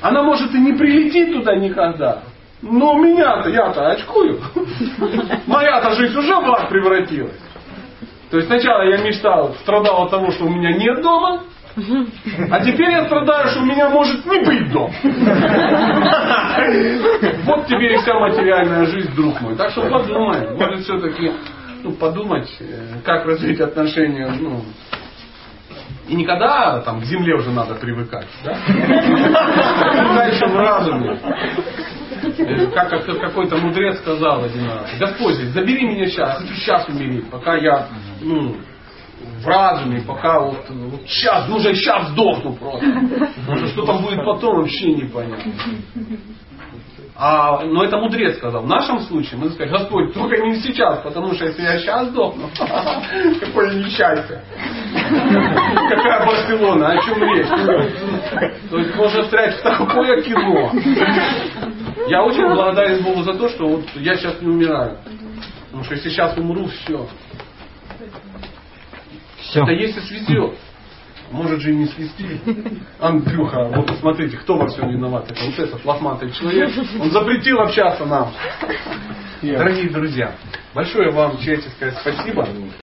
она 0.00 0.22
может 0.22 0.54
и 0.54 0.58
не 0.58 0.74
прилетит 0.74 1.32
туда 1.32 1.56
никогда. 1.56 2.22
Но 2.62 2.94
меня-то, 2.94 3.50
я-то 3.50 3.88
очкую. 3.88 4.40
Моя-то 5.46 5.96
жизнь 5.96 6.16
уже 6.16 6.34
в 6.36 6.52
ад 6.52 6.68
превратилась. 6.68 7.36
То 8.30 8.36
есть 8.36 8.46
сначала 8.46 8.82
я 8.82 8.98
мечтал, 8.98 9.54
страдал 9.62 10.04
от 10.04 10.10
того, 10.12 10.30
что 10.30 10.44
у 10.44 10.50
меня 10.50 10.72
нет 10.72 11.02
дома, 11.02 11.42
а 11.76 12.60
теперь 12.64 12.90
я 12.90 13.04
страдаю, 13.06 13.48
что 13.48 13.60
у 13.60 13.64
меня 13.64 13.88
может 13.88 14.24
не 14.26 14.44
быть 14.44 14.70
дома. 14.72 14.94
Вот 17.44 17.66
тебе 17.66 17.94
и 17.94 17.96
вся 17.98 18.14
материальная 18.18 18.86
жизнь, 18.86 19.14
друг 19.14 19.40
мой. 19.40 19.56
Так 19.56 19.70
что 19.70 19.82
подумай, 19.88 20.56
может 20.56 20.84
все-таки 20.84 21.32
ну, 21.82 21.92
подумать, 21.92 22.48
э, 22.60 22.94
как 23.04 23.26
развить 23.26 23.60
отношения, 23.60 24.26
ну, 24.40 24.62
и 26.08 26.14
никогда 26.14 26.80
там 26.80 27.00
к 27.00 27.04
земле 27.04 27.34
уже 27.34 27.50
надо 27.50 27.74
привыкать. 27.74 28.28
Да? 28.44 28.56
Дальше 30.14 30.46
в 30.46 30.56
разуме. 30.56 31.18
Э, 32.38 32.66
Как 32.68 32.88
как- 32.88 33.20
какой-то 33.20 33.56
мудрец 33.56 33.98
сказал 33.98 34.44
один 34.44 34.64
раз, 34.66 34.90
Господь, 34.98 35.34
забери 35.34 35.86
меня 35.86 36.06
сейчас, 36.06 36.42
сейчас 36.56 36.88
умереть, 36.88 37.28
пока 37.30 37.56
я 37.56 37.88
ну, 38.22 38.56
в 39.40 39.46
разуме, 39.46 40.02
пока 40.02 40.40
вот, 40.40 40.64
вот 40.68 41.00
сейчас, 41.06 41.48
ну 41.48 41.56
уже 41.56 41.74
сейчас 41.74 42.08
сдохну 42.10 42.54
просто. 42.54 42.86
Потому 43.46 43.66
что 43.66 43.86
там 43.86 44.02
будет 44.02 44.24
потом, 44.24 44.56
вообще 44.60 44.92
непонятно. 44.92 45.52
А, 47.16 47.64
но 47.64 47.84
это 47.84 47.96
мудрец 47.96 48.36
сказал. 48.38 48.62
В 48.62 48.68
нашем 48.68 48.98
случае 49.00 49.38
мы 49.38 49.50
сказать, 49.50 49.70
Господь, 49.70 50.12
только 50.14 50.36
не 50.38 50.56
сейчас, 50.56 51.00
потому 51.02 51.32
что 51.34 51.44
если 51.44 51.62
я 51.62 51.78
сейчас 51.78 52.08
сдохну, 52.08 52.50
какое 53.40 53.72
несчастье. 53.74 54.42
Какая 55.90 56.26
Барселона, 56.26 56.88
о 56.88 57.02
чем 57.02 57.22
речь? 57.22 57.46
То 58.68 58.78
есть 58.78 58.96
можно 58.96 59.22
встрять 59.22 59.54
в 59.54 59.62
такое 59.62 60.22
кино. 60.22 60.72
Я 62.08 62.24
очень 62.24 62.46
благодарен 62.52 63.04
Богу 63.04 63.22
за 63.22 63.34
то, 63.34 63.48
что 63.48 63.68
вот 63.68 63.84
я 63.94 64.16
сейчас 64.16 64.40
не 64.40 64.48
умираю. 64.48 64.98
Потому 65.66 65.84
что 65.84 65.94
если 65.94 66.10
сейчас 66.10 66.36
умру, 66.36 66.66
все. 66.66 67.08
Все. 69.54 69.62
Это 69.62 69.70
если 69.70 70.00
свезет. 70.00 70.54
Может 71.30 71.60
же 71.60 71.70
и 71.70 71.76
не 71.76 71.86
свести. 71.86 72.40
Андрюха, 72.98 73.68
вот 73.68 73.86
посмотрите, 73.86 74.36
кто 74.36 74.56
во 74.56 74.66
всем 74.66 74.90
виноват. 74.90 75.30
Это 75.30 75.44
вот 75.44 75.58
этот 75.58 75.84
лохматый 75.84 76.32
человек. 76.32 76.70
Он 77.00 77.10
запретил 77.12 77.60
общаться 77.60 78.04
нам. 78.04 78.32
Дорогие 79.40 79.90
друзья, 79.90 80.34
большое 80.74 81.10
вам 81.12 81.38
человеческое 81.38 81.92
спасибо. 81.92 82.48